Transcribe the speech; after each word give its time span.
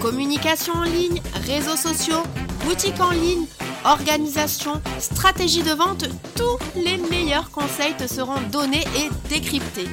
Communication 0.00 0.74
en 0.74 0.84
ligne, 0.84 1.20
réseaux 1.46 1.76
sociaux, 1.76 2.22
boutique 2.64 3.00
en 3.00 3.10
ligne, 3.10 3.46
organisation, 3.84 4.80
stratégie 5.00 5.62
de 5.62 5.72
vente, 5.72 6.04
tous 6.36 6.58
les 6.76 6.98
meilleurs 6.98 7.50
conseils 7.50 7.96
te 7.96 8.06
seront 8.06 8.40
donnés 8.52 8.84
et 8.96 9.28
décryptés. 9.28 9.88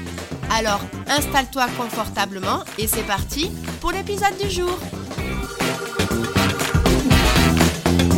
Alors 0.51 0.79
installe-toi 1.07 1.65
confortablement 1.77 2.63
et 2.77 2.85
c'est 2.85 3.05
parti 3.07 3.49
pour 3.81 3.91
l'épisode 3.91 4.37
du 4.37 4.49
jour. 4.49 4.77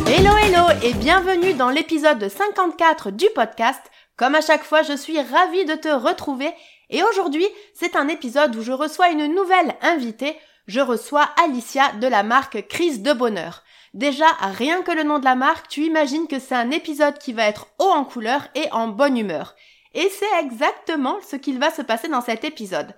Hello 0.07 0.35
hello 0.43 0.65
et 0.83 0.93
bienvenue 0.93 1.53
dans 1.53 1.69
l'épisode 1.69 2.27
54 2.27 3.11
du 3.11 3.27
podcast. 3.33 3.81
Comme 4.17 4.35
à 4.35 4.41
chaque 4.41 4.63
fois, 4.63 4.81
je 4.81 4.97
suis 4.97 5.19
ravie 5.19 5.65
de 5.65 5.75
te 5.75 5.89
retrouver 5.89 6.51
et 6.89 7.01
aujourd'hui, 7.03 7.47
c'est 7.73 7.95
un 7.95 8.07
épisode 8.07 8.55
où 8.55 8.61
je 8.61 8.71
reçois 8.71 9.09
une 9.09 9.33
nouvelle 9.33 9.75
invitée. 9.81 10.35
Je 10.67 10.81
reçois 10.81 11.29
Alicia 11.41 11.93
de 11.93 12.07
la 12.07 12.23
marque 12.23 12.67
Crise 12.67 13.01
de 13.01 13.13
Bonheur. 13.13 13.63
Déjà, 13.93 14.25
rien 14.41 14.81
que 14.81 14.91
le 14.91 15.03
nom 15.03 15.17
de 15.17 15.23
la 15.23 15.35
marque, 15.35 15.69
tu 15.69 15.85
imagines 15.85 16.27
que 16.27 16.39
c'est 16.39 16.55
un 16.55 16.71
épisode 16.71 17.17
qui 17.19 17.31
va 17.31 17.45
être 17.45 17.67
haut 17.79 17.85
en 17.85 18.03
couleur 18.03 18.49
et 18.53 18.69
en 18.73 18.89
bonne 18.89 19.17
humeur. 19.17 19.55
Et 19.93 20.09
c'est 20.09 20.43
exactement 20.43 21.15
ce 21.25 21.37
qu'il 21.37 21.57
va 21.57 21.71
se 21.71 21.81
passer 21.81 22.09
dans 22.09 22.19
cet 22.19 22.43
épisode. 22.43 22.93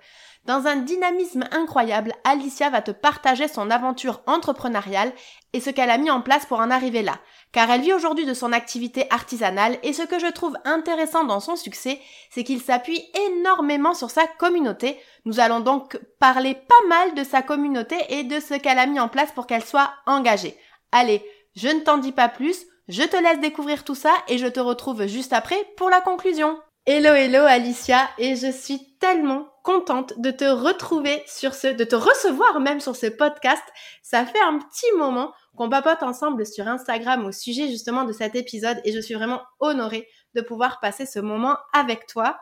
Dans 0.46 0.66
un 0.66 0.76
dynamisme 0.76 1.44
incroyable, 1.52 2.12
Alicia 2.24 2.70
va 2.70 2.82
te 2.82 2.90
partager 2.90 3.46
son 3.46 3.70
aventure 3.70 4.22
entrepreneuriale 4.26 5.12
et 5.52 5.60
ce 5.60 5.70
qu'elle 5.70 5.90
a 5.90 5.98
mis 5.98 6.10
en 6.10 6.22
place 6.22 6.46
pour 6.46 6.58
en 6.58 6.72
arriver 6.72 7.02
là. 7.02 7.20
Car 7.52 7.68
elle 7.70 7.80
vit 7.80 7.92
aujourd'hui 7.92 8.26
de 8.26 8.34
son 8.34 8.52
activité 8.52 9.06
artisanale 9.10 9.78
et 9.82 9.92
ce 9.92 10.02
que 10.02 10.20
je 10.20 10.30
trouve 10.30 10.56
intéressant 10.64 11.24
dans 11.24 11.40
son 11.40 11.56
succès, 11.56 12.00
c'est 12.30 12.44
qu'il 12.44 12.60
s'appuie 12.60 13.04
énormément 13.28 13.92
sur 13.92 14.10
sa 14.10 14.26
communauté. 14.26 15.00
Nous 15.24 15.40
allons 15.40 15.60
donc 15.60 15.98
parler 16.20 16.54
pas 16.54 16.88
mal 16.88 17.14
de 17.14 17.24
sa 17.24 17.42
communauté 17.42 17.96
et 18.08 18.22
de 18.22 18.38
ce 18.38 18.54
qu'elle 18.54 18.78
a 18.78 18.86
mis 18.86 19.00
en 19.00 19.08
place 19.08 19.32
pour 19.32 19.48
qu'elle 19.48 19.64
soit 19.64 19.90
engagée. 20.06 20.56
Allez, 20.92 21.24
je 21.56 21.68
ne 21.68 21.80
t'en 21.80 21.98
dis 21.98 22.12
pas 22.12 22.28
plus, 22.28 22.66
je 22.86 23.02
te 23.02 23.16
laisse 23.16 23.40
découvrir 23.40 23.82
tout 23.82 23.96
ça 23.96 24.12
et 24.28 24.38
je 24.38 24.46
te 24.46 24.60
retrouve 24.60 25.06
juste 25.06 25.32
après 25.32 25.58
pour 25.76 25.90
la 25.90 26.00
conclusion. 26.00 26.56
Hello 26.86 27.12
hello 27.12 27.44
Alicia 27.44 28.08
et 28.18 28.36
je 28.36 28.50
suis 28.50 28.96
tellement 29.00 29.46
contente 29.62 30.14
de 30.18 30.30
te 30.30 30.44
retrouver 30.44 31.22
sur 31.26 31.54
ce, 31.54 31.68
de 31.68 31.84
te 31.84 31.94
recevoir 31.94 32.58
même 32.60 32.80
sur 32.80 32.96
ce 32.96 33.06
podcast. 33.06 33.62
Ça 34.02 34.24
fait 34.24 34.40
un 34.40 34.58
petit 34.58 34.90
moment 34.96 35.32
qu'on 35.56 35.68
papote 35.68 36.02
ensemble 36.02 36.46
sur 36.46 36.68
Instagram 36.68 37.24
au 37.24 37.32
sujet 37.32 37.68
justement 37.68 38.04
de 38.04 38.12
cet 38.12 38.34
épisode 38.34 38.80
et 38.84 38.92
je 38.92 39.00
suis 39.00 39.14
vraiment 39.14 39.42
honorée 39.58 40.08
de 40.34 40.40
pouvoir 40.40 40.80
passer 40.80 41.06
ce 41.06 41.18
moment 41.18 41.56
avec 41.72 42.06
toi. 42.06 42.38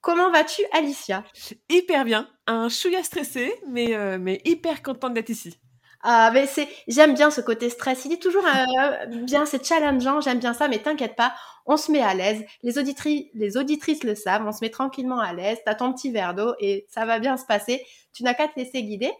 Comment 0.00 0.30
vas-tu 0.30 0.62
Alicia? 0.72 1.24
Hyper 1.68 2.04
bien, 2.04 2.28
un 2.46 2.68
chouïa 2.68 3.02
stressé 3.02 3.54
mais, 3.68 3.94
euh, 3.94 4.18
mais 4.20 4.40
hyper 4.44 4.82
contente 4.82 5.14
d'être 5.14 5.30
ici. 5.30 5.58
Ah, 6.04 6.32
mais 6.34 6.46
c'est, 6.46 6.68
j'aime 6.88 7.14
bien 7.14 7.30
ce 7.30 7.40
côté 7.40 7.70
stress. 7.70 8.04
Il 8.04 8.12
est 8.12 8.20
toujours 8.20 8.44
euh, 8.44 9.06
bien, 9.06 9.46
c'est 9.46 9.64
challengeant. 9.64 10.20
J'aime 10.20 10.40
bien 10.40 10.52
ça, 10.52 10.66
mais 10.66 10.78
t'inquiète 10.78 11.14
pas, 11.14 11.32
on 11.64 11.76
se 11.76 11.92
met 11.92 12.00
à 12.00 12.12
l'aise. 12.12 12.44
Les 12.62 12.76
auditrices, 12.76 13.26
les 13.34 13.56
auditrices 13.56 14.02
le 14.02 14.16
savent. 14.16 14.44
On 14.44 14.50
se 14.50 14.58
met 14.62 14.70
tranquillement 14.70 15.20
à 15.20 15.32
l'aise. 15.32 15.58
T'as 15.64 15.76
ton 15.76 15.92
petit 15.92 16.10
verre 16.10 16.34
d'eau 16.34 16.54
et 16.58 16.86
ça 16.88 17.06
va 17.06 17.20
bien 17.20 17.36
se 17.36 17.46
passer. 17.46 17.86
Tu 18.12 18.24
n'as 18.24 18.34
qu'à 18.34 18.48
te 18.48 18.58
laisser 18.58 18.82
guider. 18.82 19.12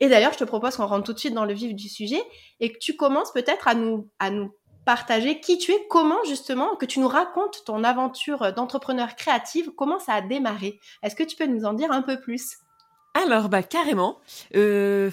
Et 0.00 0.08
d'ailleurs, 0.08 0.32
je 0.32 0.38
te 0.38 0.44
propose 0.44 0.76
qu'on 0.76 0.86
rentre 0.86 1.04
tout 1.04 1.12
de 1.12 1.18
suite 1.18 1.34
dans 1.34 1.44
le 1.44 1.54
vif 1.54 1.74
du 1.74 1.88
sujet 1.88 2.22
et 2.60 2.72
que 2.72 2.78
tu 2.78 2.96
commences 2.96 3.32
peut-être 3.32 3.68
à 3.68 3.74
nous, 3.74 4.10
à 4.18 4.30
nous 4.30 4.52
partager 4.84 5.40
qui 5.40 5.58
tu 5.58 5.72
es, 5.72 5.86
comment 5.88 6.22
justement, 6.24 6.76
que 6.76 6.86
tu 6.86 7.00
nous 7.00 7.08
racontes 7.08 7.64
ton 7.64 7.84
aventure 7.84 8.52
d'entrepreneur 8.52 9.16
créative, 9.16 9.70
comment 9.76 9.98
ça 9.98 10.14
a 10.14 10.20
démarré. 10.20 10.78
Est-ce 11.02 11.16
que 11.16 11.22
tu 11.22 11.36
peux 11.36 11.46
nous 11.46 11.64
en 11.64 11.72
dire 11.72 11.90
un 11.90 12.02
peu 12.02 12.20
plus? 12.20 12.58
Alors, 13.14 13.48
bah 13.48 13.62
carrément. 13.62 14.18
Euh, 14.56 15.10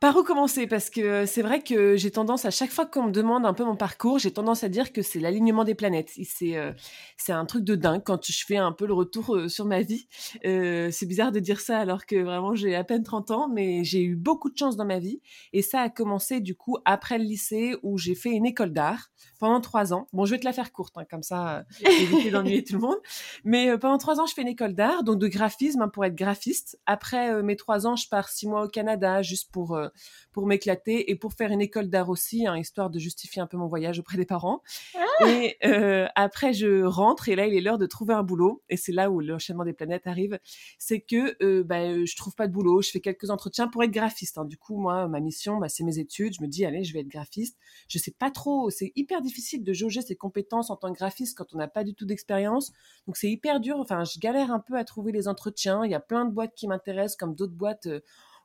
par 0.00 0.16
où 0.16 0.22
commencer? 0.22 0.66
Parce 0.66 0.90
que 0.90 1.26
c'est 1.26 1.42
vrai 1.42 1.62
que 1.62 1.96
j'ai 1.96 2.10
tendance, 2.10 2.44
à 2.44 2.50
chaque 2.50 2.70
fois 2.70 2.86
qu'on 2.86 3.04
me 3.04 3.12
demande 3.12 3.46
un 3.46 3.54
peu 3.54 3.64
mon 3.64 3.76
parcours, 3.76 4.18
j'ai 4.18 4.32
tendance 4.32 4.64
à 4.64 4.68
dire 4.68 4.92
que 4.92 5.02
c'est 5.02 5.20
l'alignement 5.20 5.64
des 5.64 5.74
planètes. 5.74 6.10
C'est 6.24 6.56
euh, 6.56 6.72
c'est 7.16 7.32
un 7.32 7.44
truc 7.44 7.64
de 7.64 7.74
dingue 7.74 8.02
quand 8.04 8.24
je 8.26 8.44
fais 8.44 8.56
un 8.56 8.72
peu 8.72 8.86
le 8.86 8.94
retour 8.94 9.36
euh, 9.36 9.48
sur 9.48 9.64
ma 9.64 9.82
vie. 9.82 10.08
Euh, 10.44 10.90
c'est 10.90 11.06
bizarre 11.06 11.32
de 11.32 11.40
dire 11.40 11.60
ça 11.60 11.78
alors 11.78 12.06
que 12.06 12.16
vraiment 12.16 12.54
j'ai 12.54 12.74
à 12.74 12.84
peine 12.84 13.02
30 13.02 13.30
ans, 13.30 13.48
mais 13.48 13.84
j'ai 13.84 14.02
eu 14.02 14.16
beaucoup 14.16 14.50
de 14.50 14.56
chance 14.56 14.76
dans 14.76 14.84
ma 14.84 14.98
vie. 14.98 15.20
Et 15.52 15.62
ça 15.62 15.80
a 15.80 15.88
commencé 15.88 16.40
du 16.40 16.54
coup 16.54 16.78
après 16.84 17.18
le 17.18 17.24
lycée 17.24 17.76
où 17.82 17.98
j'ai 17.98 18.14
fait 18.14 18.30
une 18.30 18.46
école 18.46 18.72
d'art 18.72 19.10
pendant 19.38 19.60
trois 19.60 19.92
ans. 19.92 20.08
Bon, 20.12 20.24
je 20.24 20.32
vais 20.32 20.38
te 20.38 20.44
la 20.44 20.52
faire 20.52 20.72
courte, 20.72 20.96
hein, 20.96 21.04
comme 21.08 21.22
ça, 21.22 21.64
éviter 21.80 22.30
d'ennuyer 22.30 22.64
tout 22.64 22.74
le 22.74 22.80
monde. 22.80 22.98
Mais 23.44 23.76
pendant 23.78 23.98
trois 23.98 24.20
ans, 24.20 24.26
je 24.26 24.34
fais 24.34 24.42
une 24.42 24.48
école 24.48 24.74
d'art, 24.74 25.04
donc 25.04 25.18
de 25.18 25.28
graphisme 25.28 25.82
hein, 25.82 25.88
pour 25.88 26.04
être 26.04 26.14
graphiste. 26.14 26.80
Après 26.86 27.42
mes 27.42 27.56
trois 27.56 27.86
ans, 27.86 27.96
je 27.96 28.08
pars 28.08 28.28
six 28.28 28.48
mois 28.48 28.64
au 28.64 28.68
Canada 28.68 29.22
juste 29.22 29.50
pour 29.52 29.61
pour, 29.62 29.76
euh, 29.76 29.88
pour 30.32 30.46
m'éclater 30.46 31.10
et 31.10 31.14
pour 31.14 31.34
faire 31.34 31.52
une 31.52 31.60
école 31.60 31.88
d'art 31.88 32.08
aussi, 32.08 32.46
hein, 32.48 32.56
histoire 32.56 32.90
de 32.90 32.98
justifier 32.98 33.40
un 33.40 33.46
peu 33.46 33.56
mon 33.56 33.68
voyage 33.68 34.00
auprès 34.00 34.16
des 34.16 34.24
parents. 34.24 34.60
Ah 34.94 35.28
et 35.28 35.56
euh, 35.64 36.08
après, 36.16 36.52
je 36.52 36.82
rentre 36.82 37.28
et 37.28 37.36
là, 37.36 37.46
il 37.46 37.54
est 37.54 37.60
l'heure 37.60 37.78
de 37.78 37.86
trouver 37.86 38.14
un 38.14 38.24
boulot. 38.24 38.62
Et 38.68 38.76
c'est 38.76 38.90
là 38.90 39.08
où 39.08 39.20
l'enchaînement 39.20 39.64
des 39.64 39.72
planètes 39.72 40.08
arrive. 40.08 40.40
C'est 40.78 41.00
que 41.00 41.36
euh, 41.44 41.62
bah, 41.62 42.04
je 42.04 42.16
trouve 42.16 42.34
pas 42.34 42.48
de 42.48 42.52
boulot. 42.52 42.82
Je 42.82 42.90
fais 42.90 43.00
quelques 43.00 43.30
entretiens 43.30 43.68
pour 43.68 43.84
être 43.84 43.92
graphiste. 43.92 44.36
Hein. 44.36 44.46
Du 44.46 44.56
coup, 44.56 44.76
moi, 44.78 45.06
ma 45.06 45.20
mission, 45.20 45.58
bah, 45.58 45.68
c'est 45.68 45.84
mes 45.84 46.00
études. 46.00 46.34
Je 46.34 46.42
me 46.42 46.48
dis, 46.48 46.64
allez, 46.64 46.82
je 46.82 46.92
vais 46.92 47.00
être 47.00 47.08
graphiste. 47.08 47.56
Je 47.86 47.98
sais 47.98 48.10
pas 48.10 48.32
trop. 48.32 48.68
C'est 48.70 48.90
hyper 48.96 49.20
difficile 49.20 49.62
de 49.62 49.72
jauger 49.72 50.02
ses 50.02 50.16
compétences 50.16 50.70
en 50.70 50.76
tant 50.76 50.92
que 50.92 50.98
graphiste 50.98 51.38
quand 51.38 51.54
on 51.54 51.58
n'a 51.58 51.68
pas 51.68 51.84
du 51.84 51.94
tout 51.94 52.04
d'expérience. 52.04 52.72
Donc, 53.06 53.16
c'est 53.16 53.30
hyper 53.30 53.60
dur. 53.60 53.76
Enfin, 53.78 54.02
je 54.02 54.18
galère 54.18 54.50
un 54.50 54.60
peu 54.60 54.76
à 54.76 54.84
trouver 54.84 55.12
les 55.12 55.28
entretiens. 55.28 55.84
Il 55.84 55.92
y 55.92 55.94
a 55.94 56.00
plein 56.00 56.24
de 56.24 56.32
boîtes 56.32 56.54
qui 56.56 56.66
m'intéressent, 56.66 57.16
comme 57.16 57.36
d'autres 57.36 57.54
boîtes 57.54 57.86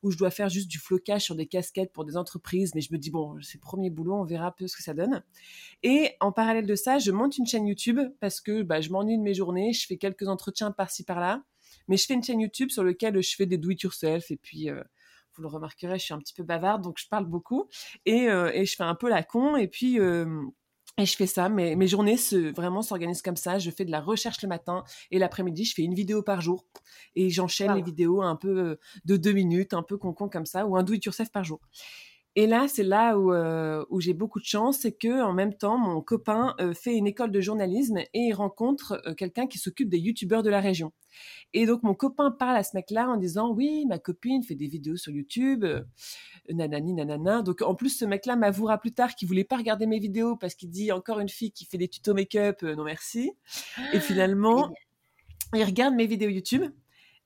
où 0.04 0.12
je 0.12 0.18
dois 0.18 0.32
faire 0.32 0.50
juste 0.50 0.68
du 0.68 0.80
flocage 0.80 1.24
sur 1.24 1.36
des 1.36 1.48
casquettes 1.48 1.92
pour 1.92 2.06
des 2.06 2.18
entreprises. 2.18 2.74
Mais 2.76 2.82
je 2.82 2.92
me 2.94 2.98
dis, 2.98 3.10
bon, 3.10 3.38
c'est 3.42 3.56
le 3.56 3.62
premier 3.62 3.90
boulot, 3.90 4.16
on 4.16 4.24
verra 4.24 4.48
un 4.48 4.52
peu 4.52 4.68
ce 4.68 4.76
que 4.76 4.84
ça 4.84 4.94
donne. 4.94 5.24
Et 5.84 6.12
en 6.20 6.32
parallèle 6.32 6.66
de 6.66 6.76
ça, 6.76 7.00
je 7.00 7.12
monte 7.12 7.38
une 7.38 7.46
chaîne 7.46 7.68
YouTube 7.68 8.00
parce 8.20 8.42
que 8.42 8.62
bah, 8.62 8.82
je 8.82 8.90
m'ennuie 8.90 9.18
de 9.18 9.24
mes 9.24 9.34
journées, 9.34 9.74
je 9.74 9.86
fais 9.86 9.98
quelques 9.98 10.28
entretiens 10.28 10.72
par-ci 10.72 11.04
par-là. 11.04 11.44
Mais 11.88 11.98
je 11.98 12.06
fais 12.06 12.14
une 12.14 12.24
chaîne 12.24 12.40
YouTube 12.40 12.70
sur 12.70 12.84
laquelle 12.84 13.22
je 13.22 13.36
fais 13.36 13.46
des 13.46 13.58
do-it-yourself 13.58 14.32
et 14.32 14.38
puis... 14.38 14.70
Euh, 14.70 14.84
vous 15.38 15.44
le 15.44 15.50
remarquerez, 15.50 16.00
je 16.00 16.04
suis 16.04 16.14
un 16.16 16.20
petit 16.20 16.34
peu 16.34 16.42
bavarde, 16.44 16.82
donc 16.82 16.98
je 17.00 17.08
parle 17.08 17.26
beaucoup 17.26 17.70
et, 18.06 18.28
euh, 18.28 18.52
je 18.66 18.76
fais 18.76 18.84
un 18.84 18.96
peu 18.96 19.08
la 19.08 19.24
con. 19.24 19.56
Et 19.56 19.68
puis, 19.68 20.00
euh, 20.00 20.26
et 20.98 21.06
je 21.06 21.16
fais 21.16 21.28
ça, 21.28 21.48
mes, 21.48 21.76
mes 21.76 21.88
journées 21.88 22.18
se, 22.18 22.52
vraiment 22.54 22.82
s'organisent 22.82 23.22
comme 23.22 23.38
ça. 23.38 23.60
Je 23.60 23.70
fais 23.70 23.86
de 23.86 23.92
la 23.92 24.02
recherche 24.02 24.42
le 24.42 24.48
matin 24.48 24.84
et 25.12 25.20
l'après-midi, 25.20 25.64
je 25.64 25.76
fais 25.76 25.84
une 25.84 25.94
vidéo 25.94 26.24
par 26.24 26.42
jour. 26.42 26.66
Et 27.16 27.30
j'enchaîne 27.30 27.76
les 27.76 27.84
vidéos 27.84 28.24
un 28.24 28.36
peu 28.36 28.58
euh, 28.58 28.80
de 29.06 29.16
deux 29.16 29.34
minutes, 29.34 29.74
un 29.74 29.84
peu 29.84 29.98
con-con 29.98 30.28
comme 30.28 30.48
ça, 30.48 30.66
ou 30.66 30.76
un 30.76 30.84
do-it-yourself 30.84 31.32
par 31.32 31.44
jour. 31.44 31.60
Et 32.40 32.46
là, 32.46 32.68
c'est 32.68 32.84
là 32.84 33.18
où, 33.18 33.34
euh, 33.34 33.84
où 33.90 34.00
j'ai 34.00 34.14
beaucoup 34.14 34.40
de 34.40 34.46
chance, 34.46 34.78
c'est 34.82 34.92
que 34.92 35.24
en 35.24 35.34
même 35.34 35.56
temps, 35.56 35.80
mon 35.80 36.02
copain 36.02 36.54
euh, 36.62 36.76
fait 36.76 36.94
une 36.96 37.08
école 37.08 37.32
de 37.32 37.42
journalisme 37.42 37.98
et 37.98 38.08
il 38.14 38.34
rencontre 38.34 39.02
euh, 39.08 39.16
quelqu'un 39.16 39.48
qui 39.48 39.58
s'occupe 39.58 39.90
des 39.90 39.98
youtubeurs 39.98 40.44
de 40.44 40.52
la 40.52 40.62
région. 40.62 40.94
Et 41.56 41.66
donc 41.66 41.82
mon 41.82 41.96
copain 41.96 42.30
parle 42.30 42.56
à 42.56 42.62
ce 42.62 42.76
mec-là 42.76 43.10
en 43.10 43.18
disant 43.18 43.50
oui, 43.52 43.88
ma 43.88 43.98
copine 43.98 44.44
fait 44.44 44.54
des 44.54 44.68
vidéos 44.68 44.98
sur 44.98 45.12
YouTube, 45.12 45.66
nanani 46.48 46.94
nanana. 46.94 47.42
Donc 47.42 47.64
en 47.64 47.74
plus, 47.74 47.90
ce 47.90 48.06
mec-là 48.06 48.36
m'avouera 48.36 48.78
plus 48.78 48.94
tard 48.94 49.16
qu'il 49.16 49.28
voulait 49.28 49.44
pas 49.44 49.58
regarder 49.58 49.88
mes 49.88 49.98
vidéos 49.98 50.36
parce 50.36 50.54
qu'il 50.54 50.70
dit 50.70 50.92
encore 50.92 51.20
une 51.20 51.30
fille 51.30 51.52
qui 51.52 51.66
fait 51.66 51.80
des 51.80 51.88
tutos 51.88 52.14
make-up, 52.14 52.62
non 52.62 52.84
merci. 52.84 53.32
Et 53.94 54.00
finalement, 54.00 54.70
il 55.56 55.64
regarde 55.64 55.96
mes 55.96 56.06
vidéos 56.06 56.30
YouTube 56.30 56.72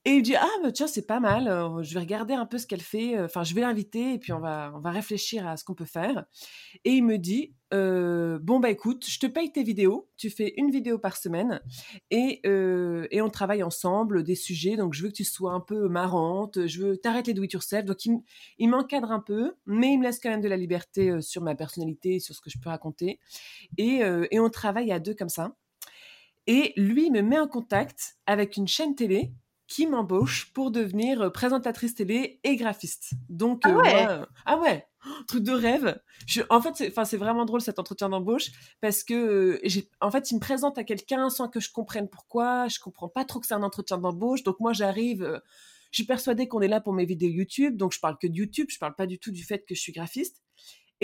et 0.04 0.12
il 0.16 0.24
dit 0.24 0.36
ah 0.36 0.50
bah 0.64 0.72
tiens 0.72 0.88
c'est 0.88 1.06
pas 1.06 1.20
mal, 1.20 1.48
euh, 1.48 1.84
je 1.84 1.94
vais 1.94 2.00
regarder 2.00 2.34
un 2.34 2.48
peu 2.48 2.58
ce 2.58 2.66
qu'elle 2.66 2.82
fait, 2.82 3.16
euh, 3.16 3.26
enfin 3.26 3.44
je 3.44 3.54
vais 3.54 3.62
l'inviter 3.62 4.14
et 4.14 4.18
puis 4.18 4.34
on 4.34 4.40
va 4.40 4.72
on 4.76 4.80
va 4.80 4.90
réfléchir 4.90 5.48
à 5.48 5.58
ce 5.58 5.64
qu'on 5.64 5.76
peut 5.76 5.86
faire. 5.86 6.26
Et 6.86 6.92
il 6.94 7.04
me 7.04 7.18
dit 7.18 7.54
euh, 7.72 8.40
bon 8.42 8.60
bah 8.60 8.72
écoute 8.72 9.06
je 9.08 9.20
te 9.20 9.28
paye 9.28 9.52
tes 9.52 9.62
vidéos, 9.62 10.10
tu 10.18 10.32
fais 10.32 10.54
une 10.58 10.72
vidéo 10.72 10.98
par 10.98 11.18
semaine 11.18 11.62
et 12.10 12.42
et 12.46 13.22
on 13.22 13.30
travaille 13.30 13.62
ensemble 13.62 14.24
des 14.24 14.36
sujets 14.36 14.76
donc 14.76 14.94
je 14.96 15.04
veux 15.04 15.10
que 15.10 15.16
tu 15.16 15.24
sois 15.24 15.54
un 15.54 15.60
peu 15.60 15.88
marrante, 15.88 16.66
je 16.66 16.82
veux 16.82 16.98
t'arrêter 16.98 17.36
de 17.36 17.44
it 17.44 17.54
yourself 17.54 17.86
donc 17.86 18.04
il, 18.06 18.18
il 18.58 18.70
m'encadre 18.70 19.12
un 19.12 19.20
peu 19.20 19.54
mais 19.68 19.94
il 19.94 20.00
me 20.00 20.04
laisse 20.04 20.20
quand 20.20 20.30
même 20.30 20.42
de 20.42 20.48
la 20.48 20.58
liberté 20.58 21.22
sur 21.22 21.44
ma 21.44 21.54
personnalité, 21.54 22.20
sur 22.20 22.34
ce 22.34 22.42
que 22.42 22.50
je 22.50 22.58
peux 22.60 22.70
raconter 22.70 23.20
et 23.78 24.02
et 24.32 24.40
on 24.40 24.50
travaille 24.50 24.92
à 24.92 25.00
deux 25.00 25.14
comme 25.14 25.30
ça. 25.30 25.56
Et 26.48 26.74
lui 26.76 27.12
me 27.12 27.22
met 27.22 27.40
en 27.40 27.48
contact 27.48 28.18
avec 28.26 28.58
une 28.58 28.68
chaîne 28.68 28.96
télé 28.96 29.32
qui 29.72 29.88
m'embauche 29.88 30.52
pour 30.52 30.70
devenir 30.70 31.32
présentatrice 31.32 31.96
télé 31.96 32.42
et 32.44 32.58
graphiste. 32.58 33.12
Donc, 33.30 33.62
ah 33.64 33.72
ouais, 33.72 34.08
ah 34.46 34.60
ouais 34.60 34.86
truc 35.30 35.44
de 35.44 35.54
rêve. 35.54 35.98
Je, 36.28 36.42
en 36.50 36.62
fait, 36.62 36.76
c'est, 36.76 37.06
c'est 37.06 37.16
vraiment 37.16 37.46
drôle 37.46 37.62
cet 37.62 37.80
entretien 37.80 38.10
d'embauche 38.10 38.52
parce 38.82 39.06
que 39.06 39.62
j'ai, 39.64 39.90
en 40.02 40.12
fait, 40.12 40.30
il 40.30 40.36
me 40.36 40.40
présente 40.42 40.78
à 40.78 40.84
quelqu'un 40.84 41.30
sans 41.30 41.48
que 41.48 41.62
je 41.62 41.72
comprenne 41.72 42.10
pourquoi. 42.10 42.68
Je 42.68 42.80
comprends 42.80 43.08
pas 43.08 43.24
trop 43.24 43.40
que 43.40 43.48
c'est 43.48 43.54
un 43.54 43.64
entretien 43.64 43.98
d'embauche. 43.98 44.44
Donc 44.44 44.60
moi, 44.60 44.74
j'arrive. 44.74 45.42
je 45.92 45.96
suis 45.96 46.06
persuadée 46.06 46.50
qu'on 46.50 46.60
est 46.60 46.68
là 46.68 46.82
pour 46.82 46.92
mes 46.92 47.06
vidéos 47.06 47.30
YouTube, 47.30 47.78
donc 47.78 47.94
je 47.94 48.02
parle 48.02 48.18
que 48.18 48.28
de 48.28 48.36
YouTube. 48.36 48.68
Je 48.70 48.78
parle 48.78 48.96
pas 48.96 49.08
du 49.08 49.20
tout 49.20 49.32
du 49.32 49.46
fait 49.46 49.60
que 49.66 49.74
je 49.74 49.80
suis 49.80 49.94
graphiste. 49.94 50.44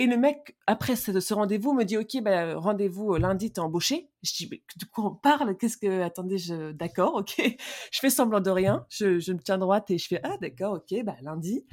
Et 0.00 0.06
le 0.06 0.16
mec, 0.16 0.56
après 0.68 0.94
ce, 0.94 1.34
rendez-vous, 1.34 1.72
me 1.72 1.82
dit, 1.82 1.96
OK, 1.96 2.22
bah, 2.22 2.56
rendez-vous 2.56 3.14
euh, 3.14 3.18
lundi, 3.18 3.50
t'es 3.50 3.58
embauché. 3.58 4.08
Je 4.22 4.32
dis, 4.32 4.48
mais 4.48 4.62
de 4.76 4.84
quoi 4.84 5.06
on 5.06 5.14
parle? 5.14 5.56
Qu'est-ce 5.56 5.76
que... 5.76 6.02
Attendez, 6.02 6.38
je... 6.38 6.70
d'accord, 6.70 7.16
OK. 7.16 7.34
je 7.90 7.98
fais 7.98 8.08
semblant 8.08 8.38
de 8.38 8.48
rien. 8.48 8.86
Je, 8.90 9.18
je, 9.18 9.32
me 9.32 9.40
tiens 9.40 9.58
droite 9.58 9.90
et 9.90 9.98
je 9.98 10.06
fais, 10.06 10.20
ah, 10.22 10.36
d'accord, 10.40 10.74
OK, 10.74 11.02
bah, 11.02 11.16
lundi. 11.20 11.64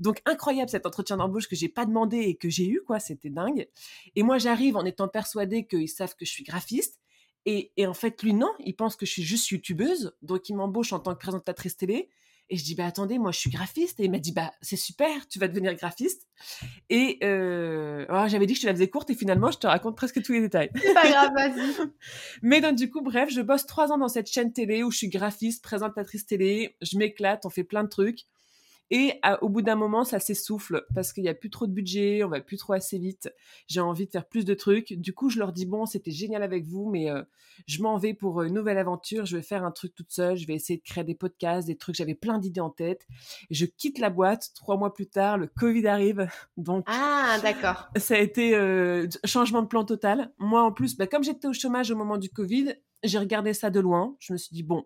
Donc, 0.00 0.22
incroyable 0.24 0.70
cet 0.70 0.86
entretien 0.86 1.18
d'embauche 1.18 1.46
que 1.46 1.56
j'ai 1.56 1.68
pas 1.68 1.84
demandé 1.84 2.20
et 2.20 2.36
que 2.36 2.48
j'ai 2.48 2.66
eu, 2.66 2.80
quoi. 2.86 3.00
C'était 3.00 3.28
dingue. 3.28 3.68
Et 4.16 4.22
moi, 4.22 4.38
j'arrive 4.38 4.78
en 4.78 4.86
étant 4.86 5.08
persuadée 5.08 5.66
qu'ils 5.66 5.90
savent 5.90 6.16
que 6.16 6.24
je 6.24 6.30
suis 6.30 6.44
graphiste. 6.44 7.00
Et, 7.44 7.70
et, 7.76 7.86
en 7.86 7.92
fait, 7.92 8.22
lui, 8.22 8.32
non, 8.32 8.50
il 8.60 8.74
pense 8.74 8.96
que 8.96 9.04
je 9.04 9.12
suis 9.12 9.24
juste 9.24 9.50
youtubeuse. 9.50 10.16
Donc, 10.22 10.48
il 10.48 10.56
m'embauche 10.56 10.94
en 10.94 11.00
tant 11.00 11.12
que 11.12 11.18
présentatrice 11.20 11.76
télé. 11.76 12.08
Et 12.50 12.56
je 12.56 12.64
dis, 12.64 12.74
bah 12.74 12.86
attendez, 12.86 13.18
moi 13.18 13.32
je 13.32 13.38
suis 13.38 13.50
graphiste. 13.50 14.00
Et 14.00 14.04
il 14.04 14.10
m'a 14.10 14.18
dit, 14.18 14.32
bah 14.32 14.52
c'est 14.60 14.76
super, 14.76 15.26
tu 15.28 15.38
vas 15.38 15.48
devenir 15.48 15.74
graphiste. 15.74 16.26
Et 16.90 17.18
euh, 17.22 18.06
oh, 18.08 18.24
j'avais 18.28 18.46
dit 18.46 18.54
que 18.54 18.58
je 18.58 18.62
te 18.62 18.66
la 18.66 18.74
faisais 18.74 18.88
courte 18.88 19.10
et 19.10 19.14
finalement 19.14 19.50
je 19.50 19.58
te 19.58 19.66
raconte 19.66 19.96
presque 19.96 20.22
tous 20.22 20.32
les 20.32 20.40
détails. 20.40 20.70
C'est 20.74 20.94
pas 20.94 21.08
grave, 21.08 21.30
vas-y. 21.34 21.90
Mais 22.42 22.60
donc 22.60 22.76
du 22.76 22.90
coup, 22.90 23.00
bref, 23.00 23.30
je 23.30 23.40
bosse 23.40 23.66
trois 23.66 23.92
ans 23.92 23.98
dans 23.98 24.08
cette 24.08 24.30
chaîne 24.30 24.52
télé 24.52 24.82
où 24.82 24.90
je 24.90 24.98
suis 24.98 25.08
graphiste, 25.08 25.62
présentatrice 25.62 26.26
télé. 26.26 26.76
Je 26.82 26.98
m'éclate, 26.98 27.46
on 27.46 27.50
fait 27.50 27.64
plein 27.64 27.84
de 27.84 27.88
trucs. 27.88 28.26
Et 28.96 29.20
au 29.40 29.48
bout 29.48 29.60
d'un 29.60 29.74
moment, 29.74 30.04
ça 30.04 30.20
s'essouffle 30.20 30.86
parce 30.94 31.12
qu'il 31.12 31.24
n'y 31.24 31.28
a 31.28 31.34
plus 31.34 31.50
trop 31.50 31.66
de 31.66 31.72
budget, 31.72 32.22
on 32.22 32.28
va 32.28 32.40
plus 32.40 32.58
trop 32.58 32.74
assez 32.74 32.96
vite. 32.96 33.28
J'ai 33.66 33.80
envie 33.80 34.06
de 34.06 34.10
faire 34.12 34.24
plus 34.24 34.44
de 34.44 34.54
trucs. 34.54 34.92
Du 34.92 35.12
coup, 35.12 35.30
je 35.30 35.40
leur 35.40 35.52
dis 35.52 35.66
bon, 35.66 35.84
c'était 35.84 36.12
génial 36.12 36.44
avec 36.44 36.64
vous, 36.64 36.88
mais 36.88 37.10
euh, 37.10 37.20
je 37.66 37.82
m'en 37.82 37.98
vais 37.98 38.14
pour 38.14 38.42
une 38.42 38.54
nouvelle 38.54 38.78
aventure. 38.78 39.26
Je 39.26 39.36
vais 39.36 39.42
faire 39.42 39.64
un 39.64 39.72
truc 39.72 39.96
toute 39.96 40.12
seule. 40.12 40.36
Je 40.36 40.46
vais 40.46 40.54
essayer 40.54 40.76
de 40.76 40.84
créer 40.84 41.02
des 41.02 41.16
podcasts, 41.16 41.66
des 41.66 41.76
trucs. 41.76 41.96
J'avais 41.96 42.14
plein 42.14 42.38
d'idées 42.38 42.60
en 42.60 42.70
tête. 42.70 43.04
Je 43.50 43.66
quitte 43.66 43.98
la 43.98 44.10
boîte. 44.10 44.52
Trois 44.54 44.76
mois 44.76 44.94
plus 44.94 45.08
tard, 45.08 45.38
le 45.38 45.48
Covid 45.48 45.88
arrive. 45.88 46.28
Donc 46.56 46.84
ah 46.86 47.36
d'accord. 47.42 47.88
Ça 47.96 48.14
a 48.14 48.18
été 48.18 48.54
euh, 48.54 49.08
changement 49.24 49.62
de 49.62 49.66
plan 49.66 49.84
total. 49.84 50.32
Moi 50.38 50.62
en 50.62 50.70
plus, 50.70 50.96
bah, 50.96 51.08
comme 51.08 51.24
j'étais 51.24 51.48
au 51.48 51.52
chômage 51.52 51.90
au 51.90 51.96
moment 51.96 52.16
du 52.16 52.30
Covid, 52.30 52.74
j'ai 53.02 53.18
regardé 53.18 53.54
ça 53.54 53.70
de 53.70 53.80
loin. 53.80 54.14
Je 54.20 54.32
me 54.32 54.38
suis 54.38 54.54
dit 54.54 54.62
bon, 54.62 54.84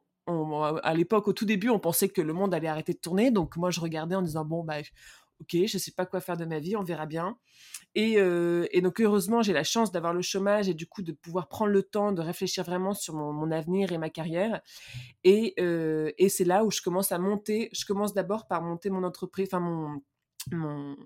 à 0.83 0.95
l'époque, 0.95 1.29
au 1.29 1.33
tout 1.33 1.45
début, 1.45 1.71
on 1.71 1.79
pensait 1.79 2.09
que 2.09 2.21
le 2.21 2.33
monde 2.33 2.55
allait 2.55 2.69
arrêter 2.69 2.93
de 2.93 2.99
tourner. 2.99 3.31
Donc 3.31 3.57
moi, 3.57 3.71
je 3.71 3.81
regardais 3.81 4.15
en 4.15 4.23
disant 4.23 4.45
bon 4.45 4.65
bah 4.65 4.77
ok, 5.41 5.57
je 5.67 5.79
sais 5.79 5.93
pas 5.93 6.07
quoi 6.07 6.21
faire 6.21 6.37
de 6.37 6.45
ma 6.45 6.59
vie, 6.59 6.77
on 6.77 6.83
verra 6.83 7.07
bien. 7.07 7.39
Et, 7.95 8.19
euh, 8.19 8.67
donc 8.83 9.01
heureusement, 9.01 9.43
j'ai 9.43 9.53
la 9.53 9.65
chance 9.65 9.93
d'avoir 9.93 10.13
le 10.13 10.23
chômage 10.23 10.69
et 10.69 10.75
du 10.75 10.87
coup 10.87 11.03
de 11.03 11.13
pouvoir 11.13 11.49
prendre 11.49 11.73
le 11.73 11.83
temps 11.83 12.13
de 12.13 12.21
réfléchir 12.21 12.65
vraiment 12.65 12.93
sur 12.95 13.15
mon, 13.15 13.51
avenir 13.51 13.93
et 13.93 13.99
ma 13.99 14.11
carrière. 14.11 14.61
Et, 15.25 15.55
euh, 15.59 16.11
et 16.19 16.29
c'est 16.29 16.45
là 16.45 16.65
où 16.65 16.71
je 16.71 16.83
commence 16.83 17.13
à 17.13 17.19
monter. 17.19 17.71
Je 17.73 17.85
commence 17.85 18.15
d'abord 18.15 18.47
par 18.47 18.63
monter 18.63 18.91
mon 18.91 19.05
entreprise, 19.05 19.49
enfin 19.51 19.61
mon, 19.61 20.03
mon 20.53 20.97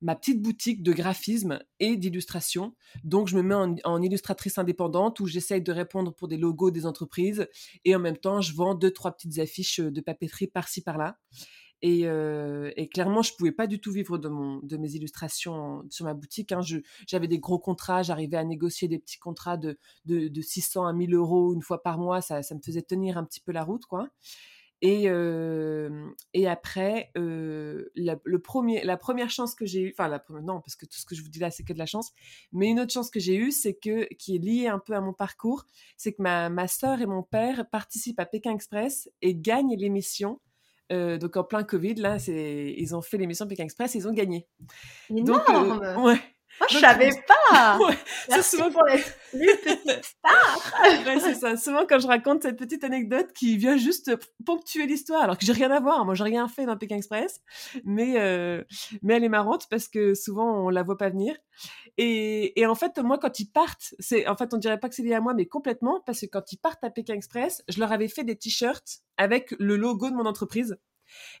ma 0.00 0.14
petite 0.14 0.40
boutique 0.40 0.82
de 0.82 0.92
graphisme 0.92 1.58
et 1.80 1.96
d'illustration. 1.96 2.74
Donc, 3.04 3.28
je 3.28 3.36
me 3.36 3.42
mets 3.42 3.80
en, 3.84 4.02
illustratrice 4.02 4.58
indépendante 4.58 5.20
où 5.20 5.26
j'essaye 5.26 5.62
de 5.62 5.72
répondre 5.72 6.14
pour 6.14 6.28
des 6.28 6.36
logos 6.36 6.70
des 6.70 6.86
entreprises 6.86 7.48
et 7.84 7.96
en 7.96 7.98
même 7.98 8.16
temps, 8.16 8.40
je 8.40 8.54
vends 8.54 8.74
deux, 8.74 8.92
trois 8.92 9.12
petites 9.12 9.38
affiches 9.38 9.80
de 9.80 10.00
papeterie 10.00 10.46
par-ci, 10.46 10.82
par-là. 10.82 11.18
Et, 11.80 12.06
euh, 12.06 12.72
clairement, 12.92 13.22
je 13.22 13.32
pouvais 13.34 13.52
pas 13.52 13.66
du 13.66 13.80
tout 13.80 13.92
vivre 13.92 14.18
de, 14.18 14.28
de 14.66 14.76
mes 14.76 14.92
illustrations 14.94 15.84
sur 15.90 16.04
ma 16.04 16.14
boutique. 16.14 16.52
Hein. 16.52 16.60
J'avais 17.06 17.28
des 17.28 17.38
gros 17.38 17.58
contrats, 17.58 18.02
j'arrivais 18.02 18.36
à 18.36 18.44
négocier 18.44 18.88
des 18.88 18.98
petits 18.98 19.18
contrats 19.18 19.56
de, 19.56 19.78
de, 20.06 20.42
600 20.42 20.86
à 20.86 20.92
1000 20.92 21.14
euros 21.14 21.54
une 21.54 21.62
fois 21.62 21.82
par 21.82 21.98
mois. 21.98 22.20
Ça, 22.20 22.42
ça 22.42 22.54
me 22.54 22.60
faisait 22.64 22.82
tenir 22.82 23.16
un 23.18 23.24
petit 23.24 23.40
peu 23.40 23.52
la 23.52 23.62
route, 23.62 23.86
quoi. 23.86 24.08
Et, 24.80 25.08
et 26.34 26.46
après, 26.46 27.10
la, 27.14 28.16
le 28.22 28.38
premier, 28.38 28.84
la 28.84 28.96
première 28.96 29.30
chance 29.30 29.54
que 29.54 29.66
j'ai 29.66 29.80
eue, 29.80 29.94
enfin, 29.96 30.08
la 30.08 30.18
première, 30.18 30.42
non, 30.42 30.60
parce 30.60 30.76
que 30.76 30.86
tout 30.86 30.98
ce 30.98 31.04
que 31.04 31.14
je 31.14 31.22
vous 31.22 31.28
dis 31.28 31.40
là, 31.40 31.50
c'est 31.50 31.64
que 31.64 31.72
de 31.72 31.78
la 31.78 31.86
chance, 31.86 32.12
mais 32.52 32.68
une 32.68 32.78
autre 32.78 32.92
chance 32.92 33.10
que 33.10 33.18
j'ai 33.20 33.34
eue, 33.34 33.50
c'est 33.50 33.74
que, 33.74 34.04
qui 34.14 34.36
est 34.36 34.38
liée 34.38 34.68
un 34.68 34.78
peu 34.78 34.94
à 34.94 35.00
mon 35.00 35.12
parcours, 35.12 35.64
c'est 35.96 36.12
que 36.12 36.22
ma, 36.22 36.48
ma 36.48 36.68
sœur 36.68 37.00
et 37.00 37.06
mon 37.06 37.22
père 37.22 37.68
participent 37.70 38.20
à 38.20 38.26
Pékin 38.26 38.52
Express 38.54 39.10
et 39.20 39.34
gagnent 39.34 39.76
l'émission. 39.76 40.40
donc 40.90 41.36
en 41.36 41.44
plein 41.44 41.64
Covid, 41.64 41.94
là, 41.96 42.18
ils 42.28 42.94
ont 42.94 43.02
fait 43.02 43.18
l'émission 43.18 43.46
Pékin 43.46 43.64
Express, 43.64 43.94
et 43.94 43.98
ils 43.98 44.08
ont 44.08 44.12
gagné. 44.12 44.46
Énorme. 45.10 45.80
Donc, 45.80 46.04
ouais. 46.04 46.20
Moi, 46.60 46.68
je 46.70 46.78
savais 46.78 47.10
pas. 47.50 47.78
Ouais, 47.78 47.98
Merci 48.28 48.56
souvent... 48.56 48.70
pour 48.70 48.84
les 48.84 48.98
petite 48.98 50.04
star. 50.04 50.72
ouais, 51.06 51.20
c'est 51.20 51.34
ça. 51.34 51.56
Souvent, 51.56 51.86
quand 51.86 51.98
je 51.98 52.06
raconte 52.06 52.42
cette 52.42 52.58
petite 52.58 52.84
anecdote 52.84 53.32
qui 53.32 53.56
vient 53.56 53.76
juste 53.76 54.10
ponctuer 54.44 54.86
l'histoire, 54.86 55.22
alors 55.22 55.38
que 55.38 55.44
j'ai 55.44 55.52
rien 55.52 55.70
à 55.70 55.80
voir. 55.80 56.04
Moi, 56.04 56.14
j'ai 56.14 56.24
rien 56.24 56.48
fait 56.48 56.66
dans 56.66 56.76
Pékin 56.76 56.96
Express, 56.96 57.40
mais 57.84 58.18
euh, 58.18 58.62
mais 59.02 59.14
elle 59.14 59.24
est 59.24 59.28
marrante 59.28 59.66
parce 59.70 59.88
que 59.88 60.14
souvent 60.14 60.66
on 60.66 60.68
la 60.70 60.82
voit 60.82 60.96
pas 60.96 61.10
venir. 61.10 61.36
Et, 61.96 62.60
et 62.60 62.66
en 62.66 62.74
fait, 62.74 62.98
moi, 62.98 63.18
quand 63.18 63.40
ils 63.40 63.50
partent, 63.50 63.94
c'est 63.98 64.26
en 64.28 64.36
fait, 64.36 64.54
on 64.54 64.58
dirait 64.58 64.78
pas 64.78 64.88
que 64.88 64.94
c'est 64.94 65.02
lié 65.02 65.14
à 65.14 65.20
moi, 65.20 65.34
mais 65.34 65.46
complètement 65.46 66.00
parce 66.06 66.20
que 66.20 66.26
quand 66.26 66.52
ils 66.52 66.58
partent 66.58 66.84
à 66.84 66.90
Pékin 66.90 67.14
Express, 67.14 67.62
je 67.68 67.80
leur 67.80 67.92
avais 67.92 68.08
fait 68.08 68.24
des 68.24 68.36
t-shirts 68.36 69.00
avec 69.16 69.54
le 69.58 69.76
logo 69.76 70.10
de 70.10 70.14
mon 70.14 70.26
entreprise. 70.26 70.78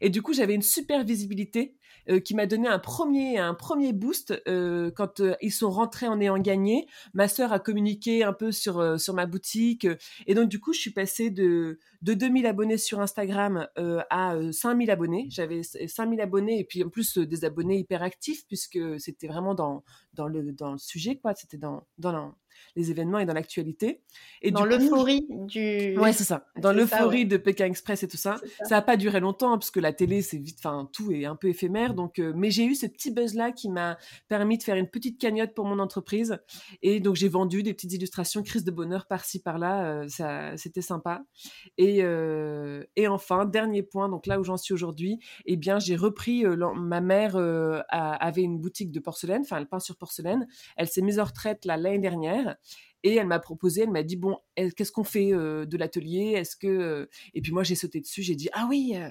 Et 0.00 0.10
du 0.10 0.22
coup, 0.22 0.32
j'avais 0.32 0.54
une 0.54 0.62
super 0.62 1.04
visibilité 1.04 1.76
euh, 2.10 2.20
qui 2.20 2.34
m'a 2.34 2.46
donné 2.46 2.68
un 2.68 2.78
premier, 2.78 3.38
un 3.38 3.54
premier 3.54 3.92
boost 3.92 4.40
euh, 4.48 4.90
quand 4.90 5.20
euh, 5.20 5.34
ils 5.42 5.52
sont 5.52 5.70
rentrés 5.70 6.08
en 6.08 6.20
ayant 6.20 6.38
gagné. 6.38 6.86
Ma 7.12 7.28
sœur 7.28 7.52
a 7.52 7.58
communiqué 7.58 8.24
un 8.24 8.32
peu 8.32 8.50
sur, 8.50 8.98
sur 8.98 9.14
ma 9.14 9.26
boutique. 9.26 9.86
et 10.26 10.34
donc, 10.34 10.48
du 10.48 10.58
coup, 10.58 10.72
je 10.72 10.80
suis 10.80 10.92
passée 10.92 11.30
de, 11.30 11.78
de 12.02 12.14
2000 12.14 12.46
abonnés 12.46 12.78
sur 12.78 13.00
Instagram 13.00 13.66
à 13.76 14.36
5000 14.52 14.90
abonnés. 14.90 15.26
J'avais 15.30 15.62
5000 15.62 16.20
abonnés 16.20 16.58
et 16.58 16.64
puis 16.64 16.82
en 16.82 16.88
plus 16.88 17.18
des 17.18 17.44
abonnés 17.44 17.78
hyper 17.78 18.02
actifs 18.02 18.46
puisque 18.46 18.78
c'était 18.98 19.28
vraiment 19.28 19.54
dans, 19.54 19.84
dans, 20.14 20.28
le, 20.28 20.52
dans 20.52 20.72
le 20.72 20.78
sujet, 20.78 21.18
quoi. 21.18 21.34
C'était 21.34 21.58
dans, 21.58 21.86
dans, 21.98 22.34
les 22.78 22.90
événements 22.90 23.18
et 23.18 23.26
dans 23.26 23.34
l'actualité. 23.34 24.00
Et 24.40 24.50
dans 24.50 24.64
l'euphorie 24.64 25.26
du. 25.28 25.98
Ouais, 25.98 26.12
c'est 26.12 26.24
ça. 26.24 26.46
Dans 26.58 26.72
l'euphorie 26.72 27.26
de 27.26 27.36
Pékin 27.36 27.66
Express 27.66 28.02
et 28.02 28.08
tout 28.08 28.16
ça. 28.16 28.36
Ça 28.64 28.76
n'a 28.76 28.82
pas 28.82 28.96
duré 28.96 29.20
longtemps, 29.20 29.52
hein, 29.52 29.58
parce 29.58 29.70
que 29.70 29.80
la 29.80 29.92
télé, 29.92 30.22
c'est 30.22 30.38
vite, 30.38 30.58
enfin, 30.60 30.88
tout 30.92 31.10
est 31.12 31.24
un 31.24 31.34
peu 31.34 31.48
éphémère. 31.48 31.94
Donc, 31.94 32.18
euh, 32.18 32.32
mais 32.36 32.50
j'ai 32.50 32.64
eu 32.64 32.74
ce 32.74 32.86
petit 32.86 33.10
buzz-là 33.10 33.52
qui 33.52 33.68
m'a 33.68 33.98
permis 34.28 34.58
de 34.58 34.62
faire 34.62 34.76
une 34.76 34.88
petite 34.88 35.20
cagnotte 35.20 35.54
pour 35.54 35.64
mon 35.64 35.78
entreprise. 35.78 36.38
Et 36.82 37.00
donc, 37.00 37.16
j'ai 37.16 37.28
vendu 37.28 37.62
des 37.62 37.74
petites 37.74 37.92
illustrations, 37.92 38.42
crise 38.42 38.64
de 38.64 38.70
bonheur 38.70 39.06
par-ci, 39.06 39.42
par-là. 39.42 39.84
Euh, 39.84 40.08
ça, 40.08 40.56
c'était 40.56 40.82
sympa. 40.82 41.24
Et, 41.76 41.98
euh, 42.02 42.84
et 42.94 43.08
enfin, 43.08 43.44
dernier 43.44 43.82
point, 43.82 44.08
donc 44.08 44.26
là 44.26 44.38
où 44.38 44.44
j'en 44.44 44.56
suis 44.56 44.74
aujourd'hui, 44.74 45.18
eh 45.46 45.56
bien, 45.56 45.78
j'ai 45.80 45.96
repris, 45.96 46.44
ma 46.44 47.00
mère 47.00 47.36
avait 47.88 48.42
une 48.42 48.58
boutique 48.58 48.92
de 48.92 49.00
porcelaine, 49.00 49.42
enfin, 49.42 49.58
elle 49.58 49.66
peint 49.66 49.80
sur 49.80 49.96
porcelaine. 49.96 50.46
Elle 50.76 50.88
s'est 50.88 51.02
mise 51.02 51.18
en 51.18 51.24
retraite 51.24 51.64
l'année 51.64 51.98
dernière. 51.98 52.56
Et 53.02 53.14
elle 53.14 53.26
m'a 53.26 53.38
proposé, 53.38 53.82
elle 53.82 53.90
m'a 53.90 54.02
dit 54.02 54.16
bon, 54.16 54.38
qu'est-ce 54.56 54.92
qu'on 54.92 55.04
fait 55.04 55.32
euh, 55.32 55.66
de 55.66 55.76
l'atelier? 55.76 56.32
Est-ce 56.36 56.56
que 56.56 56.66
euh, 56.66 57.06
et 57.34 57.40
puis 57.40 57.52
moi 57.52 57.62
j'ai 57.62 57.74
sauté 57.74 58.00
dessus, 58.00 58.22
j'ai 58.22 58.34
dit 58.34 58.48
ah 58.52 58.66
oui, 58.68 58.94
euh, 58.96 59.10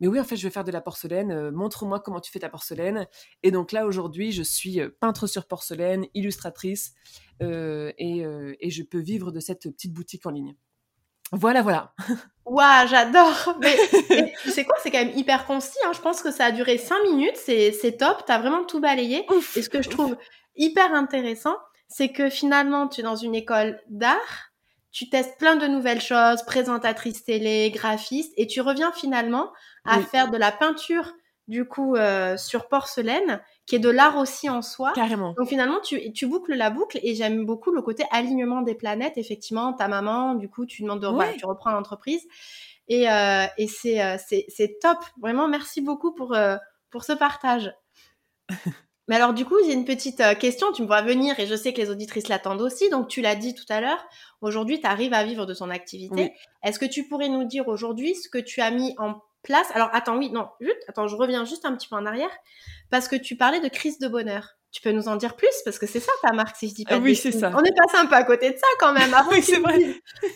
mais 0.00 0.06
oui 0.06 0.20
en 0.20 0.24
fait 0.24 0.36
je 0.36 0.46
vais 0.46 0.50
faire 0.50 0.64
de 0.64 0.72
la 0.72 0.80
porcelaine. 0.80 1.50
Montre-moi 1.50 2.00
comment 2.00 2.20
tu 2.20 2.30
fais 2.30 2.40
ta 2.40 2.48
porcelaine. 2.48 3.06
Et 3.42 3.50
donc 3.50 3.72
là 3.72 3.86
aujourd'hui 3.86 4.32
je 4.32 4.42
suis 4.42 4.80
peintre 5.00 5.26
sur 5.26 5.46
porcelaine, 5.46 6.06
illustratrice 6.14 6.94
et, 7.40 8.22
et, 8.60 8.70
je 8.70 8.82
peux 8.84 9.00
vivre 9.00 9.32
de 9.32 9.40
cette 9.40 9.68
petite 9.70 9.92
boutique 9.92 10.26
en 10.26 10.30
ligne. 10.30 10.54
Voilà, 11.32 11.62
voilà. 11.62 11.94
Waouh, 12.44 12.88
j'adore. 12.88 13.56
Mais, 13.60 13.76
tu 14.42 14.50
sais 14.50 14.64
quoi, 14.64 14.76
c'est 14.82 14.90
quand 14.90 15.02
même 15.02 15.16
hyper 15.16 15.46
concis. 15.46 15.78
Hein. 15.86 15.92
Je 15.94 16.00
pense 16.00 16.20
que 16.22 16.30
ça 16.30 16.46
a 16.46 16.52
duré 16.52 16.76
cinq 16.76 17.02
minutes. 17.04 17.36
C'est 17.36 17.96
top. 17.98 18.24
Tu 18.26 18.32
as 18.32 18.38
vraiment 18.38 18.64
tout 18.64 18.80
balayé. 18.80 19.26
et 19.56 19.62
ce 19.62 19.70
que 19.70 19.82
je 19.82 19.88
trouve 19.88 20.16
hyper 20.56 20.92
intéressant, 20.92 21.56
c'est 21.92 22.10
que 22.10 22.30
finalement, 22.30 22.88
tu 22.88 23.00
es 23.00 23.04
dans 23.04 23.16
une 23.16 23.34
école 23.34 23.80
d'art, 23.88 24.52
tu 24.90 25.08
testes 25.08 25.38
plein 25.38 25.56
de 25.56 25.66
nouvelles 25.66 26.00
choses, 26.00 26.42
présentatrice 26.42 27.24
télé, 27.24 27.70
graphiste, 27.70 28.32
et 28.36 28.46
tu 28.46 28.60
reviens 28.60 28.92
finalement 28.92 29.52
à 29.84 30.00
faire 30.00 30.30
de 30.30 30.36
la 30.36 30.52
peinture, 30.52 31.12
du 31.48 31.66
coup, 31.66 31.96
euh, 31.96 32.36
sur 32.36 32.68
porcelaine, 32.68 33.40
qui 33.66 33.76
est 33.76 33.78
de 33.78 33.88
l'art 33.88 34.16
aussi 34.16 34.48
en 34.48 34.62
soi. 34.62 34.92
Carrément. 34.94 35.34
Donc 35.36 35.48
finalement, 35.48 35.80
tu, 35.80 36.12
tu 36.12 36.26
boucles 36.26 36.54
la 36.54 36.70
boucle, 36.70 36.98
et 37.02 37.14
j'aime 37.14 37.44
beaucoup 37.44 37.72
le 37.72 37.82
côté 37.82 38.04
alignement 38.10 38.62
des 38.62 38.74
planètes. 38.74 39.16
Effectivement, 39.16 39.72
ta 39.72 39.88
maman, 39.88 40.34
du 40.34 40.48
coup, 40.48 40.66
tu 40.66 40.82
demandes 40.82 41.00
de 41.00 41.38
tu 41.38 41.46
reprends 41.46 41.72
l'entreprise. 41.72 42.22
Et, 42.88 43.10
euh, 43.10 43.46
et 43.58 43.66
c'est, 43.68 44.02
euh, 44.02 44.16
c'est, 44.26 44.44
c'est 44.48 44.78
top. 44.80 44.98
Vraiment, 45.20 45.48
merci 45.48 45.80
beaucoup 45.80 46.14
pour, 46.14 46.36
pour 46.90 47.04
ce 47.04 47.12
partage. 47.12 47.74
Mais 49.08 49.16
alors 49.16 49.34
du 49.34 49.44
coup, 49.44 49.56
j'ai 49.64 49.72
une 49.72 49.84
petite 49.84 50.20
euh, 50.20 50.34
question, 50.34 50.70
tu 50.72 50.82
me 50.82 50.86
vois 50.86 51.02
venir 51.02 51.38
et 51.40 51.46
je 51.46 51.54
sais 51.54 51.72
que 51.72 51.80
les 51.80 51.90
auditrices 51.90 52.28
l'attendent 52.28 52.62
aussi, 52.62 52.88
donc 52.88 53.08
tu 53.08 53.20
l'as 53.20 53.34
dit 53.34 53.54
tout 53.54 53.64
à 53.68 53.80
l'heure, 53.80 54.04
aujourd'hui 54.40 54.80
tu 54.80 54.86
arrives 54.86 55.12
à 55.12 55.24
vivre 55.24 55.44
de 55.44 55.54
ton 55.54 55.70
activité. 55.70 56.32
Est-ce 56.62 56.78
que 56.78 56.86
tu 56.86 57.08
pourrais 57.08 57.28
nous 57.28 57.44
dire 57.44 57.66
aujourd'hui 57.68 58.14
ce 58.14 58.28
que 58.28 58.38
tu 58.38 58.60
as 58.60 58.70
mis 58.70 58.94
en 58.98 59.20
place? 59.42 59.66
Alors 59.74 59.90
attends, 59.92 60.16
oui, 60.16 60.30
non, 60.30 60.48
juste, 60.60 60.78
attends, 60.86 61.08
je 61.08 61.16
reviens 61.16 61.44
juste 61.44 61.64
un 61.64 61.74
petit 61.74 61.88
peu 61.88 61.96
en 61.96 62.06
arrière, 62.06 62.30
parce 62.90 63.08
que 63.08 63.16
tu 63.16 63.36
parlais 63.36 63.60
de 63.60 63.68
crise 63.68 63.98
de 63.98 64.08
bonheur. 64.08 64.56
Tu 64.70 64.80
peux 64.80 64.92
nous 64.92 65.06
en 65.06 65.16
dire 65.16 65.36
plus? 65.36 65.52
Parce 65.66 65.78
que 65.78 65.86
c'est 65.86 66.00
ça 66.00 66.12
ta 66.22 66.32
marque, 66.32 66.56
si 66.56 66.70
je 66.70 66.74
dis 66.74 66.84
pas. 66.86 66.94
Ah 66.94 66.98
oui, 66.98 67.14
c'est 67.14 67.30
ça. 67.30 67.52
On 67.54 67.60
n'est 67.60 67.74
pas 67.74 67.92
sympa 67.92 68.16
à 68.16 68.24
côté 68.24 68.52
de 68.52 68.56
ça 68.56 68.66
quand 68.78 68.94
même. 68.94 69.14
oui, 69.30 69.42
c'est 69.42 69.58
vrai. 69.58 69.78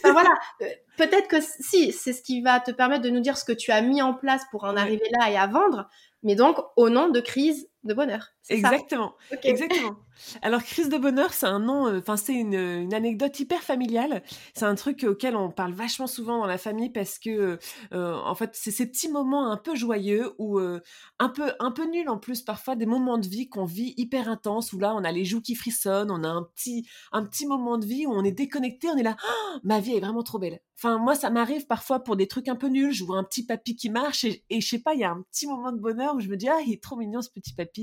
voilà. 0.03 0.29
Euh, 0.61 0.67
peut-être 0.99 1.27
que 1.27 1.39
si, 1.41 1.91
c'est 1.91 2.13
ce 2.13 2.21
qui 2.21 2.43
va 2.43 2.61
te 2.61 2.71
permettre 2.71 3.01
de 3.01 3.09
nous 3.09 3.21
dire 3.21 3.39
ce 3.39 3.47
que 3.47 3.55
tu 3.55 3.71
as 3.71 3.81
mis 3.81 4.03
en 4.03 4.13
place 4.13 4.43
pour 4.51 4.65
en 4.65 4.77
arriver 4.77 5.09
là 5.19 5.31
et 5.31 5.39
à 5.39 5.47
vendre 5.47 5.89
mais 6.27 6.35
donc 6.35 6.59
au 6.75 6.91
nom 6.91 7.09
de 7.09 7.21
crise 7.21 7.69
de 7.87 7.95
bonheur. 7.95 8.29
Exactement. 8.49 9.15
Exactement. 9.43 9.97
Alors, 10.43 10.63
crise 10.63 10.89
de 10.89 10.97
bonheur, 10.97 11.33
c'est 11.33 11.47
un 11.47 11.59
nom, 11.59 11.87
euh, 11.87 11.99
enfin, 11.99 12.17
c'est 12.17 12.35
une, 12.35 12.93
anecdote 12.95 13.39
hyper 13.39 13.63
familiale. 13.63 14.23
C'est 14.55 14.65
un 14.65 14.75
truc 14.75 15.05
auquel 15.05 15.37
on 15.37 15.51
parle 15.51 15.73
vachement 15.73 16.07
souvent 16.07 16.39
dans 16.39 16.47
la 16.47 16.59
famille 16.59 16.91
parce 16.91 17.19
que, 17.19 17.59
euh, 17.93 18.15
en 18.15 18.35
fait, 18.35 18.51
c'est 18.55 18.71
ces 18.71 18.87
petits 18.87 19.11
moments 19.11 19.51
un 19.51 19.57
peu 19.57 19.75
joyeux 19.75 20.33
ou 20.39 20.59
euh, 20.59 20.81
un 21.19 21.29
peu, 21.29 21.53
un 21.61 21.71
peu 21.71 21.87
nuls 21.87 22.09
en 22.09 22.19
plus, 22.19 22.43
parfois 22.43 22.77
des 22.77 22.87
moments 22.87 23.19
de 23.19 23.27
vie 23.27 23.49
qu'on 23.49 23.65
vit 23.65 23.95
hyper 23.97 24.29
intenses 24.29 24.73
où 24.73 24.79
là, 24.79 24.95
on 24.95 25.05
a 25.05 25.13
les 25.13 25.25
joues 25.25 25.43
qui 25.43 25.55
frissonnent, 25.55 26.11
on 26.11 26.25
a 26.25 26.29
un 26.29 26.43
petit, 26.43 26.87
un 27.13 27.25
petit 27.25 27.47
moment 27.47 27.79
de 27.79 27.87
vie 27.87 28.07
où 28.07 28.13
on 28.13 28.25
est 28.25 28.33
déconnecté, 28.33 28.89
on 28.89 28.97
est 28.97 29.03
là, 29.03 29.17
«Oh, 29.23 29.59
ma 29.65 29.81
vie 29.81 29.97
est 29.97 30.01
vraiment 30.01 30.23
trop 30.23 30.39
belle. 30.39 30.61
Enfin, 30.79 30.99
moi, 30.99 31.15
ça 31.15 31.31
m'arrive 31.31 31.67
parfois 31.67 32.01
pour 32.01 32.17
des 32.17 32.29
trucs 32.29 32.49
un 32.49 32.57
peu 32.57 32.69
nuls. 32.69 32.93
Je 32.93 33.03
vois 33.03 33.17
un 33.17 33.25
petit 33.25 33.47
papy 33.47 33.77
qui 33.77 33.89
marche 33.89 34.25
et, 34.25 34.45
et 34.51 34.61
je 34.61 34.69
sais 34.69 34.79
pas, 34.79 34.93
il 34.93 35.01
y 35.01 35.05
a 35.05 35.11
un 35.11 35.23
petit 35.23 35.47
moment 35.47 35.73
de 35.73 35.79
bonheur 35.79 36.15
où 36.15 36.21
je 36.21 36.29
me 36.29 36.37
dis, 36.37 36.49
ah, 36.49 36.61
il 36.67 36.73
est 36.75 36.83
trop 36.83 36.97
mignon 36.97 37.23
ce 37.23 37.31
petit 37.31 37.55
papy. 37.55 37.76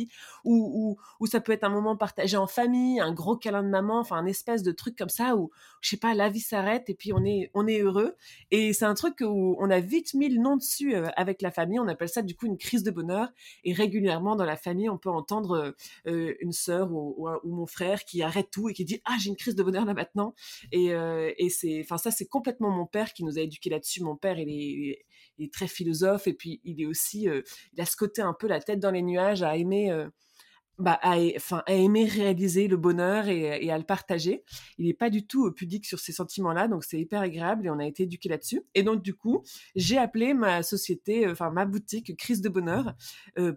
Ou, 0.44 0.98
ça 1.26 1.40
peut 1.40 1.52
être 1.52 1.64
un 1.64 1.70
moment 1.70 1.96
partagé 1.96 2.38
en 2.38 2.48
famille, 2.48 3.00
un 3.00 3.14
gros 3.14 3.36
câlin 3.36 3.64
de 3.64 3.70
maman, 3.70 4.00
enfin, 4.00 4.18
un 4.18 4.26
espèce 4.26 4.64
de 4.64 4.72
truc 4.72 4.98
comme 4.98 5.10
ça 5.10 5.36
où, 5.36 5.52
je 5.82 5.90
sais 5.90 5.98
pas, 5.98 6.14
la 6.14 6.30
vie 6.30 6.40
s'arrête 6.40 6.90
et 6.90 6.94
puis 6.94 7.12
on 7.14 7.24
est, 7.26 7.80
heureux. 7.80 8.16
Et 8.52 8.74
c'est 8.74 8.86
un 8.86 8.94
truc 8.94 9.22
où 9.22 9.56
on 9.60 9.70
a 9.70 9.80
vite 9.80 10.14
mis 10.14 10.30
le 10.30 10.42
nom 10.42 10.58
dessus 10.58 10.96
euh, 10.96 11.08
avec 11.16 11.42
la 11.42 11.52
famille. 11.52 11.80
On 11.80 11.88
appelle 11.88 12.10
ça 12.10 12.22
du 12.22 12.36
coup 12.36 12.46
une 12.46 12.58
crise 12.58 12.84
de 12.84 12.92
bonheur. 12.92 13.30
Et 13.64 13.74
régulièrement 13.74 14.36
dans 14.36 14.46
la 14.46 14.58
famille, 14.58 14.90
on 14.90 14.98
peut 14.98 15.10
entendre 15.10 15.74
euh, 16.08 16.36
une 16.40 16.52
sœur 16.52 16.92
ou, 16.92 17.28
mon 17.44 17.66
frère 17.66 18.06
qui 18.06 18.22
arrête 18.22 18.50
tout 18.52 18.70
et 18.70 18.74
qui 18.74 18.86
dit, 18.86 19.02
ah, 19.06 19.16
j'ai 19.20 19.30
une 19.30 19.36
crise 19.36 19.56
de 19.56 19.64
bonheur 19.64 19.86
là 19.86 19.94
maintenant. 19.94 20.36
Et, 20.72 20.94
euh, 20.94 21.32
c'est, 21.50 21.82
enfin, 21.82 21.98
ça, 21.98 22.12
c'est 22.12 22.26
complètement 22.26 22.70
mon 22.70 22.86
père 22.86 23.14
qui 23.14 23.24
nous 23.24 23.38
a 23.38 23.42
éduqués 23.42 23.70
là-dessus. 23.70 24.04
Mon 24.04 24.16
père, 24.16 24.40
il 24.40 24.50
est, 24.50 25.06
il 25.38 25.46
est, 25.46 25.54
très 25.54 25.68
philosophe 25.68 26.28
et 26.28 26.34
puis 26.34 26.62
il 26.64 26.82
est 26.82 26.86
aussi, 26.86 27.28
euh, 27.28 27.42
il 27.74 27.82
a 27.82 27.86
ce 27.86 27.96
côté 27.96 28.22
un 28.22 28.34
peu 28.34 28.48
la 28.48 28.60
tête 28.60 28.80
dans 28.80 28.92
les 28.92 29.02
nuages 29.02 29.44
à 29.44 29.56
aimer 29.58 29.73
bah, 30.80 31.00
enfin, 31.36 31.62
à 31.68 31.74
aimer 31.74 32.06
réaliser 32.06 32.68
le 32.68 32.78
bonheur 32.78 33.28
et, 33.28 33.70
à 33.70 33.78
le 33.78 33.84
partager. 33.84 34.44
Il 34.80 34.88
n'est 34.88 34.94
pas 34.94 35.12
du 35.12 35.28
tout 35.28 35.52
pudique 35.52 35.86
sur 35.86 36.00
ces 36.00 36.12
sentiments-là, 36.12 36.68
donc 36.68 36.84
c'est 36.84 37.00
hyper 37.00 37.22
agréable 37.22 37.68
et 37.68 37.70
on 37.70 37.78
a 37.78 37.86
été 37.86 38.04
éduqués 38.04 38.30
là-dessus. 38.30 38.64
Et 38.74 38.82
donc 38.82 39.04
du 39.04 39.14
coup, 39.14 39.44
j'ai 39.76 40.00
appelé 40.00 40.34
ma 40.34 40.64
société, 40.64 41.30
enfin 41.30 41.52
ma 41.52 41.66
boutique 41.66 42.18
Crise 42.18 42.42
de 42.42 42.50
bonheur, 42.50 42.96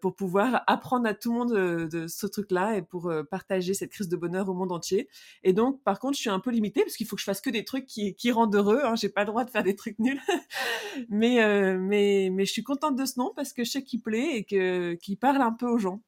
pour 0.02 0.14
pouvoir 0.14 0.62
apprendre 0.66 1.08
à 1.08 1.14
tout 1.14 1.32
le 1.32 1.38
monde 1.38 1.88
de, 1.88 2.06
ce 2.06 2.26
truc-là 2.26 2.76
et 2.76 2.82
pour 2.82 3.11
partager 3.30 3.73
cette 3.73 3.92
crise 3.92 4.08
de 4.08 4.16
bonheur 4.16 4.49
au 4.50 4.54
monde 4.54 4.73
entier. 4.73 5.08
Et 5.42 5.54
donc 5.54 5.82
par 5.85 5.99
contre, 5.99 6.16
je 6.16 6.20
suis 6.20 6.30
un 6.30 6.40
peu 6.40 6.50
limitée 6.50 6.82
parce 6.82 6.96
qu'il 6.96 7.06
faut 7.06 7.16
que 7.16 7.20
je 7.20 7.26
fasse 7.26 7.40
que 7.40 7.50
des 7.50 7.64
trucs 7.64 7.87
qui, 7.87 8.14
qui 8.14 8.30
rendent 8.30 8.54
heureux. 8.54 8.82
Hein. 8.85 8.94
J'ai 8.94 9.08
pas 9.08 9.23
le 9.23 9.28
droit 9.28 9.44
de 9.44 9.50
faire 9.50 9.62
des 9.62 9.75
trucs 9.75 9.99
nuls, 9.99 10.20
mais 11.08 11.76
mais 11.78 12.28
mais 12.30 12.44
je 12.44 12.52
suis 12.52 12.62
contente 12.62 12.96
de 12.96 13.06
ce 13.06 13.18
nom 13.18 13.32
parce 13.35 13.54
que 13.54 13.64
je 13.64 13.70
sais 13.70 13.82
qu'il 13.82 14.02
plaît 14.02 14.37
et 14.37 14.44
que 14.44 14.94
qu'il 14.94 15.18
parle 15.18 15.40
un 15.40 15.52
peu 15.52 15.66
aux 15.66 15.78
gens. 15.78 16.02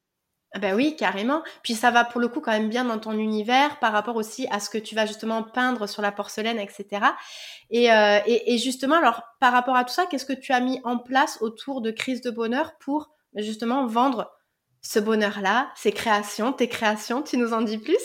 Ben 0.57 0.75
oui, 0.75 0.95
carrément. 0.95 1.43
Puis 1.63 1.75
ça 1.75 1.91
va 1.91 2.03
pour 2.03 2.19
le 2.19 2.27
coup 2.27 2.41
quand 2.41 2.51
même 2.51 2.69
bien 2.69 2.83
dans 2.83 2.97
ton 2.97 3.11
univers 3.11 3.77
par 3.79 3.91
rapport 3.91 4.15
aussi 4.15 4.47
à 4.49 4.59
ce 4.59 4.69
que 4.69 4.79
tu 4.79 4.95
vas 4.95 5.05
justement 5.05 5.43
peindre 5.43 5.87
sur 5.87 6.01
la 6.01 6.11
porcelaine, 6.11 6.57
etc. 6.57 7.05
Et, 7.69 7.91
euh, 7.91 8.19
et, 8.25 8.53
et 8.53 8.57
justement, 8.57 8.95
alors 8.95 9.21
par 9.39 9.53
rapport 9.53 9.75
à 9.75 9.83
tout 9.83 9.93
ça, 9.93 10.07
qu'est-ce 10.07 10.25
que 10.25 10.33
tu 10.33 10.51
as 10.51 10.59
mis 10.59 10.81
en 10.83 10.97
place 10.97 11.37
autour 11.41 11.81
de 11.81 11.91
Crise 11.91 12.21
de 12.21 12.31
Bonheur 12.31 12.73
pour 12.79 13.11
justement 13.35 13.85
vendre 13.85 14.31
ce 14.81 14.99
bonheur-là, 14.99 15.69
ces 15.75 15.91
créations, 15.91 16.53
tes 16.53 16.67
créations 16.67 17.21
Tu 17.21 17.37
nous 17.37 17.53
en 17.53 17.61
dis 17.61 17.77
plus? 17.77 17.97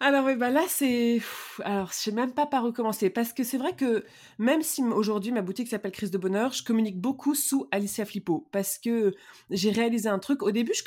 Alors 0.00 0.26
oui, 0.26 0.36
bah 0.36 0.50
là 0.50 0.62
c'est, 0.68 1.20
alors 1.64 1.88
je 1.88 1.94
sais 1.94 2.12
même 2.12 2.32
pas 2.32 2.46
par 2.46 2.64
où 2.64 2.72
commencer 2.72 3.10
parce 3.10 3.32
que 3.32 3.42
c'est 3.42 3.58
vrai 3.58 3.74
que 3.74 4.04
même 4.38 4.62
si 4.62 4.80
aujourd'hui 4.80 5.32
ma 5.32 5.42
boutique 5.42 5.66
s'appelle 5.66 5.90
Crise 5.90 6.12
de 6.12 6.18
Bonheur, 6.18 6.52
je 6.52 6.62
communique 6.62 7.00
beaucoup 7.00 7.34
sous 7.34 7.66
Alicia 7.72 8.04
Flippo 8.04 8.46
parce 8.52 8.78
que 8.78 9.12
j'ai 9.50 9.72
réalisé 9.72 10.08
un 10.08 10.20
truc. 10.20 10.44
Au 10.44 10.52
début, 10.52 10.72
je 10.72 10.84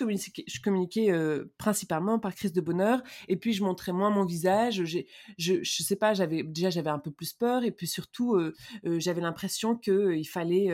communiquais, 0.61 1.11
euh, 1.11 1.51
principalement 1.57 2.19
par 2.19 2.33
Crise 2.33 2.53
de 2.53 2.61
Bonheur 2.61 3.03
et 3.27 3.35
puis 3.35 3.51
je 3.51 3.63
montrais 3.65 3.91
moins 3.91 4.11
mon 4.11 4.23
visage. 4.23 4.85
Je, 4.85 5.01
je 5.37 5.83
sais 5.83 5.97
pas, 5.97 6.13
j'avais 6.13 6.43
déjà 6.43 6.69
j'avais 6.69 6.89
un 6.89 6.99
peu 6.99 7.11
plus 7.11 7.33
peur 7.33 7.65
et 7.65 7.71
puis 7.71 7.87
surtout 7.87 8.35
euh, 8.35 8.53
euh, 8.85 8.97
j'avais 9.01 9.21
l'impression 9.21 9.75
que 9.75 10.13
il 10.13 10.25
fallait 10.25 10.69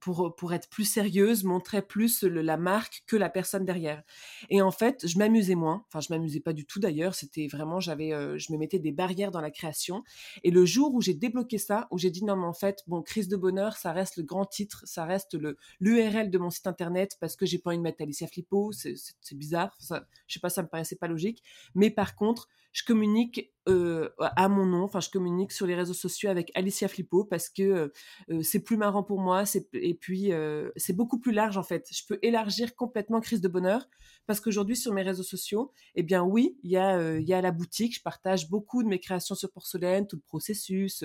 pour, 0.00 0.34
pour 0.36 0.52
être 0.52 0.68
plus 0.68 0.84
sérieuse, 0.84 1.44
montrer 1.44 1.82
plus 1.82 2.22
la 2.22 2.56
marque 2.56 3.02
que 3.06 3.16
la 3.16 3.28
personne 3.28 3.64
derrière. 3.64 4.02
Et 4.50 4.62
en 4.62 4.70
fait, 4.70 5.06
je 5.06 5.18
m'amusais 5.18 5.54
moins. 5.54 5.84
Enfin, 5.88 6.00
je 6.00 6.12
m'amusais 6.12 6.40
pas 6.40 6.52
du 6.52 6.66
tout 6.66 6.80
d'ailleurs. 6.80 7.14
C'était 7.14 7.46
vraiment, 7.46 7.80
j'avais, 7.80 8.12
euh, 8.12 8.38
je 8.38 8.52
me 8.52 8.58
mettais 8.58 8.78
des 8.78 8.92
barrières 8.92 9.30
dans 9.30 9.40
la 9.40 9.50
création. 9.50 10.02
Et 10.44 10.50
le 10.50 10.64
jour 10.64 10.94
où 10.94 11.00
j'ai 11.00 11.14
débloqué 11.14 11.58
ça, 11.58 11.88
où 11.90 11.98
j'ai 11.98 12.10
dit 12.10 12.24
non 12.24 12.36
mais 12.36 12.46
en 12.46 12.54
fait, 12.54 12.82
bon, 12.86 13.02
crise 13.02 13.28
de 13.28 13.36
bonheur, 13.36 13.76
ça 13.76 13.92
reste 13.92 14.16
le 14.16 14.22
grand 14.22 14.46
titre, 14.46 14.82
ça 14.86 15.04
reste 15.04 15.34
le 15.34 15.56
l'URL 15.80 16.30
de 16.30 16.38
mon 16.38 16.50
site 16.50 16.66
internet 16.66 17.16
parce 17.20 17.36
que 17.36 17.46
j'ai 17.46 17.58
pas 17.58 17.70
envie 17.70 17.78
de 17.78 17.82
mettre 17.82 18.02
Alicia 18.02 18.26
Flippo. 18.26 18.72
C'est 18.72 18.94
bizarre. 19.34 19.76
Ça, 19.78 20.06
je 20.26 20.34
sais 20.34 20.40
pas, 20.40 20.50
ça 20.50 20.62
me 20.62 20.68
paraissait 20.68 20.96
pas 20.96 21.08
logique. 21.08 21.42
Mais 21.74 21.90
par 21.90 22.16
contre, 22.16 22.48
je 22.72 22.84
communique 22.84 23.52
euh, 23.68 24.08
à 24.18 24.48
mon 24.48 24.66
nom, 24.66 24.82
enfin 24.82 24.98
je 24.98 25.08
communique 25.08 25.52
sur 25.52 25.66
les 25.66 25.76
réseaux 25.76 25.94
sociaux 25.94 26.30
avec 26.30 26.50
Alicia 26.56 26.88
Flippo 26.88 27.24
parce 27.24 27.48
que 27.48 27.92
euh, 28.28 28.42
c'est 28.42 28.64
plus 28.64 28.76
marrant 28.76 29.04
pour 29.04 29.20
moi, 29.20 29.44
et 29.74 29.94
puis 29.94 30.32
euh, 30.32 30.70
c'est 30.74 30.96
beaucoup 30.96 31.20
plus 31.20 31.30
large 31.30 31.56
en 31.56 31.62
fait. 31.62 31.86
Je 31.92 32.02
peux 32.08 32.18
élargir 32.22 32.74
complètement 32.74 33.20
Crise 33.20 33.40
de 33.40 33.46
Bonheur 33.46 33.88
parce 34.26 34.40
qu'aujourd'hui 34.40 34.74
sur 34.74 34.92
mes 34.92 35.02
réseaux 35.02 35.22
sociaux, 35.22 35.70
eh 35.94 36.02
bien 36.02 36.24
oui, 36.24 36.58
il 36.64 36.70
y 36.70 36.76
a 36.76 37.40
la 37.40 37.50
boutique, 37.52 37.96
je 37.96 38.02
partage 38.02 38.50
beaucoup 38.50 38.82
de 38.82 38.88
mes 38.88 38.98
créations 38.98 39.36
sur 39.36 39.50
porcelaine, 39.52 40.08
tout 40.08 40.16
le 40.16 40.22
processus. 40.22 41.04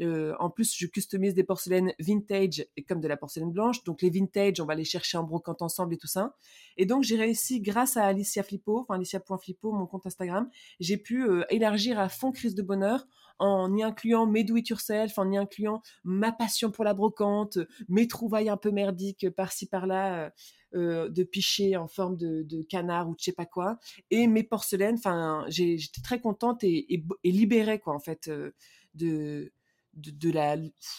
en 0.00 0.50
plus, 0.50 0.76
je 0.76 0.86
customise 0.86 1.34
des 1.34 1.44
porcelaines 1.44 1.92
vintage 1.98 2.66
comme 2.88 3.00
de 3.00 3.08
la 3.08 3.16
porcelaine 3.16 3.50
blanche, 3.50 3.82
donc 3.82 4.02
les 4.02 4.10
vintage, 4.10 4.60
on 4.60 4.66
va 4.66 4.76
les 4.76 4.84
chercher 4.84 5.18
en 5.18 5.24
brocante 5.24 5.62
ensemble 5.62 5.94
et 5.94 5.98
tout 5.98 6.06
ça. 6.06 6.36
Et 6.76 6.86
donc 6.86 7.02
j'ai 7.02 7.16
réussi 7.16 7.60
grâce 7.60 7.96
à 7.96 8.04
Alicia 8.04 8.44
Flippo, 8.44 8.80
enfin 8.80 8.94
Alicia.flippo, 8.94 9.72
mon 9.72 9.86
compte 9.86 10.06
Instagram, 10.06 10.48
j'ai 10.78 10.96
pu 11.06 11.24
élargir 11.50 11.98
à 11.98 12.08
fond 12.08 12.32
crise 12.32 12.54
de 12.54 12.62
bonheur 12.62 13.06
en 13.38 13.74
y 13.76 13.82
incluant 13.82 14.26
mes 14.26 14.44
do 14.44 14.56
it 14.56 14.68
yourself, 14.68 15.18
en 15.18 15.30
y 15.30 15.36
incluant 15.36 15.82
ma 16.04 16.32
passion 16.32 16.70
pour 16.70 16.84
la 16.84 16.94
brocante, 16.94 17.58
mes 17.88 18.08
trouvailles 18.08 18.48
un 18.48 18.56
peu 18.56 18.70
merdiques 18.70 19.30
par-ci 19.30 19.66
par-là. 19.66 20.24
Euh, 20.24 20.30
euh, 20.74 21.08
de 21.08 21.22
picher 21.22 21.76
en 21.76 21.86
forme 21.86 22.16
de, 22.16 22.62
canard 22.62 23.08
ou 23.08 23.12
de 23.12 23.20
je 23.20 23.26
sais 23.26 23.32
pas 23.32 23.46
quoi 23.46 23.78
et 24.10 24.26
mes 24.26 24.42
porcelaines 24.42 24.96
enfin 24.96 25.44
j'étais 25.46 26.02
très 26.02 26.20
contente 26.20 26.64
et, 26.64 27.04
libérée 27.22 27.78
quoi 27.78 27.94
en 27.94 28.00
fait 28.00 28.26
euh, 28.26 28.50
de, 28.94 29.52
de, 29.94 30.30
la 30.32 30.56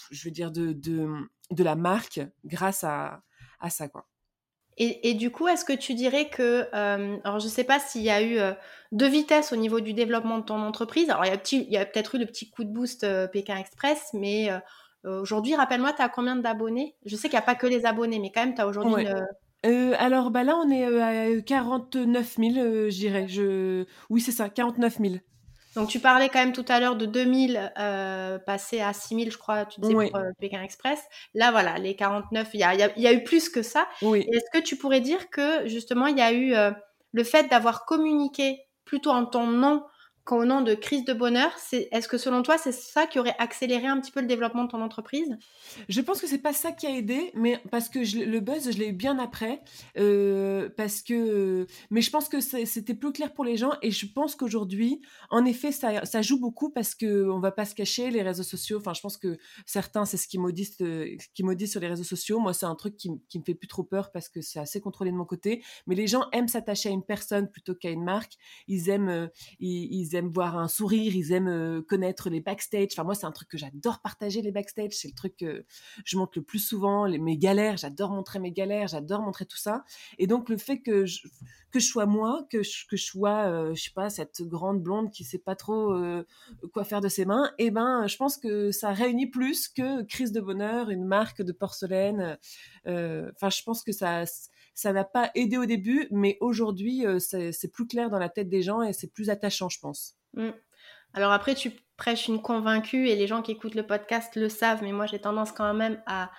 je 0.09 0.23
veux 0.23 0.31
dire 0.31 0.51
de, 0.51 0.71
de, 0.71 1.63
la 1.63 1.75
marque 1.75 2.21
grâce 2.45 2.85
à, 2.85 3.21
à 3.59 3.69
ça 3.69 3.89
quoi 3.89 4.07
et, 4.79 5.15
du 5.15 5.31
coup, 5.31 5.47
est-ce 5.47 5.65
que 5.65 5.73
tu 5.73 5.95
dirais 5.95 6.29
que, 6.29 6.67
euh, 6.73 7.17
alors 7.23 7.39
je 7.39 7.45
ne 7.45 7.49
sais 7.49 7.63
pas 7.63 7.79
s'il 7.79 8.03
y 8.03 8.11
a 8.11 8.21
eu 8.21 8.37
euh, 8.37 8.53
deux 8.91 9.07
vitesses 9.07 9.51
au 9.51 9.55
niveau 9.55 9.79
du 9.79 9.93
développement 9.93 10.37
de 10.37 10.43
ton 10.43 10.61
entreprise. 10.61 11.09
Alors 11.09 11.25
il 11.25 11.71
y 11.71 11.77
a, 11.77 11.85
peut-être 11.85 12.13
eu 12.13 12.19
le 12.19 12.27
petit 12.27 12.51
coup 12.51 12.63
de 12.63 12.69
boost 12.69 13.03
euh, 13.03 13.25
Pékin 13.25 13.57
Express, 13.57 14.09
mais 14.13 14.49
aujourd'hui, 15.03 15.55
rappelle-moi, 15.55 15.93
tu 15.93 16.01
as 16.03 16.09
combien 16.09 16.35
d'abonnés? 16.35 16.95
Je 17.05 17.15
sais 17.15 17.27
qu'il 17.27 17.37
n'y 17.37 17.43
a 17.43 17.45
pas 17.45 17.55
que 17.55 17.65
les 17.65 17.85
abonnés, 17.87 18.19
mais 18.19 18.31
quand 18.31 18.45
même, 18.45 18.53
tu 18.53 18.61
as 18.61 18.67
aujourd'hui 18.67 19.07
alors 19.63 20.31
bah 20.31 20.43
là, 20.45 20.55
on 20.55 20.69
est 20.69 20.85
à 21.01 21.41
49 21.41 22.35
000, 22.37 22.53
je 22.53 22.87
dirais. 22.89 23.27
Je... 23.27 23.83
Oui, 24.09 24.21
c'est 24.21 24.31
ça, 24.31 24.47
49 24.47 24.99
000. 24.99 25.15
Donc 25.77 25.89
tu 25.89 25.99
parlais 25.99 26.27
quand 26.27 26.39
même 26.39 26.53
tout 26.53 26.65
à 26.69 26.79
l'heure 26.79 26.95
de 26.95 27.05
2000 27.05 27.71
euh, 27.77 28.39
passé 28.39 28.81
à 28.81 28.93
6000, 28.93 29.31
je 29.31 29.37
crois, 29.37 29.63
tu 29.67 29.79
disais 29.79 29.93
pour 29.93 30.15
euh, 30.15 30.31
Pékin 30.39 30.63
Express. 30.63 30.99
Là, 31.35 31.51
voilà, 31.51 31.77
les 31.77 31.95
49, 31.95 32.49
il 32.55 32.59
y 32.61 32.63
a, 32.63 33.13
eu 33.13 33.23
plus 33.23 33.47
que 33.47 33.61
ça. 33.61 33.87
Est-ce 34.01 34.49
que 34.51 34.63
tu 34.63 34.75
pourrais 34.75 35.01
dire 35.01 35.29
que 35.29 35.67
justement, 35.67 36.07
il 36.07 36.17
y 36.17 36.21
a 36.21 36.31
eu 36.31 36.55
euh, 36.55 36.71
le 37.11 37.23
fait 37.23 37.47
d'avoir 37.47 37.85
communiqué 37.85 38.59
plutôt 38.85 39.11
en 39.11 39.27
ton 39.27 39.45
nom 39.45 39.83
qu'au 40.27 40.43
nom 40.43 40.61
de 40.61 40.75
crise 40.75 41.05
de 41.05 41.13
bonheur, 41.13 41.51
est-ce 41.71 42.07
que 42.09 42.17
selon 42.17 42.43
toi, 42.43 42.57
c'est 42.57 42.73
ça 42.73 43.07
qui 43.07 43.17
aurait 43.17 43.35
accéléré 43.39 43.87
un 43.87 43.99
petit 44.01 44.11
peu 44.11 44.19
le 44.19 44.27
développement 44.27 44.65
de 44.65 44.69
ton 44.69 44.81
entreprise? 44.81 45.37
Je 45.87 46.01
pense 46.01 46.19
que 46.19 46.27
c'est 46.27 46.37
pas 46.37 46.51
ça 46.51 46.73
qui 46.73 46.85
a 46.85 46.91
aidé, 46.91 47.31
mais 47.33 47.61
parce 47.71 47.87
que 47.87 47.99
le 47.99 48.39
buzz, 48.41 48.69
je 48.71 48.77
l'ai 48.77 48.89
eu 48.89 48.93
bien 48.93 49.19
après, 49.19 49.61
euh, 49.97 50.69
parce 50.75 51.01
que, 51.01 51.65
mais 51.91 52.01
je 52.01 52.11
pense 52.11 52.27
que 52.27 52.41
c'était 52.41 52.93
plus 52.93 53.13
clair 53.13 53.33
pour 53.33 53.45
les 53.45 53.55
gens 53.55 53.71
et 53.81 53.89
je 53.89 54.05
pense 54.05 54.35
qu'aujourd'hui, 54.35 55.01
en 55.29 55.45
effet, 55.45 55.71
ça, 55.71 56.21
joue 56.21 56.39
beaucoup 56.39 56.71
parce 56.71 56.93
que 56.93 57.29
on 57.29 57.39
va 57.39 57.51
pas 57.51 57.63
se 57.63 57.73
cacher 57.73 58.11
les 58.11 58.21
réseaux 58.21 58.43
sociaux. 58.43 58.79
Enfin, 58.79 58.93
je 58.93 58.99
pense 58.99 59.15
que 59.15 59.37
certains, 59.65 60.03
c'est 60.03 60.17
ce 60.17 60.27
qui 60.27 60.39
maudissent, 60.39 60.81
euh, 60.81 61.15
qui 61.35 61.43
maudissent 61.43 61.71
sur 61.71 61.79
les 61.79 61.87
réseaux 61.87 62.03
sociaux. 62.03 62.39
Moi, 62.39 62.53
c'est 62.53 62.65
un 62.65 62.75
truc 62.75 62.97
qui, 62.97 63.11
qui 63.29 63.39
me 63.39 63.45
fait 63.45 63.55
plus 63.55 63.69
trop 63.69 63.83
peur 63.83 64.11
parce 64.11 64.27
que 64.27 64.41
c'est 64.41 64.59
assez 64.59 64.81
contrôlé 64.81 65.11
de 65.11 65.15
mon 65.15 65.25
côté. 65.25 65.63
Mais 65.85 65.95
les 65.95 66.07
gens 66.07 66.25
aiment 66.33 66.49
s'attacher 66.49 66.89
à 66.89 66.91
une 66.91 67.03
personne 67.03 67.49
plutôt 67.49 67.75
qu'à 67.75 67.91
une 67.91 68.03
marque. 68.03 68.33
Ils 68.67 68.89
aiment, 68.89 69.09
euh, 69.09 69.27
ils, 69.59 69.87
ils 69.93 70.15
aiment 70.15 70.16
voir 70.25 70.57
un 70.57 70.67
sourire, 70.67 71.15
ils 71.15 71.31
aiment 71.31 71.47
euh, 71.47 71.81
connaître 71.81 72.29
les 72.29 72.41
backstage. 72.41 72.89
Enfin, 72.93 73.03
moi, 73.03 73.13
c'est 73.13 73.25
un 73.25 73.31
truc 73.31 73.49
que 73.49 73.57
j'adore 73.57 73.99
partager, 73.99 74.41
les 74.41 74.51
backstage. 74.51 74.93
C'est 74.93 75.07
le 75.07 75.13
truc 75.13 75.37
que 75.37 75.65
je 76.03 76.17
montre 76.17 76.33
le 76.35 76.43
plus 76.43 76.59
souvent, 76.59 77.05
les, 77.05 77.19
mes 77.19 77.37
galères. 77.37 77.77
J'adore 77.77 78.11
montrer 78.11 78.39
mes 78.39 78.51
galères, 78.51 78.87
j'adore 78.87 79.21
montrer 79.21 79.45
tout 79.45 79.57
ça. 79.57 79.83
Et 80.17 80.27
donc, 80.27 80.49
le 80.49 80.57
fait 80.57 80.79
que 80.79 81.05
je, 81.05 81.27
que 81.71 81.79
je 81.79 81.85
sois 81.85 82.05
moi, 82.05 82.47
que 82.49 82.63
je, 82.63 82.87
que 82.87 82.97
je 82.97 83.05
sois, 83.05 83.45
euh, 83.47 83.75
je 83.75 83.83
sais 83.83 83.91
pas, 83.93 84.09
cette 84.09 84.41
grande 84.41 84.81
blonde 84.81 85.11
qui 85.11 85.23
sait 85.23 85.37
pas 85.37 85.55
trop 85.55 85.93
euh, 85.93 86.25
quoi 86.73 86.83
faire 86.83 87.01
de 87.01 87.09
ses 87.09 87.25
mains, 87.25 87.51
et 87.59 87.67
eh 87.67 87.71
ben, 87.71 88.07
je 88.07 88.17
pense 88.17 88.37
que 88.37 88.71
ça 88.71 88.91
réunit 88.91 89.27
plus 89.27 89.67
que 89.67 90.03
Crise 90.03 90.31
de 90.31 90.41
Bonheur, 90.41 90.89
une 90.89 91.05
marque 91.05 91.41
de 91.41 91.51
porcelaine. 91.51 92.37
Enfin, 92.85 93.49
je 93.49 93.61
pense 93.63 93.83
que 93.83 93.91
ça 93.91 94.25
ça 94.77 94.93
n'a 94.93 95.03
pas 95.03 95.31
aidé 95.33 95.57
au 95.57 95.65
début, 95.65 96.07
mais 96.11 96.37
aujourd'hui, 96.39 97.03
c'est 97.17 97.71
plus 97.73 97.87
clair 97.87 98.11
dans 98.11 98.19
la 98.19 98.29
tête 98.29 98.47
des 98.47 98.61
gens 98.61 98.83
et 98.83 98.93
c'est 98.93 99.11
plus 99.11 99.31
attachant, 99.31 99.69
je 99.69 99.79
pense. 99.79 100.13
Mm. 100.35 100.51
Alors 101.15 101.31
après, 101.31 101.55
tu 101.55 101.71
prêches 101.97 102.27
une 102.27 102.43
convaincue 102.43 103.09
et 103.09 103.15
les 103.15 103.25
gens 103.25 103.41
qui 103.41 103.53
écoutent 103.53 103.73
le 103.73 103.87
podcast 103.87 104.35
le 104.35 104.49
savent, 104.49 104.83
mais 104.83 104.91
moi 104.91 105.07
j'ai 105.07 105.17
tendance 105.17 105.51
quand 105.51 105.73
même 105.73 105.99
à 106.05 106.29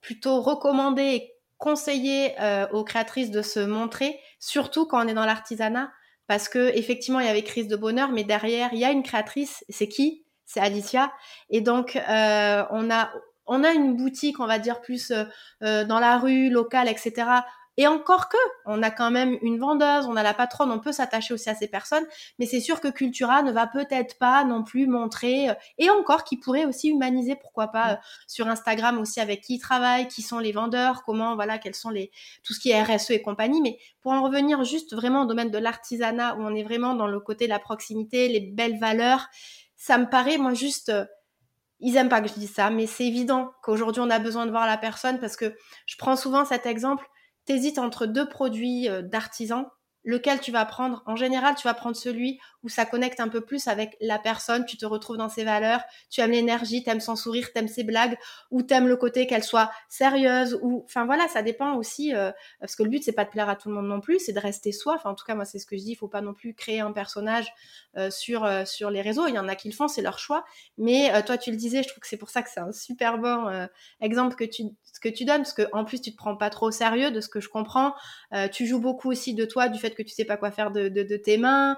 plutôt 0.00 0.40
recommander 0.40 1.02
et 1.02 1.32
conseiller 1.56 2.40
euh, 2.40 2.68
aux 2.68 2.84
créatrices 2.84 3.32
de 3.32 3.42
se 3.42 3.58
montrer, 3.58 4.20
surtout 4.38 4.86
quand 4.86 5.04
on 5.04 5.08
est 5.08 5.14
dans 5.14 5.26
l'artisanat, 5.26 5.90
parce 6.28 6.48
que 6.48 6.70
effectivement 6.76 7.18
il 7.18 7.26
y 7.26 7.30
avait 7.30 7.42
crise 7.42 7.66
de 7.66 7.74
bonheur, 7.74 8.12
mais 8.12 8.22
derrière 8.22 8.72
il 8.72 8.78
y 8.78 8.84
a 8.84 8.92
une 8.92 9.02
créatrice, 9.02 9.64
c'est 9.68 9.88
qui? 9.88 10.24
C'est 10.44 10.60
Alicia, 10.60 11.12
et 11.50 11.62
donc 11.62 11.96
euh, 11.96 12.64
on 12.70 12.92
a 12.92 13.10
on 13.48 13.64
a 13.64 13.72
une 13.72 13.96
boutique, 13.96 14.38
on 14.38 14.46
va 14.46 14.60
dire 14.60 14.80
plus 14.80 15.10
euh, 15.10 15.84
dans 15.84 15.98
la 15.98 16.18
rue, 16.18 16.48
locale, 16.48 16.86
etc. 16.86 17.26
Et 17.78 17.86
encore 17.86 18.28
que, 18.28 18.36
on 18.66 18.82
a 18.82 18.90
quand 18.90 19.12
même 19.12 19.38
une 19.40 19.60
vendeuse, 19.60 20.06
on 20.06 20.16
a 20.16 20.24
la 20.24 20.34
patronne, 20.34 20.72
on 20.72 20.80
peut 20.80 20.90
s'attacher 20.90 21.32
aussi 21.32 21.48
à 21.48 21.54
ces 21.54 21.68
personnes, 21.68 22.04
mais 22.40 22.44
c'est 22.44 22.58
sûr 22.58 22.80
que 22.80 22.88
Cultura 22.88 23.42
ne 23.42 23.52
va 23.52 23.68
peut-être 23.68 24.18
pas 24.18 24.42
non 24.42 24.64
plus 24.64 24.88
montrer, 24.88 25.48
euh, 25.48 25.54
et 25.78 25.88
encore 25.88 26.24
qui 26.24 26.36
pourrait 26.36 26.64
aussi 26.64 26.88
humaniser, 26.88 27.36
pourquoi 27.36 27.68
pas, 27.68 27.86
mm. 27.86 27.92
euh, 27.92 27.96
sur 28.26 28.48
Instagram 28.48 28.98
aussi 28.98 29.20
avec 29.20 29.42
qui 29.42 29.54
ils 29.54 29.58
travaillent, 29.60 30.08
qui 30.08 30.22
sont 30.22 30.40
les 30.40 30.50
vendeurs, 30.50 31.04
comment, 31.04 31.36
voilà, 31.36 31.58
quels 31.58 31.76
sont 31.76 31.90
les, 31.90 32.10
tout 32.42 32.52
ce 32.52 32.58
qui 32.58 32.70
est 32.70 32.82
RSE 32.82 33.12
et 33.12 33.22
compagnie. 33.22 33.62
Mais 33.62 33.78
pour 34.00 34.10
en 34.10 34.24
revenir 34.24 34.64
juste 34.64 34.92
vraiment 34.92 35.22
au 35.22 35.26
domaine 35.26 35.52
de 35.52 35.58
l'artisanat, 35.58 36.34
où 36.34 36.42
on 36.42 36.56
est 36.56 36.64
vraiment 36.64 36.96
dans 36.96 37.06
le 37.06 37.20
côté 37.20 37.44
de 37.44 37.50
la 37.50 37.60
proximité, 37.60 38.28
les 38.28 38.40
belles 38.40 38.80
valeurs, 38.80 39.28
ça 39.76 39.98
me 39.98 40.06
paraît, 40.06 40.36
moi, 40.36 40.52
juste, 40.52 40.88
euh, 40.88 41.04
ils 41.78 41.96
aiment 41.96 42.08
pas 42.08 42.20
que 42.20 42.26
je 42.28 42.34
dise 42.34 42.52
ça, 42.52 42.70
mais 42.70 42.88
c'est 42.88 43.06
évident 43.06 43.52
qu'aujourd'hui 43.62 44.02
on 44.02 44.10
a 44.10 44.18
besoin 44.18 44.46
de 44.46 44.50
voir 44.50 44.66
la 44.66 44.76
personne 44.76 45.20
parce 45.20 45.36
que 45.36 45.54
je 45.86 45.96
prends 45.96 46.16
souvent 46.16 46.44
cet 46.44 46.66
exemple 46.66 47.08
t'hésites 47.48 47.78
entre 47.78 48.04
deux 48.04 48.28
produits 48.28 48.90
euh, 48.90 49.00
d'artisan, 49.00 49.70
lequel 50.04 50.38
tu 50.38 50.52
vas 50.52 50.66
prendre? 50.66 51.02
En 51.06 51.16
général, 51.16 51.54
tu 51.54 51.66
vas 51.66 51.74
prendre 51.74 51.96
celui 51.96 52.38
où 52.62 52.68
ça 52.68 52.84
connecte 52.84 53.20
un 53.20 53.28
peu 53.28 53.40
plus 53.40 53.68
avec 53.68 53.96
la 54.00 54.18
personne, 54.18 54.64
tu 54.64 54.76
te 54.76 54.84
retrouves 54.84 55.16
dans 55.16 55.28
ses 55.28 55.44
valeurs, 55.44 55.80
tu 56.10 56.20
aimes 56.20 56.32
l'énergie, 56.32 56.82
tu 56.82 56.90
aimes 56.90 57.00
son 57.00 57.14
sourire, 57.14 57.48
tu 57.52 57.58
aimes 57.58 57.68
ses 57.68 57.84
blagues, 57.84 58.18
ou 58.50 58.62
tu 58.62 58.74
aimes 58.74 58.88
le 58.88 58.96
côté 58.96 59.26
qu'elle 59.26 59.44
soit 59.44 59.70
sérieuse, 59.88 60.58
ou 60.62 60.82
enfin 60.84 61.04
voilà, 61.06 61.28
ça 61.28 61.42
dépend 61.42 61.76
aussi, 61.76 62.14
euh, 62.14 62.32
parce 62.60 62.74
que 62.74 62.82
le 62.82 62.88
but 62.88 63.02
c'est 63.04 63.12
pas 63.12 63.24
de 63.24 63.30
plaire 63.30 63.48
à 63.48 63.56
tout 63.56 63.68
le 63.68 63.76
monde 63.76 63.86
non 63.86 64.00
plus, 64.00 64.18
c'est 64.18 64.32
de 64.32 64.40
rester 64.40 64.72
soi. 64.72 64.94
Enfin 64.96 65.10
en 65.10 65.14
tout 65.14 65.24
cas 65.24 65.34
moi 65.34 65.44
c'est 65.44 65.58
ce 65.58 65.66
que 65.66 65.76
je 65.76 65.82
dis, 65.82 65.92
il 65.92 65.96
faut 65.96 66.08
pas 66.08 66.20
non 66.20 66.34
plus 66.34 66.54
créer 66.54 66.80
un 66.80 66.92
personnage 66.92 67.52
euh, 67.96 68.10
sur 68.10 68.44
euh, 68.44 68.64
sur 68.64 68.90
les 68.90 69.02
réseaux. 69.02 69.26
Il 69.28 69.34
y 69.34 69.38
en 69.38 69.48
a 69.48 69.54
qui 69.54 69.68
le 69.68 69.74
font, 69.74 69.88
c'est 69.88 70.02
leur 70.02 70.18
choix. 70.18 70.44
Mais 70.78 71.22
toi 71.24 71.38
tu 71.38 71.50
le 71.50 71.56
disais, 71.56 71.82
je 71.82 71.88
trouve 71.88 72.00
que 72.00 72.08
c'est 72.08 72.16
pour 72.16 72.30
ça 72.30 72.42
que 72.42 72.50
c'est 72.52 72.60
un 72.60 72.72
super 72.72 73.18
bon 73.18 73.68
exemple 74.00 74.34
que 74.34 74.44
tu 74.44 74.64
que 75.00 75.08
tu 75.08 75.24
donnes, 75.24 75.42
parce 75.42 75.52
que 75.52 75.68
en 75.72 75.84
plus 75.84 76.00
tu 76.00 76.10
te 76.10 76.16
prends 76.16 76.36
pas 76.36 76.50
trop 76.50 76.68
au 76.68 76.70
sérieux 76.72 77.12
de 77.12 77.20
ce 77.20 77.28
que 77.28 77.40
je 77.40 77.48
comprends. 77.48 77.94
tu 78.52 78.66
joues 78.66 78.80
beaucoup 78.80 79.10
aussi 79.10 79.34
de 79.34 79.44
toi, 79.44 79.68
du 79.68 79.78
fait 79.78 79.94
que 79.94 80.02
tu 80.02 80.10
sais 80.10 80.24
pas 80.24 80.36
quoi 80.36 80.50
faire 80.50 80.70
de, 80.72 80.88
de 80.88 81.16
tes 81.16 81.38
mains 81.38 81.76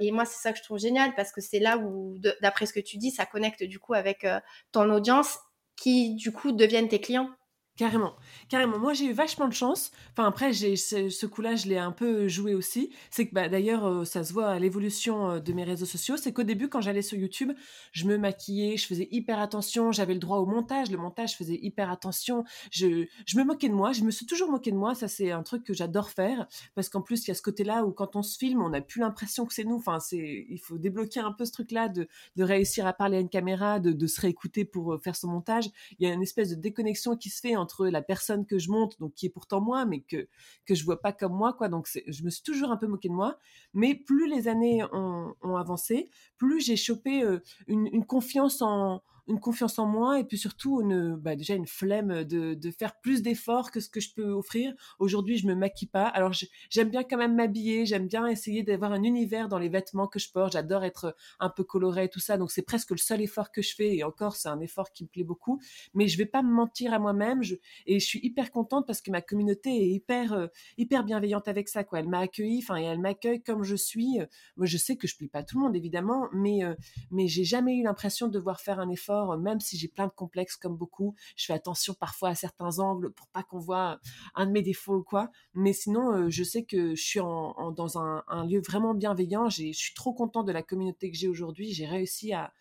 et 0.00 0.10
moi, 0.12 0.24
c'est 0.24 0.40
ça 0.40 0.52
que 0.52 0.58
je 0.58 0.62
trouve 0.62 0.78
génial 0.78 1.14
parce 1.14 1.32
que 1.32 1.40
c'est 1.40 1.58
là 1.58 1.78
où, 1.78 2.16
d'après 2.40 2.66
ce 2.66 2.72
que 2.72 2.80
tu 2.80 2.96
dis, 2.96 3.10
ça 3.10 3.26
connecte 3.26 3.62
du 3.64 3.78
coup 3.78 3.94
avec 3.94 4.24
euh, 4.24 4.40
ton 4.72 4.90
audience 4.90 5.38
qui 5.76 6.14
du 6.14 6.32
coup 6.32 6.52
deviennent 6.52 6.88
tes 6.88 7.00
clients. 7.00 7.30
Carrément, 7.76 8.14
carrément. 8.48 8.78
Moi, 8.78 8.92
j'ai 8.92 9.06
eu 9.06 9.12
vachement 9.12 9.48
de 9.48 9.52
chance. 9.52 9.90
Enfin, 10.12 10.28
après, 10.28 10.52
j'ai 10.52 10.76
ce, 10.76 11.26
coup-là, 11.26 11.56
je 11.56 11.66
l'ai 11.66 11.76
un 11.76 11.90
peu 11.90 12.28
joué 12.28 12.54
aussi. 12.54 12.90
C'est 13.10 13.26
que, 13.26 13.34
bah, 13.34 13.48
d'ailleurs, 13.48 13.84
euh, 13.84 14.04
ça 14.04 14.22
se 14.22 14.32
voit 14.32 14.46
à 14.46 14.60
l'évolution 14.60 15.32
euh, 15.32 15.40
de 15.40 15.52
mes 15.52 15.64
réseaux 15.64 15.84
sociaux. 15.84 16.16
C'est 16.16 16.32
qu'au 16.32 16.44
début, 16.44 16.68
quand 16.68 16.80
j'allais 16.80 17.02
sur 17.02 17.18
YouTube, 17.18 17.50
je 17.90 18.06
me 18.06 18.16
maquillais, 18.16 18.76
je 18.76 18.86
faisais 18.86 19.08
hyper 19.10 19.40
attention. 19.40 19.90
J'avais 19.90 20.14
le 20.14 20.20
droit 20.20 20.38
au 20.38 20.46
montage. 20.46 20.88
Le 20.92 20.98
montage, 20.98 21.32
je 21.32 21.36
faisais 21.36 21.58
hyper 21.60 21.90
attention. 21.90 22.44
Je, 22.70 23.06
me 23.34 23.42
moquais 23.42 23.68
de 23.68 23.74
moi. 23.74 23.90
Je 23.90 24.04
me 24.04 24.12
suis 24.12 24.26
toujours 24.26 24.52
moqué 24.52 24.70
de 24.70 24.76
moi. 24.76 24.94
Ça, 24.94 25.08
c'est 25.08 25.32
un 25.32 25.42
truc 25.42 25.64
que 25.64 25.74
j'adore 25.74 26.10
faire 26.10 26.46
parce 26.76 26.88
qu'en 26.88 27.02
plus, 27.02 27.26
il 27.26 27.28
y 27.28 27.30
a 27.32 27.34
ce 27.34 27.42
côté-là 27.42 27.84
où 27.84 27.90
quand 27.90 28.14
on 28.14 28.22
se 28.22 28.38
filme, 28.38 28.62
on 28.62 28.68
n'a 28.68 28.82
plus 28.82 29.00
l'impression 29.00 29.46
que 29.46 29.52
c'est 29.52 29.64
nous. 29.64 29.76
Enfin, 29.76 29.98
c'est, 29.98 30.46
il 30.48 30.60
faut 30.60 30.78
débloquer 30.78 31.18
un 31.18 31.32
peu 31.32 31.44
ce 31.44 31.50
truc-là 31.50 31.88
de, 31.88 32.06
réussir 32.38 32.86
à 32.86 32.92
parler 32.92 33.16
à 33.16 33.20
une 33.20 33.28
caméra, 33.28 33.80
de, 33.80 34.06
se 34.06 34.20
réécouter 34.20 34.64
pour 34.64 34.92
euh, 34.92 34.98
faire 34.98 35.16
son 35.16 35.26
montage. 35.26 35.68
Il 35.98 36.06
y 36.06 36.10
a 36.10 36.14
une 36.14 36.22
espèce 36.22 36.50
de 36.50 36.54
déconnexion 36.54 37.16
qui 37.16 37.30
se 37.30 37.40
fait 37.40 37.56
entre 37.64 37.88
la 37.88 38.02
personne 38.02 38.46
que 38.46 38.58
je 38.58 38.70
monte, 38.70 39.00
donc 39.00 39.14
qui 39.14 39.26
est 39.26 39.30
pourtant 39.30 39.60
moi, 39.60 39.84
mais 39.86 40.00
que 40.00 40.28
que 40.66 40.74
je 40.74 40.84
vois 40.84 41.00
pas 41.00 41.12
comme 41.12 41.32
moi, 41.32 41.54
quoi. 41.54 41.68
Donc 41.68 41.88
je 42.06 42.22
me 42.22 42.30
suis 42.30 42.42
toujours 42.42 42.70
un 42.70 42.76
peu 42.76 42.86
moqué 42.86 43.08
de 43.08 43.14
moi. 43.14 43.38
Mais 43.72 43.94
plus 43.94 44.28
les 44.28 44.46
années 44.48 44.84
ont, 44.92 45.56
avancé, 45.56 46.10
plus 46.36 46.60
j'ai 46.60 46.76
chopé 46.76 47.22
euh, 47.22 47.42
une 47.66 48.04
confiance 48.04 48.60
en 48.62 49.02
une 49.26 49.40
confiance 49.40 49.78
en 49.78 49.86
moi 49.86 50.18
et 50.18 50.24
puis 50.24 50.36
surtout 50.36 50.82
bah 51.18 51.36
déjà 51.36 51.54
une 51.54 51.66
flemme 51.66 52.24
de, 52.24 52.70
faire 52.70 52.98
plus 53.00 53.22
d'efforts 53.22 53.70
que 53.70 53.80
ce 53.80 53.88
que 53.88 54.00
je 54.00 54.12
peux 54.12 54.30
offrir. 54.30 54.74
Aujourd'hui, 54.98 55.38
je 55.38 55.46
me 55.46 55.54
maquille 55.54 55.88
pas. 55.88 56.06
Alors 56.08 56.32
j'aime 56.70 56.90
bien 56.90 57.04
quand 57.04 57.16
même 57.16 57.34
m'habiller, 57.34 57.86
j'aime 57.86 58.06
bien 58.06 58.26
essayer 58.26 58.62
d'avoir 58.62 58.92
un 58.92 59.02
univers 59.02 59.48
dans 59.48 59.58
les 59.58 59.68
vêtements 59.68 60.06
que 60.06 60.18
je 60.18 60.30
porte. 60.30 60.52
J'adore 60.52 60.84
être 60.84 61.16
un 61.40 61.48
peu 61.48 61.64
coloré 61.64 62.08
tout 62.08 62.20
ça. 62.20 62.36
Donc 62.36 62.50
c'est 62.50 62.62
presque 62.62 62.90
le 62.90 62.98
seul 62.98 63.22
effort 63.22 63.50
que 63.50 63.62
je 63.62 63.74
fais 63.74 63.96
et 63.96 64.04
encore 64.04 64.36
c'est 64.36 64.48
un 64.48 64.60
effort 64.60 64.92
qui 64.92 65.04
me 65.04 65.08
plaît 65.08 65.24
beaucoup. 65.24 65.60
Mais 65.94 66.08
je 66.08 66.18
vais 66.18 66.26
pas 66.26 66.42
me 66.42 66.52
mentir 66.52 66.92
à 66.92 66.98
moi-même 66.98 67.40
et 67.86 68.00
je 68.00 68.04
suis 68.04 68.20
hyper 68.22 68.50
contente 68.50 68.86
parce 68.86 69.00
que 69.00 69.10
ma 69.10 69.22
communauté 69.22 69.70
est 69.70 69.88
hyper 69.88 70.32
euh, 70.32 70.46
hyper 70.76 71.04
bienveillante 71.04 71.48
avec 71.48 71.68
ça 71.68 71.84
quoi. 71.84 72.00
Elle 72.00 72.08
m'a 72.08 72.20
accueilli, 72.20 72.60
enfin 72.62 72.76
et 72.76 72.84
elle 72.84 73.00
m'accueille 73.00 73.42
comme 73.42 73.62
je 73.62 73.76
suis. 73.76 74.18
Moi 74.56 74.66
je 74.66 74.76
sais 74.76 74.96
que 74.96 75.06
je 75.06 75.16
plais 75.16 75.28
pas 75.28 75.42
tout 75.42 75.58
le 75.58 75.64
monde 75.64 75.76
évidemment, 75.76 76.28
mais 76.32 76.64
euh, 76.64 76.74
mais 77.10 77.28
j'ai 77.28 77.44
jamais 77.44 77.76
eu 77.76 77.82
l'impression 77.82 78.28
de 78.28 78.32
devoir 78.32 78.60
faire 78.60 78.80
un 78.80 78.90
effort 78.90 79.13
même 79.38 79.60
si 79.60 79.76
j'ai 79.76 79.88
plein 79.88 80.06
de 80.06 80.12
complexes 80.12 80.56
comme 80.56 80.76
beaucoup. 80.76 81.14
Je 81.36 81.46
fais 81.46 81.52
attention 81.52 81.94
parfois 81.94 82.30
à 82.30 82.34
certains 82.34 82.78
angles 82.78 83.12
pour 83.12 83.28
pas 83.28 83.42
qu'on 83.42 83.58
voit 83.58 84.00
un 84.34 84.46
de 84.46 84.52
mes 84.52 84.62
défauts 84.62 84.96
ou 84.96 85.02
quoi. 85.02 85.30
Mais 85.54 85.72
sinon, 85.72 86.12
euh, 86.12 86.30
je 86.30 86.42
sais 86.44 86.64
que 86.64 86.94
je 86.94 87.02
suis 87.02 87.20
en, 87.20 87.72
dans 87.72 87.98
un, 87.98 88.22
lieu 88.46 88.60
vraiment 88.60 88.94
bienveillant. 88.94 89.48
Je 89.48 89.72
suis 89.72 89.94
trop 89.94 90.12
contente 90.12 90.46
de 90.46 90.52
la 90.52 90.62
communauté 90.62 91.10
que 91.10 91.16
j'ai 91.16 91.28
aujourd'hui. 91.28 91.72
J'ai 91.72 91.86
réussi 91.86 92.32
à, 92.32 92.52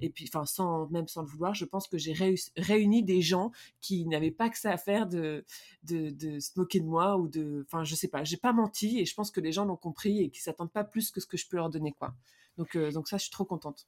et 0.00 0.10
puis 0.10 0.28
enfin 0.32 0.44
sans 0.44 0.88
même 0.88 1.08
sans 1.08 1.22
le 1.22 1.28
vouloir 1.28 1.54
je 1.54 1.64
pense 1.64 1.86
que 1.86 1.98
j'ai 1.98 2.14
réuni 2.56 3.02
des 3.02 3.20
gens 3.20 3.50
qui 3.80 4.06
n'avaient 4.06 4.30
pas 4.30 4.48
que 4.48 4.58
ça 4.58 4.70
à 4.70 4.76
faire 4.76 5.06
de, 5.06 5.44
de, 5.84 6.40
se 6.40 6.58
moquer 6.58 6.80
de 6.80 6.86
moi 6.86 7.18
ou 7.18 7.28
de 7.28 7.64
enfin 7.66 7.84
je 7.84 7.94
sais 7.94 8.08
pas 8.08 8.24
j'ai 8.24 8.36
pas 8.36 8.52
menti 8.52 8.98
et 8.98 9.04
je 9.04 9.14
pense 9.14 9.30
que 9.30 9.40
les 9.40 9.52
gens 9.52 9.64
l'ont 9.64 9.76
compris 9.76 10.22
et 10.22 10.30
qu'ils 10.30 10.42
s'attendent 10.42 10.72
pas 10.72 10.84
plus 10.84 11.10
que 11.10 11.20
ce 11.20 11.26
que 11.26 11.36
je 11.36 11.46
peux 11.46 11.56
leur 11.56 11.70
donner 11.70 11.92
quoi 11.92 12.14
donc 12.56 12.76
euh, 12.76 12.90
donc 12.92 13.08
ça 13.08 13.18
je 13.18 13.24
suis 13.24 13.30
trop 13.30 13.44
contente 13.44 13.86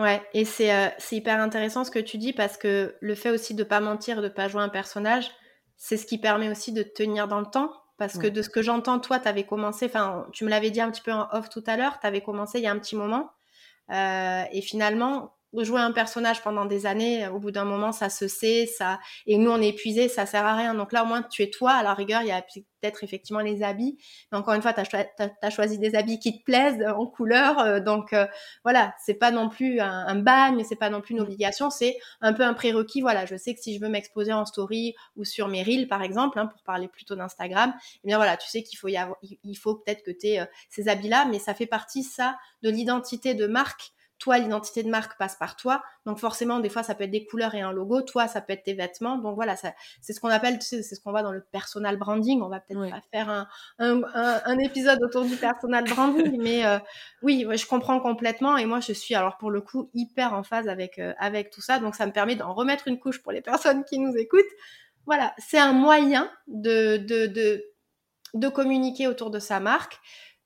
Ouais, 0.00 0.22
et 0.32 0.44
euh, 0.44 0.88
c'est 0.96 1.16
hyper 1.16 1.38
intéressant 1.40 1.84
ce 1.84 1.90
que 1.90 1.98
tu 1.98 2.16
dis 2.16 2.32
parce 2.32 2.56
que 2.56 2.96
le 3.00 3.14
fait 3.14 3.28
aussi 3.28 3.54
de 3.54 3.62
pas 3.62 3.80
mentir, 3.80 4.22
de 4.22 4.30
pas 4.30 4.48
jouer 4.48 4.62
un 4.62 4.70
personnage, 4.70 5.30
c'est 5.76 5.98
ce 5.98 6.06
qui 6.06 6.16
permet 6.16 6.48
aussi 6.48 6.72
de 6.72 6.82
tenir 6.82 7.28
dans 7.28 7.38
le 7.38 7.46
temps. 7.46 7.70
Parce 7.98 8.16
que 8.16 8.26
de 8.26 8.40
ce 8.40 8.48
que 8.48 8.62
j'entends, 8.62 8.98
toi, 8.98 9.20
tu 9.20 9.28
avais 9.28 9.44
commencé, 9.44 9.84
enfin, 9.84 10.26
tu 10.32 10.46
me 10.46 10.48
l'avais 10.48 10.70
dit 10.70 10.80
un 10.80 10.90
petit 10.90 11.02
peu 11.02 11.12
en 11.12 11.28
off 11.32 11.50
tout 11.50 11.62
à 11.66 11.76
l'heure, 11.76 12.00
tu 12.00 12.06
avais 12.06 12.22
commencé 12.22 12.58
il 12.58 12.64
y 12.64 12.66
a 12.66 12.72
un 12.72 12.78
petit 12.78 12.96
moment. 12.96 13.30
Euh, 13.90 14.44
et 14.50 14.62
finalement, 14.62 15.34
jouer 15.54 15.80
un 15.80 15.92
personnage 15.92 16.42
pendant 16.42 16.64
des 16.64 16.86
années, 16.86 17.26
au 17.28 17.38
bout 17.38 17.50
d'un 17.50 17.64
moment, 17.64 17.92
ça 17.92 18.08
se 18.08 18.28
sait, 18.28 18.66
ça, 18.66 19.00
et 19.26 19.36
nous, 19.36 19.50
on 19.50 19.60
est 19.60 19.68
épuisé, 19.68 20.08
ça 20.08 20.26
sert 20.26 20.44
à 20.46 20.54
rien. 20.54 20.74
Donc 20.74 20.92
là, 20.92 21.02
au 21.02 21.06
moins, 21.06 21.22
tu 21.22 21.42
es 21.42 21.50
toi. 21.50 21.72
À 21.72 21.82
la 21.82 21.94
rigueur, 21.94 22.22
il 22.22 22.28
y 22.28 22.32
a 22.32 22.42
peut-être 22.80 23.04
effectivement 23.04 23.40
les 23.40 23.62
habits. 23.62 23.98
Mais 24.30 24.38
encore 24.38 24.54
une 24.54 24.62
fois, 24.62 24.72
tu 24.72 24.80
as, 24.80 25.50
choisi 25.50 25.78
des 25.78 25.94
habits 25.94 26.18
qui 26.18 26.38
te 26.38 26.44
plaisent 26.44 26.84
en 26.96 27.06
couleur. 27.06 27.58
Euh, 27.58 27.80
donc 27.80 28.12
euh, 28.12 28.26
voilà, 28.64 28.94
c'est 29.04 29.14
pas 29.14 29.30
non 29.30 29.48
plus 29.48 29.80
un, 29.80 30.06
un 30.06 30.14
bagne, 30.16 30.64
c'est 30.64 30.76
pas 30.76 30.90
non 30.90 31.00
plus 31.00 31.14
une 31.14 31.20
obligation, 31.20 31.70
c'est 31.70 31.98
un 32.20 32.32
peu 32.32 32.42
un 32.42 32.54
prérequis. 32.54 33.00
Voilà, 33.00 33.26
je 33.26 33.36
sais 33.36 33.54
que 33.54 33.60
si 33.60 33.74
je 33.74 33.80
veux 33.80 33.88
m'exposer 33.88 34.32
en 34.32 34.44
story 34.46 34.94
ou 35.16 35.24
sur 35.24 35.48
mes 35.48 35.62
reels, 35.62 35.88
par 35.88 36.02
exemple, 36.02 36.38
hein, 36.38 36.46
pour 36.46 36.62
parler 36.62 36.88
plutôt 36.88 37.16
d'Instagram, 37.16 37.74
eh 38.04 38.06
bien 38.06 38.16
voilà, 38.16 38.36
tu 38.36 38.48
sais 38.48 38.62
qu'il 38.62 38.78
faut 38.78 38.88
y 38.88 38.96
avoir, 38.96 39.18
il 39.22 39.54
faut 39.56 39.76
peut-être 39.76 40.02
que 40.02 40.10
tu 40.10 40.28
aies 40.28 40.40
euh, 40.40 40.46
ces 40.70 40.88
habits-là, 40.88 41.26
mais 41.26 41.38
ça 41.38 41.54
fait 41.54 41.66
partie, 41.66 42.02
ça, 42.02 42.38
de 42.62 42.70
l'identité 42.70 43.34
de 43.34 43.46
marque 43.46 43.92
toi, 44.20 44.38
l'identité 44.38 44.82
de 44.82 44.90
marque 44.90 45.18
passe 45.18 45.34
par 45.34 45.56
toi. 45.56 45.82
Donc 46.04 46.18
forcément, 46.18 46.60
des 46.60 46.68
fois, 46.68 46.82
ça 46.82 46.94
peut 46.94 47.04
être 47.04 47.10
des 47.10 47.24
couleurs 47.24 47.54
et 47.54 47.62
un 47.62 47.72
logo. 47.72 48.02
Toi, 48.02 48.28
ça 48.28 48.42
peut 48.42 48.52
être 48.52 48.62
tes 48.62 48.74
vêtements. 48.74 49.16
Donc 49.16 49.34
voilà, 49.34 49.56
c'est 49.56 50.12
ce 50.12 50.20
qu'on 50.20 50.28
appelle, 50.28 50.58
tu 50.58 50.66
sais, 50.66 50.82
c'est 50.82 50.94
ce 50.94 51.00
qu'on 51.00 51.10
voit 51.10 51.22
dans 51.22 51.32
le 51.32 51.42
personal 51.50 51.96
branding. 51.96 52.42
On 52.42 52.48
va 52.48 52.60
peut-être 52.60 52.90
pas 52.90 53.00
faire 53.10 53.30
un, 53.30 53.48
un, 53.78 54.02
un, 54.14 54.58
épisode 54.58 55.02
autour 55.02 55.24
du 55.24 55.36
personal 55.36 55.84
branding, 55.84 56.38
mais 56.42 56.66
euh, 56.66 56.78
oui, 57.22 57.46
je 57.50 57.66
comprends 57.66 57.98
complètement. 57.98 58.58
Et 58.58 58.66
moi, 58.66 58.80
je 58.80 58.92
suis 58.92 59.14
alors 59.14 59.38
pour 59.38 59.50
le 59.50 59.62
coup 59.62 59.90
hyper 59.94 60.34
en 60.34 60.42
phase 60.42 60.68
avec 60.68 60.98
euh, 60.98 61.14
avec 61.18 61.50
tout 61.50 61.62
ça. 61.62 61.78
Donc 61.78 61.94
ça 61.94 62.06
me 62.06 62.12
permet 62.12 62.36
d'en 62.36 62.52
remettre 62.52 62.88
une 62.88 63.00
couche 63.00 63.22
pour 63.22 63.32
les 63.32 63.40
personnes 63.40 63.84
qui 63.84 63.98
nous 63.98 64.14
écoutent. 64.16 64.44
Voilà, 65.06 65.34
c'est 65.38 65.58
un 65.58 65.72
moyen 65.72 66.30
de, 66.46 66.98
de, 66.98 67.26
de, 67.26 67.64
de 68.34 68.48
communiquer 68.48 69.08
autour 69.08 69.30
de 69.30 69.38
sa 69.38 69.60
marque 69.60 69.98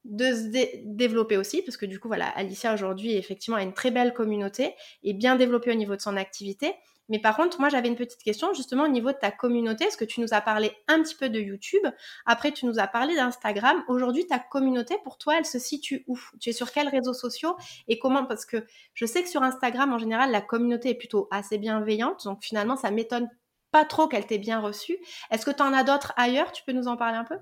de 0.05 0.25
se 0.27 0.85
développer 0.85 1.37
aussi, 1.37 1.63
parce 1.63 1.77
que 1.77 1.87
du 1.87 1.99
coup, 1.99 2.09
voilà, 2.09 2.29
Alicia 2.29 2.75
aujourd'hui, 2.75 3.15
effectivement, 3.17 3.57
a 3.57 3.63
une 3.63 3.73
très 3.73 3.91
belle 3.91 4.13
communauté 4.13 4.75
et 5.03 5.15
bien 5.15 5.37
développée 5.37 5.71
au 5.71 5.75
niveau 5.75 5.97
de 5.97 6.01
son 6.01 6.17
activité. 6.17 6.75
Mais 7.11 7.19
par 7.19 7.37
contre, 7.37 7.61
moi, 7.61 7.69
j'avais 7.69 7.89
une 7.89 7.97
petite 7.97 8.23
question 8.23 8.55
justement 8.55 8.85
au 8.85 8.89
niveau 8.89 9.13
de 9.13 9.19
ta 9.19 9.31
communauté. 9.31 9.85
Est-ce 9.85 9.97
que 9.97 10.07
tu 10.07 10.21
nous 10.21 10.33
as 10.33 10.41
parlé 10.41 10.73
un 10.89 11.03
petit 11.03 11.15
peu 11.15 11.29
de 11.29 11.39
YouTube? 11.39 11.87
Après, 12.25 12.51
tu 12.51 12.65
nous 12.65 12.79
as 12.79 12.87
parlé 12.87 13.15
d'Instagram. 13.15 13.85
Aujourd'hui, 13.89 14.27
ta 14.27 14.39
communauté, 14.39 14.97
pour 15.05 15.19
toi, 15.19 15.35
elle 15.39 15.45
se 15.45 15.59
situe 15.59 16.05
où? 16.07 16.19
Tu 16.41 16.51
es 16.51 16.53
sur 16.53 16.73
quels 16.73 16.89
réseaux 16.89 17.13
sociaux 17.13 17.57
et 17.89 17.99
comment? 17.99 18.25
Parce 18.25 18.47
que 18.47 18.65
je 18.95 19.05
sais 19.05 19.23
que 19.23 19.29
sur 19.29 19.43
Instagram, 19.43 19.93
en 19.93 19.99
général, 19.99 20.31
la 20.31 20.41
communauté 20.41 20.91
est 20.91 20.95
plutôt 20.95 21.29
assez 21.31 21.59
bienveillante. 21.59 22.25
Donc 22.25 22.43
finalement, 22.43 22.77
ça 22.77 22.91
m'étonne 22.91 23.29
pas 23.75 23.85
trop 23.85 24.07
qu'elle 24.07 24.25
t'ait 24.25 24.39
bien 24.39 24.61
reçue. 24.61 24.97
Est-ce 25.33 25.45
que 25.45 25.51
tu 25.51 25.61
en 25.61 25.73
as 25.73 25.83
d'autres 25.83 26.13
ailleurs? 26.17 26.53
Tu 26.53 26.63
peux 26.65 26.71
nous 26.71 26.87
en 26.87 26.97
parler 26.97 27.17
un 27.17 27.25
peu? 27.25 27.35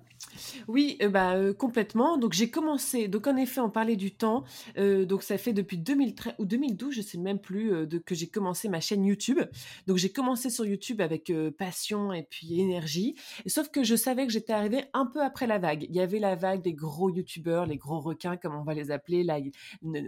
Oui, 0.66 0.97
euh, 1.03 1.11
bah, 1.11 1.35
euh, 1.35 1.53
complètement. 1.53 2.16
Donc 2.16 2.33
j'ai 2.33 2.49
commencé, 2.49 3.07
donc 3.07 3.27
en 3.27 3.37
effet, 3.37 3.61
on 3.61 3.68
parlait 3.68 3.97
du 3.97 4.14
temps. 4.14 4.45
Euh, 4.79 5.05
donc 5.05 5.25
ça 5.25 5.37
fait 5.37 5.53
depuis 5.53 5.77
2013 5.77 6.37
ou 6.38 6.47
2012, 6.47 6.95
je 6.95 7.03
sais 7.03 7.18
même 7.18 7.38
plus, 7.38 7.87
de, 7.87 7.99
que 7.99 8.14
j'ai 8.14 8.29
commencé 8.29 8.71
ma 8.71 8.81
chaîne 8.81 9.05
YouTube. 9.05 9.40
Donc 9.87 9.99
j'ai 9.99 10.11
commencé 10.11 10.49
sur 10.49 10.64
YouTube 10.64 11.03
avec 11.03 11.31
passion 11.59 12.14
et 12.14 12.23
puis 12.23 12.59
énergie. 12.59 13.14
Sauf 13.47 13.68
que 13.68 13.85
je 13.85 13.95
savais 13.95 14.27
que 14.27 14.33
j'étais 14.33 14.55
arrivée 14.55 14.85
un 14.95 15.05
peu 15.05 15.23
après 15.23 15.47
la 15.47 15.59
vague. 15.59 15.85
Il 15.90 15.95
y 15.95 16.01
avait 16.01 16.18
la 16.18 16.35
vague 16.35 16.62
des 16.62 16.73
gros 16.73 17.11
YouTubeurs, 17.11 17.66
les 17.66 17.77
gros 17.77 18.01
requins, 18.01 18.38
comme 18.38 18.55
on 18.55 18.62
va 18.62 18.73
les 18.73 18.90
appeler. 18.90 19.23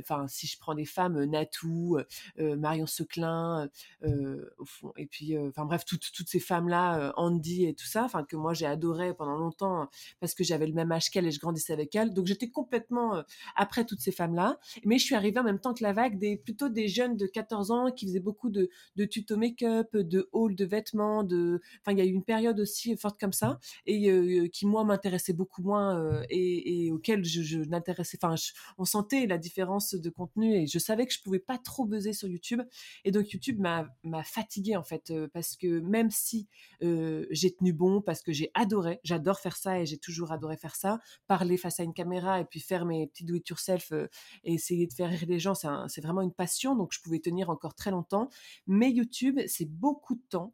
Enfin, 0.00 0.26
si 0.26 0.46
je 0.46 0.58
prends 0.58 0.74
des 0.74 0.86
femmes, 0.86 1.22
Natou, 1.26 1.98
Marion 2.38 2.86
Seclin, 2.86 3.68
au 4.02 4.64
fond, 4.64 4.94
et 4.96 5.04
puis, 5.04 5.36
enfin 5.36 5.66
bref, 5.66 5.84
toutes 5.84 6.13
toutes 6.14 6.28
ces 6.28 6.40
femmes-là, 6.40 7.12
Andy 7.16 7.66
et 7.66 7.74
tout 7.74 7.86
ça, 7.86 8.04
enfin 8.04 8.24
que 8.24 8.36
moi 8.36 8.54
j'ai 8.54 8.66
adoré 8.66 9.14
pendant 9.14 9.36
longtemps 9.36 9.88
parce 10.20 10.34
que 10.34 10.44
j'avais 10.44 10.66
le 10.66 10.72
même 10.72 10.92
âge 10.92 11.10
qu'elles 11.10 11.26
et 11.26 11.30
je 11.30 11.40
grandissais 11.40 11.72
avec 11.72 11.94
elles. 11.94 12.12
Donc 12.14 12.26
j'étais 12.26 12.50
complètement 12.50 13.22
après 13.56 13.84
toutes 13.84 14.00
ces 14.00 14.12
femmes-là. 14.12 14.58
Mais 14.84 14.98
je 14.98 15.04
suis 15.04 15.14
arrivée 15.14 15.40
en 15.40 15.44
même 15.44 15.60
temps 15.60 15.74
que 15.74 15.82
la 15.82 15.92
vague 15.92 16.18
des 16.18 16.36
plutôt 16.36 16.68
des 16.68 16.88
jeunes 16.88 17.16
de 17.16 17.26
14 17.26 17.70
ans 17.70 17.90
qui 17.90 18.06
faisaient 18.06 18.20
beaucoup 18.20 18.50
de, 18.50 18.68
de 18.96 19.04
tutos 19.04 19.36
make-up, 19.36 19.96
de 19.96 20.28
haul 20.32 20.54
de 20.54 20.64
vêtements, 20.64 21.24
de, 21.24 21.60
enfin 21.80 21.92
il 21.92 21.98
y 21.98 22.00
a 22.00 22.04
eu 22.04 22.12
une 22.12 22.24
période 22.24 22.60
aussi 22.60 22.96
forte 22.96 23.18
comme 23.18 23.32
ça 23.32 23.58
et 23.86 24.50
qui 24.50 24.66
moi 24.66 24.84
m'intéressait 24.84 25.32
beaucoup 25.32 25.62
moins 25.62 26.22
et, 26.30 26.86
et 26.86 26.92
auquel 26.92 27.24
je, 27.24 27.58
n'intéressais, 27.58 28.18
enfin 28.22 28.34
on 28.78 28.84
sentait 28.84 29.26
la 29.26 29.38
différence 29.38 29.94
de 29.94 30.10
contenu 30.10 30.54
et 30.54 30.66
je 30.66 30.78
savais 30.78 31.06
que 31.06 31.12
je 31.12 31.22
pouvais 31.22 31.38
pas 31.38 31.58
trop 31.58 31.84
buzzer 31.84 32.12
sur 32.12 32.28
YouTube 32.28 32.62
et 33.04 33.10
donc 33.10 33.30
YouTube 33.32 33.58
m'a 33.58 34.24
fatiguée 34.24 34.76
en 34.76 34.84
fait 34.84 35.12
parce 35.32 35.56
que 35.56 35.80
même 35.80 36.03
même 36.04 36.10
si 36.10 36.48
j'ai 37.30 37.54
tenu 37.54 37.72
bon 37.72 38.02
parce 38.02 38.22
que 38.22 38.32
j'ai 38.32 38.50
adoré, 38.52 39.00
j'adore 39.04 39.40
faire 39.40 39.56
ça 39.56 39.80
et 39.80 39.86
j'ai 39.86 39.96
toujours 39.96 40.32
adoré 40.32 40.58
faire 40.58 40.76
ça, 40.76 41.00
parler 41.26 41.56
face 41.56 41.80
à 41.80 41.82
une 41.82 41.94
caméra 41.94 42.40
et 42.40 42.44
puis 42.44 42.60
faire 42.60 42.84
mes 42.84 43.06
petits 43.06 43.24
do 43.24 43.34
it 43.34 43.48
yourself 43.48 43.90
et 44.44 44.52
essayer 44.52 44.86
de 44.86 44.92
faire 44.92 45.08
rire 45.08 45.24
les 45.26 45.38
gens, 45.38 45.54
c'est 45.54 46.00
vraiment 46.02 46.20
une 46.20 46.32
passion, 46.32 46.76
donc 46.76 46.92
je 46.92 47.00
pouvais 47.00 47.20
tenir 47.20 47.48
encore 47.48 47.74
très 47.74 47.90
longtemps. 47.90 48.28
Mais 48.66 48.90
YouTube, 48.90 49.40
c'est 49.46 49.64
beaucoup 49.64 50.14
de 50.14 50.22
temps, 50.28 50.52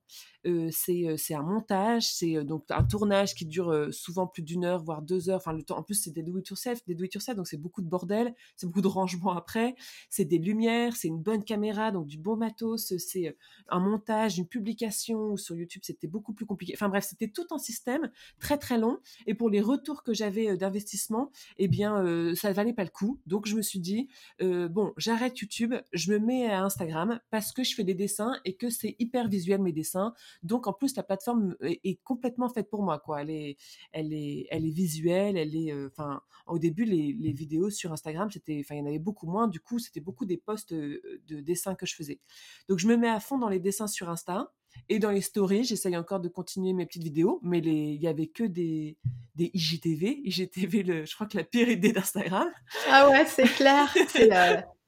c'est 0.71 1.35
un 1.35 1.43
montage, 1.43 2.07
c'est 2.07 2.45
donc 2.45 2.65
un 2.71 2.85
tournage 2.85 3.35
qui 3.35 3.45
dure 3.45 3.89
souvent 3.93 4.29
plus 4.29 4.43
d'une 4.43 4.65
heure, 4.65 4.85
voire 4.85 5.03
deux 5.03 5.31
heures. 5.31 5.39
Enfin, 5.39 5.53
le 5.53 5.65
temps, 5.65 5.79
en 5.79 5.83
plus, 5.83 5.97
c'est 5.97 6.13
des 6.13 6.23
do 6.23 6.39
it 6.39 6.49
yourself, 6.49 6.85
des 6.87 6.95
do 6.95 7.05
it 7.05 7.13
yourself, 7.13 7.37
donc 7.37 7.49
c'est 7.49 7.57
beaucoup 7.57 7.83
de 7.83 7.89
bordel, 7.89 8.35
c'est 8.55 8.67
beaucoup 8.67 8.83
de 8.83 8.89
rangement 8.89 9.33
après, 9.33 9.75
c'est 10.11 10.25
des 10.25 10.39
lumières, 10.39 10.95
c'est 10.95 11.09
une 11.09 11.21
bonne 11.21 11.43
caméra, 11.43 11.91
donc 11.91 12.07
du 12.07 12.19
bon 12.19 12.37
matos, 12.37 12.97
c'est 12.99 13.37
un 13.69 13.81
montage, 13.81 14.39
une 14.39 14.47
publication 14.47 15.30
sur 15.37 15.57
YouTube, 15.57 15.83
c'était 15.85 16.07
beaucoup 16.07 16.33
plus 16.33 16.47
compliqué. 16.47 16.73
Enfin 16.77 16.89
bref, 16.89 17.05
c'était 17.09 17.29
tout 17.29 17.47
un 17.51 17.59
système 17.59 18.11
très 18.39 18.59
très 18.59 18.79
long. 18.79 18.99
Et 19.27 19.35
pour 19.35 19.51
les 19.51 19.61
retours 19.61 20.03
que 20.03 20.13
j'avais 20.15 20.49
euh, 20.51 20.57
d'investissement, 20.57 21.31
eh 21.59 21.69
bien, 21.69 21.97
ça 21.97 22.03
euh, 22.03 22.35
ça 22.35 22.53
valait 22.53 22.73
pas 22.73 22.85
le 22.85 22.91
coup. 22.91 23.21
Donc 23.27 23.47
je 23.47 23.55
me 23.55 23.63
suis 23.63 23.81
dit, 23.81 24.09
euh, 24.43 24.69
bon, 24.69 24.93
j'arrête 24.97 25.39
YouTube, 25.39 25.75
je 25.93 26.13
me 26.13 26.19
mets 26.19 26.47
à 26.47 26.65
Instagram 26.65 27.21
parce 27.31 27.53
que 27.53 27.63
je 27.63 27.75
fais 27.75 27.85
des 27.85 27.95
dessins 27.95 28.33
et 28.45 28.57
que 28.57 28.71
c'est 28.71 28.97
hyper 28.99 29.29
visuel 29.29 29.63
mes 29.63 29.73
dessins. 29.73 30.15
Donc 30.43 30.67
en 30.67 30.73
plus, 30.73 30.97
la 30.97 31.03
plateforme 31.03 31.57
est, 31.61 32.01
complètement 32.03 32.49
faite 32.49 32.71
pour 32.71 32.83
moi, 32.83 32.99
quoi. 32.99 33.23
Elle 33.23 33.31
est, 33.31 33.57
elle 33.93 34.13
est, 34.13 34.47
elle 34.51 34.67
est 34.67 34.71
visuelle, 34.71 35.37
elle 35.37 35.55
est, 35.55 35.73
enfin, 35.87 36.23
au 36.47 36.59
début, 36.59 36.85
les, 36.85 37.13
les, 37.13 37.33
vidéos 37.33 37.71
sur 37.71 37.93
Instagram, 37.93 38.31
c'était, 38.31 38.65
il 38.69 38.77
y 38.77 38.81
en 38.81 38.87
avait 38.87 38.99
beaucoup 38.99 39.27
moins. 39.27 39.49
Du 39.49 39.61
coup, 39.61 39.79
c'était 39.79 40.01
beaucoup 40.01 40.25
des 40.25 40.39
posts 40.39 40.73
de 40.73 41.41
dessins 41.41 41.75
que 41.75 41.87
je 41.87 41.95
faisais. 41.95 42.21
Donc 42.69 42.79
je 42.79 42.87
me 42.89 42.97
mets 42.97 43.09
à 43.09 43.21
fond 43.21 43.39
dans 43.39 43.49
les 43.49 43.61
dessins 43.61 43.87
sur 43.87 44.09
Insta. 44.09 44.53
Et 44.89 44.99
dans 44.99 45.11
les 45.11 45.21
stories, 45.21 45.65
j'essaye 45.65 45.97
encore 45.97 46.21
de 46.21 46.29
continuer 46.29 46.73
mes 46.73 46.87
petites 46.87 47.05
vidéos, 47.05 47.41
mais 47.43 47.59
il 47.59 48.01
y 48.01 48.09
avait 48.09 48.27
que 48.27 48.45
des, 48.45 48.97
IGTV. 49.39 50.21
IGTV, 50.25 50.83
le, 50.83 51.05
je 51.05 51.15
crois 51.15 51.27
que 51.27 51.37
la 51.37 51.45
pire 51.45 51.69
idée 51.69 51.93
d'Instagram. 51.93 52.49
Ah 52.89 53.09
ouais, 53.09 53.25
c'est 53.27 53.45
clair. 53.45 53.95
C'est 54.09 54.29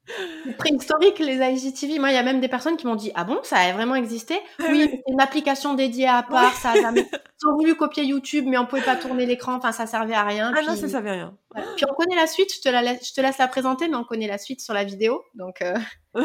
préhistorique, 0.57 1.19
les 1.19 1.35
IGTV. 1.35 1.99
Moi, 1.99 2.11
il 2.11 2.15
y 2.15 2.17
a 2.17 2.23
même 2.23 2.41
des 2.41 2.47
personnes 2.47 2.77
qui 2.77 2.87
m'ont 2.87 2.95
dit 2.95 3.11
Ah 3.15 3.23
bon, 3.23 3.39
ça 3.43 3.57
a 3.57 3.71
vraiment 3.73 3.95
existé? 3.95 4.35
Ah 4.59 4.65
Oui, 4.69 4.87
c'est 4.89 5.03
une 5.07 5.21
application 5.21 5.73
dédiée 5.73 6.07
à 6.07 6.23
part. 6.23 6.53
Ça 6.55 6.71
a 6.71 6.81
jamais... 6.81 7.07
Ils 7.43 7.49
ont 7.49 7.57
voulu 7.57 7.75
copier 7.75 8.05
YouTube, 8.05 8.45
mais 8.47 8.57
on 8.57 8.65
pouvait 8.65 8.81
pas 8.81 8.95
tourner 8.95 9.25
l'écran. 9.25 9.55
Enfin, 9.55 9.73
ça 9.73 9.85
servait 9.85 10.13
à 10.13 10.23
rien. 10.23 10.53
Ah 10.55 10.61
non, 10.61 10.75
ça 10.75 10.87
servait 10.87 11.09
à 11.09 11.13
rien. 11.13 11.37
Puis 11.75 11.85
on 11.89 11.93
connaît 11.93 12.15
la 12.15 12.27
suite. 12.27 12.53
Je 12.55 12.61
te, 12.61 12.69
la 12.69 12.81
laisse, 12.81 13.09
je 13.09 13.13
te 13.13 13.21
laisse 13.21 13.37
la 13.37 13.47
présenter, 13.47 13.87
mais 13.89 13.95
on 13.95 14.05
connaît 14.05 14.27
la 14.27 14.37
suite 14.37 14.61
sur 14.61 14.73
la 14.73 14.83
vidéo. 14.83 15.21
Donc. 15.35 15.61
Euh, 15.61 15.77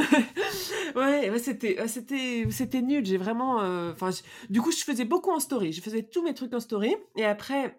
ouais, 0.96 1.36
c'était, 1.38 1.76
c'était, 1.88 2.46
c'était 2.50 2.82
nul. 2.82 3.04
J'ai 3.04 3.16
vraiment, 3.16 3.60
euh, 3.60 3.92
enfin, 3.92 4.10
du 4.48 4.60
coup, 4.60 4.70
je 4.70 4.84
faisais 4.84 5.04
beaucoup 5.04 5.30
en 5.30 5.40
story. 5.40 5.72
Je 5.72 5.80
faisais 5.80 6.02
tous 6.02 6.22
mes 6.22 6.34
trucs 6.34 6.54
en 6.54 6.60
story, 6.60 6.94
et 7.16 7.24
après, 7.24 7.76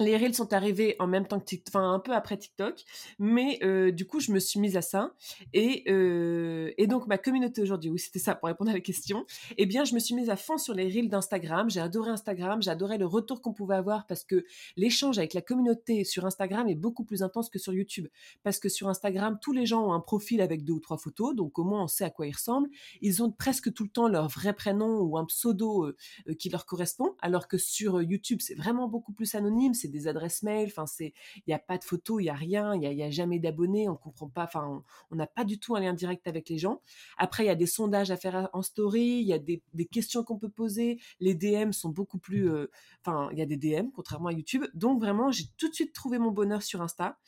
les 0.00 0.16
reels 0.16 0.34
sont 0.34 0.52
arrivés 0.52 0.96
en 0.98 1.06
même 1.06 1.26
temps 1.26 1.38
que 1.38 1.44
TikTok, 1.44 1.74
enfin 1.74 1.92
un 1.92 1.98
peu 1.98 2.12
après 2.14 2.36
TikTok, 2.36 2.84
mais 3.18 3.58
euh, 3.62 3.92
du 3.92 4.06
coup 4.06 4.20
je 4.20 4.32
me 4.32 4.38
suis 4.38 4.58
mise 4.58 4.76
à 4.76 4.82
ça 4.82 5.14
et, 5.52 5.84
euh, 5.88 6.72
et 6.78 6.86
donc 6.86 7.06
ma 7.06 7.18
communauté 7.18 7.62
aujourd'hui, 7.62 7.90
oui 7.90 7.98
c'était 7.98 8.18
ça 8.18 8.34
pour 8.34 8.48
répondre 8.48 8.70
à 8.70 8.74
la 8.74 8.80
question, 8.80 9.26
eh 9.58 9.66
bien 9.66 9.84
je 9.84 9.94
me 9.94 9.98
suis 9.98 10.14
mise 10.14 10.30
à 10.30 10.36
fond 10.36 10.58
sur 10.58 10.74
les 10.74 10.84
reels 10.84 11.08
d'Instagram, 11.08 11.70
j'ai 11.70 11.80
adoré 11.80 12.10
Instagram, 12.10 12.62
j'adorais 12.62 12.98
le 12.98 13.06
retour 13.06 13.42
qu'on 13.42 13.52
pouvait 13.52 13.74
avoir 13.74 14.06
parce 14.06 14.24
que 14.24 14.44
l'échange 14.76 15.18
avec 15.18 15.34
la 15.34 15.42
communauté 15.42 16.04
sur 16.04 16.24
Instagram 16.24 16.68
est 16.68 16.74
beaucoup 16.74 17.04
plus 17.04 17.22
intense 17.22 17.50
que 17.50 17.58
sur 17.58 17.72
YouTube, 17.72 18.08
parce 18.42 18.58
que 18.58 18.68
sur 18.68 18.88
Instagram 18.88 19.38
tous 19.40 19.52
les 19.52 19.66
gens 19.66 19.86
ont 19.86 19.92
un 19.92 20.00
profil 20.00 20.40
avec 20.40 20.64
deux 20.64 20.72
ou 20.72 20.80
trois 20.80 20.98
photos, 20.98 21.34
donc 21.34 21.58
au 21.58 21.64
moins 21.64 21.84
on 21.84 21.88
sait 21.88 22.04
à 22.04 22.10
quoi 22.10 22.26
ils 22.26 22.34
ressemblent, 22.34 22.70
ils 23.02 23.22
ont 23.22 23.30
presque 23.30 23.72
tout 23.72 23.84
le 23.84 23.90
temps 23.90 24.08
leur 24.08 24.28
vrai 24.28 24.54
prénom 24.54 25.00
ou 25.00 25.18
un 25.18 25.26
pseudo 25.26 25.84
euh, 25.84 26.34
qui 26.38 26.48
leur 26.48 26.64
correspond, 26.64 27.14
alors 27.20 27.48
que 27.48 27.58
sur 27.58 28.02
YouTube 28.02 28.40
c'est 28.40 28.54
vraiment 28.54 28.88
beaucoup 28.88 29.12
plus 29.12 29.34
anonyme, 29.34 29.74
des 29.90 30.08
adresses 30.08 30.42
mail. 30.42 30.68
Enfin, 30.68 30.86
c'est, 30.86 31.12
il 31.36 31.42
n'y 31.48 31.54
a 31.54 31.58
pas 31.58 31.78
de 31.78 31.84
photos, 31.84 32.22
il 32.22 32.26
y 32.26 32.30
a 32.30 32.34
rien, 32.34 32.74
il 32.74 32.82
y 32.82 33.02
a, 33.02 33.10
jamais 33.10 33.38
d'abonnés, 33.38 33.88
on 33.88 33.96
comprend 33.96 34.28
pas. 34.28 34.44
Enfin, 34.44 34.82
on 35.10 35.16
n'a 35.16 35.26
pas 35.26 35.44
du 35.44 35.58
tout 35.58 35.76
un 35.76 35.80
lien 35.80 35.92
direct 35.92 36.26
avec 36.26 36.48
les 36.48 36.58
gens. 36.58 36.80
Après, 37.18 37.44
il 37.44 37.46
y 37.46 37.50
a 37.50 37.54
des 37.54 37.66
sondages 37.66 38.10
à 38.10 38.16
faire 38.16 38.48
en 38.52 38.62
story, 38.62 39.20
il 39.20 39.26
y 39.26 39.32
a 39.32 39.38
des, 39.38 39.62
questions 39.90 40.24
qu'on 40.24 40.38
peut 40.38 40.50
poser. 40.50 41.00
Les 41.18 41.34
DM 41.34 41.72
sont 41.72 41.88
beaucoup 41.90 42.18
plus, 42.18 42.50
euh, 42.50 42.70
enfin, 43.04 43.28
il 43.32 43.38
y 43.38 43.42
a 43.42 43.46
des 43.46 43.56
DM 43.56 43.90
contrairement 43.94 44.28
à 44.28 44.32
YouTube. 44.32 44.64
Donc 44.74 45.00
vraiment, 45.00 45.30
j'ai 45.30 45.44
tout 45.56 45.68
de 45.68 45.74
suite 45.74 45.92
trouvé 45.92 46.18
mon 46.18 46.30
bonheur 46.30 46.62
sur 46.62 46.82
Insta. 46.82 47.18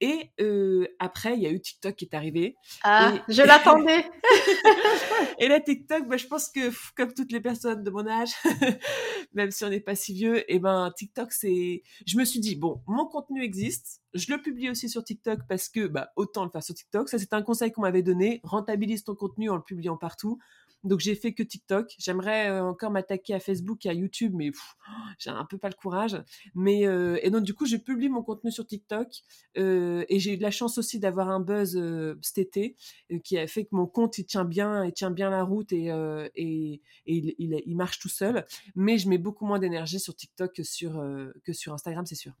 Et 0.00 0.30
après, 0.98 1.34
il 1.34 1.42
y 1.42 1.46
a 1.46 1.50
eu 1.50 1.60
TikTok 1.60 1.96
qui 1.96 2.04
est 2.04 2.14
arrivé. 2.14 2.56
Ah, 2.82 3.14
je 3.28 3.42
l'attendais. 3.42 4.04
et 5.38 5.48
là, 5.48 5.60
TikTok, 5.60 6.06
bah, 6.06 6.16
je 6.16 6.26
pense 6.26 6.48
que 6.48 6.70
comme 6.94 7.12
toutes 7.12 7.32
les 7.32 7.40
personnes 7.40 7.82
de 7.82 7.90
mon 7.90 8.06
âge, 8.06 8.30
même 9.34 9.50
si 9.50 9.64
on 9.64 9.70
n'est 9.70 9.80
pas 9.80 9.96
si 9.96 10.14
vieux, 10.14 10.38
et 10.38 10.56
eh 10.56 10.58
ben 10.58 10.92
TikTok, 10.96 11.32
c'est. 11.32 11.82
Je 12.06 12.16
me 12.16 12.24
suis 12.24 12.40
dit 12.40 12.54
bon, 12.54 12.80
mon 12.86 13.06
contenu 13.06 13.42
existe. 13.42 14.00
Je 14.14 14.32
le 14.32 14.40
publie 14.40 14.70
aussi 14.70 14.88
sur 14.88 15.04
TikTok 15.04 15.40
parce 15.48 15.68
que 15.68 15.86
bah, 15.86 16.12
autant 16.16 16.44
le 16.44 16.50
faire 16.50 16.62
sur 16.62 16.74
TikTok. 16.74 17.08
Ça, 17.08 17.18
c'est 17.18 17.32
un 17.32 17.42
conseil 17.42 17.72
qu'on 17.72 17.82
m'avait 17.82 18.02
donné. 18.02 18.40
Rentabilise 18.44 19.04
ton 19.04 19.14
contenu 19.14 19.50
en 19.50 19.56
le 19.56 19.62
publiant 19.62 19.96
partout. 19.96 20.38
Donc 20.84 21.00
j'ai 21.00 21.14
fait 21.14 21.32
que 21.32 21.42
TikTok. 21.42 21.94
J'aimerais 21.98 22.50
euh, 22.50 22.64
encore 22.64 22.90
m'attaquer 22.90 23.34
à 23.34 23.40
Facebook 23.40 23.84
et 23.86 23.88
à 23.88 23.92
YouTube, 23.92 24.32
mais 24.34 24.50
j'ai 25.18 25.30
un 25.30 25.44
peu 25.44 25.58
pas 25.58 25.68
le 25.68 25.74
courage. 25.74 26.20
Mais 26.54 26.86
euh, 26.86 27.18
et 27.22 27.30
donc 27.30 27.42
du 27.42 27.54
coup, 27.54 27.66
je 27.66 27.76
publie 27.76 28.08
mon 28.08 28.22
contenu 28.22 28.52
sur 28.52 28.66
TikTok 28.66 29.08
euh, 29.58 30.04
et 30.08 30.18
j'ai 30.20 30.34
eu 30.34 30.36
de 30.36 30.42
la 30.42 30.50
chance 30.50 30.78
aussi 30.78 30.98
d'avoir 30.98 31.28
un 31.30 31.40
buzz 31.40 31.80
cet 32.22 32.38
été 32.38 32.76
qui 33.24 33.38
a 33.38 33.46
fait 33.46 33.64
que 33.64 33.74
mon 33.74 33.86
compte 33.86 34.18
il 34.18 34.24
tient 34.24 34.44
bien, 34.44 34.84
il 34.84 34.92
tient 34.92 35.10
bien 35.10 35.30
la 35.30 35.42
route 35.42 35.72
et 35.72 35.88
et, 36.36 36.80
il, 37.06 37.76
marche 37.76 37.98
tout 37.98 38.08
seul. 38.08 38.44
Mais 38.74 38.98
je 38.98 39.08
mets 39.08 39.18
beaucoup 39.18 39.46
moins 39.46 39.58
d'énergie 39.58 40.00
sur 40.00 40.14
TikTok 40.14 40.54
que 40.54 40.62
sur 40.62 41.04
que 41.44 41.52
sur 41.52 41.72
Instagram, 41.72 42.06
c'est 42.06 42.14
sûr. 42.14 42.32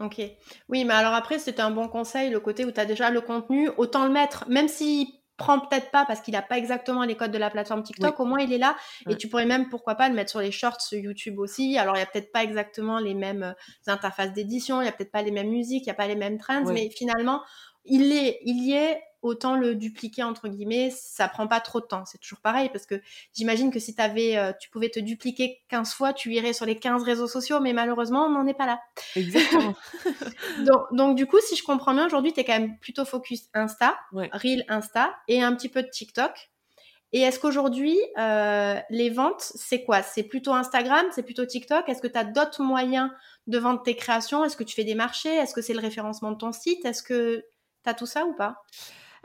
Ok. 0.00 0.20
Oui, 0.68 0.84
mais 0.84 0.94
alors 0.94 1.14
après, 1.14 1.38
c'était 1.38 1.62
un 1.62 1.70
bon 1.70 1.88
conseil, 1.88 2.30
le 2.30 2.40
côté 2.40 2.64
où 2.64 2.72
tu 2.72 2.80
as 2.80 2.84
déjà 2.84 3.10
le 3.10 3.20
contenu, 3.20 3.70
autant 3.76 4.04
le 4.04 4.10
mettre, 4.10 4.48
même 4.48 4.66
si 4.66 5.20
prend 5.36 5.58
peut-être 5.58 5.90
pas 5.90 6.04
parce 6.04 6.20
qu'il 6.20 6.34
n'a 6.34 6.42
pas 6.42 6.58
exactement 6.58 7.04
les 7.04 7.16
codes 7.16 7.32
de 7.32 7.38
la 7.38 7.50
plateforme 7.50 7.82
TikTok, 7.82 8.18
au 8.20 8.24
moins 8.24 8.40
il 8.40 8.52
est 8.52 8.58
là. 8.58 8.76
Et 9.08 9.16
tu 9.16 9.28
pourrais 9.28 9.46
même, 9.46 9.68
pourquoi 9.68 9.96
pas, 9.96 10.08
le 10.08 10.14
mettre 10.14 10.30
sur 10.30 10.40
les 10.40 10.52
shorts 10.52 10.78
YouTube 10.92 11.38
aussi. 11.38 11.76
Alors, 11.78 11.96
il 11.96 11.98
n'y 11.98 12.02
a 12.02 12.06
peut-être 12.06 12.32
pas 12.32 12.44
exactement 12.44 12.98
les 12.98 13.14
mêmes 13.14 13.42
euh, 13.42 13.92
interfaces 13.92 14.32
d'édition, 14.32 14.80
il 14.80 14.84
n'y 14.84 14.88
a 14.88 14.92
peut-être 14.92 15.12
pas 15.12 15.22
les 15.22 15.32
mêmes 15.32 15.50
musiques, 15.50 15.82
il 15.82 15.88
n'y 15.88 15.92
a 15.92 15.94
pas 15.94 16.06
les 16.06 16.16
mêmes 16.16 16.38
trends, 16.38 16.64
mais 16.72 16.88
finalement, 16.90 17.42
il, 17.84 18.12
est, 18.12 18.38
il 18.44 18.64
y 18.64 18.72
est 18.72 19.00
autant 19.24 19.56
le 19.56 19.74
dupliquer 19.74 20.22
entre 20.22 20.48
guillemets, 20.48 20.90
ça 20.90 21.28
prend 21.28 21.48
pas 21.48 21.60
trop 21.60 21.80
de 21.80 21.86
temps. 21.86 22.04
C'est 22.04 22.18
toujours 22.18 22.40
pareil 22.40 22.68
parce 22.68 22.84
que 22.84 23.00
j'imagine 23.34 23.72
que 23.72 23.78
si 23.78 23.94
avais, 23.98 24.36
euh, 24.36 24.52
tu 24.60 24.68
pouvais 24.68 24.90
te 24.90 25.00
dupliquer 25.00 25.62
15 25.70 25.94
fois, 25.94 26.12
tu 26.12 26.32
irais 26.32 26.52
sur 26.52 26.66
les 26.66 26.78
15 26.78 27.02
réseaux 27.02 27.26
sociaux, 27.26 27.58
mais 27.58 27.72
malheureusement, 27.72 28.26
on 28.26 28.30
n'en 28.30 28.46
est 28.46 28.54
pas 28.54 28.66
là. 28.66 28.80
Exactement. 29.16 29.74
donc, 30.92 31.16
du 31.16 31.26
coup, 31.26 31.38
si 31.40 31.56
je 31.56 31.64
comprends 31.64 31.94
bien, 31.94 32.04
aujourd'hui, 32.04 32.34
tu 32.34 32.40
es 32.40 32.44
quand 32.44 32.58
même 32.58 32.78
plutôt 32.78 33.06
focus 33.06 33.48
Insta, 33.54 33.98
Reel 34.12 34.64
Insta 34.68 35.14
et 35.26 35.42
un 35.42 35.54
petit 35.54 35.70
peu 35.70 35.82
de 35.82 35.88
TikTok. 35.88 36.50
Et 37.12 37.20
est-ce 37.20 37.40
qu'aujourd'hui, 37.40 37.96
euh, 38.18 38.78
les 38.90 39.08
ventes, 39.08 39.40
c'est 39.40 39.84
quoi? 39.84 40.02
C'est 40.02 40.24
plutôt 40.24 40.52
Instagram, 40.52 41.06
c'est 41.12 41.22
plutôt 41.22 41.46
TikTok? 41.46 41.88
Est-ce 41.88 42.02
que 42.02 42.08
tu 42.08 42.18
as 42.18 42.24
d'autres 42.24 42.62
moyens 42.62 43.08
de 43.46 43.58
vendre 43.58 43.82
tes 43.82 43.94
créations? 43.96 44.44
Est-ce 44.44 44.56
que 44.56 44.64
tu 44.64 44.74
fais 44.74 44.84
des 44.84 44.96
marchés? 44.96 45.34
Est-ce 45.34 45.54
que 45.54 45.62
c'est 45.62 45.74
le 45.74 45.80
référencement 45.80 46.32
de 46.32 46.36
ton 46.36 46.52
site? 46.52 46.84
Est-ce 46.84 47.02
que 47.02 47.44
tu 47.84 47.90
as 47.90 47.94
tout 47.94 48.06
ça 48.06 48.26
ou 48.26 48.34
pas? 48.34 48.64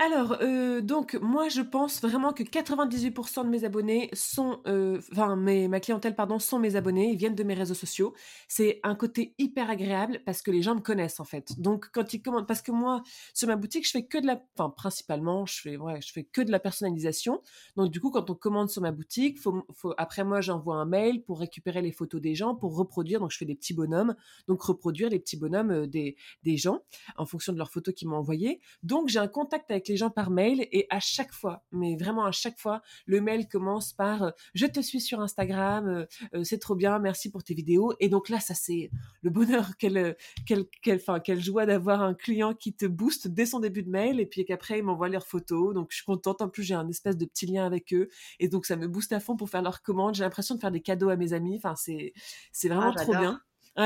Alors, 0.02 0.38
euh, 0.42 0.80
donc, 0.80 1.16
moi, 1.16 1.50
je 1.50 1.60
pense 1.60 2.00
vraiment 2.02 2.32
que 2.32 2.42
98% 2.42 3.44
de 3.44 3.50
mes 3.50 3.66
abonnés 3.66 4.10
sont, 4.14 4.62
euh, 4.66 5.02
enfin, 5.12 5.36
mes, 5.36 5.68
ma 5.68 5.82
clientèle, 5.82 6.16
pardon, 6.16 6.40
sont 6.40 6.58
mes 6.58 6.78
abonnés, 6.78 7.12
ils 7.12 7.18
viennent 7.18 7.36
de 7.36 7.44
mes 7.44 7.54
réseaux 7.54 7.74
sociaux. 7.74 8.14
C'est 8.48 8.80
un 8.84 8.96
côté 8.96 9.36
hyper 9.38 9.70
agréable 9.70 10.22
parce 10.26 10.42
que 10.42 10.52
les 10.52 10.62
gens 10.62 10.74
me 10.74 10.80
connaissent, 10.80 11.20
en 11.20 11.26
fait. 11.26 11.60
Donc, 11.60 11.90
quand 11.92 12.14
ils 12.14 12.22
commandent, 12.22 12.48
parce 12.48 12.62
que 12.62 12.72
moi, 12.72 13.04
sur 13.34 13.50
ma 13.50 13.58
boutique, 13.58 13.86
je 13.86 13.92
fais 13.92 14.06
que 14.06 14.18
de 14.18 14.26
la, 14.26 14.42
enfin, 14.58 14.70
principalement, 14.70 15.46
je 15.46 15.60
fais, 15.60 15.76
ouais, 15.76 16.00
je 16.00 16.14
fais 16.14 16.24
que 16.24 16.40
de 16.40 16.50
la 16.50 16.62
personnalisation. 16.62 17.42
Donc, 17.76 17.92
du 17.92 18.00
coup, 18.00 18.10
quand 18.10 18.30
on 18.30 18.36
commande 18.36 18.70
sur 18.70 18.82
ma 18.82 18.94
boutique, 18.94 19.38
faut, 19.38 19.66
faut, 19.74 19.94
après 19.98 20.24
moi, 20.24 20.40
j'envoie 20.40 20.78
un 20.78 20.86
mail 20.86 21.26
pour 21.26 21.42
récupérer 21.42 21.82
les 21.82 21.92
photos 21.92 22.22
des 22.22 22.36
gens, 22.36 22.56
pour 22.56 22.78
reproduire. 22.78 23.20
Donc, 23.20 23.32
je 23.32 23.38
fais 23.38 23.44
des 23.44 23.56
petits 23.56 23.74
bonhommes. 23.74 24.16
Donc, 24.48 24.62
reproduire 24.62 25.10
les 25.10 25.20
petits 25.20 25.36
bonhommes 25.36 25.72
euh, 25.72 25.88
des, 25.88 26.16
des 26.44 26.56
gens 26.56 26.80
en 27.18 27.26
fonction 27.26 27.52
de 27.52 27.58
leurs 27.58 27.70
photos 27.72 27.94
qu'ils 27.94 28.08
m'ont 28.08 28.16
envoyées. 28.16 28.62
Donc, 28.82 29.10
j'ai 29.10 29.20
un 29.20 29.28
contact 29.28 29.70
avec 29.70 29.89
les 29.90 29.98
gens 29.98 30.10
par 30.10 30.30
mail 30.30 30.68
et 30.72 30.88
à 30.90 31.00
chaque 31.00 31.34
fois, 31.34 31.64
mais 31.72 31.98
vraiment 31.98 32.26
à 32.26 32.32
chaque 32.32 32.58
fois, 32.58 32.82
le 33.06 33.20
mail 33.22 33.48
commence 33.48 33.94
par 33.94 34.24
euh, 34.24 34.32
je 34.54 34.66
te 34.66 34.80
suis 34.80 35.02
sur 35.02 35.20
Instagram, 35.20 35.88
euh, 35.88 36.06
euh, 36.36 36.44
c'est 36.44 36.60
trop 36.60 36.76
bien, 36.76 37.00
merci 37.00 37.30
pour 37.30 37.44
tes 37.44 37.54
vidéos. 37.54 37.94
Et 38.00 38.08
donc 38.08 38.30
là, 38.30 38.40
ça 38.40 38.54
c'est 38.54 38.90
le 39.22 39.30
bonheur, 39.30 39.72
quelle, 39.80 40.16
quelle, 40.46 40.66
quelle, 40.82 41.02
quelle 41.24 41.42
joie 41.42 41.66
d'avoir 41.66 42.02
un 42.02 42.14
client 42.14 42.54
qui 42.54 42.74
te 42.74 42.86
booste 42.86 43.28
dès 43.28 43.46
son 43.46 43.60
début 43.60 43.84
de 43.84 43.90
mail 43.90 44.20
et 44.20 44.26
puis 44.26 44.46
qu'après 44.46 44.80
il 44.80 44.84
m'envoie 44.84 45.10
leurs 45.10 45.28
photos. 45.28 45.74
Donc 45.74 45.88
je 45.92 45.98
suis 45.98 46.06
contente. 46.06 46.42
En 46.42 46.50
plus, 46.50 46.64
j'ai 46.64 46.76
un 46.76 46.88
espèce 46.88 47.18
de 47.18 47.26
petit 47.26 47.48
lien 47.48 47.66
avec 47.66 47.94
eux 47.94 48.08
et 48.40 48.48
donc 48.48 48.66
ça 48.66 48.76
me 48.76 48.88
booste 48.88 49.12
à 49.12 49.20
fond 49.20 49.36
pour 49.36 49.50
faire 49.50 49.62
leurs 49.62 49.82
commandes. 49.82 50.16
J'ai 50.16 50.24
l'impression 50.24 50.56
de 50.56 50.60
faire 50.60 50.72
des 50.72 50.82
cadeaux 50.82 51.10
à 51.10 51.16
mes 51.16 51.34
amis. 51.34 51.58
Enfin, 51.58 51.76
c'est, 51.76 52.14
c'est 52.52 52.70
vraiment 52.70 52.94
ah, 52.96 53.04
trop 53.04 53.12
bien. 53.12 53.42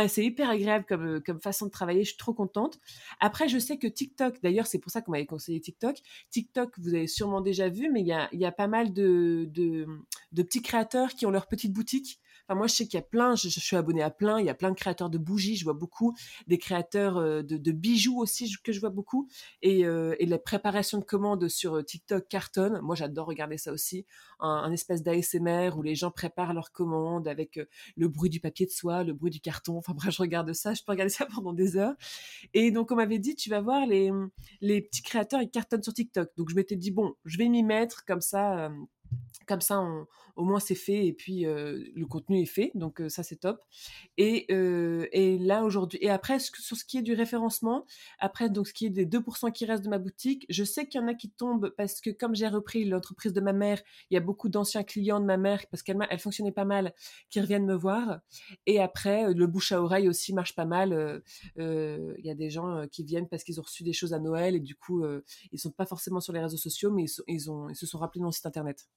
C'est 0.07 0.25
hyper 0.25 0.49
agréable 0.49 0.85
comme, 0.87 1.05
euh, 1.05 1.19
comme 1.19 1.39
façon 1.39 1.65
de 1.67 1.71
travailler. 1.71 2.03
Je 2.03 2.09
suis 2.09 2.17
trop 2.17 2.33
contente. 2.33 2.79
Après, 3.19 3.47
je 3.47 3.59
sais 3.59 3.77
que 3.77 3.87
TikTok, 3.87 4.41
d'ailleurs, 4.41 4.67
c'est 4.67 4.79
pour 4.79 4.91
ça 4.91 5.01
qu'on 5.01 5.11
m'avait 5.11 5.25
conseillé 5.25 5.59
TikTok. 5.59 5.97
TikTok, 6.31 6.73
vous 6.79 6.95
avez 6.95 7.07
sûrement 7.07 7.41
déjà 7.41 7.69
vu, 7.69 7.89
mais 7.91 8.01
il 8.01 8.07
y 8.07 8.13
a, 8.13 8.27
y 8.33 8.45
a, 8.45 8.51
pas 8.51 8.67
mal 8.67 8.93
de, 8.93 9.47
de, 9.51 9.85
de, 10.31 10.43
petits 10.43 10.61
créateurs 10.61 11.13
qui 11.13 11.25
ont 11.25 11.31
leur 11.31 11.47
petite 11.47 11.73
boutique 11.73 12.19
Enfin, 12.47 12.57
moi, 12.57 12.67
je 12.67 12.73
sais 12.73 12.85
qu'il 12.85 12.95
y 12.95 13.01
a 13.01 13.05
plein, 13.05 13.35
je, 13.35 13.47
suis 13.47 13.75
abonné 13.77 14.03
à 14.03 14.09
plein, 14.09 14.39
il 14.39 14.45
y 14.45 14.49
a 14.49 14.53
plein 14.53 14.69
de 14.69 14.75
créateurs 14.75 15.09
de 15.09 15.17
bougies, 15.17 15.55
je 15.55 15.63
vois 15.63 15.73
beaucoup, 15.73 16.13
des 16.47 16.57
créateurs 16.57 17.17
euh, 17.17 17.41
de, 17.41 17.71
bijoux 17.71 18.19
aussi 18.19 18.53
que 18.63 18.73
je 18.73 18.79
vois 18.81 18.89
beaucoup, 18.89 19.29
et, 19.61 19.85
euh, 19.85 20.15
la 20.19 20.37
préparation 20.37 20.97
de 20.97 21.05
commandes 21.05 21.47
sur 21.47 21.75
euh, 21.75 21.83
TikTok 21.83 22.27
cartonne. 22.27 22.79
Moi, 22.81 22.95
j'adore 22.95 23.27
regarder 23.27 23.57
ça 23.57 23.71
aussi, 23.71 24.05
un, 24.39 24.71
espèce 24.73 25.03
d'ASMR 25.03 25.71
où 25.77 25.83
les 25.83 25.95
gens 25.95 26.11
préparent 26.11 26.53
leurs 26.53 26.71
commandes 26.71 27.27
avec 27.27 27.59
le 27.95 28.07
bruit 28.07 28.29
du 28.29 28.39
papier 28.39 28.65
de 28.65 28.71
soie, 28.71 29.03
le 29.03 29.13
bruit 29.13 29.31
du 29.31 29.39
carton. 29.39 29.77
Enfin 29.77 29.93
bref, 29.95 30.13
je 30.13 30.21
regarde 30.21 30.51
ça, 30.53 30.73
je 30.73 30.81
peux 30.83 30.91
regarder 30.91 31.11
ça 31.11 31.25
pendant 31.33 31.53
des 31.53 31.77
heures. 31.77 31.95
Et 32.53 32.71
donc, 32.71 32.91
on 32.91 32.95
m'avait 32.95 33.19
dit, 33.19 33.35
tu 33.35 33.49
vas 33.49 33.61
voir 33.61 33.85
les, 33.85 34.11
les 34.59 34.81
petits 34.81 35.03
créateurs, 35.03 35.41
ils 35.41 35.49
cartonnent 35.49 35.83
sur 35.83 35.93
TikTok. 35.93 36.29
Donc, 36.35 36.49
je 36.49 36.55
m'étais 36.55 36.75
dit, 36.75 36.91
bon, 36.91 37.13
je 37.23 37.37
vais 37.37 37.47
m'y 37.47 37.63
mettre 37.63 38.03
comme 38.05 38.21
ça 38.21 38.69
comme 39.47 39.61
ça, 39.61 39.83
au 40.35 40.43
moins 40.43 40.59
c'est 40.59 40.75
fait 40.75 41.05
et 41.05 41.13
puis 41.13 41.45
euh, 41.45 41.83
le 41.95 42.05
contenu 42.05 42.41
est 42.41 42.45
fait, 42.45 42.71
donc 42.75 43.01
ça 43.07 43.23
c'est 43.23 43.37
top. 43.37 43.61
Et, 44.17 44.47
là 45.39 45.63
aujourd'hui, 45.63 45.99
et 46.01 46.09
après 46.09 46.39
sur 46.39 46.77
ce 46.77 46.85
qui 46.85 46.97
est 46.97 47.01
du 47.01 47.13
référencement, 47.13 47.85
après 48.19 48.49
donc 48.49 48.67
ce 48.67 48.73
qui 48.73 48.85
est 48.85 48.89
des 48.89 49.05
2% 49.05 49.51
qui 49.51 49.65
restent 49.65 49.83
de 49.83 49.89
ma 49.89 49.99
boutique, 49.99 50.45
je 50.49 50.63
sais 50.63 50.87
qu'il 50.87 51.01
y 51.01 51.03
en 51.03 51.07
a 51.07 51.13
qui 51.13 51.29
tombent 51.29 51.69
parce 51.77 52.01
que 52.01 52.09
comme 52.09 52.35
j'ai 52.35 52.47
repris 52.47 52.85
l'entreprise 52.85 53.33
de 53.33 53.41
ma 53.41 53.53
mère, 53.53 53.81
il 54.09 54.15
y 54.15 54.17
a 54.17 54.21
beaucoup 54.21 54.49
d'anciens 54.49 54.83
clients 54.83 55.19
de 55.19 55.25
ma 55.25 55.37
mère 55.37 55.65
parce 55.69 55.83
qu'elle 55.83 55.97
elle 56.09 56.19
fonctionnait 56.19 56.51
pas 56.51 56.65
mal, 56.65 56.93
qui 57.29 57.39
reviennent 57.39 57.65
me 57.65 57.75
voir. 57.75 58.19
Et 58.65 58.79
après 58.79 59.33
le 59.33 59.47
bouche 59.47 59.71
à 59.71 59.81
oreille 59.81 60.07
aussi 60.09 60.33
marche 60.33 60.55
pas 60.55 60.65
mal. 60.65 61.21
Il 61.57 62.21
y 62.23 62.29
a 62.29 62.35
des 62.35 62.49
gens 62.49 62.87
qui 62.91 63.03
viennent 63.03 63.27
parce 63.27 63.43
qu'ils 63.43 63.59
ont 63.59 63.63
reçu 63.63 63.83
des 63.83 63.93
choses 63.93 64.13
à 64.13 64.19
Noël 64.19 64.55
et 64.55 64.59
du 64.59 64.75
coup 64.75 65.03
ils 65.51 65.59
sont 65.59 65.71
pas 65.71 65.85
forcément 65.85 66.19
sur 66.19 66.33
les 66.33 66.39
réseaux 66.39 66.57
sociaux, 66.57 66.91
mais 66.91 67.05
ils 67.27 67.39
se 67.39 67.85
sont 67.85 67.97
rappelés 67.97 68.19
de 68.19 68.25
mon 68.25 68.31
site 68.31 68.45
internet. 68.45 68.87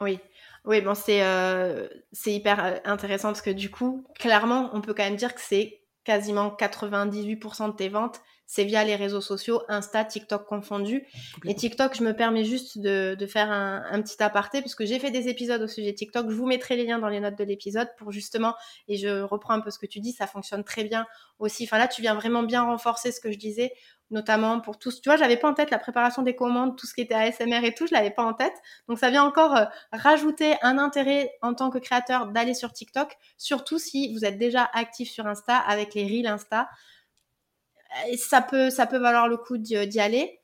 Oui, 0.00 0.18
oui, 0.64 0.80
bon, 0.82 0.94
c'est 0.94 1.22
euh, 1.24 1.88
c'est 2.12 2.32
hyper 2.32 2.62
euh, 2.64 2.76
intéressant 2.84 3.28
parce 3.28 3.40
que 3.42 3.50
du 3.50 3.70
coup, 3.70 4.04
clairement, 4.18 4.70
on 4.74 4.80
peut 4.82 4.92
quand 4.92 5.04
même 5.04 5.16
dire 5.16 5.34
que 5.34 5.40
c'est 5.40 5.80
quasiment 6.04 6.50
98% 6.50 7.68
de 7.68 7.76
tes 7.76 7.88
ventes, 7.88 8.20
c'est 8.46 8.64
via 8.64 8.84
les 8.84 8.96
réseaux 8.96 9.20
sociaux, 9.20 9.62
Insta, 9.68 10.04
TikTok 10.04 10.46
confondus. 10.46 11.06
Et 11.44 11.54
TikTok, 11.54 11.96
je 11.96 12.02
me 12.02 12.14
permets 12.14 12.44
juste 12.44 12.78
de, 12.78 13.16
de 13.18 13.26
faire 13.26 13.50
un, 13.50 13.82
un, 13.90 14.00
petit 14.02 14.22
aparté 14.22 14.60
parce 14.60 14.74
que 14.74 14.86
j'ai 14.86 14.98
fait 14.98 15.10
des 15.10 15.28
épisodes 15.28 15.60
au 15.60 15.66
sujet 15.66 15.92
de 15.92 15.96
TikTok. 15.96 16.30
Je 16.30 16.34
vous 16.34 16.46
mettrai 16.46 16.76
les 16.76 16.84
liens 16.84 16.98
dans 16.98 17.08
les 17.08 17.20
notes 17.20 17.38
de 17.38 17.44
l'épisode 17.44 17.88
pour 17.98 18.12
justement, 18.12 18.54
et 18.88 18.96
je 18.96 19.22
reprends 19.22 19.54
un 19.54 19.60
peu 19.60 19.70
ce 19.70 19.78
que 19.78 19.86
tu 19.86 20.00
dis, 20.00 20.12
ça 20.12 20.26
fonctionne 20.26 20.64
très 20.64 20.84
bien 20.84 21.06
aussi. 21.38 21.64
Enfin 21.64 21.78
là, 21.78 21.88
tu 21.88 22.02
viens 22.02 22.14
vraiment 22.14 22.42
bien 22.42 22.62
renforcer 22.62 23.12
ce 23.12 23.20
que 23.20 23.32
je 23.32 23.38
disais 23.38 23.72
notamment 24.10 24.60
pour 24.60 24.78
tous. 24.78 25.00
Tu 25.00 25.08
vois, 25.08 25.16
j'avais 25.16 25.36
pas 25.36 25.48
en 25.48 25.54
tête 25.54 25.70
la 25.70 25.78
préparation 25.78 26.22
des 26.22 26.36
commandes, 26.36 26.76
tout 26.76 26.86
ce 26.86 26.94
qui 26.94 27.00
était 27.00 27.14
ASMR 27.14 27.64
et 27.64 27.74
tout, 27.74 27.86
je 27.86 27.94
l'avais 27.94 28.10
pas 28.10 28.22
en 28.22 28.34
tête. 28.34 28.54
Donc 28.88 28.98
ça 28.98 29.10
vient 29.10 29.24
encore 29.24 29.56
euh, 29.56 29.64
rajouter 29.92 30.54
un 30.62 30.78
intérêt 30.78 31.32
en 31.42 31.54
tant 31.54 31.70
que 31.70 31.78
créateur 31.78 32.26
d'aller 32.28 32.54
sur 32.54 32.72
TikTok, 32.72 33.16
surtout 33.36 33.78
si 33.78 34.14
vous 34.14 34.24
êtes 34.24 34.38
déjà 34.38 34.68
actif 34.72 35.10
sur 35.10 35.26
Insta 35.26 35.56
avec 35.56 35.94
les 35.94 36.04
reels 36.04 36.26
Insta. 36.26 36.68
Et 38.08 38.16
ça 38.16 38.42
peut, 38.42 38.70
ça 38.70 38.86
peut 38.86 38.98
valoir 38.98 39.28
le 39.28 39.36
coup 39.36 39.58
d'y 39.58 40.00
aller 40.00 40.40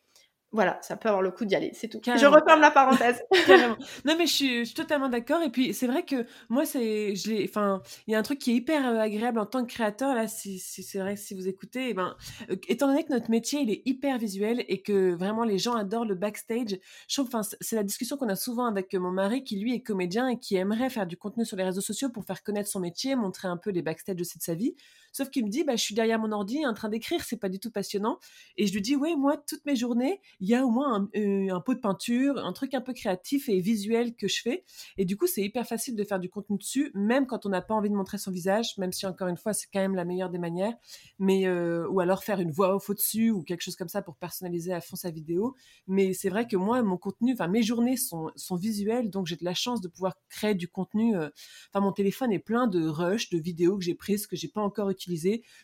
voilà, 0.52 0.78
ça 0.82 0.98
peut 0.98 1.08
avoir 1.08 1.22
le 1.22 1.30
coup 1.30 1.46
d'y 1.46 1.54
aller, 1.54 1.70
c'est 1.72 1.88
tout. 1.88 1.98
Je 2.04 2.26
referme 2.26 2.60
la 2.60 2.70
parenthèse. 2.70 3.22
non, 4.04 4.14
mais 4.18 4.26
je 4.26 4.64
suis, 4.64 4.74
totalement 4.74 5.08
d'accord. 5.08 5.42
Et 5.42 5.48
puis, 5.48 5.72
c'est 5.72 5.86
vrai 5.86 6.04
que 6.04 6.26
moi, 6.50 6.66
c'est, 6.66 7.16
je 7.16 7.42
enfin, 7.44 7.80
il 8.06 8.12
y 8.12 8.14
a 8.14 8.18
un 8.18 8.22
truc 8.22 8.38
qui 8.38 8.50
est 8.50 8.54
hyper 8.56 8.86
euh, 8.86 8.98
agréable 8.98 9.38
en 9.38 9.46
tant 9.46 9.64
que 9.64 9.72
créateur. 9.72 10.14
Là, 10.14 10.28
si, 10.28 10.58
c'est 10.58 10.98
vrai, 10.98 11.16
si 11.16 11.34
vous 11.34 11.48
écoutez, 11.48 11.88
eh 11.88 11.94
ben, 11.94 12.14
euh, 12.50 12.56
étant 12.68 12.86
donné 12.86 13.02
que 13.02 13.12
notre 13.14 13.30
métier, 13.30 13.62
il 13.62 13.70
est 13.70 13.80
hyper 13.86 14.18
visuel 14.18 14.62
et 14.68 14.82
que 14.82 15.14
vraiment 15.14 15.44
les 15.44 15.56
gens 15.56 15.74
adorent 15.74 16.04
le 16.04 16.16
backstage, 16.16 16.78
je 17.08 17.14
trouve, 17.14 17.28
enfin, 17.34 17.48
c'est 17.62 17.76
la 17.76 17.82
discussion 17.82 18.18
qu'on 18.18 18.28
a 18.28 18.36
souvent 18.36 18.66
avec 18.66 18.92
mon 18.92 19.10
mari 19.10 19.44
qui 19.44 19.58
lui 19.58 19.74
est 19.74 19.82
comédien 19.82 20.28
et 20.28 20.38
qui 20.38 20.56
aimerait 20.56 20.90
faire 20.90 21.06
du 21.06 21.16
contenu 21.16 21.46
sur 21.46 21.56
les 21.56 21.64
réseaux 21.64 21.80
sociaux 21.80 22.10
pour 22.10 22.26
faire 22.26 22.42
connaître 22.42 22.68
son 22.68 22.80
métier, 22.80 23.16
montrer 23.16 23.48
un 23.48 23.56
peu 23.56 23.70
les 23.70 23.80
backstage 23.80 24.20
aussi 24.20 24.36
de 24.36 24.42
sa 24.42 24.54
vie. 24.54 24.74
Sauf 25.12 25.30
qu'il 25.30 25.44
me 25.44 25.50
dit, 25.50 25.64
bah, 25.64 25.76
je 25.76 25.82
suis 25.82 25.94
derrière 25.94 26.18
mon 26.18 26.32
ordi 26.32 26.64
en 26.66 26.74
train 26.74 26.88
d'écrire, 26.88 27.22
c'est 27.22 27.36
pas 27.36 27.48
du 27.48 27.58
tout 27.58 27.70
passionnant. 27.70 28.18
Et 28.56 28.66
je 28.66 28.72
lui 28.72 28.80
dis, 28.80 28.96
ouais, 28.96 29.14
moi, 29.16 29.36
toutes 29.36 29.64
mes 29.66 29.76
journées, 29.76 30.20
il 30.40 30.48
y 30.48 30.54
a 30.54 30.64
au 30.64 30.70
moins 30.70 31.08
un, 31.14 31.20
euh, 31.20 31.60
pot 31.60 31.74
de 31.74 31.80
peinture, 31.80 32.38
un 32.38 32.52
truc 32.52 32.74
un 32.74 32.80
peu 32.80 32.92
créatif 32.92 33.48
et 33.48 33.60
visuel 33.60 34.14
que 34.16 34.26
je 34.26 34.40
fais. 34.40 34.64
Et 34.96 35.04
du 35.04 35.16
coup, 35.16 35.26
c'est 35.26 35.42
hyper 35.42 35.66
facile 35.66 35.96
de 35.96 36.04
faire 36.04 36.18
du 36.18 36.28
contenu 36.28 36.58
dessus, 36.58 36.90
même 36.94 37.26
quand 37.26 37.46
on 37.46 37.50
n'a 37.50 37.62
pas 37.62 37.74
envie 37.74 37.90
de 37.90 37.94
montrer 37.94 38.18
son 38.18 38.30
visage, 38.30 38.76
même 38.78 38.92
si 38.92 39.06
encore 39.06 39.28
une 39.28 39.36
fois, 39.36 39.52
c'est 39.52 39.68
quand 39.72 39.80
même 39.80 39.94
la 39.94 40.04
meilleure 40.04 40.30
des 40.30 40.38
manières. 40.38 40.74
Mais, 41.18 41.46
euh, 41.46 41.86
ou 41.88 42.00
alors 42.00 42.24
faire 42.24 42.40
une 42.40 42.50
voix 42.50 42.74
off 42.74 42.88
au-dessus 42.88 43.30
ou 43.30 43.42
quelque 43.42 43.62
chose 43.62 43.76
comme 43.76 43.88
ça 43.88 44.02
pour 44.02 44.16
personnaliser 44.16 44.72
à 44.72 44.80
fond 44.80 44.96
sa 44.96 45.10
vidéo. 45.10 45.54
Mais 45.86 46.14
c'est 46.14 46.30
vrai 46.30 46.46
que 46.46 46.56
moi, 46.56 46.82
mon 46.82 46.96
contenu, 46.96 47.34
enfin, 47.34 47.48
mes 47.48 47.62
journées 47.62 47.96
sont, 47.96 48.30
sont 48.36 48.56
visuelles, 48.56 49.10
donc 49.10 49.26
j'ai 49.26 49.36
de 49.36 49.44
la 49.44 49.54
chance 49.54 49.80
de 49.80 49.88
pouvoir 49.88 50.14
créer 50.30 50.54
du 50.54 50.68
contenu. 50.68 51.16
Euh, 51.16 51.28
enfin, 51.68 51.84
mon 51.84 51.92
téléphone 51.92 52.32
est 52.32 52.38
plein 52.38 52.66
de 52.66 52.86
rush, 52.86 53.30
de 53.30 53.38
vidéos 53.38 53.76
que 53.76 53.84
j'ai 53.84 53.94
prises, 53.94 54.26
que 54.26 54.36
j'ai 54.36 54.48
pas 54.48 54.62
encore 54.62 54.88
utilisées, 54.88 55.01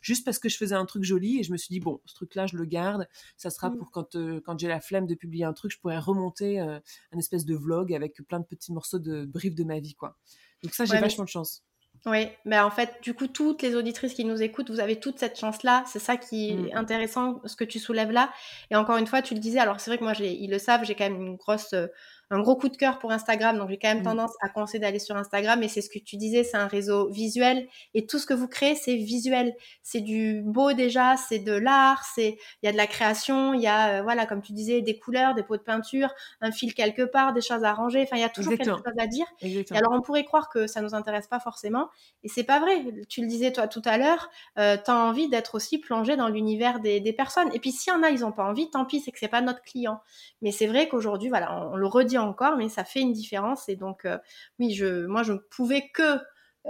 juste 0.01 0.25
parce 0.25 0.39
que 0.39 0.49
je 0.49 0.57
faisais 0.57 0.75
un 0.75 0.87
truc 0.87 1.05
joli 1.05 1.39
et 1.39 1.43
je 1.43 1.53
me 1.53 1.57
suis 1.57 1.73
dit, 1.73 1.81
bon, 1.81 2.01
ce 2.05 2.15
truc-là, 2.15 2.47
je 2.47 2.57
le 2.57 2.65
garde. 2.65 3.09
Ça 3.37 3.51
sera 3.51 3.71
mmh. 3.71 3.79
pour 3.79 3.91
quand, 3.91 4.17
euh, 4.17 4.41
quand 4.45 4.59
j'ai 4.59 4.69
la 4.69 4.81
flemme 4.81 5.07
de 5.07 5.15
publier 5.15 5.45
un 5.45 5.53
truc, 5.53 5.71
je 5.73 5.79
pourrais 5.79 5.99
remonter 5.99 6.59
un 6.61 6.81
espèce 7.19 7.45
de 7.45 7.55
vlog 7.55 7.93
avec 7.93 8.21
plein 8.27 8.41
de 8.41 8.47
petits 8.47 8.73
morceaux 8.73 8.99
de 8.99 9.25
briefs 9.25 9.55
de 9.55 9.65
ma 9.65 9.81
vie, 9.81 9.95
quoi. 9.95 10.17
Donc 10.63 10.75
ça, 10.75 10.85
j'ai 10.85 10.99
vachement 10.99 11.25
de 11.25 11.29
chance. 11.29 11.65
Oui, 12.07 12.29
mais 12.45 12.59
en 12.59 12.71
fait, 12.71 12.95
du 13.03 13.13
coup, 13.13 13.27
toutes 13.27 13.63
les 13.63 13.75
auditrices 13.75 14.15
qui 14.15 14.25
nous 14.25 14.41
écoutent, 14.41 14.71
vous 14.71 14.81
avez 14.81 15.01
toute 15.01 15.19
cette 15.19 15.39
chance-là. 15.39 15.85
C'est 15.87 15.99
ça 15.99 16.17
qui 16.17 16.51
est 16.51 16.55
mmh. 16.55 16.71
intéressant, 16.77 17.41
ce 17.45 17.57
que 17.57 17.65
tu 17.65 17.79
soulèves 17.79 18.13
là. 18.13 18.33
Et 18.71 18.77
encore 18.77 18.97
une 18.99 19.07
fois, 19.07 19.21
tu 19.21 19.35
le 19.35 19.41
disais, 19.41 19.59
alors 19.59 19.81
c'est 19.81 19.91
vrai 19.91 19.99
que 19.99 20.05
moi, 20.05 20.15
ils 20.15 20.51
le 20.51 20.59
savent, 20.59 20.85
j'ai 20.85 20.95
quand 20.95 21.09
même 21.09 21.21
une 21.21 21.37
grosse 21.37 21.73
euh, 21.73 21.87
un 22.31 22.41
gros 22.41 22.57
coup 22.57 22.69
de 22.69 22.77
cœur 22.77 22.99
pour 22.99 23.11
Instagram, 23.11 23.57
donc 23.57 23.71
j'ai 23.71 23.79
quand 23.79 23.89
même 23.89 24.01
mmh. 24.01 24.05
tendance 24.05 24.33
à 24.43 24.49
conseiller 24.49 24.81
d'aller 24.81 24.99
sur 24.99 25.17
Instagram. 25.17 25.63
Et 25.63 25.69
c'est 25.69 25.81
ce 25.81 25.89
que 25.89 25.99
tu 25.99 26.17
disais, 26.17 26.45
c'est 26.45 26.57
un 26.57 26.67
réseau 26.67 27.09
visuel 27.09 27.67
et 27.95 28.07
tout 28.07 28.19
ce 28.19 28.27
que 28.27 28.35
vous 28.35 28.49
créez, 28.49 28.75
c'est 28.75 28.97
visuel. 28.97 29.55
C'est 29.83 30.01
du 30.01 30.43
beau 30.45 30.73
déjà, 30.73 31.17
c'est 31.17 31.39
de 31.39 31.53
l'art, 31.53 32.05
c'est 32.05 32.39
il 32.63 32.67
y 32.67 32.69
a 32.69 32.73
de 32.73 32.77
la 32.77 32.87
création, 32.87 33.55
il 33.55 33.63
y 33.63 33.67
a 33.67 33.99
euh, 33.99 34.03
voilà 34.03 34.27
comme 34.27 34.43
tu 34.43 34.53
disais 34.53 34.83
des 34.83 34.99
couleurs, 34.99 35.35
des 35.35 35.43
pots 35.43 35.57
de 35.57 35.63
peinture, 35.63 36.11
un 36.41 36.53
fil 36.53 36.75
quelque 36.75 37.03
part, 37.03 37.33
des 37.33 37.41
choses 37.41 37.65
à 37.65 37.73
ranger. 37.73 38.03
Enfin, 38.03 38.17
il 38.17 38.21
y 38.21 38.25
a 38.25 38.29
toujours 38.29 38.57
quelque 38.57 38.71
chose 38.71 38.83
à 38.99 39.07
dire. 39.07 39.27
Et 39.43 39.65
alors 39.73 39.93
on 39.93 40.03
pourrait 40.03 40.25
croire 40.25 40.51
que 40.51 40.67
ça 40.67 40.83
nous 40.83 40.95
intéresse 40.95 41.29
pas 41.29 41.41
forcément, 41.41 41.89
et 42.25 42.29
c'est 42.29 42.45
pas 42.45 42.61
vrai. 42.61 42.85
Tu 43.09 43.23
le 43.23 43.27
disais 43.27 43.53
toi 43.53 43.69
tout 43.69 43.83
à 43.85 43.97
l'heure, 43.97 44.29
euh, 44.59 44.77
tu 44.77 44.91
as 44.91 44.97
envie 44.97 45.29
d'être 45.29 45.55
aussi 45.55 45.79
plongé 45.79 46.17
dans 46.17 46.29
l'univers 46.29 46.81
des, 46.81 47.01
des, 47.01 47.13
personnes. 47.13 47.51
Et 47.55 47.59
puis 47.59 47.73
s'il 47.73 47.93
y 47.93 47.97
en 47.97 48.03
a, 48.03 48.11
ils 48.11 48.25
ont 48.25 48.33
pas 48.33 48.45
envie, 48.45 48.71
tant 48.71 48.85
pis, 48.85 49.01
c'est 49.01 49.13
que 49.13 49.19
c'est 49.19 49.29
pas 49.29 49.41
notre 49.41 49.63
client. 49.63 50.01
Mais 50.43 50.53
c'est 50.53 50.67
vrai 50.67 50.89
qu'aujourd'hui, 50.89 51.29
voilà, 51.29 51.69
on 51.73 51.77
le 51.77 51.87
redit 51.87 52.18
encore, 52.19 52.57
mais 52.57 52.69
ça 52.69 52.85
fait 52.85 53.01
une 53.01 53.13
différence. 53.13 53.69
Et 53.69 53.77
donc, 53.77 54.05
euh, 54.05 54.19
oui, 54.59 54.75
je, 54.75 55.07
moi, 55.07 55.23
je 55.23 55.33
ne 55.33 55.39
pouvais 55.39 55.89
que 55.93 56.19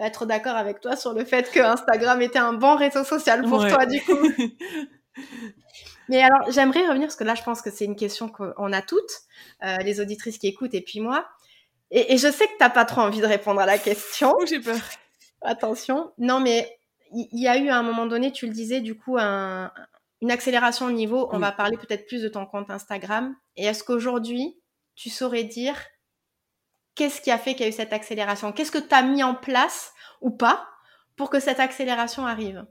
être 0.00 0.26
d'accord 0.26 0.56
avec 0.56 0.80
toi 0.80 0.96
sur 0.96 1.12
le 1.12 1.24
fait 1.24 1.50
que 1.50 1.60
Instagram 1.60 2.22
était 2.22 2.38
un 2.38 2.52
bon 2.52 2.76
réseau 2.76 3.04
social 3.04 3.42
pour 3.42 3.66
toi, 3.66 3.86
du 3.86 4.00
coup. 4.02 4.12
mais 6.08 6.22
alors, 6.22 6.50
j'aimerais 6.50 6.86
revenir, 6.86 7.08
parce 7.08 7.16
que 7.16 7.24
là, 7.24 7.34
je 7.34 7.42
pense 7.42 7.62
que 7.62 7.70
c'est 7.70 7.84
une 7.84 7.96
question 7.96 8.28
qu'on 8.28 8.72
a 8.72 8.82
toutes, 8.82 9.02
euh, 9.64 9.76
les 9.78 10.00
auditrices 10.00 10.38
qui 10.38 10.46
écoutent, 10.46 10.74
et 10.74 10.82
puis 10.82 11.00
moi. 11.00 11.26
Et, 11.90 12.18
je 12.18 12.30
sais 12.30 12.44
que 12.44 12.52
tu 12.52 12.58
n'as 12.60 12.70
pas 12.70 12.84
trop 12.84 13.00
envie 13.00 13.20
de 13.20 13.26
répondre 13.26 13.60
à 13.60 13.66
la 13.66 13.78
question. 13.78 14.34
Oh, 14.38 14.44
j'ai 14.46 14.60
peur. 14.60 14.76
Attention. 15.40 16.12
Non, 16.18 16.38
mais 16.38 16.78
il 17.12 17.40
y, 17.40 17.48
a 17.48 17.56
eu 17.56 17.68
à 17.70 17.78
un 17.78 17.82
moment 17.82 18.06
donné, 18.06 18.30
tu 18.32 18.46
le 18.46 18.52
disais, 18.52 18.80
du 18.80 18.94
coup, 18.94 19.16
une 19.16 20.30
accélération 20.30 20.86
au 20.86 20.90
niveau. 20.90 21.28
On 21.32 21.38
va 21.38 21.52
parler 21.52 21.78
peut-être 21.78 22.06
plus 22.06 22.22
de 22.22 22.28
ton 22.28 22.44
compte 22.44 22.70
Instagram. 22.70 23.34
Et 23.56 23.64
est-ce 23.64 23.82
qu'aujourd'hui, 23.82 24.58
tu 24.98 25.10
saurais 25.10 25.44
dire 25.44 25.80
qu'est-ce 26.96 27.20
qui 27.20 27.30
a 27.30 27.38
fait 27.38 27.52
qu'il 27.54 27.62
y 27.62 27.64
a 27.66 27.68
eu 27.68 27.72
cette 27.72 27.92
accélération? 27.92 28.50
Qu'est-ce 28.50 28.72
que 28.72 28.78
tu 28.78 28.92
as 28.92 29.02
mis 29.02 29.22
en 29.22 29.36
place 29.36 29.92
ou 30.20 30.30
pas 30.30 30.68
pour 31.14 31.30
que 31.30 31.38
cette 31.38 31.60
accélération 31.60 32.26
arrive? 32.26 32.66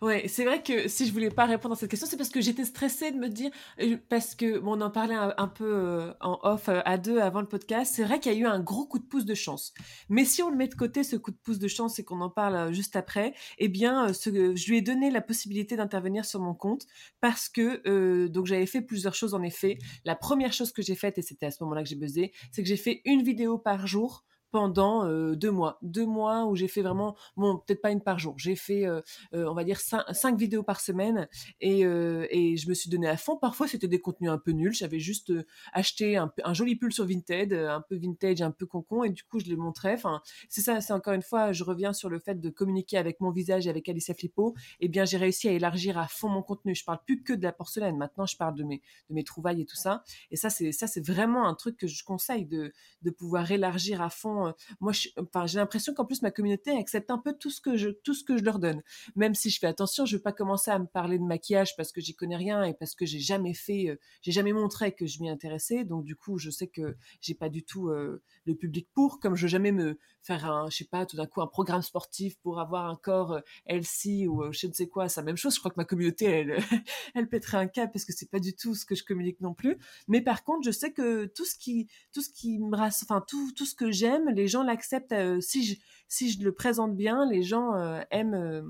Ouais, 0.00 0.28
c'est 0.28 0.44
vrai 0.44 0.62
que 0.62 0.88
si 0.88 1.06
je 1.06 1.12
voulais 1.12 1.30
pas 1.30 1.44
répondre 1.44 1.74
à 1.74 1.76
cette 1.76 1.90
question, 1.90 2.08
c'est 2.08 2.16
parce 2.16 2.30
que 2.30 2.40
j'étais 2.40 2.64
stressée 2.64 3.10
de 3.10 3.18
me 3.18 3.28
dire, 3.28 3.50
euh, 3.80 3.98
parce 4.08 4.34
que 4.34 4.58
bon, 4.58 4.78
on 4.78 4.80
en 4.80 4.90
parlait 4.90 5.14
un, 5.14 5.48
peu 5.48 5.64
euh, 5.64 6.12
en 6.20 6.38
off 6.42 6.68
euh, 6.68 6.80
à 6.86 6.96
deux 6.96 7.18
avant 7.18 7.40
le 7.40 7.46
podcast. 7.46 7.92
C'est 7.94 8.04
vrai 8.04 8.18
qu'il 8.18 8.32
y 8.32 8.36
a 8.36 8.38
eu 8.38 8.46
un 8.46 8.60
gros 8.60 8.86
coup 8.86 8.98
de 8.98 9.04
pouce 9.04 9.26
de 9.26 9.34
chance. 9.34 9.74
Mais 10.08 10.24
si 10.24 10.42
on 10.42 10.50
le 10.50 10.56
met 10.56 10.68
de 10.68 10.74
côté, 10.74 11.04
ce 11.04 11.16
coup 11.16 11.30
de 11.30 11.36
pouce 11.36 11.58
de 11.58 11.68
chance, 11.68 11.98
et 11.98 12.04
qu'on 12.04 12.20
en 12.22 12.30
parle 12.30 12.72
juste 12.72 12.96
après, 12.96 13.34
eh 13.58 13.68
bien, 13.68 14.08
je 14.12 14.70
lui 14.70 14.78
ai 14.78 14.82
donné 14.82 15.10
la 15.10 15.20
possibilité 15.20 15.76
d'intervenir 15.76 16.24
sur 16.24 16.40
mon 16.40 16.54
compte 16.54 16.86
parce 17.20 17.48
que 17.48 18.26
donc 18.28 18.46
j'avais 18.46 18.66
fait 18.66 18.80
plusieurs 18.80 19.14
choses 19.14 19.34
en 19.34 19.42
effet. 19.42 19.78
La 20.04 20.16
première 20.16 20.52
chose 20.52 20.72
que 20.72 20.82
j'ai 20.82 20.94
faite, 20.94 21.18
et 21.18 21.22
c'était 21.22 21.46
à 21.46 21.50
ce 21.50 21.62
moment-là 21.64 21.82
que 21.82 21.88
j'ai 21.88 21.96
buzzé, 21.96 22.32
c'est 22.52 22.62
que 22.62 22.68
j'ai 22.68 22.76
fait 22.76 23.02
une 23.04 23.22
vidéo 23.22 23.58
par 23.58 23.86
jour 23.86 24.24
pendant 24.50 25.06
deux 25.34 25.50
mois. 25.50 25.78
Deux 25.82 26.06
mois 26.06 26.46
où 26.46 26.56
j'ai 26.56 26.68
fait 26.68 26.82
vraiment, 26.82 27.16
bon, 27.36 27.58
peut-être 27.58 27.80
pas 27.80 27.90
une 27.90 28.00
par 28.00 28.18
jour, 28.18 28.34
j'ai 28.38 28.56
fait, 28.56 28.86
on 29.32 29.54
va 29.54 29.64
dire, 29.64 29.80
cinq, 29.80 30.38
vidéos 30.38 30.62
par 30.62 30.80
semaine 30.80 31.28
et, 31.60 31.80
et, 31.80 32.56
je 32.56 32.68
me 32.68 32.74
suis 32.74 32.90
donné 32.90 33.08
à 33.08 33.16
fond. 33.16 33.36
Parfois, 33.36 33.68
c'était 33.68 33.88
des 33.88 34.00
contenus 34.00 34.30
un 34.30 34.38
peu 34.38 34.52
nuls. 34.52 34.72
J'avais 34.72 35.00
juste 35.00 35.32
acheté 35.72 36.16
un, 36.16 36.32
un, 36.44 36.54
joli 36.54 36.76
pull 36.76 36.92
sur 36.92 37.06
Vinted, 37.06 37.52
un 37.52 37.80
peu 37.80 37.96
vintage, 37.96 38.42
un 38.42 38.50
peu 38.50 38.66
concon, 38.66 39.04
et 39.04 39.10
du 39.10 39.22
coup, 39.24 39.40
je 39.40 39.46
les 39.46 39.56
montrais. 39.56 39.94
Enfin, 39.94 40.22
c'est 40.48 40.60
ça, 40.60 40.80
c'est 40.80 40.92
encore 40.92 41.14
une 41.14 41.22
fois, 41.22 41.52
je 41.52 41.64
reviens 41.64 41.92
sur 41.92 42.08
le 42.08 42.18
fait 42.18 42.40
de 42.40 42.50
communiquer 42.50 42.96
avec 42.96 43.20
mon 43.20 43.30
visage 43.30 43.66
et 43.66 43.70
avec 43.70 43.88
Alicia 43.88 44.14
Flippo. 44.14 44.54
Eh 44.80 44.88
bien, 44.88 45.04
j'ai 45.04 45.16
réussi 45.16 45.48
à 45.48 45.52
élargir 45.52 45.98
à 45.98 46.08
fond 46.08 46.28
mon 46.28 46.42
contenu. 46.42 46.74
Je 46.74 46.84
parle 46.84 47.00
plus 47.04 47.22
que 47.22 47.32
de 47.32 47.42
la 47.42 47.52
porcelaine. 47.52 47.96
Maintenant, 47.96 48.26
je 48.26 48.36
parle 48.36 48.54
de 48.54 48.64
mes, 48.64 48.82
de 49.08 49.14
mes 49.14 49.24
trouvailles 49.24 49.62
et 49.62 49.66
tout 49.66 49.76
ça. 49.76 50.02
Et 50.30 50.36
ça, 50.36 50.50
c'est, 50.50 50.72
ça, 50.72 50.86
c'est 50.86 51.04
vraiment 51.04 51.46
un 51.46 51.54
truc 51.54 51.76
que 51.76 51.86
je 51.86 52.04
conseille 52.04 52.46
de, 52.46 52.72
de 53.02 53.10
pouvoir 53.10 53.50
élargir 53.50 54.02
à 54.02 54.10
fond 54.10 54.39
euh, 54.48 54.52
moi, 54.80 54.92
j'ai 54.92 55.58
l'impression 55.58 55.94
qu'en 55.94 56.04
plus 56.04 56.22
ma 56.22 56.30
communauté 56.30 56.70
accepte 56.70 57.10
un 57.10 57.18
peu 57.18 57.32
tout 57.32 57.50
ce 57.50 57.60
que 57.60 57.76
je, 57.76 57.90
tout 57.90 58.14
ce 58.14 58.24
que 58.24 58.36
je 58.36 58.42
leur 58.42 58.58
donne. 58.58 58.82
Même 59.16 59.34
si 59.34 59.50
je 59.50 59.58
fais 59.58 59.66
attention, 59.66 60.06
je 60.06 60.16
veux 60.16 60.22
pas 60.22 60.32
commencer 60.32 60.70
à 60.70 60.78
me 60.78 60.86
parler 60.86 61.18
de 61.18 61.24
maquillage 61.24 61.76
parce 61.76 61.92
que 61.92 62.00
j'y 62.00 62.14
connais 62.14 62.36
rien 62.36 62.64
et 62.64 62.74
parce 62.74 62.94
que 62.94 63.06
j'ai 63.06 63.18
jamais 63.18 63.54
fait, 63.54 63.88
euh, 63.88 63.96
j'ai 64.22 64.32
jamais 64.32 64.52
montré 64.52 64.92
que 64.92 65.06
je 65.06 65.20
m'y 65.20 65.30
intéressais. 65.30 65.84
Donc 65.84 66.04
du 66.04 66.16
coup, 66.16 66.38
je 66.38 66.50
sais 66.50 66.68
que 66.68 66.96
j'ai 67.20 67.34
pas 67.34 67.48
du 67.48 67.64
tout 67.64 67.88
euh, 67.88 68.22
le 68.44 68.54
public 68.54 68.88
pour. 68.94 69.20
Comme 69.20 69.36
je 69.36 69.42
veux 69.42 69.48
jamais 69.48 69.72
me 69.72 69.98
faire 70.22 70.50
un, 70.50 70.68
je 70.70 70.78
sais 70.78 70.84
pas, 70.84 71.06
tout 71.06 71.16
d'un 71.16 71.26
coup 71.26 71.40
un 71.40 71.46
programme 71.46 71.82
sportif 71.82 72.38
pour 72.40 72.60
avoir 72.60 72.86
un 72.86 72.96
corps 72.96 73.40
healthy 73.66 74.26
ou 74.28 74.52
je 74.52 74.66
ne 74.66 74.72
sais 74.72 74.86
quoi, 74.86 75.08
c'est 75.08 75.20
la 75.20 75.24
même 75.24 75.36
chose. 75.36 75.54
Je 75.54 75.58
crois 75.58 75.70
que 75.70 75.78
ma 75.78 75.84
communauté, 75.84 76.26
elle, 76.26 76.58
elle 77.14 77.28
pèterait 77.28 77.58
un 77.58 77.66
cap 77.66 77.92
parce 77.92 78.04
que 78.04 78.12
c'est 78.12 78.30
pas 78.30 78.40
du 78.40 78.54
tout 78.54 78.74
ce 78.74 78.84
que 78.84 78.94
je 78.94 79.04
communique 79.04 79.40
non 79.40 79.54
plus. 79.54 79.78
Mais 80.08 80.20
par 80.20 80.44
contre, 80.44 80.64
je 80.64 80.70
sais 80.70 80.92
que 80.92 81.26
tout 81.26 81.44
ce 81.44 81.56
qui, 81.56 81.88
tout 82.12 82.20
ce 82.20 82.30
qui 82.30 82.58
me 82.58 82.76
rasse, 82.76 83.02
enfin 83.02 83.22
tout, 83.26 83.52
tout 83.56 83.66
ce 83.66 83.74
que 83.74 83.90
j'aime, 83.90 84.29
les 84.30 84.48
gens 84.48 84.62
l'acceptent. 84.62 85.12
Euh, 85.12 85.40
si, 85.40 85.64
je, 85.64 85.76
si 86.08 86.30
je 86.30 86.42
le 86.42 86.52
présente 86.52 86.96
bien, 86.96 87.28
les 87.30 87.42
gens 87.42 87.74
euh, 87.74 88.00
aiment 88.10 88.34
euh, 88.34 88.62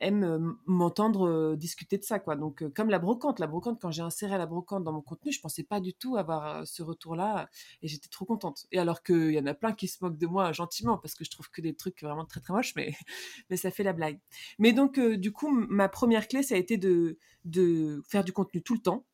aiment 0.00 0.56
m'entendre 0.66 1.54
discuter 1.56 1.98
de 1.98 2.04
ça 2.04 2.18
quoi. 2.18 2.36
Donc 2.36 2.68
comme 2.74 2.90
la 2.90 2.98
brocante. 2.98 3.40
La 3.40 3.46
brocante 3.46 3.80
quand 3.80 3.90
j'ai 3.90 4.02
inséré 4.02 4.36
la 4.38 4.46
brocante 4.46 4.84
dans 4.84 4.92
mon 4.92 5.00
contenu 5.00 5.32
je 5.32 5.40
pensais 5.40 5.62
pas 5.64 5.80
du 5.80 5.94
tout 5.94 6.16
avoir 6.16 6.66
ce 6.66 6.82
retour 6.82 7.16
là 7.16 7.48
et 7.82 7.88
j'étais 7.88 8.08
trop 8.08 8.24
contente. 8.24 8.66
Et 8.70 8.78
alors 8.78 9.02
qu'il 9.02 9.32
y 9.32 9.38
en 9.38 9.46
a 9.46 9.54
plein 9.54 9.72
qui 9.72 9.88
se 9.88 9.98
moquent 10.02 10.18
de 10.18 10.26
moi 10.26 10.52
gentiment 10.52 10.98
parce 10.98 11.14
que 11.14 11.24
je 11.24 11.30
trouve 11.30 11.50
que 11.50 11.60
des 11.60 11.74
trucs 11.74 12.02
vraiment 12.02 12.26
très 12.26 12.40
très 12.40 12.52
moches 12.52 12.74
mais 12.76 12.92
mais 13.50 13.56
ça 13.56 13.70
fait 13.70 13.82
la 13.82 13.92
blague. 13.92 14.20
Mais 14.58 14.72
donc 14.72 15.00
du 15.00 15.32
coup 15.32 15.48
ma 15.50 15.88
première 15.88 16.28
clé 16.28 16.42
ça 16.42 16.54
a 16.54 16.58
été 16.58 16.76
de 16.76 17.18
de 17.44 18.02
faire 18.08 18.24
du 18.24 18.32
contenu 18.32 18.62
tout 18.62 18.74
le 18.74 18.80
temps. 18.82 19.06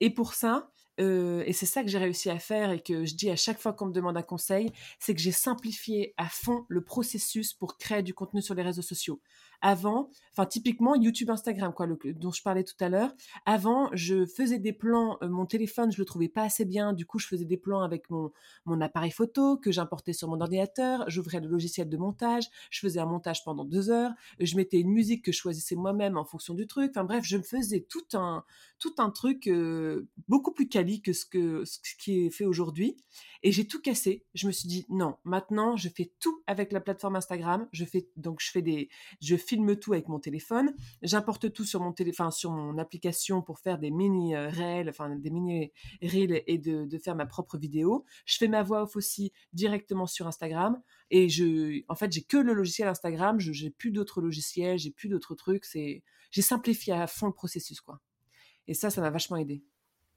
Et 0.00 0.10
pour 0.10 0.34
ça 0.34 0.70
et 0.98 1.52
c'est 1.52 1.66
ça 1.66 1.82
que 1.82 1.88
j'ai 1.88 1.98
réussi 1.98 2.30
à 2.30 2.38
faire 2.38 2.70
et 2.70 2.80
que 2.80 3.04
je 3.04 3.14
dis 3.14 3.30
à 3.30 3.36
chaque 3.36 3.60
fois 3.60 3.72
qu'on 3.72 3.86
me 3.86 3.92
demande 3.92 4.16
un 4.16 4.22
conseil, 4.22 4.72
c'est 4.98 5.14
que 5.14 5.20
j'ai 5.20 5.32
simplifié 5.32 6.14
à 6.16 6.28
fond 6.28 6.64
le 6.68 6.82
processus 6.82 7.52
pour 7.54 7.78
créer 7.78 8.02
du 8.02 8.14
contenu 8.14 8.42
sur 8.42 8.54
les 8.54 8.62
réseaux 8.62 8.82
sociaux. 8.82 9.20
Avant, 9.60 10.10
enfin 10.32 10.46
typiquement 10.46 10.94
YouTube, 10.94 11.30
Instagram, 11.30 11.72
quoi, 11.72 11.86
dont 11.86 12.30
je 12.30 12.42
parlais 12.42 12.64
tout 12.64 12.76
à 12.80 12.88
l'heure. 12.88 13.12
Avant, 13.44 13.90
je 13.92 14.24
faisais 14.24 14.58
des 14.58 14.72
plans, 14.72 15.18
euh, 15.22 15.28
mon 15.28 15.46
téléphone, 15.46 15.90
je 15.90 15.98
le 15.98 16.04
trouvais 16.04 16.28
pas 16.28 16.42
assez 16.42 16.64
bien. 16.64 16.92
Du 16.92 17.06
coup, 17.06 17.18
je 17.18 17.26
faisais 17.26 17.44
des 17.44 17.56
plans 17.56 17.82
avec 17.82 18.08
mon, 18.10 18.30
mon 18.64 18.80
appareil 18.80 19.10
photo 19.10 19.56
que 19.56 19.72
j'importais 19.72 20.12
sur 20.12 20.28
mon 20.28 20.40
ordinateur. 20.40 21.04
J'ouvrais 21.08 21.40
le 21.40 21.48
logiciel 21.48 21.88
de 21.88 21.96
montage. 21.96 22.44
Je 22.70 22.80
faisais 22.80 23.00
un 23.00 23.06
montage 23.06 23.44
pendant 23.44 23.64
deux 23.64 23.90
heures. 23.90 24.12
Je 24.38 24.56
mettais 24.56 24.78
une 24.78 24.90
musique 24.90 25.24
que 25.24 25.32
je 25.32 25.38
choisissais 25.38 25.74
moi-même 25.74 26.16
en 26.16 26.24
fonction 26.24 26.54
du 26.54 26.66
truc. 26.66 26.92
Enfin 26.94 27.04
bref, 27.04 27.24
je 27.24 27.36
me 27.36 27.42
faisais 27.42 27.86
tout 27.88 28.06
un, 28.14 28.44
tout 28.78 28.94
un 28.98 29.10
truc 29.10 29.46
euh, 29.48 30.08
beaucoup 30.28 30.52
plus 30.52 30.68
quali 30.68 31.02
que 31.02 31.12
ce, 31.12 31.26
que 31.26 31.64
ce 31.64 31.78
qui 31.98 32.26
est 32.26 32.30
fait 32.30 32.44
aujourd'hui. 32.44 32.96
Et 33.42 33.52
j'ai 33.52 33.66
tout 33.66 33.80
cassé. 33.80 34.24
Je 34.34 34.46
me 34.46 34.52
suis 34.52 34.68
dit 34.68 34.86
non, 34.88 35.16
maintenant 35.24 35.76
je 35.76 35.88
fais 35.88 36.12
tout 36.20 36.42
avec 36.46 36.72
la 36.72 36.80
plateforme 36.80 37.16
Instagram. 37.16 37.68
Je 37.72 37.84
fais 37.84 38.08
donc 38.16 38.40
je 38.40 38.50
fais 38.50 38.62
des, 38.62 38.88
je 39.20 39.36
filme 39.48 39.76
tout 39.76 39.92
avec 39.92 40.08
mon 40.08 40.20
téléphone. 40.20 40.74
J'importe 41.02 41.52
tout 41.52 41.64
sur 41.64 41.80
mon 41.80 41.92
téléphone, 41.92 42.30
sur 42.30 42.50
mon 42.50 42.78
application 42.78 43.42
pour 43.42 43.58
faire 43.58 43.78
des 43.78 43.90
mini 43.90 44.34
euh, 44.34 44.48
réels, 44.48 44.88
enfin 44.88 45.16
des 45.16 45.30
mini 45.30 45.72
reels 46.02 46.42
et 46.46 46.58
de, 46.58 46.98
faire 46.98 47.14
ma 47.14 47.26
propre 47.26 47.58
vidéo. 47.58 48.04
Je 48.26 48.36
fais 48.36 48.48
ma 48.48 48.62
voix 48.62 48.82
off 48.82 48.96
aussi 48.96 49.32
directement 49.52 50.06
sur 50.06 50.26
Instagram. 50.26 50.80
Et 51.10 51.28
je, 51.28 51.82
en 51.88 51.94
fait, 51.94 52.12
j'ai 52.12 52.22
que 52.22 52.36
le 52.36 52.52
logiciel 52.52 52.88
Instagram. 52.88 53.40
Je 53.40 53.52
j'ai 53.52 53.70
plus 53.70 53.90
d'autres 53.90 54.20
logiciels, 54.20 54.78
j'ai 54.78 54.90
plus 54.90 55.08
d'autres 55.08 55.34
trucs. 55.34 55.64
C'est, 55.64 56.02
j'ai 56.30 56.42
simplifié 56.42 56.92
à 56.92 57.06
fond 57.06 57.26
le 57.26 57.32
processus 57.32 57.80
quoi. 57.80 58.00
Et 58.66 58.74
ça, 58.74 58.90
ça 58.90 59.00
m'a 59.00 59.10
vachement 59.10 59.38
aidé. 59.38 59.64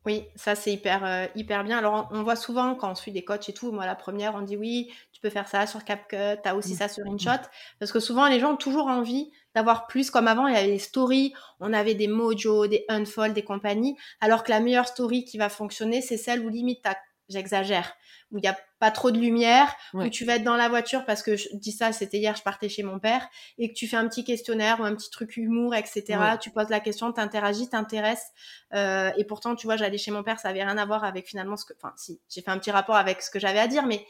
Oui, 0.06 0.26
ça 0.36 0.56
c'est 0.56 0.74
hyper, 0.74 1.06
euh, 1.06 1.28
hyper 1.36 1.64
bien. 1.64 1.78
Alors 1.78 2.10
on, 2.12 2.24
voit 2.24 2.36
souvent 2.36 2.74
quand 2.74 2.92
on 2.92 2.96
suit 2.96 3.12
des 3.12 3.24
coachs 3.24 3.48
et 3.50 3.54
tout, 3.54 3.72
moi 3.72 3.86
la 3.86 3.94
première 3.94 4.34
on 4.34 4.42
dit 4.42 4.58
oui, 4.58 4.92
tu 5.12 5.22
peux 5.22 5.30
faire 5.30 5.48
ça 5.48 5.68
sur 5.68 5.84
CapCut, 5.84 6.42
t'as 6.42 6.56
aussi 6.56 6.74
mmh. 6.74 6.78
ça 6.78 6.88
sur 6.88 7.06
InShot, 7.06 7.30
mmh. 7.30 7.50
parce 7.80 7.92
que 7.92 8.00
souvent 8.00 8.28
les 8.28 8.40
gens 8.40 8.54
ont 8.54 8.58
toujours 8.58 8.88
envie 8.88 9.32
d'avoir 9.54 9.86
plus, 9.86 10.10
comme 10.10 10.28
avant 10.28 10.48
il 10.48 10.56
y 10.56 10.58
avait 10.58 10.68
les 10.68 10.80
stories, 10.80 11.34
on 11.60 11.72
avait 11.72 11.94
des 11.94 12.08
Mojo, 12.08 12.66
des 12.66 12.84
Unfold, 12.90 13.34
des 13.36 13.44
compagnies, 13.44 13.96
alors 14.22 14.44
que 14.44 14.50
la 14.50 14.60
meilleure 14.60 14.88
story 14.88 15.24
qui 15.24 15.38
va 15.38 15.50
fonctionner 15.50 16.02
c'est 16.02 16.18
celle 16.18 16.44
où 16.44 16.50
limite 16.50 16.82
t'as 16.82 16.96
j'exagère, 17.32 17.94
où 18.32 18.38
il 18.38 18.41
n'y 18.41 18.48
a 18.48 18.58
pas 18.80 18.91
trop 18.91 19.12
de 19.12 19.17
lumière, 19.20 19.74
où 19.94 20.08
tu 20.10 20.26
vas 20.26 20.36
être 20.36 20.44
dans 20.44 20.56
la 20.56 20.70
voiture 20.70 21.06
parce 21.06 21.24
que 21.24 21.36
je 21.36 21.48
dis 21.54 21.72
ça, 21.72 21.91
c'était 21.91 22.17
hier, 22.17 22.36
je 22.36 22.44
partais 22.44 22.70
chez 22.70 22.84
mon 22.84 23.00
père, 23.00 23.28
et 23.58 23.70
que 23.70 23.74
tu 23.74 23.88
fais 23.88 23.98
un 23.98 24.08
petit 24.08 24.24
questionnaire 24.24 24.80
ou 24.80 24.84
un 24.84 24.96
petit 24.96 25.10
truc 25.10 25.38
humour, 25.38 25.76
etc. 25.76 26.17
Tu 26.39 26.50
poses 26.50 26.70
la 26.70 26.80
question, 26.80 27.12
t'interagis, 27.12 27.70
t'intéresses. 27.70 28.32
Euh, 28.74 29.12
et 29.17 29.24
pourtant, 29.24 29.56
tu 29.56 29.67
vois, 29.67 29.78
j'allais 29.78 29.98
chez 29.98 30.12
mon 30.12 30.24
père, 30.24 30.39
ça 30.39 30.50
avait 30.50 30.63
rien 30.63 30.78
à 30.78 30.86
voir 30.86 31.04
avec 31.04 31.28
finalement 31.28 31.58
ce 31.58 31.65
que, 31.65 31.74
enfin, 31.82 31.94
si, 31.98 32.20
j'ai 32.30 32.41
fait 32.41 32.52
un 32.52 32.58
petit 32.58 32.72
rapport 32.72 32.96
avec 32.96 33.22
ce 33.22 33.30
que 33.30 33.39
j'avais 33.39 33.60
à 33.60 33.67
dire, 33.67 33.86
mais 33.86 34.06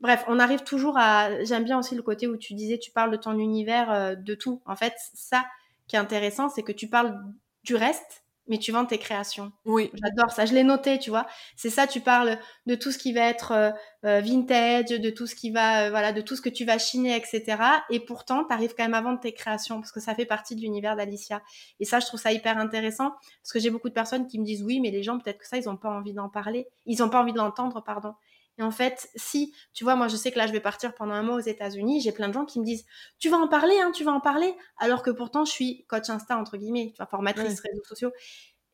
bref, 0.00 0.24
on 0.28 0.38
arrive 0.38 0.62
toujours 0.62 0.96
à. 0.98 1.44
J'aime 1.44 1.64
bien 1.64 1.78
aussi 1.78 1.94
le 1.94 2.02
côté 2.02 2.26
où 2.26 2.36
tu 2.36 2.54
disais, 2.54 2.78
tu 2.78 2.90
parles 2.90 3.10
de 3.10 3.16
ton 3.16 3.38
univers, 3.38 3.90
euh, 3.90 4.14
de 4.14 4.34
tout. 4.34 4.62
En 4.66 4.76
fait, 4.76 4.94
ça 5.14 5.44
qui 5.86 5.96
est 5.96 5.98
intéressant, 5.98 6.48
c'est 6.48 6.62
que 6.62 6.72
tu 6.72 6.88
parles 6.88 7.22
du 7.64 7.74
reste 7.74 8.24
mais 8.48 8.58
tu 8.58 8.72
vends 8.72 8.86
tes 8.86 8.98
créations. 8.98 9.52
Oui. 9.64 9.90
J'adore 9.94 10.30
ça. 10.30 10.46
Je 10.46 10.54
l'ai 10.54 10.62
noté, 10.62 10.98
tu 10.98 11.10
vois. 11.10 11.26
C'est 11.56 11.70
ça, 11.70 11.86
tu 11.86 12.00
parles 12.00 12.38
de 12.66 12.74
tout 12.74 12.92
ce 12.92 12.98
qui 12.98 13.12
va 13.12 13.22
être 13.22 13.52
euh, 13.52 13.70
euh, 14.04 14.20
vintage, 14.20 14.86
de 14.86 15.10
tout 15.10 15.26
ce 15.26 15.34
qui 15.34 15.50
va, 15.50 15.86
euh, 15.86 15.90
voilà, 15.90 16.12
de 16.12 16.20
tout 16.20 16.36
ce 16.36 16.42
que 16.42 16.48
tu 16.48 16.64
vas 16.64 16.78
chiner, 16.78 17.16
etc. 17.16 17.56
Et 17.90 18.00
pourtant, 18.00 18.44
tu 18.44 18.52
arrives 18.52 18.74
quand 18.76 18.84
même 18.84 18.94
à 18.94 19.00
vendre 19.00 19.20
tes 19.20 19.32
créations 19.32 19.80
parce 19.80 19.92
que 19.92 20.00
ça 20.00 20.14
fait 20.14 20.26
partie 20.26 20.54
de 20.56 20.60
l'univers 20.60 20.96
d'Alicia. 20.96 21.42
Et 21.80 21.84
ça, 21.84 22.00
je 22.00 22.06
trouve 22.06 22.20
ça 22.20 22.32
hyper 22.32 22.58
intéressant 22.58 23.10
parce 23.42 23.52
que 23.52 23.58
j'ai 23.58 23.70
beaucoup 23.70 23.88
de 23.88 23.94
personnes 23.94 24.26
qui 24.26 24.38
me 24.38 24.44
disent 24.44 24.62
oui, 24.62 24.80
mais 24.80 24.90
les 24.90 25.02
gens, 25.02 25.18
peut-être 25.18 25.38
que 25.38 25.46
ça, 25.46 25.56
ils 25.56 25.64
n'ont 25.64 25.76
pas 25.76 25.90
envie 25.90 26.12
d'en 26.12 26.28
parler. 26.28 26.68
Ils 26.86 26.98
n'ont 26.98 27.10
pas 27.10 27.20
envie 27.20 27.32
de 27.32 27.38
l'entendre, 27.38 27.82
pardon. 27.84 28.14
Et 28.58 28.62
en 28.62 28.70
fait, 28.70 29.08
si, 29.16 29.54
tu 29.74 29.84
vois, 29.84 29.96
moi 29.96 30.08
je 30.08 30.16
sais 30.16 30.32
que 30.32 30.38
là 30.38 30.46
je 30.46 30.52
vais 30.52 30.60
partir 30.60 30.94
pendant 30.94 31.14
un 31.14 31.22
mois 31.22 31.36
aux 31.36 31.40
États-Unis, 31.40 32.00
j'ai 32.00 32.12
plein 32.12 32.28
de 32.28 32.34
gens 32.34 32.44
qui 32.44 32.60
me 32.60 32.64
disent 32.64 32.84
Tu 33.18 33.28
vas 33.28 33.36
en 33.36 33.48
parler, 33.48 33.78
hein, 33.80 33.92
tu 33.92 34.04
vas 34.04 34.12
en 34.12 34.20
parler, 34.20 34.54
alors 34.78 35.02
que 35.02 35.10
pourtant 35.10 35.44
je 35.44 35.52
suis 35.52 35.84
coach 35.88 36.08
Insta, 36.10 36.38
entre 36.38 36.56
guillemets, 36.56 36.92
tu 36.94 36.96
vois, 36.98 37.06
formatrice 37.06 37.60
réseaux 37.60 37.84
sociaux. 37.84 38.12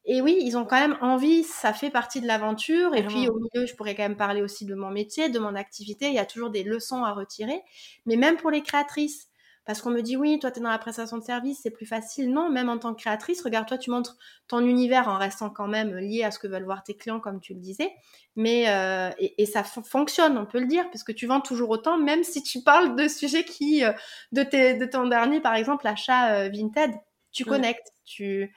Et 0.04 0.20
oui, 0.20 0.38
ils 0.40 0.56
ont 0.56 0.64
quand 0.64 0.80
même 0.80 0.98
envie, 1.00 1.44
ça 1.44 1.72
fait 1.72 1.90
partie 1.90 2.20
de 2.20 2.26
l'aventure. 2.26 2.94
Et 2.94 3.04
puis 3.04 3.28
au 3.28 3.38
milieu, 3.38 3.66
je 3.66 3.74
pourrais 3.74 3.94
quand 3.94 4.02
même 4.02 4.16
parler 4.16 4.42
aussi 4.42 4.64
de 4.64 4.74
mon 4.74 4.90
métier, 4.90 5.28
de 5.28 5.38
mon 5.38 5.54
activité. 5.54 6.08
Il 6.08 6.14
y 6.14 6.18
a 6.18 6.26
toujours 6.26 6.50
des 6.50 6.64
leçons 6.64 7.04
à 7.04 7.12
retirer. 7.12 7.62
Mais 8.06 8.16
même 8.16 8.36
pour 8.36 8.50
les 8.50 8.62
créatrices, 8.62 9.28
parce 9.64 9.80
qu'on 9.80 9.90
me 9.90 10.00
dit 10.02 10.16
oui, 10.16 10.38
toi 10.40 10.50
tu 10.50 10.58
es 10.58 10.62
dans 10.62 10.70
la 10.70 10.78
prestation 10.78 11.18
de 11.18 11.22
service, 11.22 11.60
c'est 11.62 11.70
plus 11.70 11.86
facile. 11.86 12.32
Non, 12.32 12.50
même 12.50 12.68
en 12.68 12.78
tant 12.78 12.94
que 12.94 13.00
créatrice, 13.00 13.42
regarde, 13.42 13.68
toi 13.68 13.78
tu 13.78 13.90
montres 13.90 14.16
ton 14.48 14.60
univers 14.60 15.08
en 15.08 15.18
restant 15.18 15.50
quand 15.50 15.68
même 15.68 15.96
lié 15.96 16.24
à 16.24 16.30
ce 16.30 16.38
que 16.38 16.48
veulent 16.48 16.64
voir 16.64 16.82
tes 16.82 16.96
clients, 16.96 17.20
comme 17.20 17.40
tu 17.40 17.54
le 17.54 17.60
disais. 17.60 17.92
Mais 18.34 18.68
euh, 18.68 19.10
et, 19.18 19.46
ça 19.46 19.62
fonctionne, 19.62 20.36
on 20.38 20.46
peut 20.46 20.60
le 20.60 20.66
dire, 20.66 20.90
parce 20.90 21.04
que 21.04 21.12
tu 21.12 21.26
vends 21.26 21.40
toujours 21.40 21.70
autant, 21.70 21.98
même 21.98 22.24
si 22.24 22.42
tu 22.42 22.62
parles 22.62 22.96
de 22.96 23.06
sujets 23.08 23.44
qui, 23.44 23.84
euh, 23.84 23.92
de, 24.32 24.42
tes, 24.42 24.74
de 24.74 24.86
ton 24.86 25.06
dernier, 25.06 25.40
par 25.40 25.54
exemple, 25.54 25.84
l'achat 25.84 26.34
euh, 26.34 26.48
Vinted, 26.48 26.92
tu 27.30 27.44
connectes, 27.44 27.92
tu 28.04 28.52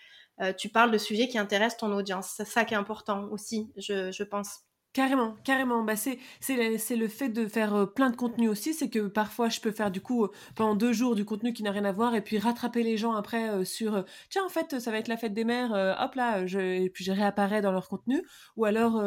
tu 0.57 0.67
parles 0.67 0.91
de 0.91 0.97
sujets 0.97 1.29
qui 1.29 1.37
intéressent 1.37 1.77
ton 1.77 1.93
audience. 1.93 2.33
C'est 2.35 2.43
ça 2.43 2.65
qui 2.65 2.73
est 2.73 2.77
important 2.77 3.29
aussi, 3.31 3.71
je 3.77 4.23
pense. 4.23 4.65
Carrément, 4.95 5.35
carrément. 5.43 5.83
Bah 5.83 5.97
c'est 5.97 6.19
c'est 6.39 6.95
le 6.95 7.07
fait 7.09 7.27
de 7.27 7.47
faire 7.47 7.75
euh, 7.75 7.85
plein 7.85 8.09
de 8.09 8.15
contenu 8.15 8.47
aussi, 8.47 8.73
c'est 8.73 8.89
que 8.89 9.07
parfois 9.07 9.49
je 9.49 9.59
peux 9.59 9.71
faire 9.71 9.91
du 9.91 9.99
coup 9.99 10.23
euh, 10.23 10.31
pendant 10.55 10.73
deux 10.73 10.93
jours 10.93 11.15
du 11.15 11.25
contenu 11.25 11.51
qui 11.51 11.63
n'a 11.63 11.71
rien 11.71 11.83
à 11.83 11.91
voir 11.91 12.15
et 12.15 12.21
puis 12.21 12.39
rattraper 12.39 12.81
les 12.81 12.95
gens 12.95 13.11
après 13.11 13.49
euh, 13.49 13.65
sur 13.65 14.05
tiens 14.29 14.45
en 14.45 14.47
fait 14.47 14.79
ça 14.79 14.91
va 14.91 14.97
être 14.99 15.09
la 15.09 15.17
fête 15.17 15.33
des 15.33 15.43
mères, 15.43 15.71
hop 15.99 16.15
là 16.15 16.47
je, 16.47 16.59
et 16.59 16.89
puis 16.89 17.03
je 17.03 17.11
réapparais 17.11 17.61
dans 17.61 17.73
leur 17.73 17.89
contenu 17.89 18.25
ou 18.55 18.63
alors 18.63 19.03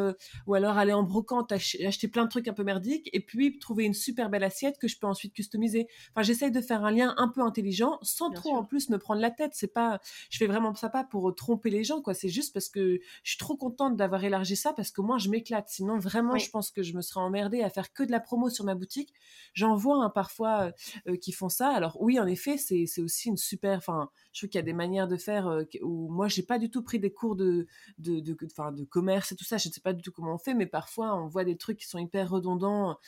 ou 0.47 0.55
alors 0.55 0.77
aller 0.77 0.93
en 0.93 1.05
brocante 1.05 1.53
acheter 1.53 2.09
plein 2.09 2.25
de 2.25 2.29
trucs 2.29 2.49
un 2.49 2.53
peu 2.53 2.65
merdiques 2.65 3.09
et 3.15 3.21
puis 3.21 3.59
trouver 3.59 3.85
une 3.85 3.95
super 3.95 4.29
belle 4.29 4.45
assiette 4.45 4.77
que 4.79 4.89
je 4.89 4.99
peux 4.99 5.07
ensuite 5.07 5.33
customiser. 5.33 5.89
Enfin 6.15 6.23
j'essaye 6.23 6.51
de 6.51 6.61
faire 6.61 6.85
un 6.85 6.91
lien 6.91 7.15
un 7.17 7.29
peu 7.29 7.41
intelligent 7.41 7.99
sans 8.03 8.31
trop 8.31 8.55
en 8.55 8.63
plus 8.63 8.91
me 8.91 8.99
prendre 8.99 9.23
la 9.23 9.31
tête. 9.31 9.53
C'est 9.55 9.73
pas 9.73 10.01
je 10.29 10.37
fais 10.37 10.47
vraiment 10.47 10.75
ça 10.75 10.91
pas 10.91 11.05
pour 11.05 11.35
tromper 11.35 11.71
les 11.71 11.83
gens 11.83 12.03
quoi. 12.03 12.13
C'est 12.13 12.29
juste 12.29 12.53
parce 12.53 12.69
que 12.69 13.01
je 13.23 13.31
suis 13.31 13.39
trop 13.39 13.57
contente 13.57 13.97
d'avoir 13.97 14.23
élargi 14.23 14.55
ça 14.55 14.75
parce 14.75 14.91
que 14.91 15.01
moi 15.01 15.17
je 15.17 15.31
m'éclate 15.31 15.78
Sinon, 15.79 15.97
vraiment, 15.97 16.37
je 16.39 16.51
pense 16.51 16.73
que 16.73 16.83
je 16.83 16.93
me 16.93 17.03
serais 17.03 17.21
emmerdée 17.21 17.63
à 17.63 17.71
faire 17.71 17.93
que 17.93 18.03
de 18.03 18.11
la 18.11 18.19
promo 18.19 18.51
sur 18.51 18.65
ma 18.65 18.75
boutique. 18.75 19.15
J'en 19.55 19.77
vois 19.77 20.03
hein, 20.03 20.11
parfois 20.11 20.73
euh, 21.07 21.17
qui 21.17 21.31
font 21.31 21.49
ça. 21.49 21.69
Alors 21.69 21.97
oui, 22.01 22.19
en 22.19 22.27
effet, 22.27 22.57
c'est 22.59 23.01
aussi 23.01 23.29
une 23.29 23.37
super. 23.37 23.79
Enfin, 23.79 24.11
je 24.33 24.41
trouve 24.41 24.51
qu'il 24.51 24.59
y 24.59 24.63
a 24.63 24.65
des 24.65 24.73
manières 24.73 25.07
de 25.07 25.17
faire 25.17 25.47
euh, 25.47 25.63
où 25.83 26.09
moi, 26.11 26.27
j'ai 26.27 26.43
pas 26.43 26.59
du 26.59 26.69
tout 26.69 26.83
pris 26.83 26.99
des 26.99 27.13
cours 27.13 27.37
de 27.37 27.69
de, 27.99 28.19
de, 28.19 28.37
de 28.73 28.85
commerce 28.87 29.31
et 29.31 29.37
tout 29.37 29.45
ça. 29.45 29.57
Je 29.57 29.69
ne 29.69 29.73
sais 29.73 29.81
pas 29.81 29.93
du 29.93 30.03
tout 30.03 30.11
comment 30.11 30.35
on 30.35 30.39
fait, 30.39 30.55
mais 30.55 30.67
parfois 30.67 31.15
on 31.15 31.29
voit 31.29 31.45
des 31.45 31.57
trucs 31.57 31.79
qui 31.79 31.87
sont 31.87 32.01
hyper 32.01 32.29
redondants. 32.29 32.99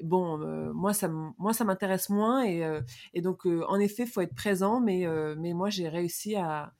Bon, 0.00 0.40
euh, 0.40 0.72
moi 0.72 0.92
ça 0.92 1.08
moi 1.08 1.52
ça 1.52 1.64
m'intéresse 1.64 2.10
moins 2.10 2.44
et, 2.44 2.62
et 3.12 3.22
donc 3.22 3.44
en 3.44 3.80
effet, 3.80 4.06
faut 4.06 4.20
être 4.20 4.36
présent. 4.36 4.80
Mais 4.80 5.04
mais 5.36 5.52
moi 5.52 5.68
j'ai 5.68 5.88
réussi 5.88 6.36
à, 6.36 6.72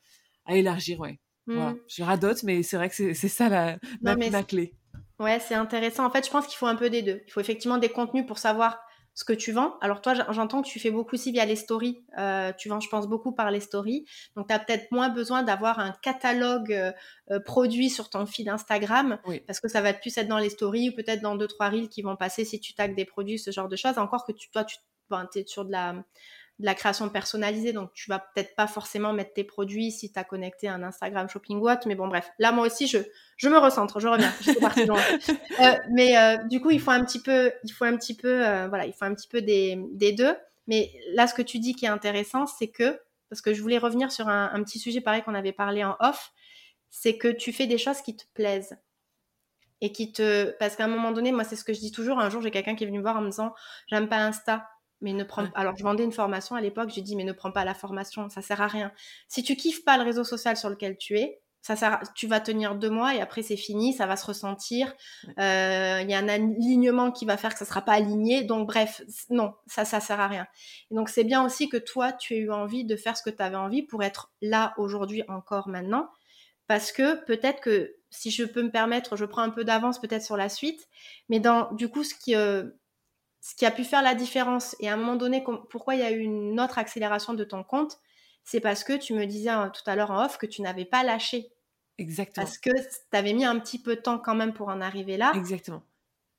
à 0.45 0.57
élargir, 0.57 1.01
ouais. 1.01 1.19
Voilà. 1.47 1.73
Mmh. 1.73 1.79
Je 1.89 2.03
radote, 2.05 2.43
mais 2.45 2.63
c'est 2.63 2.77
vrai 2.77 2.89
que 2.89 2.95
c'est 2.95 3.29
ça 3.29 3.49
la, 3.49 3.79
ma 4.03 4.43
clé. 4.45 4.77
Ouais, 5.21 5.39
c'est 5.39 5.55
intéressant. 5.55 6.07
En 6.07 6.11
fait, 6.11 6.25
je 6.25 6.31
pense 6.31 6.47
qu'il 6.47 6.57
faut 6.57 6.67
un 6.67 6.77
peu 6.77 6.89
des 6.89 7.03
deux. 7.03 7.23
Il 7.27 7.31
faut 7.31 7.41
effectivement 7.41 7.77
des 7.77 7.91
contenus 7.91 8.27
pour 8.27 8.39
savoir 8.39 8.81
ce 9.13 9.23
que 9.23 9.35
tu 9.35 9.53
vends. 9.53 9.77
Alors 9.83 10.01
toi, 10.01 10.15
j'entends 10.31 10.63
que 10.63 10.69
tu 10.69 10.81
fais 10.81 10.91
beaucoup 10.91 11.17
aussi 11.17 11.31
via 11.31 11.45
les 11.45 11.57
stories. 11.57 12.03
Euh, 12.17 12.53
tu 12.57 12.71
vends, 12.71 12.81
je 12.81 12.89
pense, 12.89 13.07
beaucoup 13.07 13.33
par 13.33 13.51
les 13.51 13.61
stories. 13.61 14.07
Donc, 14.35 14.49
tu 14.49 14.55
as 14.55 14.59
peut-être 14.59 14.91
moins 14.93 15.11
besoin 15.11 15.43
d'avoir 15.43 15.79
un 15.79 15.93
catalogue 16.03 16.73
euh, 16.73 16.93
euh, 17.31 17.39
produit 17.39 17.91
sur 17.91 18.09
ton 18.09 18.25
feed 18.25 18.49
Instagram, 18.49 19.19
parce 19.47 19.61
que 19.61 19.69
ça 19.69 19.83
va 19.83 19.93
plus 19.93 20.17
être 20.17 20.29
dans 20.29 20.39
les 20.39 20.49
stories 20.49 20.89
ou 20.89 20.97
peut-être 20.97 21.21
dans 21.21 21.37
deux, 21.37 21.49
trois 21.49 21.69
reels 21.69 21.91
qui 21.91 22.01
vont 22.01 22.17
passer 22.17 22.47
si 22.47 22.59
tu 22.59 22.73
tags 22.73 22.89
des 22.89 23.05
produits, 23.05 23.39
ce 23.39 23.51
genre 23.51 23.69
de 23.69 23.77
choses. 23.77 23.99
Encore 23.99 24.25
que 24.25 24.33
tu, 24.33 24.49
toi, 24.51 24.65
tu 24.65 24.79
es 25.39 25.45
sur 25.47 25.67
de 25.67 25.73
la 25.73 25.97
de 26.61 26.67
la 26.67 26.75
création 26.75 27.09
personnalisée, 27.09 27.73
donc 27.73 27.93
tu 27.95 28.11
vas 28.11 28.19
peut-être 28.19 28.55
pas 28.55 28.67
forcément 28.67 29.15
mettre 29.15 29.33
tes 29.33 29.45
produits 29.45 29.91
si 29.91 30.13
tu 30.13 30.19
as 30.19 30.25
connecté 30.25 30.69
un 30.69 30.83
Instagram 30.83 31.29
Shopping 31.29 31.59
What, 31.59 31.81
mais 31.87 31.95
bon 31.95 32.07
bref, 32.07 32.31
là 32.39 32.53
moi 32.53 32.67
aussi 32.67 32.87
je, 32.87 32.99
je 33.37 33.49
me 33.49 33.59
recentre, 33.59 33.99
je 33.99 34.09
reviens, 34.09 34.33
je 34.43 34.51
suis 34.51 34.61
partie 34.61 34.83
euh, 35.61 35.73
mais 35.91 36.19
euh, 36.19 36.37
du 36.49 36.61
coup 36.61 36.71
il 36.71 36.81
faut 36.81 36.91
un 36.91 37.03
petit 37.03 37.21
peu, 37.21 37.51
il 37.65 37.73
faut 37.73 37.87
un 37.87 37.97
petit 37.97 38.15
peu, 38.15 38.47
euh, 38.47 38.69
voilà, 38.69 38.85
il 38.85 38.93
faut 38.93 39.07
un 39.07 39.15
petit 39.15 39.29
peu 39.29 39.41
des, 39.41 39.83
des, 39.93 40.13
deux. 40.13 40.37
Mais 40.67 40.93
là 41.15 41.27
ce 41.27 41.35
que 41.35 41.43
tu 41.43 41.59
dis 41.59 41.75
qui 41.75 41.87
est 41.87 41.89
intéressant, 41.89 42.47
c'est 42.47 42.69
que, 42.69 43.01
parce 43.31 43.41
que 43.41 43.55
je 43.55 43.63
voulais 43.63 43.79
revenir 43.79 44.13
sur 44.13 44.29
un, 44.29 44.51
un 44.53 44.63
petit 44.63 44.79
sujet 44.79 45.01
pareil 45.01 45.23
qu'on 45.23 45.35
avait 45.35 45.53
parlé 45.53 45.83
en 45.83 45.97
off, 46.01 46.31
c'est 46.91 47.17
que 47.17 47.29
tu 47.29 47.53
fais 47.55 47.67
des 47.67 47.79
choses 47.79 48.03
qui 48.03 48.17
te 48.17 48.25
plaisent 48.35 48.77
et 49.81 49.93
qui 49.93 50.13
te, 50.13 50.51
parce 50.59 50.77
qu'à 50.77 50.85
un 50.85 50.89
moment 50.89 51.13
donné, 51.13 51.33
moi 51.33 51.45
c'est 51.45 51.57
ce 51.57 51.65
que 51.65 51.73
je 51.73 51.81
dis 51.81 51.91
toujours. 51.91 52.21
Un 52.21 52.29
jour 52.29 52.43
j'ai 52.43 52.51
quelqu'un 52.51 52.75
qui 52.75 52.85
est 52.85 52.87
venu 52.87 52.99
me 52.99 53.03
voir 53.03 53.17
en 53.17 53.23
me 53.23 53.31
disant, 53.31 53.55
j'aime 53.89 54.11
pas 54.11 54.19
Insta 54.19 54.69
mais 55.01 55.13
ne 55.13 55.25
prends 55.25 55.47
alors 55.55 55.77
je 55.77 55.83
vendais 55.83 56.05
une 56.05 56.13
formation 56.13 56.57
à 56.57 56.61
l'époque 56.61 56.91
j'ai 56.95 57.03
dit 57.03 57.17
mais 57.17 57.25
ne 57.25 57.33
prends 57.33 57.53
pas 57.53 57.65
la 57.65 57.75
formation 57.75 58.29
ça 58.29 58.43
sert 58.43 58.61
à 58.61 58.67
rien. 58.67 58.93
Si 59.29 59.43
tu 59.43 59.57
kiffes 59.57 59.85
pas 59.85 59.97
le 59.97 60.05
réseau 60.05 60.25
social 60.25 60.57
sur 60.57 60.71
lequel 60.71 60.97
tu 60.97 61.19
es 61.19 61.41
ça 61.63 61.77
sert 61.77 62.01
tu 62.15 62.27
vas 62.27 62.41
tenir 62.41 62.75
deux 62.75 62.91
mois 62.91 63.15
et 63.15 63.21
après 63.21 63.43
c'est 63.43 63.57
fini 63.57 63.93
ça 63.93 64.07
va 64.07 64.17
se 64.17 64.27
ressentir. 64.27 64.95
Euh, 65.39 66.01
il 66.03 66.11
y 66.11 66.15
a 66.15 66.19
un 66.19 66.29
alignement 66.29 67.13
qui 67.13 67.27
va 67.27 67.37
faire 67.37 67.53
que 67.53 67.59
ça 67.59 67.65
sera 67.65 67.83
pas 67.83 67.93
aligné. 67.93 68.45
Donc 68.45 68.67
bref 68.67 69.03
non 69.29 69.53
ça 69.67 69.85
ça 69.85 70.01
sert 70.01 70.21
à 70.21 70.29
rien. 70.29 70.47
Et 70.91 70.95
donc 70.95 71.09
c'est 71.09 71.25
bien 71.25 71.45
aussi 71.45 71.69
que 71.69 71.77
toi 71.77 72.13
tu 72.13 72.35
aies 72.35 72.39
eu 72.39 72.51
envie 72.51 72.85
de 72.85 72.97
faire 72.97 73.17
ce 73.17 73.23
que 73.23 73.31
tu 73.31 73.43
avais 73.43 73.57
envie 73.57 73.83
pour 73.83 74.03
être 74.03 74.33
là 74.41 74.75
aujourd'hui 74.79 75.23
encore 75.29 75.69
maintenant. 75.69 76.09
Parce 76.67 76.93
que 76.93 77.25
peut-être 77.25 77.61
que 77.61 77.95
si 78.11 78.31
je 78.31 78.45
peux 78.45 78.63
me 78.63 78.71
permettre 78.71 79.17
je 79.17 79.25
prends 79.25 79.43
un 79.43 79.51
peu 79.51 79.65
d'avance 79.65 80.01
peut-être 80.01 80.25
sur 80.25 80.39
la 80.39 80.49
suite. 80.49 80.89
Mais 81.29 81.41
dans 81.41 81.71
du 81.73 81.89
coup 81.91 82.05
ce 82.05 82.15
qui 82.15 82.35
euh, 82.35 82.65
ce 83.41 83.55
qui 83.55 83.65
a 83.67 83.71
pu 83.71 83.85
faire 83.85 84.03
la 84.03 84.15
différence 84.15 84.77
et 84.81 84.89
à 84.89 84.95
un 84.95 84.97
moment 84.97 85.17
donné, 85.17 85.43
pourquoi 85.71 85.95
il 85.95 86.01
y 86.01 86.05
a 86.05 86.11
eu 86.11 86.21
une 86.21 86.61
autre 86.61 86.79
accélération 86.79 87.35
de 87.35 87.45
ton 87.45 87.63
compte, 87.63 87.99
c'est 88.45 88.61
parce 88.61 88.85
que 88.85 88.95
tu 88.95 89.15
me 89.15 89.27
disais 89.27 89.51
hein, 89.51 89.71
tout 89.71 89.89
à 89.89 89.97
l'heure 89.97 90.11
en 90.11 90.25
off 90.25 90.39
que 90.39 90.47
tu 90.47 90.63
n'avais 90.63 90.85
pas 90.85 91.03
lâché. 91.03 91.53
Exactement. 91.99 92.45
Parce 92.45 92.59
que 92.59 92.71
tu 92.71 93.17
avais 93.17 93.33
mis 93.33 93.45
un 93.45 93.59
petit 93.59 93.79
peu 93.81 93.97
de 93.97 94.01
temps 94.01 94.19
quand 94.19 94.35
même 94.35 94.53
pour 94.53 94.69
en 94.69 94.81
arriver 94.81 95.17
là. 95.17 95.33
Exactement. 95.35 95.83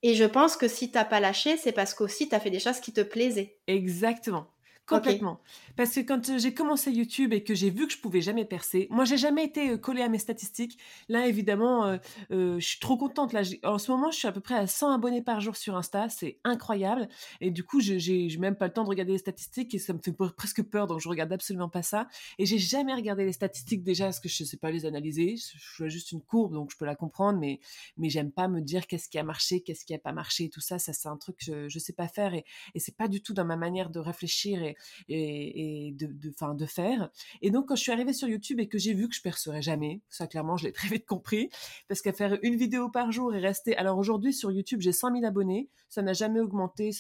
Et 0.04 0.16
je 0.16 0.26
pense 0.26 0.58
que 0.58 0.68
si 0.68 0.92
tu 0.92 0.98
n'as 0.98 1.06
pas 1.06 1.20
lâché, 1.20 1.58
c'est 1.58 1.72
parce 1.72 1.94
qu'aussi 1.94 2.28
tu 2.28 2.36
as 2.36 2.40
fait 2.40 2.50
des 2.50 2.60
choses 2.60 2.80
qui 2.80 2.94
te 2.94 3.02
plaisaient. 3.02 3.60
Exactement. 3.68 4.48
Complètement. 4.88 5.40
Parce 5.78 5.96
que 5.96 6.02
quand 6.02 6.38
j'ai 6.38 6.54
commencé 6.54 6.92
YouTube 6.92 7.32
et 7.32 7.46
que 7.46 7.56
j'ai 7.56 7.70
vu 7.70 7.88
que 7.88 7.94
je 7.94 8.00
pouvais 8.00 8.20
jamais 8.20 8.44
percer, 8.44 8.88
moi 8.90 9.06
j'ai 9.06 9.16
jamais 9.16 9.46
été 9.46 9.80
collée 9.80 10.02
à 10.02 10.10
mes 10.10 10.18
statistiques. 10.18 10.78
Là 11.08 11.28
évidemment, 11.28 11.98
je 12.30 12.60
suis 12.60 12.80
trop 12.80 12.98
contente. 12.98 13.32
Là, 13.32 13.42
en 13.64 13.78
ce 13.78 13.90
moment, 13.90 14.12
je 14.12 14.18
suis 14.18 14.28
à 14.28 14.34
peu 14.34 14.42
près 14.42 14.56
à 14.56 14.68
100 14.68 14.92
abonnés 14.92 15.22
par 15.22 15.40
jour 15.40 15.56
sur 15.56 15.78
Insta, 15.78 16.10
c'est 16.10 16.40
incroyable. 16.44 17.08
Et 17.40 17.52
du 17.52 17.64
coup, 17.64 17.80
j'ai 17.80 18.28
même 18.38 18.58
pas 18.58 18.68
le 18.68 18.74
temps 18.74 18.84
de 18.84 18.90
regarder 18.90 19.14
les 19.14 19.18
statistiques 19.18 19.74
et 19.74 19.80
ça 19.80 19.94
me 19.94 20.00
fait 20.00 20.12
presque 20.36 20.62
peur, 20.64 20.88
donc 20.88 21.00
je 21.00 21.08
regarde 21.08 21.32
absolument 21.32 21.70
pas 21.70 21.84
ça. 21.84 22.08
Et 22.38 22.46
j'ai 22.46 22.58
jamais 22.60 22.94
regardé 22.94 23.24
les 23.24 23.32
statistiques 23.34 23.84
déjà 23.84 24.06
parce 24.06 24.20
que 24.20 24.28
je 24.28 24.44
sais 24.44 24.58
pas 24.58 24.72
les 24.72 24.86
analyser. 24.86 25.38
Je 25.38 25.78
vois 25.84 25.88
juste 25.88 26.12
une 26.12 26.22
courbe, 26.22 26.54
donc 26.54 26.70
je 26.72 26.78
peux 26.78 26.86
la 26.86 26.96
comprendre, 26.96 27.40
mais 27.40 27.62
mais 27.96 28.10
j'aime 28.10 28.32
pas 28.32 28.50
me 28.50 28.60
dire 28.60 28.88
qu'est-ce 28.88 29.08
qui 29.08 29.18
a 29.20 29.24
marché, 29.24 29.62
qu'est-ce 29.62 29.86
qui 29.86 29.94
a 29.94 30.00
pas 30.00 30.12
marché, 30.12 30.50
tout 30.50 30.60
ça. 30.60 30.80
Ça 30.80 30.92
c'est 30.92 31.08
un 31.08 31.16
truc 31.18 31.38
que 31.38 31.46
je, 31.46 31.70
je 31.70 31.80
sais 31.80 31.94
pas 31.94 32.10
faire 32.10 32.34
et, 32.34 32.44
et 32.76 32.80
c'est 32.80 32.98
pas 32.98 33.08
du 33.08 33.22
tout 33.22 33.34
dans 33.34 33.46
ma 33.46 33.56
manière 33.56 33.90
de 33.90 34.00
réfléchir 34.00 34.62
et, 35.10 35.94
de, 35.98 36.32
fin, 36.32 36.54
de 36.54 36.66
faire. 36.66 37.10
Et 37.42 37.52
donc, 37.52 37.68
quand 37.68 37.76
je 37.76 37.82
suis 37.82 37.92
arrivée 37.92 38.14
sur 38.14 38.28
YouTube 38.28 38.60
et 38.60 38.68
que 38.68 38.78
j'ai 38.78 38.94
vu 38.94 39.08
que 39.10 39.16
je 39.16 39.22
percerais 39.22 39.62
jamais, 39.62 40.02
ça 40.10 40.28
clairement, 40.28 40.58
je 40.58 40.66
l'ai 40.66 40.72
très 40.74 40.88
vite 40.88 41.06
compris, 41.06 41.50
parce 41.88 42.02
qu'à 42.02 42.14
faire 42.14 42.38
une 42.42 42.56
vidéo 42.56 42.90
par 42.90 43.12
jour 43.12 43.34
et 43.36 43.40
rester. 43.40 43.76
Alors 43.78 43.98
aujourd'hui, 43.98 44.34
sur 44.34 44.52
YouTube, 44.52 44.82
j'ai 44.82 44.92
100 44.92 45.14
000 45.14 45.26
abonnés, 45.26 45.70
ça 45.90 46.02
n'a 46.02 46.14
jamais 46.14 46.40
augmenté, 46.40 46.92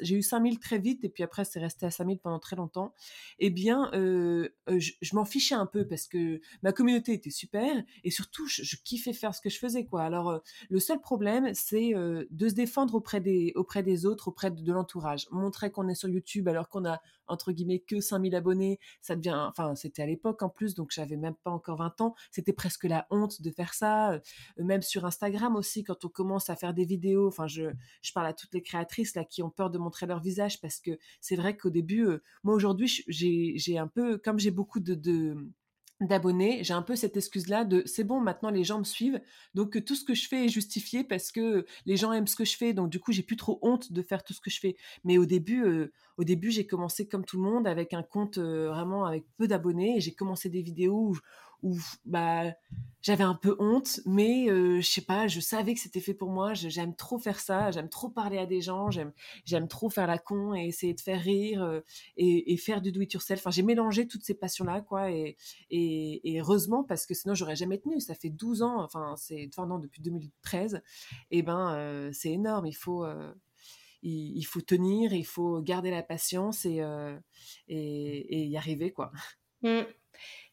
j'ai 0.00 0.16
eu 0.16 0.22
5 0.22 0.42
000 0.42 0.56
très 0.56 0.78
vite 0.78 1.04
et 1.04 1.08
puis 1.08 1.22
après, 1.22 1.44
c'est 1.44 1.60
resté 1.60 1.86
à 1.86 1.90
5 1.90 2.06
000 2.06 2.18
pendant 2.22 2.38
très 2.38 2.56
longtemps. 2.56 2.94
Eh 3.38 3.50
bien, 3.50 3.90
euh, 3.94 4.48
je, 4.68 4.92
je 5.00 5.14
m'en 5.14 5.24
fichais 5.24 5.54
un 5.54 5.66
peu 5.66 5.86
parce 5.86 6.06
que 6.06 6.40
ma 6.62 6.72
communauté 6.72 7.12
était 7.12 7.30
super 7.30 7.82
et 8.04 8.10
surtout, 8.10 8.46
je, 8.46 8.76
kiffais 8.82 9.12
faire 9.12 9.34
ce 9.34 9.40
que 9.40 9.50
je 9.50 9.58
faisais, 9.58 9.84
quoi. 9.84 10.02
Alors, 10.02 10.42
le 10.68 10.80
seul 10.80 11.00
problème, 11.00 11.52
c'est 11.54 11.92
de 11.92 12.48
se 12.48 12.54
défendre 12.54 12.94
auprès 12.94 13.20
des, 13.20 13.52
auprès 13.54 13.82
des 13.82 14.06
autres, 14.06 14.28
auprès 14.28 14.50
de, 14.50 14.72
l'entourage. 14.72 15.26
Montrer 15.30 15.70
qu'on 15.70 15.88
est 15.88 15.94
sur 15.94 16.08
YouTube 16.08 16.48
alors 16.48 16.68
qu'on 16.68 16.84
a, 16.84 17.00
entre 17.26 17.52
guillemets, 17.52 17.80
que 17.80 18.00
5000 18.00 18.34
abonnés, 18.34 18.78
ça 19.00 19.16
devient, 19.16 19.46
enfin, 19.48 19.74
c'était 19.74 20.02
à 20.02 20.06
l'époque 20.06 20.42
en 20.42 20.48
plus, 20.48 20.74
donc 20.74 20.90
j'avais 20.90 21.16
même 21.16 21.36
pas 21.44 21.50
encore 21.50 21.78
20 21.78 22.00
ans, 22.00 22.14
c'était 22.30 22.52
presque 22.52 22.84
la 22.84 23.06
honte 23.10 23.40
de 23.40 23.50
faire 23.50 23.74
ça. 23.74 24.12
Euh, 24.12 24.20
même 24.58 24.82
sur 24.82 25.04
Instagram 25.04 25.56
aussi, 25.56 25.84
quand 25.84 26.04
on 26.04 26.08
commence 26.08 26.50
à 26.50 26.56
faire 26.56 26.74
des 26.74 26.84
vidéos, 26.84 27.28
enfin, 27.28 27.46
je, 27.46 27.70
je 28.02 28.12
parle 28.12 28.26
à 28.26 28.34
toutes 28.34 28.54
les 28.54 28.62
créatrices 28.62 29.14
là 29.14 29.24
qui 29.24 29.42
ont 29.42 29.50
peur 29.50 29.70
de 29.70 29.78
montrer 29.78 30.06
leur 30.06 30.20
visage 30.20 30.60
parce 30.60 30.80
que 30.80 30.92
c'est 31.20 31.36
vrai 31.36 31.56
qu'au 31.56 31.70
début, 31.70 32.04
euh, 32.06 32.22
moi 32.42 32.54
aujourd'hui, 32.54 33.04
j'ai 33.08 33.78
un 33.78 33.88
peu, 33.88 34.18
comme 34.18 34.38
j'ai 34.38 34.50
beaucoup 34.50 34.80
de, 34.80 34.94
de 34.94 35.36
d'abonnés, 36.00 36.64
j'ai 36.64 36.72
un 36.72 36.82
peu 36.82 36.96
cette 36.96 37.16
excuse-là 37.16 37.64
de 37.64 37.82
c'est 37.84 38.04
bon, 38.04 38.20
maintenant 38.20 38.50
les 38.50 38.64
gens 38.64 38.78
me 38.78 38.84
suivent, 38.84 39.20
donc 39.54 39.84
tout 39.84 39.94
ce 39.94 40.04
que 40.04 40.14
je 40.14 40.26
fais 40.28 40.46
est 40.46 40.48
justifié 40.48 41.04
parce 41.04 41.30
que 41.30 41.66
les 41.84 41.96
gens 41.96 42.12
aiment 42.12 42.26
ce 42.26 42.36
que 42.36 42.44
je 42.44 42.56
fais, 42.56 42.72
donc 42.72 42.90
du 42.90 42.98
coup 43.00 43.12
j'ai 43.12 43.22
plus 43.22 43.36
trop 43.36 43.58
honte 43.62 43.92
de 43.92 44.02
faire 44.02 44.24
tout 44.24 44.32
ce 44.32 44.40
que 44.40 44.50
je 44.50 44.60
fais. 44.60 44.76
Mais 45.04 45.18
au 45.18 45.26
début, 45.26 45.64
euh, 45.64 45.92
au 46.16 46.24
début 46.24 46.50
j'ai 46.50 46.66
commencé 46.66 47.06
comme 47.06 47.24
tout 47.24 47.36
le 47.36 47.42
monde 47.42 47.66
avec 47.66 47.92
un 47.92 48.02
compte 48.02 48.38
euh, 48.38 48.68
vraiment 48.70 49.04
avec 49.04 49.24
peu 49.36 49.46
d'abonnés 49.46 49.96
et 49.98 50.00
j'ai 50.00 50.12
commencé 50.12 50.48
des 50.48 50.62
vidéos 50.62 51.10
où, 51.10 51.18
où 51.62 51.78
bah 52.04 52.52
j'avais 53.02 53.24
un 53.24 53.34
peu 53.34 53.56
honte, 53.58 54.00
mais 54.04 54.50
euh, 54.50 54.80
je 54.80 54.86
sais 54.86 55.00
pas, 55.00 55.26
je 55.26 55.40
savais 55.40 55.72
que 55.74 55.80
c'était 55.80 56.00
fait 56.00 56.12
pour 56.12 56.30
moi. 56.30 56.52
J'aime 56.52 56.94
trop 56.94 57.18
faire 57.18 57.40
ça, 57.40 57.70
j'aime 57.70 57.88
trop 57.88 58.10
parler 58.10 58.36
à 58.36 58.44
des 58.46 58.60
gens, 58.60 58.90
j'aime 58.90 59.12
j'aime 59.46 59.68
trop 59.68 59.88
faire 59.88 60.06
la 60.06 60.18
con 60.18 60.54
et 60.54 60.66
essayer 60.66 60.92
de 60.92 61.00
faire 61.00 61.20
rire 61.20 61.62
euh, 61.62 61.80
et, 62.16 62.56
faire 62.58 62.82
du 62.82 62.92
do 62.92 63.00
it 63.00 63.12
yourself. 63.12 63.40
Enfin, 63.40 63.50
j'ai 63.50 63.62
mélangé 63.62 64.06
toutes 64.06 64.22
ces 64.22 64.34
passions 64.34 64.64
là, 64.66 64.82
quoi. 64.82 65.10
Et, 65.10 65.36
et, 65.70 66.40
heureusement 66.40 66.84
parce 66.84 67.06
que 67.06 67.14
sinon 67.14 67.34
j'aurais 67.34 67.56
jamais 67.56 67.78
tenu. 67.78 68.00
Ça 68.00 68.14
fait 68.14 68.30
12 68.30 68.62
ans, 68.62 68.82
enfin 68.82 69.14
c'est 69.16 69.48
enfin 69.52 69.66
non 69.66 69.78
depuis 69.78 70.02
2013. 70.02 70.82
Et 71.30 71.42
ben 71.42 71.74
euh, 71.74 72.10
c'est 72.12 72.30
énorme. 72.30 72.66
Il 72.66 72.74
faut 72.74 73.06
faut 74.44 74.60
tenir, 74.60 75.14
il 75.14 75.24
faut 75.24 75.62
garder 75.62 75.90
la 75.90 76.02
patience 76.02 76.66
et, 76.66 76.82
et, 77.68 78.44
y 78.46 78.56
arriver, 78.58 78.92
quoi. 78.92 79.10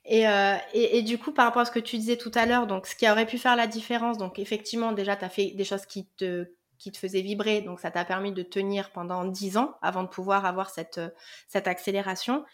Mmh. 0.07 0.13
Euh, 0.13 0.57
et, 0.73 0.97
et, 0.97 1.01
du 1.01 1.17
coup, 1.17 1.31
par 1.31 1.45
rapport 1.45 1.61
à 1.61 1.65
ce 1.65 1.71
que 1.71 1.79
tu 1.79 1.97
disais 1.97 2.17
tout 2.17 2.31
à 2.33 2.45
l'heure, 2.45 2.67
donc 2.67 2.87
ce 2.87 2.95
qui 2.95 3.09
aurait 3.09 3.25
pu 3.25 3.37
faire 3.37 3.55
la 3.55 3.67
différence, 3.67 4.17
donc 4.17 4.39
effectivement, 4.39 4.91
déjà, 4.93 5.15
tu 5.15 5.25
as 5.25 5.29
fait 5.29 5.51
des 5.51 5.65
choses 5.65 5.85
qui 5.85 6.07
te, 6.17 6.47
qui 6.77 6.91
te 6.91 6.97
faisaient 6.97 7.21
vibrer, 7.21 7.61
donc 7.61 7.79
ça 7.79 7.91
t'a 7.91 8.05
permis 8.05 8.31
de 8.31 8.43
tenir 8.43 8.91
pendant 8.91 9.25
10 9.25 9.57
ans 9.57 9.75
avant 9.81 10.03
de 10.03 10.07
pouvoir 10.07 10.45
avoir 10.45 10.69
cette, 10.69 11.01
cette 11.47 11.67
accélération. 11.67 12.45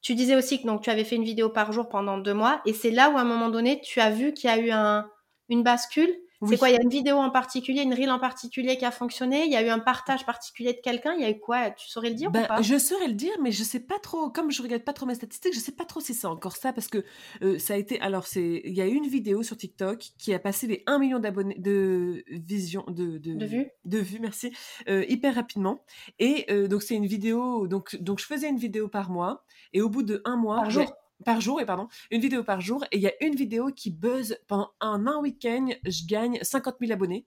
Tu 0.00 0.14
disais 0.14 0.36
aussi 0.36 0.60
que 0.60 0.66
donc, 0.66 0.82
tu 0.82 0.90
avais 0.90 1.04
fait 1.04 1.16
une 1.16 1.24
vidéo 1.24 1.48
par 1.48 1.72
jour 1.72 1.88
pendant 1.88 2.18
deux 2.18 2.34
mois, 2.34 2.60
et 2.66 2.72
c'est 2.72 2.90
là 2.90 3.10
où 3.10 3.16
à 3.16 3.20
un 3.22 3.24
moment 3.24 3.48
donné, 3.48 3.80
tu 3.80 4.00
as 4.00 4.10
vu 4.10 4.32
qu'il 4.32 4.50
y 4.50 4.52
a 4.52 4.58
eu 4.58 4.70
un, 4.70 5.08
une 5.48 5.62
bascule 5.62 6.14
c'est 6.46 6.58
quoi 6.58 6.70
Il 6.70 6.74
y 6.74 6.78
a 6.78 6.82
une 6.82 6.88
vidéo 6.88 7.16
en 7.16 7.30
particulier, 7.30 7.82
une 7.82 7.94
reel 7.94 8.10
en 8.10 8.18
particulier 8.18 8.76
qui 8.76 8.84
a 8.84 8.90
fonctionné? 8.90 9.44
Il 9.44 9.52
y 9.52 9.56
a 9.56 9.62
eu 9.62 9.68
un 9.68 9.78
partage 9.78 10.26
particulier 10.26 10.72
de 10.72 10.80
quelqu'un? 10.80 11.14
Il 11.14 11.22
y 11.22 11.24
a 11.24 11.30
eu 11.30 11.38
quoi? 11.38 11.70
Tu 11.70 11.88
saurais 11.88 12.10
le 12.10 12.14
dire 12.14 12.28
ou 12.28 12.32
ben, 12.32 12.46
pas? 12.46 12.62
Je 12.62 12.78
saurais 12.78 13.08
le 13.08 13.14
dire, 13.14 13.32
mais 13.42 13.52
je 13.52 13.62
sais 13.62 13.80
pas 13.80 13.98
trop. 13.98 14.30
Comme 14.30 14.50
je 14.50 14.62
regarde 14.62 14.82
pas 14.82 14.92
trop 14.92 15.06
mes 15.06 15.14
statistiques, 15.14 15.54
je 15.54 15.60
sais 15.60 15.72
pas 15.72 15.84
trop 15.84 16.00
si 16.00 16.14
c'est 16.14 16.26
encore 16.26 16.56
ça 16.56 16.72
parce 16.72 16.88
que 16.88 17.04
euh, 17.42 17.58
ça 17.58 17.74
a 17.74 17.76
été. 17.76 18.00
Alors 18.00 18.26
c'est, 18.26 18.62
il 18.64 18.74
y 18.74 18.80
a 18.80 18.86
eu 18.86 18.94
une 18.94 19.06
vidéo 19.06 19.42
sur 19.42 19.56
TikTok 19.56 20.04
qui 20.18 20.34
a 20.34 20.38
passé 20.38 20.66
les 20.66 20.82
1 20.86 20.98
million 20.98 21.18
d'abonnés, 21.18 21.56
de 21.58 22.24
visions, 22.28 22.84
de, 22.88 23.18
de, 23.18 23.34
de 23.34 23.46
vues, 23.46 23.70
de 23.84 23.98
vues, 23.98 24.18
merci, 24.20 24.52
euh, 24.88 25.04
hyper 25.08 25.34
rapidement. 25.34 25.84
Et 26.18 26.46
euh, 26.50 26.68
donc 26.68 26.82
c'est 26.82 26.94
une 26.94 27.06
vidéo. 27.06 27.66
Donc 27.66 27.96
donc 27.96 28.18
je 28.18 28.26
faisais 28.26 28.48
une 28.48 28.58
vidéo 28.58 28.88
par 28.88 29.10
mois 29.10 29.44
et 29.72 29.80
au 29.80 29.88
bout 29.88 30.02
de 30.02 30.22
un 30.24 30.36
mois, 30.36 30.56
par 30.56 30.70
jour? 30.70 30.92
Par 31.22 31.40
jour, 31.40 31.60
et 31.60 31.66
pardon, 31.66 31.88
une 32.10 32.20
vidéo 32.20 32.44
par 32.44 32.60
jour, 32.60 32.84
et 32.92 32.96
il 32.96 33.02
y 33.02 33.06
a 33.06 33.12
une 33.24 33.34
vidéo 33.34 33.70
qui 33.74 33.90
buzz 33.90 34.36
pendant 34.46 34.70
un, 34.80 35.06
un 35.06 35.20
week-end, 35.20 35.68
je 35.86 36.06
gagne 36.06 36.38
50 36.42 36.76
000 36.80 36.92
abonnés. 36.92 37.26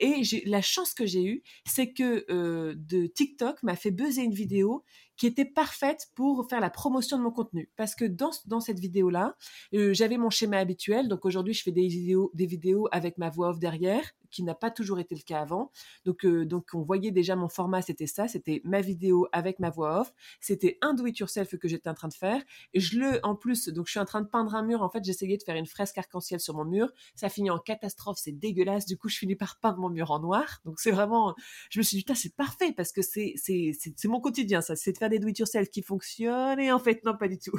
Et 0.00 0.22
la 0.46 0.62
chance 0.62 0.94
que 0.94 1.06
j'ai 1.06 1.24
eue, 1.24 1.42
c'est 1.66 1.92
que 1.92 2.24
euh, 2.30 2.74
de 2.76 3.06
TikTok 3.06 3.62
m'a 3.62 3.76
fait 3.76 3.90
buzzer 3.90 4.22
une 4.22 4.34
vidéo 4.34 4.84
qui 5.18 5.26
était 5.26 5.44
parfaite 5.44 6.06
pour 6.14 6.48
faire 6.48 6.60
la 6.60 6.70
promotion 6.70 7.18
de 7.18 7.22
mon 7.24 7.32
contenu. 7.32 7.68
Parce 7.76 7.94
que 7.94 8.04
dans, 8.04 8.30
dans 8.46 8.60
cette 8.60 8.78
vidéo-là, 8.78 9.36
euh, 9.74 9.92
j'avais 9.92 10.16
mon 10.16 10.30
schéma 10.30 10.58
habituel. 10.58 11.08
Donc 11.08 11.24
aujourd'hui, 11.24 11.52
je 11.52 11.62
fais 11.62 11.72
des 11.72 11.88
vidéos, 11.88 12.30
des 12.34 12.46
vidéos 12.46 12.88
avec 12.92 13.18
ma 13.18 13.28
voix 13.28 13.50
off 13.50 13.58
derrière, 13.58 14.12
qui 14.30 14.42
n'a 14.42 14.54
pas 14.54 14.70
toujours 14.70 14.98
été 14.98 15.14
le 15.14 15.22
cas 15.22 15.40
avant. 15.40 15.70
Donc, 16.04 16.24
euh, 16.24 16.44
donc 16.44 16.68
on 16.74 16.82
voyait 16.82 17.10
déjà 17.10 17.36
mon 17.36 17.48
format, 17.48 17.82
c'était 17.82 18.06
ça, 18.06 18.28
c'était 18.28 18.60
ma 18.64 18.80
vidéo 18.80 19.26
avec 19.32 19.58
ma 19.58 19.70
voix 19.70 20.00
off. 20.00 20.12
C'était 20.40 20.78
un 20.82 20.94
do-it-yourself 20.94 21.56
que 21.56 21.68
j'étais 21.68 21.88
en 21.88 21.94
train 21.94 22.08
de 22.08 22.14
faire. 22.14 22.42
Et 22.74 22.80
je 22.80 22.98
le, 22.98 23.20
en 23.24 23.34
plus, 23.34 23.68
donc 23.68 23.86
je 23.86 23.92
suis 23.92 24.00
en 24.00 24.04
train 24.04 24.20
de 24.20 24.28
peindre 24.28 24.54
un 24.54 24.62
mur. 24.62 24.82
En 24.82 24.90
fait, 24.90 25.04
j'essayais 25.04 25.36
de 25.36 25.42
faire 25.42 25.56
une 25.56 25.66
fresque 25.66 25.98
arc-en-ciel 25.98 26.40
sur 26.40 26.54
mon 26.54 26.64
mur. 26.64 26.92
Ça 27.14 27.28
finit 27.28 27.50
en 27.50 27.58
catastrophe, 27.58 28.18
c'est 28.20 28.32
dégueulasse. 28.32 28.86
Du 28.86 28.96
coup, 28.96 29.08
je 29.08 29.18
finis 29.18 29.36
par 29.36 29.58
peindre 29.58 29.78
mon 29.78 29.90
mur 29.90 30.10
en 30.10 30.20
noir. 30.20 30.60
Donc 30.64 30.80
c'est 30.80 30.90
vraiment, 30.90 31.34
je 31.70 31.78
me 31.78 31.82
suis 31.82 31.98
dit, 31.98 32.04
c'est 32.14 32.34
parfait 32.34 32.72
parce 32.72 32.92
que 32.92 33.02
c'est, 33.02 33.34
c'est, 33.36 33.72
c'est 33.74 34.08
mon 34.08 34.20
quotidien, 34.20 34.60
ça. 34.60 34.76
C'est 34.76 34.92
de 34.92 34.98
faire 34.98 35.10
des 35.10 35.18
do-it-yourself 35.18 35.70
qui 35.70 35.82
fonctionnent 35.82 36.60
et 36.60 36.72
en 36.72 36.78
fait 36.78 37.04
non 37.04 37.16
pas 37.16 37.28
du 37.28 37.38
tout. 37.38 37.52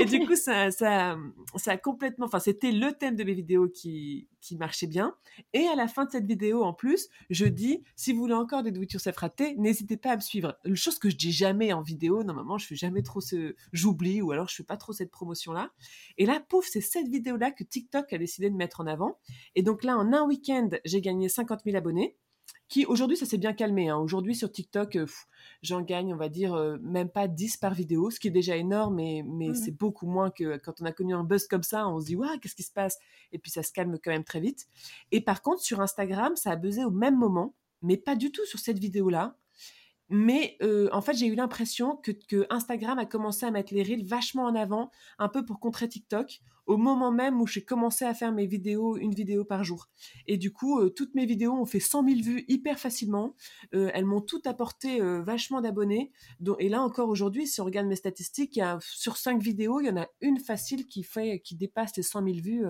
et 0.00 0.04
du 0.04 0.26
coup 0.26 0.36
ça 0.36 0.70
ça 0.70 1.16
ça 1.56 1.72
a 1.72 1.76
complètement 1.76 2.26
enfin 2.26 2.40
c'était 2.40 2.72
le 2.72 2.92
thème 2.92 3.16
de 3.16 3.24
mes 3.24 3.34
vidéos 3.34 3.68
qui 3.68 4.28
qui 4.40 4.56
marchait 4.56 4.86
bien. 4.86 5.14
Et 5.52 5.66
à 5.66 5.74
la 5.74 5.88
fin 5.88 6.04
de 6.04 6.10
cette 6.10 6.26
vidéo 6.26 6.62
en 6.62 6.72
plus 6.72 7.08
je 7.30 7.46
dis 7.46 7.82
si 7.96 8.12
vous 8.12 8.20
voulez 8.20 8.34
encore 8.34 8.62
des 8.62 8.72
do-it-yourself 8.72 9.16
ratés 9.16 9.54
n'hésitez 9.56 9.96
pas 9.96 10.12
à 10.12 10.16
me 10.16 10.20
suivre. 10.20 10.56
Une 10.64 10.76
chose 10.76 10.98
que 10.98 11.10
je 11.10 11.16
dis 11.16 11.32
jamais 11.32 11.72
en 11.72 11.82
vidéo. 11.82 12.22
Normalement 12.22 12.58
je 12.58 12.66
fais 12.66 12.76
jamais 12.76 13.02
trop 13.02 13.20
ce 13.20 13.54
j'oublie 13.72 14.22
ou 14.22 14.32
alors 14.32 14.48
je 14.48 14.56
fais 14.56 14.64
pas 14.64 14.76
trop 14.76 14.92
cette 14.92 15.10
promotion 15.10 15.52
là 15.52 15.70
et 16.16 16.26
là 16.26 16.40
pouf 16.48 16.66
c'est 16.66 16.80
cette 16.80 17.08
vidéo 17.08 17.36
là 17.36 17.50
que 17.50 17.64
TikTok 17.64 18.12
a 18.12 18.18
décidé 18.18 18.50
de 18.50 18.56
mettre 18.56 18.80
en 18.80 18.86
avant. 18.86 19.18
Et 19.54 19.62
donc 19.62 19.84
là 19.84 19.96
en 19.96 20.12
un 20.12 20.22
week-end 20.24 20.70
j'ai 20.84 21.00
gagné 21.00 21.28
50 21.28 21.62
000 21.64 21.76
abonnés 21.76 22.16
qui 22.68 22.84
aujourd'hui 22.86 23.16
ça 23.16 23.26
s'est 23.26 23.38
bien 23.38 23.52
calmé. 23.52 23.88
Hein. 23.88 23.98
Aujourd'hui 23.98 24.34
sur 24.34 24.52
TikTok, 24.52 24.96
euh, 24.96 25.06
j'en 25.62 25.80
gagne, 25.80 26.12
on 26.12 26.16
va 26.16 26.28
dire, 26.28 26.54
euh, 26.54 26.76
même 26.80 27.08
pas 27.08 27.26
10 27.26 27.56
par 27.56 27.74
vidéo, 27.74 28.10
ce 28.10 28.20
qui 28.20 28.28
est 28.28 28.32
déjà 28.32 28.56
énorme, 28.56 28.96
mais, 28.96 29.24
mais 29.26 29.48
mmh 29.48 29.54
c'est 29.54 29.72
beaucoup 29.72 30.06
moins 30.06 30.30
que 30.30 30.58
quand 30.58 30.80
on 30.80 30.84
a 30.84 30.92
connu 30.92 31.14
un 31.14 31.24
buzz 31.24 31.46
comme 31.46 31.62
ça, 31.62 31.88
on 31.88 32.00
se 32.00 32.06
dit, 32.06 32.16
waouh, 32.16 32.38
qu'est-ce 32.38 32.54
qui 32.54 32.62
se 32.62 32.72
passe? 32.72 32.98
Et 33.32 33.38
puis 33.38 33.50
ça 33.50 33.62
se 33.62 33.72
calme 33.72 33.98
quand 34.02 34.10
même 34.10 34.24
très 34.24 34.40
vite. 34.40 34.66
Et 35.10 35.20
par 35.20 35.42
contre, 35.42 35.62
sur 35.62 35.80
Instagram, 35.80 36.36
ça 36.36 36.52
a 36.52 36.56
buzzé 36.56 36.84
au 36.84 36.90
même 36.90 37.16
moment, 37.16 37.54
mais 37.82 37.96
pas 37.96 38.16
du 38.16 38.30
tout 38.30 38.44
sur 38.44 38.58
cette 38.58 38.78
vidéo-là. 38.78 39.36
Mais 40.10 40.56
euh, 40.62 40.88
en 40.92 41.02
fait, 41.02 41.14
j'ai 41.14 41.26
eu 41.26 41.34
l'impression 41.34 41.96
que, 41.96 42.12
que, 42.12 42.46
Instagram 42.50 42.98
a 42.98 43.04
commencé 43.04 43.44
à 43.44 43.50
mettre 43.50 43.74
les 43.74 43.82
reels 43.82 44.06
vachement 44.06 44.44
en 44.44 44.54
avant, 44.54 44.90
un 45.18 45.28
peu 45.28 45.44
pour 45.44 45.60
contrer 45.60 45.88
TikTok, 45.88 46.40
au 46.68 46.76
moment 46.76 47.10
même 47.10 47.40
où 47.40 47.46
j'ai 47.46 47.64
commencé 47.64 48.04
à 48.04 48.14
faire 48.14 48.32
mes 48.32 48.46
vidéos, 48.46 48.96
une 48.96 49.14
vidéo 49.14 49.44
par 49.44 49.64
jour. 49.64 49.88
Et 50.26 50.36
du 50.36 50.52
coup, 50.52 50.78
euh, 50.78 50.90
toutes 50.90 51.14
mes 51.14 51.26
vidéos 51.26 51.52
ont 51.52 51.66
fait 51.66 51.80
100 51.80 52.04
000 52.04 52.20
vues 52.20 52.44
hyper 52.46 52.78
facilement. 52.78 53.34
Euh, 53.74 53.90
elles 53.94 54.04
m'ont 54.04 54.20
toutes 54.20 54.46
apporté 54.46 55.00
euh, 55.00 55.22
vachement 55.22 55.60
d'abonnés. 55.60 56.12
Et 56.60 56.68
là 56.68 56.82
encore 56.82 57.08
aujourd'hui, 57.08 57.46
si 57.46 57.60
on 57.60 57.64
regarde 57.64 57.88
mes 57.88 57.96
statistiques, 57.96 58.54
il 58.56 58.60
y 58.60 58.62
a, 58.62 58.78
sur 58.80 59.16
5 59.16 59.42
vidéos, 59.42 59.80
il 59.80 59.86
y 59.86 59.90
en 59.90 59.96
a 59.96 60.06
une 60.20 60.38
facile 60.38 60.86
qui 60.86 61.02
fait, 61.02 61.40
qui 61.40 61.56
dépasse 61.56 61.96
les 61.96 62.02
100 62.02 62.24
000 62.24 62.36
vues. 62.42 62.64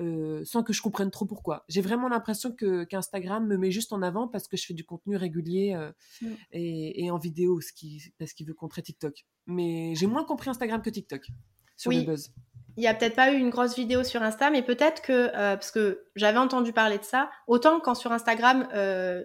Euh, 0.00 0.44
sans 0.44 0.64
que 0.64 0.72
je 0.72 0.82
comprenne 0.82 1.12
trop 1.12 1.24
pourquoi. 1.24 1.64
J'ai 1.68 1.80
vraiment 1.80 2.08
l'impression 2.08 2.50
que 2.50 2.82
qu'Instagram 2.82 3.46
me 3.46 3.56
met 3.56 3.70
juste 3.70 3.92
en 3.92 4.02
avant 4.02 4.26
parce 4.26 4.48
que 4.48 4.56
je 4.56 4.66
fais 4.66 4.74
du 4.74 4.84
contenu 4.84 5.14
régulier 5.16 5.74
euh, 5.76 5.92
mm. 6.20 6.34
et, 6.50 7.04
et, 7.04 7.10
en 7.12 7.18
vidéo, 7.18 7.60
ce 7.60 7.72
qui, 7.72 8.02
parce 8.18 8.32
qu'il 8.32 8.44
veut 8.44 8.54
contrer 8.54 8.82
TikTok. 8.82 9.24
Mais 9.46 9.94
j'ai 9.94 10.08
moins 10.08 10.24
compris 10.24 10.50
Instagram 10.50 10.82
que 10.82 10.90
TikTok 10.90 11.28
sur 11.76 11.90
oui. 11.90 11.98
les 11.98 12.06
buzz. 12.06 12.32
Il 12.76 12.80
n'y 12.80 12.86
a 12.88 12.94
peut-être 12.94 13.14
pas 13.14 13.32
eu 13.32 13.36
une 13.36 13.50
grosse 13.50 13.76
vidéo 13.76 14.02
sur 14.02 14.22
Insta, 14.22 14.50
mais 14.50 14.62
peut-être 14.62 15.02
que, 15.02 15.12
euh, 15.12 15.56
parce 15.56 15.70
que 15.70 16.04
j'avais 16.16 16.38
entendu 16.38 16.72
parler 16.72 16.98
de 16.98 17.04
ça, 17.04 17.30
autant 17.46 17.80
quand 17.80 17.94
sur 17.94 18.12
Instagram, 18.12 18.68
euh, 18.74 19.22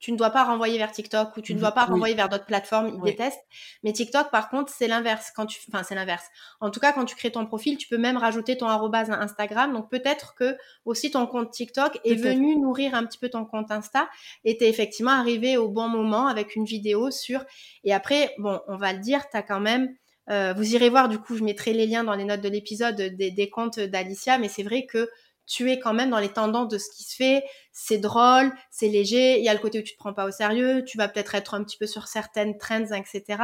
tu 0.00 0.12
ne 0.12 0.16
dois 0.16 0.30
pas 0.30 0.44
renvoyer 0.44 0.78
vers 0.78 0.92
TikTok 0.92 1.36
ou 1.36 1.40
tu 1.40 1.54
ne 1.54 1.60
dois 1.60 1.72
pas 1.72 1.84
renvoyer 1.84 2.14
vers 2.14 2.28
d'autres 2.28 2.46
plateformes, 2.46 2.88
ils 2.88 3.00
oui. 3.00 3.10
détestent. 3.10 3.44
Mais 3.82 3.92
TikTok, 3.92 4.30
par 4.30 4.48
contre, 4.48 4.72
c'est 4.72 4.86
l'inverse. 4.86 5.32
Quand 5.34 5.46
tu, 5.46 5.58
enfin, 5.68 5.82
c'est 5.82 5.96
l'inverse. 5.96 6.24
En 6.60 6.70
tout 6.70 6.78
cas, 6.78 6.92
quand 6.92 7.04
tu 7.04 7.16
crées 7.16 7.32
ton 7.32 7.46
profil, 7.46 7.76
tu 7.76 7.88
peux 7.88 7.98
même 7.98 8.16
rajouter 8.16 8.56
ton 8.56 8.68
arrobase 8.68 9.10
Instagram. 9.10 9.72
Donc 9.72 9.90
peut-être 9.90 10.34
que 10.36 10.56
aussi 10.84 11.10
ton 11.10 11.26
compte 11.26 11.50
TikTok 11.50 11.98
est 12.04 12.14
venu 12.14 12.56
nourrir 12.56 12.94
un 12.94 13.04
petit 13.04 13.18
peu 13.18 13.28
ton 13.28 13.44
compte 13.44 13.72
Insta 13.72 14.08
et 14.44 14.56
t'es 14.56 14.68
effectivement 14.68 15.10
arrivé 15.10 15.56
au 15.56 15.68
bon 15.68 15.88
moment 15.88 16.28
avec 16.28 16.54
une 16.54 16.64
vidéo 16.64 17.10
sur. 17.10 17.44
Et 17.82 17.92
après, 17.92 18.34
bon, 18.38 18.60
on 18.68 18.76
va 18.76 18.92
le 18.92 19.00
dire, 19.00 19.28
t'as 19.30 19.42
quand 19.42 19.60
même. 19.60 19.94
Euh, 20.30 20.52
vous 20.56 20.74
irez 20.74 20.90
voir, 20.90 21.08
du 21.08 21.18
coup, 21.18 21.36
je 21.36 21.44
mettrai 21.44 21.72
les 21.72 21.86
liens 21.86 22.04
dans 22.04 22.14
les 22.14 22.24
notes 22.24 22.40
de 22.40 22.48
l'épisode 22.48 22.96
des, 22.96 23.30
des 23.30 23.50
comptes 23.50 23.80
d'Alicia, 23.80 24.38
mais 24.38 24.48
c'est 24.48 24.62
vrai 24.62 24.86
que 24.86 25.08
tu 25.48 25.70
es 25.70 25.78
quand 25.78 25.94
même 25.94 26.10
dans 26.10 26.18
les 26.18 26.28
tendances 26.28 26.68
de 26.68 26.76
ce 26.76 26.90
qui 26.90 27.02
se 27.04 27.16
fait. 27.16 27.42
C'est 27.72 27.98
drôle, 27.98 28.52
c'est 28.70 28.88
léger. 28.88 29.38
Il 29.38 29.44
y 29.44 29.48
a 29.48 29.54
le 29.54 29.60
côté 29.60 29.78
où 29.78 29.82
tu 29.82 29.94
te 29.94 29.98
prends 29.98 30.12
pas 30.12 30.26
au 30.26 30.30
sérieux. 30.30 30.84
Tu 30.84 30.98
vas 30.98 31.08
peut-être 31.08 31.34
être 31.34 31.54
un 31.54 31.64
petit 31.64 31.78
peu 31.78 31.86
sur 31.86 32.06
certaines 32.06 32.58
trends, 32.58 32.92
etc. 32.92 33.42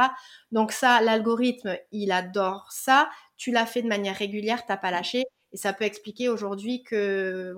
Donc 0.51 0.71
ça, 0.71 1.01
l'algorithme, 1.01 1.77
il 1.91 2.11
adore 2.11 2.67
ça. 2.71 3.09
Tu 3.37 3.51
l'as 3.51 3.65
fait 3.65 3.81
de 3.81 3.87
manière 3.87 4.15
régulière, 4.15 4.65
t'as 4.67 4.77
pas 4.77 4.91
lâché. 4.91 5.23
Et 5.51 5.57
ça 5.57 5.73
peut 5.73 5.85
expliquer 5.85 6.29
aujourd'hui 6.29 6.83
que 6.83 7.55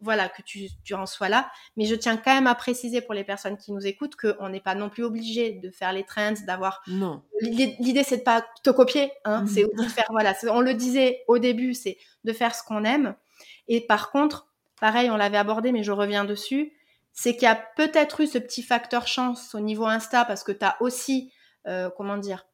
voilà, 0.00 0.28
que 0.28 0.42
tu, 0.42 0.68
tu, 0.84 0.94
en 0.94 1.06
sois 1.06 1.28
là. 1.28 1.50
Mais 1.76 1.84
je 1.84 1.94
tiens 1.94 2.16
quand 2.16 2.34
même 2.34 2.46
à 2.46 2.54
préciser 2.54 3.00
pour 3.00 3.14
les 3.14 3.24
personnes 3.24 3.56
qui 3.56 3.72
nous 3.72 3.86
écoutent 3.86 4.16
qu'on 4.16 4.48
n'est 4.48 4.60
pas 4.60 4.74
non 4.74 4.88
plus 4.88 5.02
obligé 5.02 5.52
de 5.52 5.70
faire 5.70 5.92
les 5.92 6.04
trends, 6.04 6.34
d'avoir. 6.46 6.82
Non. 6.86 7.22
L'idée, 7.40 8.04
c'est 8.04 8.18
de 8.18 8.22
pas 8.22 8.44
te 8.62 8.70
copier. 8.70 9.12
Hein. 9.24 9.46
C'est 9.46 9.62
de 9.62 9.82
faire, 9.84 10.06
voilà, 10.10 10.34
on 10.50 10.60
le 10.60 10.74
disait 10.74 11.24
au 11.26 11.38
début, 11.38 11.74
c'est 11.74 11.98
de 12.24 12.32
faire 12.32 12.54
ce 12.54 12.62
qu'on 12.62 12.84
aime. 12.84 13.14
Et 13.66 13.80
par 13.80 14.10
contre, 14.10 14.48
pareil, 14.80 15.10
on 15.10 15.16
l'avait 15.16 15.38
abordé, 15.38 15.72
mais 15.72 15.82
je 15.82 15.92
reviens 15.92 16.24
dessus, 16.24 16.72
c'est 17.12 17.34
qu'il 17.34 17.44
y 17.44 17.46
a 17.46 17.56
peut-être 17.76 18.20
eu 18.20 18.26
ce 18.26 18.38
petit 18.38 18.62
facteur 18.62 19.06
chance 19.06 19.54
au 19.54 19.60
niveau 19.60 19.86
Insta 19.86 20.24
parce 20.24 20.44
que 20.44 20.52
tu 20.52 20.64
as 20.64 20.76
aussi, 20.80 21.32
euh, 21.66 21.90
comment 21.96 22.16
dire, 22.16 22.46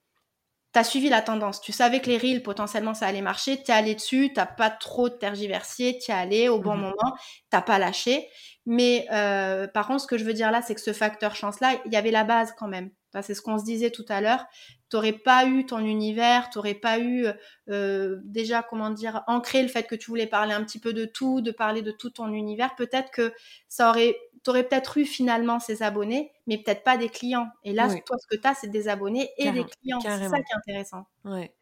tu 0.74 0.80
as 0.80 0.84
suivi 0.84 1.08
la 1.08 1.22
tendance. 1.22 1.60
Tu 1.60 1.72
savais 1.72 2.00
que 2.00 2.10
les 2.10 2.18
reels, 2.18 2.42
potentiellement, 2.42 2.94
ça 2.94 3.06
allait 3.06 3.22
marcher. 3.22 3.62
Tu 3.62 3.70
es 3.70 3.74
allé 3.74 3.94
dessus, 3.94 4.32
tu 4.34 4.40
pas 4.58 4.70
trop 4.70 5.08
tergiversé, 5.08 5.98
tu 6.04 6.10
es 6.10 6.14
allé 6.14 6.48
au 6.48 6.58
bon 6.58 6.76
mmh 6.76 6.80
moment, 6.80 7.16
tu 7.50 7.58
pas 7.64 7.78
lâché. 7.78 8.28
Mais 8.66 9.06
euh, 9.12 9.68
par 9.68 9.86
contre, 9.86 10.02
ce 10.02 10.06
que 10.08 10.18
je 10.18 10.24
veux 10.24 10.32
dire 10.32 10.50
là, 10.50 10.62
c'est 10.62 10.74
que 10.74 10.80
ce 10.80 10.92
facteur 10.92 11.36
chance-là, 11.36 11.80
il 11.86 11.92
y 11.92 11.96
avait 11.96 12.10
la 12.10 12.24
base 12.24 12.52
quand 12.58 12.66
même. 12.66 12.90
c'est 13.22 13.34
ce 13.34 13.42
qu'on 13.42 13.58
se 13.58 13.64
disait 13.64 13.90
tout 13.90 14.06
à 14.08 14.20
l'heure. 14.20 14.44
Tu 14.90 14.96
n'aurais 14.96 15.12
pas 15.12 15.46
eu 15.46 15.64
ton 15.64 15.78
univers, 15.78 16.50
tu 16.50 16.58
n'aurais 16.58 16.74
pas 16.74 16.98
eu 16.98 17.26
euh, 17.70 18.18
déjà, 18.24 18.62
comment 18.62 18.90
dire, 18.90 19.22
ancré 19.28 19.62
le 19.62 19.68
fait 19.68 19.84
que 19.84 19.94
tu 19.94 20.10
voulais 20.10 20.26
parler 20.26 20.54
un 20.54 20.64
petit 20.64 20.80
peu 20.80 20.92
de 20.92 21.04
tout, 21.04 21.40
de 21.40 21.52
parler 21.52 21.82
de 21.82 21.92
tout 21.92 22.10
ton 22.10 22.32
univers. 22.32 22.74
Peut-être 22.74 23.12
que 23.12 23.32
ça 23.68 23.90
aurait 23.90 24.16
tu 24.44 24.50
aurais 24.50 24.64
peut-être 24.64 24.98
eu 24.98 25.06
finalement 25.06 25.58
ces 25.58 25.82
abonnés, 25.82 26.32
mais 26.46 26.58
peut-être 26.58 26.84
pas 26.84 26.96
des 26.96 27.08
clients. 27.08 27.48
Et 27.64 27.72
là, 27.72 27.88
toi, 28.04 28.16
ce 28.18 28.26
que 28.26 28.40
tu 28.40 28.46
as, 28.46 28.54
c'est 28.54 28.68
des 28.68 28.88
abonnés 28.88 29.30
et 29.38 29.50
des 29.50 29.64
clients. 29.64 30.00
C'est 30.00 30.28
ça 30.28 30.36
qui 30.38 30.52
est 30.52 30.56
intéressant. 30.56 31.06
Ouais. 31.24 31.54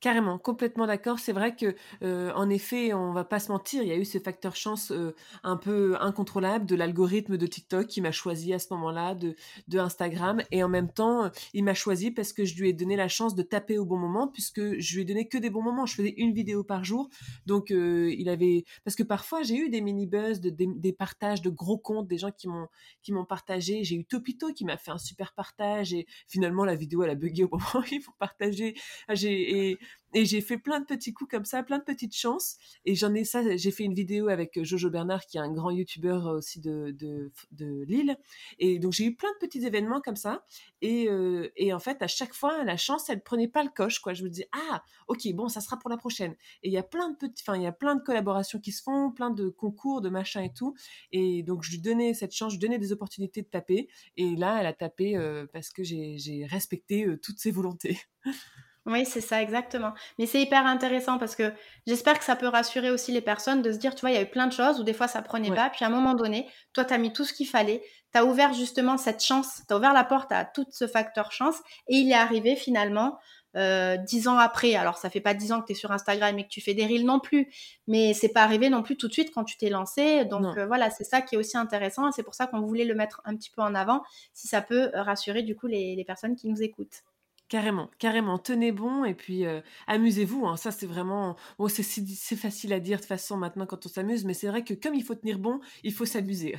Carrément, 0.00 0.38
complètement 0.38 0.86
d'accord. 0.86 1.18
C'est 1.18 1.32
vrai 1.32 1.56
que, 1.56 1.74
euh, 2.04 2.32
en 2.36 2.48
effet, 2.50 2.94
on 2.94 3.12
va 3.12 3.24
pas 3.24 3.40
se 3.40 3.50
mentir, 3.50 3.82
il 3.82 3.88
y 3.88 3.92
a 3.92 3.96
eu 3.96 4.04
ce 4.04 4.18
facteur 4.18 4.54
chance 4.54 4.92
euh, 4.92 5.12
un 5.42 5.56
peu 5.56 5.96
incontrôlable 6.00 6.66
de 6.66 6.76
l'algorithme 6.76 7.36
de 7.36 7.46
TikTok 7.48 7.88
qui 7.88 8.00
m'a 8.00 8.12
choisi 8.12 8.54
à 8.54 8.60
ce 8.60 8.72
moment-là, 8.74 9.16
de, 9.16 9.34
de 9.66 9.78
Instagram, 9.80 10.40
et 10.52 10.62
en 10.62 10.68
même 10.68 10.92
temps, 10.92 11.28
il 11.52 11.64
m'a 11.64 11.74
choisi 11.74 12.12
parce 12.12 12.32
que 12.32 12.44
je 12.44 12.54
lui 12.54 12.68
ai 12.68 12.72
donné 12.72 12.94
la 12.94 13.08
chance 13.08 13.34
de 13.34 13.42
taper 13.42 13.76
au 13.76 13.84
bon 13.84 13.98
moment, 13.98 14.28
puisque 14.28 14.78
je 14.78 14.94
lui 14.94 15.02
ai 15.02 15.04
donné 15.04 15.26
que 15.26 15.36
des 15.36 15.50
bons 15.50 15.62
moments. 15.62 15.84
Je 15.84 15.96
faisais 15.96 16.14
une 16.16 16.32
vidéo 16.32 16.62
par 16.62 16.84
jour, 16.84 17.08
donc 17.46 17.72
euh, 17.72 18.14
il 18.16 18.28
avait, 18.28 18.64
parce 18.84 18.94
que 18.94 19.02
parfois 19.02 19.42
j'ai 19.42 19.56
eu 19.56 19.68
des 19.68 19.80
mini 19.80 20.06
buzz, 20.06 20.40
de, 20.40 20.50
des, 20.50 20.92
partages 20.92 21.42
de 21.42 21.50
gros 21.50 21.78
comptes, 21.78 22.06
des 22.06 22.18
gens 22.18 22.30
qui 22.30 22.46
m'ont 22.46 22.68
qui 23.02 23.12
m'ont 23.12 23.24
partagé. 23.24 23.82
J'ai 23.82 23.96
eu 23.96 24.04
Topito 24.04 24.52
qui 24.52 24.64
m'a 24.64 24.76
fait 24.76 24.92
un 24.92 24.98
super 24.98 25.32
partage, 25.34 25.92
et 25.92 26.06
finalement 26.28 26.64
la 26.64 26.76
vidéo 26.76 27.02
elle 27.02 27.10
a 27.10 27.14
bugué 27.16 27.42
au 27.42 27.48
moment 27.52 27.84
où 27.84 27.88
il 27.90 28.00
faut 28.00 28.14
partager. 28.20 28.74
J'ai 29.10 29.48
et 29.48 29.78
et 30.14 30.24
j'ai 30.24 30.40
fait 30.40 30.56
plein 30.56 30.80
de 30.80 30.86
petits 30.86 31.12
coups 31.12 31.30
comme 31.30 31.44
ça, 31.44 31.62
plein 31.62 31.78
de 31.78 31.84
petites 31.84 32.16
chances. 32.16 32.56
Et 32.86 32.94
j'en 32.94 33.14
ai 33.14 33.24
ça, 33.24 33.56
j'ai 33.56 33.70
fait 33.70 33.84
une 33.84 33.94
vidéo 33.94 34.28
avec 34.28 34.62
Jojo 34.62 34.88
Bernard, 34.90 35.26
qui 35.26 35.36
est 35.36 35.40
un 35.40 35.52
grand 35.52 35.70
youtubeur 35.70 36.26
aussi 36.26 36.60
de, 36.60 36.94
de, 36.98 37.30
de 37.52 37.84
Lille. 37.84 38.16
Et 38.58 38.78
donc 38.78 38.92
j'ai 38.94 39.04
eu 39.04 39.14
plein 39.14 39.28
de 39.32 39.46
petits 39.46 39.64
événements 39.66 40.00
comme 40.00 40.16
ça. 40.16 40.44
Et, 40.80 41.08
euh, 41.08 41.50
et, 41.56 41.72
en 41.72 41.78
fait, 41.78 42.02
à 42.02 42.06
chaque 42.06 42.34
fois, 42.34 42.64
la 42.64 42.76
chance, 42.76 43.10
elle 43.10 43.22
prenait 43.22 43.48
pas 43.48 43.62
le 43.62 43.68
coche, 43.68 43.98
quoi. 43.98 44.14
Je 44.14 44.22
me 44.22 44.30
dis, 44.30 44.44
ah, 44.52 44.82
ok, 45.08 45.20
bon, 45.34 45.48
ça 45.48 45.60
sera 45.60 45.78
pour 45.78 45.90
la 45.90 45.96
prochaine. 45.96 46.32
Et 46.62 46.68
il 46.68 46.72
y 46.72 46.78
a 46.78 46.82
plein 46.82 47.10
de 47.10 47.16
petits, 47.16 47.42
enfin, 47.46 47.56
il 47.56 47.62
y 47.62 47.66
a 47.66 47.72
plein 47.72 47.96
de 47.96 48.02
collaborations 48.02 48.60
qui 48.60 48.72
se 48.72 48.82
font, 48.82 49.10
plein 49.10 49.30
de 49.30 49.48
concours, 49.48 50.00
de 50.00 50.08
machins 50.08 50.42
et 50.42 50.52
tout. 50.52 50.74
Et 51.12 51.42
donc, 51.42 51.64
je 51.64 51.72
lui 51.72 51.80
donnais 51.80 52.14
cette 52.14 52.32
chance, 52.32 52.52
je 52.52 52.58
lui 52.58 52.60
donnais 52.60 52.78
des 52.78 52.92
opportunités 52.92 53.42
de 53.42 53.48
taper. 53.48 53.88
Et 54.16 54.36
là, 54.36 54.58
elle 54.60 54.66
a 54.66 54.72
tapé 54.72 55.16
euh, 55.16 55.46
parce 55.52 55.70
que 55.70 55.82
j'ai 55.82 56.46
respecté 56.48 57.06
euh, 57.06 57.18
toutes 57.18 57.38
ses 57.38 57.50
volontés. 57.50 57.98
Oui, 58.86 59.04
c'est 59.04 59.20
ça, 59.20 59.42
exactement. 59.42 59.92
Mais 60.18 60.24
c'est 60.26 60.40
hyper 60.40 60.66
intéressant 60.66 61.18
parce 61.18 61.36
que 61.36 61.52
j'espère 61.86 62.18
que 62.18 62.24
ça 62.24 62.36
peut 62.36 62.48
rassurer 62.48 62.90
aussi 62.90 63.12
les 63.12 63.20
personnes 63.20 63.60
de 63.60 63.70
se 63.70 63.76
dire, 63.76 63.94
tu 63.94 64.00
vois, 64.00 64.10
il 64.10 64.14
y 64.14 64.16
a 64.16 64.22
eu 64.22 64.30
plein 64.30 64.46
de 64.46 64.52
choses 64.52 64.80
où 64.80 64.82
des 64.82 64.94
fois 64.94 65.08
ça 65.08 65.20
prenait 65.20 65.54
pas, 65.54 65.68
puis 65.68 65.84
à 65.84 65.88
un 65.88 65.90
moment 65.90 66.14
donné, 66.14 66.48
toi, 66.72 66.84
tu 66.86 66.94
as 66.94 66.98
mis 66.98 67.12
tout 67.12 67.24
ce 67.24 67.34
qu'il 67.34 67.46
fallait, 67.46 67.82
tu 68.12 68.18
as 68.18 68.24
ouvert 68.24 68.54
justement 68.54 68.96
cette 68.96 69.22
chance, 69.22 69.60
tu 69.68 69.74
as 69.74 69.76
ouvert 69.76 69.92
la 69.92 70.04
porte 70.04 70.32
à 70.32 70.46
tout 70.46 70.64
ce 70.70 70.86
facteur 70.86 71.32
chance, 71.32 71.56
et 71.88 71.96
il 71.96 72.10
est 72.10 72.14
arrivé 72.14 72.56
finalement 72.56 73.18
euh, 73.56 73.98
dix 73.98 74.26
ans 74.26 74.38
après. 74.38 74.74
Alors, 74.74 74.96
ça 74.96 75.10
fait 75.10 75.20
pas 75.20 75.34
dix 75.34 75.52
ans 75.52 75.60
que 75.60 75.66
tu 75.66 75.72
es 75.72 75.74
sur 75.74 75.92
Instagram 75.92 76.38
et 76.38 76.44
que 76.44 76.48
tu 76.48 76.62
fais 76.62 76.72
des 76.74 76.86
reels 76.86 77.04
non 77.04 77.20
plus, 77.20 77.52
mais 77.88 78.14
c'est 78.14 78.30
pas 78.30 78.42
arrivé 78.42 78.70
non 78.70 78.82
plus 78.82 78.96
tout 78.96 79.08
de 79.08 79.12
suite 79.12 79.32
quand 79.34 79.44
tu 79.44 79.58
t'es 79.58 79.68
lancé. 79.68 80.24
Donc 80.24 80.56
euh, 80.56 80.66
voilà, 80.66 80.88
c'est 80.90 81.04
ça 81.04 81.20
qui 81.20 81.34
est 81.34 81.38
aussi 81.38 81.58
intéressant, 81.58 82.08
et 82.08 82.12
c'est 82.12 82.22
pour 82.22 82.34
ça 82.34 82.46
qu'on 82.46 82.60
voulait 82.62 82.84
le 82.86 82.94
mettre 82.94 83.20
un 83.26 83.36
petit 83.36 83.50
peu 83.50 83.60
en 83.60 83.74
avant, 83.74 84.02
si 84.32 84.48
ça 84.48 84.62
peut 84.62 84.90
rassurer 84.94 85.42
du 85.42 85.56
coup 85.56 85.66
les 85.66 86.02
personnes 86.06 86.36
qui 86.36 86.48
nous 86.48 86.62
écoutent. 86.62 87.02
Carrément, 87.48 87.90
carrément. 87.98 88.38
Tenez 88.38 88.72
bon 88.72 89.04
et 89.04 89.14
puis 89.14 89.46
euh, 89.46 89.60
amusez-vous. 89.86 90.46
Hein. 90.46 90.56
Ça, 90.56 90.70
c'est 90.70 90.86
vraiment. 90.86 91.36
Bon, 91.58 91.68
c'est, 91.68 91.82
c'est 91.82 92.36
facile 92.36 92.72
à 92.74 92.80
dire 92.80 92.98
de 92.98 93.02
toute 93.02 93.08
façon 93.08 93.36
maintenant 93.36 93.64
quand 93.64 93.86
on 93.86 93.88
s'amuse, 93.88 94.24
mais 94.24 94.34
c'est 94.34 94.48
vrai 94.48 94.64
que 94.64 94.74
comme 94.74 94.94
il 94.94 95.02
faut 95.02 95.14
tenir 95.14 95.38
bon, 95.38 95.60
il 95.82 95.92
faut 95.92 96.04
s'amuser. 96.04 96.56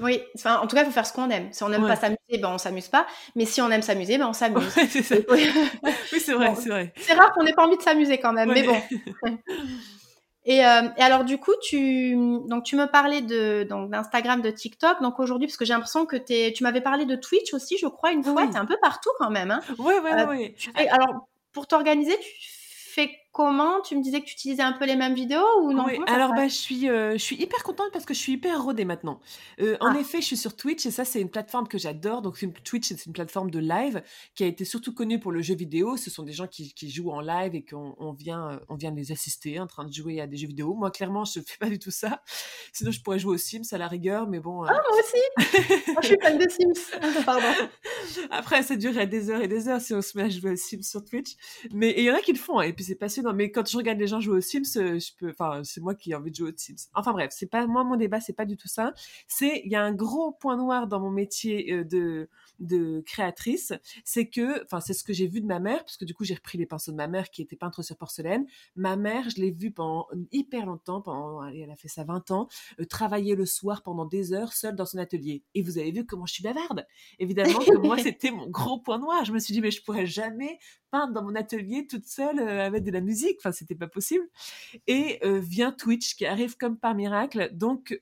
Oui, 0.00 0.22
enfin, 0.34 0.58
en 0.58 0.66
tout 0.66 0.74
cas, 0.74 0.82
il 0.82 0.86
faut 0.86 0.92
faire 0.92 1.06
ce 1.06 1.12
qu'on 1.12 1.28
aime. 1.28 1.52
Si 1.52 1.62
on 1.62 1.68
n'aime 1.68 1.86
pas 1.86 1.96
s'amuser, 1.96 2.38
ben 2.40 2.48
on 2.48 2.58
s'amuse 2.58 2.88
pas. 2.88 3.06
Mais 3.36 3.44
si 3.44 3.60
on 3.60 3.70
aime 3.70 3.82
s'amuser, 3.82 4.16
ben 4.16 4.28
on 4.28 4.32
s'amuse. 4.32 4.68
c'est 4.88 5.02
ça. 5.02 5.16
oui, 5.28 6.20
c'est 6.20 6.32
vrai, 6.32 6.54
c'est 6.56 6.70
vrai. 6.70 6.92
C'est 6.96 7.12
rare 7.12 7.32
qu'on 7.32 7.44
n'ait 7.44 7.52
pas 7.52 7.66
envie 7.66 7.76
de 7.76 7.82
s'amuser 7.82 8.18
quand 8.18 8.32
même, 8.32 8.50
mais 8.50 8.62
bon. 8.62 8.80
Et, 10.46 10.64
euh, 10.64 10.82
et, 10.96 11.02
alors 11.02 11.24
du 11.24 11.38
coup, 11.38 11.54
tu 11.62 12.14
donc 12.46 12.64
tu 12.64 12.76
me 12.76 12.86
parlais 12.86 13.22
de 13.22 13.64
donc 13.64 13.90
d'Instagram, 13.90 14.42
de 14.42 14.50
TikTok. 14.50 15.00
Donc 15.00 15.18
aujourd'hui, 15.18 15.46
parce 15.46 15.56
que 15.56 15.64
j'ai 15.64 15.72
l'impression 15.72 16.04
que 16.04 16.16
es, 16.28 16.52
tu 16.52 16.62
m'avais 16.62 16.82
parlé 16.82 17.06
de 17.06 17.16
Twitch 17.16 17.54
aussi, 17.54 17.78
je 17.78 17.86
crois 17.86 18.12
une 18.12 18.22
fois. 18.22 18.46
Tu 18.46 18.52
es 18.52 18.56
un 18.56 18.66
peu 18.66 18.76
partout 18.80 19.10
quand 19.18 19.30
même. 19.30 19.50
Hein. 19.50 19.60
Oui, 19.78 19.94
oui, 20.02 20.10
euh, 20.12 20.26
oui. 20.28 20.54
alors 20.88 21.28
pour 21.52 21.66
t'organiser, 21.66 22.18
tu 22.18 22.48
fais 22.90 23.10
comment 23.34 23.80
Tu 23.82 23.96
me 23.96 24.02
disais 24.02 24.20
que 24.20 24.26
tu 24.26 24.32
utilisais 24.34 24.62
un 24.62 24.72
peu 24.72 24.86
les 24.86 24.94
mêmes 24.94 25.14
vidéos 25.14 25.44
ou 25.60 25.72
non 25.72 25.86
oui, 25.86 25.98
Alors 26.06 26.32
bah, 26.34 26.46
je 26.46 26.54
suis, 26.54 26.88
euh, 26.88 27.14
je 27.14 27.18
suis 27.18 27.36
hyper 27.36 27.64
contente 27.64 27.88
parce 27.92 28.04
que 28.06 28.14
je 28.14 28.18
suis 28.20 28.34
hyper 28.34 28.62
rodée 28.62 28.84
maintenant. 28.84 29.20
Euh, 29.60 29.76
en 29.80 29.92
ah. 29.92 29.98
effet, 29.98 30.20
je 30.20 30.26
suis 30.26 30.36
sur 30.36 30.54
Twitch 30.54 30.86
et 30.86 30.92
ça 30.92 31.04
c'est 31.04 31.20
une 31.20 31.28
plateforme 31.28 31.66
que 31.66 31.76
j'adore. 31.76 32.22
Donc 32.22 32.38
Twitch 32.62 32.88
c'est 32.88 33.06
une 33.06 33.12
plateforme 33.12 33.50
de 33.50 33.58
live 33.58 34.02
qui 34.36 34.44
a 34.44 34.46
été 34.46 34.64
surtout 34.64 34.94
connue 34.94 35.18
pour 35.18 35.32
le 35.32 35.42
jeu 35.42 35.56
vidéo. 35.56 35.96
Ce 35.96 36.10
sont 36.10 36.22
des 36.22 36.32
gens 36.32 36.46
qui, 36.46 36.72
qui 36.74 36.88
jouent 36.88 37.10
en 37.10 37.20
live 37.20 37.56
et 37.56 37.64
qu'on 37.64 37.96
on 37.98 38.12
vient, 38.12 38.50
euh, 38.50 38.58
on 38.68 38.76
vient 38.76 38.92
les 38.92 39.10
assister 39.10 39.58
en 39.58 39.66
train 39.66 39.84
de 39.84 39.92
jouer 39.92 40.20
à 40.20 40.28
des 40.28 40.36
jeux 40.36 40.48
vidéo. 40.48 40.72
Moi 40.72 40.92
clairement 40.92 41.24
je 41.24 41.40
fais 41.44 41.58
pas 41.58 41.68
du 41.68 41.80
tout 41.80 41.90
ça. 41.90 42.22
Sinon 42.72 42.92
je 42.92 43.00
pourrais 43.02 43.18
jouer 43.18 43.34
aux 43.34 43.38
Sims 43.38 43.72
à 43.72 43.78
la 43.78 43.88
rigueur, 43.88 44.28
mais 44.28 44.38
bon. 44.38 44.62
Ah 44.62 44.74
moi 44.74 45.00
aussi. 45.00 45.90
moi, 45.92 46.02
je 46.02 46.06
suis 46.06 46.18
fan 46.22 46.38
de 46.38 46.48
Sims. 46.48 47.00
Pardon. 47.26 47.68
Après 48.30 48.62
ça 48.62 48.76
durerait 48.76 49.08
des 49.08 49.28
heures 49.28 49.42
et 49.42 49.48
des 49.48 49.66
heures 49.66 49.80
si 49.80 49.92
on 49.92 50.02
se 50.02 50.16
met 50.16 50.24
à 50.24 50.28
jouer 50.28 50.52
aux 50.52 50.56
Sims 50.56 50.82
sur 50.84 51.04
Twitch. 51.04 51.32
Mais 51.72 51.94
il 51.96 52.04
y 52.04 52.10
en 52.12 52.14
a 52.14 52.20
qui 52.20 52.32
le 52.32 52.38
font 52.38 52.60
hein, 52.60 52.62
et 52.62 52.72
puis 52.72 52.84
c'est 52.84 52.94
passionnant. 52.94 53.23
Mais 53.32 53.50
quand 53.50 53.68
je 53.68 53.76
regarde 53.76 53.98
les 53.98 54.06
gens 54.06 54.20
jouer 54.20 54.38
aux 54.38 54.40
Sims, 54.40 54.76
euh, 54.76 54.98
je 54.98 55.12
peux, 55.18 55.30
enfin, 55.30 55.62
c'est 55.64 55.80
moi 55.80 55.94
qui 55.94 56.12
ai 56.12 56.14
envie 56.14 56.30
de 56.30 56.36
jouer 56.36 56.50
aux 56.50 56.56
Sims. 56.56 56.88
Enfin 56.94 57.12
bref, 57.12 57.30
c'est 57.32 57.46
pas 57.46 57.66
moi 57.66 57.84
mon 57.84 57.96
débat, 57.96 58.20
c'est 58.20 58.32
pas 58.32 58.44
du 58.44 58.56
tout 58.56 58.68
ça. 58.68 58.92
C'est 59.28 59.62
il 59.64 59.70
y 59.70 59.76
a 59.76 59.82
un 59.82 59.92
gros 59.92 60.32
point 60.32 60.56
noir 60.56 60.86
dans 60.86 61.00
mon 61.00 61.10
métier 61.10 61.72
euh, 61.72 61.84
de 61.84 62.28
de 62.60 63.02
créatrice, 63.06 63.72
c'est 64.04 64.28
que, 64.28 64.62
enfin, 64.64 64.80
c'est 64.80 64.92
ce 64.94 65.04
que 65.04 65.12
j'ai 65.12 65.26
vu 65.26 65.40
de 65.40 65.46
ma 65.46 65.58
mère, 65.58 65.78
parce 65.78 65.96
que 65.96 66.04
du 66.04 66.14
coup, 66.14 66.24
j'ai 66.24 66.34
repris 66.34 66.58
les 66.58 66.66
pinceaux 66.66 66.92
de 66.92 66.96
ma 66.96 67.08
mère 67.08 67.30
qui 67.30 67.42
était 67.42 67.56
peintre 67.56 67.82
sur 67.82 67.96
porcelaine. 67.96 68.46
Ma 68.76 68.96
mère, 68.96 69.28
je 69.30 69.40
l'ai 69.40 69.50
vue 69.50 69.70
pendant 69.70 70.06
hyper 70.32 70.66
longtemps, 70.66 71.00
pendant, 71.00 71.44
elle 71.46 71.70
a 71.70 71.76
fait 71.76 71.88
ça 71.88 72.04
20 72.04 72.30
ans, 72.30 72.48
euh, 72.80 72.84
travailler 72.84 73.34
le 73.34 73.46
soir 73.46 73.82
pendant 73.82 74.04
des 74.04 74.32
heures 74.32 74.52
seule 74.52 74.76
dans 74.76 74.86
son 74.86 74.98
atelier. 74.98 75.42
Et 75.54 75.62
vous 75.62 75.78
avez 75.78 75.90
vu 75.90 76.06
comment 76.06 76.26
je 76.26 76.34
suis 76.34 76.42
bavarde. 76.42 76.86
Évidemment 77.18 77.58
que 77.58 77.76
moi, 77.76 77.98
c'était 78.02 78.30
mon 78.30 78.48
gros 78.48 78.78
point 78.80 78.98
noir. 78.98 79.24
Je 79.24 79.32
me 79.32 79.38
suis 79.38 79.52
dit, 79.52 79.60
mais 79.60 79.70
je 79.70 79.82
pourrais 79.82 80.06
jamais 80.06 80.58
dans 81.12 81.22
mon 81.22 81.34
atelier 81.34 81.86
toute 81.86 82.06
seule 82.06 82.38
euh, 82.38 82.66
avec 82.66 82.84
de 82.84 82.90
la 82.90 83.00
musique. 83.00 83.36
Enfin, 83.38 83.52
c'était 83.52 83.74
pas 83.74 83.88
possible. 83.88 84.24
Et 84.86 85.18
euh, 85.24 85.38
vient 85.40 85.72
Twitch 85.72 86.16
qui 86.16 86.26
arrive 86.26 86.56
comme 86.56 86.76
par 86.76 86.94
miracle. 86.94 87.50
Donc, 87.52 87.98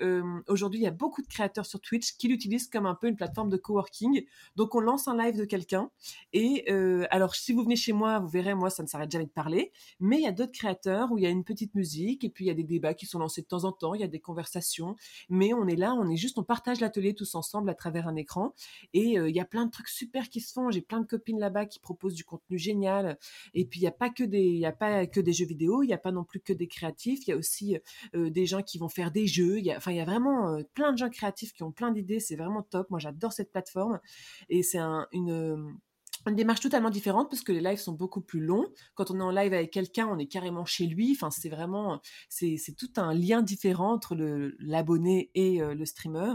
aujourd'hui, 0.46 0.80
il 0.80 0.82
y 0.82 0.86
a 0.86 0.92
beaucoup 0.92 1.22
de 1.22 1.26
créateurs 1.26 1.66
sur 1.66 1.80
Twitch 1.80 2.16
qui 2.16 2.28
l'utilisent 2.28 2.68
comme 2.68 2.86
un 2.86 2.94
peu 2.94 3.08
une 3.08 3.16
plateforme 3.16 3.48
de 3.48 3.56
coworking. 3.56 4.24
Donc 4.56 4.74
on 4.74 4.80
lance 4.80 5.08
un 5.08 5.16
live 5.16 5.36
de 5.36 5.44
quelqu'un. 5.44 5.90
Et 6.32 6.64
euh, 6.70 7.06
alors 7.10 7.34
si 7.34 7.52
vous 7.52 7.62
venez 7.62 7.76
chez 7.76 7.92
moi, 7.92 8.18
vous 8.18 8.28
verrez 8.28 8.54
moi 8.54 8.70
ça 8.70 8.82
ne 8.82 8.88
s'arrête 8.88 9.10
jamais 9.10 9.26
de 9.26 9.30
parler, 9.30 9.72
mais 10.00 10.18
il 10.18 10.22
y 10.22 10.26
a 10.26 10.32
d'autres 10.32 10.52
créateurs 10.52 11.12
où 11.12 11.18
il 11.18 11.24
y 11.24 11.26
a 11.26 11.30
une 11.30 11.44
petite 11.44 11.74
musique 11.74 12.24
et 12.24 12.30
puis 12.30 12.44
il 12.44 12.48
y 12.48 12.50
a 12.50 12.54
des 12.54 12.64
débats 12.64 12.94
qui 12.94 13.06
sont 13.06 13.18
lancés 13.18 13.42
de 13.42 13.46
temps 13.46 13.64
en 13.64 13.72
temps, 13.72 13.94
il 13.94 14.00
y 14.00 14.04
a 14.04 14.08
des 14.08 14.20
conversations, 14.20 14.96
mais 15.28 15.54
on 15.54 15.66
est 15.66 15.76
là, 15.76 15.94
on 15.94 16.08
est 16.08 16.16
juste 16.16 16.38
on 16.38 16.44
partage 16.44 16.80
l'atelier 16.80 17.14
tous 17.14 17.34
ensemble 17.34 17.70
à 17.70 17.74
travers 17.74 18.08
un 18.08 18.16
écran. 18.16 18.54
Et 18.92 19.18
euh, 19.18 19.28
il 19.28 19.36
y 19.36 19.40
a 19.40 19.44
plein 19.44 19.66
de 19.66 19.70
trucs 19.70 19.88
super 19.88 20.28
qui 20.28 20.40
se 20.40 20.52
font, 20.52 20.70
j'ai 20.70 20.82
plein 20.82 21.00
de 21.00 21.06
copines 21.06 21.38
là-bas 21.38 21.66
qui 21.66 21.78
proposent 21.78 22.14
du 22.14 22.24
contenu 22.24 22.58
génial 22.58 22.81
et 23.54 23.64
puis 23.64 23.80
il 23.80 23.82
y 23.82 23.86
a 23.86 23.92
pas 23.92 24.10
que 24.10 24.24
des 24.24 24.42
il 24.42 24.58
y 24.58 24.66
a 24.66 24.72
pas 24.72 25.06
que 25.06 25.20
des 25.20 25.32
jeux 25.32 25.46
vidéo, 25.46 25.82
il 25.82 25.88
y 25.88 25.92
a 25.92 25.98
pas 25.98 26.12
non 26.12 26.24
plus 26.24 26.40
que 26.40 26.52
des 26.52 26.66
créatifs, 26.66 27.26
il 27.26 27.30
y 27.30 27.32
a 27.32 27.36
aussi 27.36 27.78
euh, 28.14 28.30
des 28.30 28.46
gens 28.46 28.62
qui 28.62 28.78
vont 28.78 28.88
faire 28.88 29.10
des 29.10 29.26
jeux, 29.26 29.58
il 29.58 29.64
y 29.64 29.72
a 29.72 29.76
enfin 29.76 29.92
il 29.92 29.98
y 29.98 30.00
a 30.00 30.04
vraiment 30.04 30.58
plein 30.74 30.92
de 30.92 30.98
gens 30.98 31.10
créatifs 31.10 31.52
qui 31.52 31.62
ont 31.62 31.72
plein 31.72 31.90
d'idées, 31.90 32.20
c'est 32.20 32.36
vraiment 32.36 32.62
top. 32.62 32.90
Moi 32.90 32.98
j'adore 32.98 33.32
cette 33.32 33.52
plateforme. 33.52 34.00
Et 34.48 34.62
c'est 34.62 34.78
un, 34.78 35.06
une 35.12 35.78
une 36.30 36.36
démarche 36.36 36.60
totalement 36.60 36.90
différente 36.90 37.28
parce 37.30 37.42
que 37.42 37.52
les 37.52 37.60
lives 37.60 37.78
sont 37.78 37.92
beaucoup 37.92 38.20
plus 38.20 38.40
longs. 38.40 38.66
Quand 38.94 39.10
on 39.10 39.18
est 39.18 39.22
en 39.22 39.30
live 39.30 39.52
avec 39.52 39.70
quelqu'un, 39.72 40.06
on 40.08 40.18
est 40.18 40.26
carrément 40.26 40.64
chez 40.64 40.86
lui. 40.86 41.12
Enfin, 41.16 41.30
c'est 41.30 41.48
vraiment, 41.48 42.00
c'est, 42.28 42.58
tout 42.78 42.90
un 42.96 43.12
lien 43.12 43.42
différent 43.42 43.92
entre 43.92 44.16
l'abonné 44.60 45.30
et 45.34 45.60
euh, 45.60 45.74
le 45.74 45.84
streamer 45.84 46.32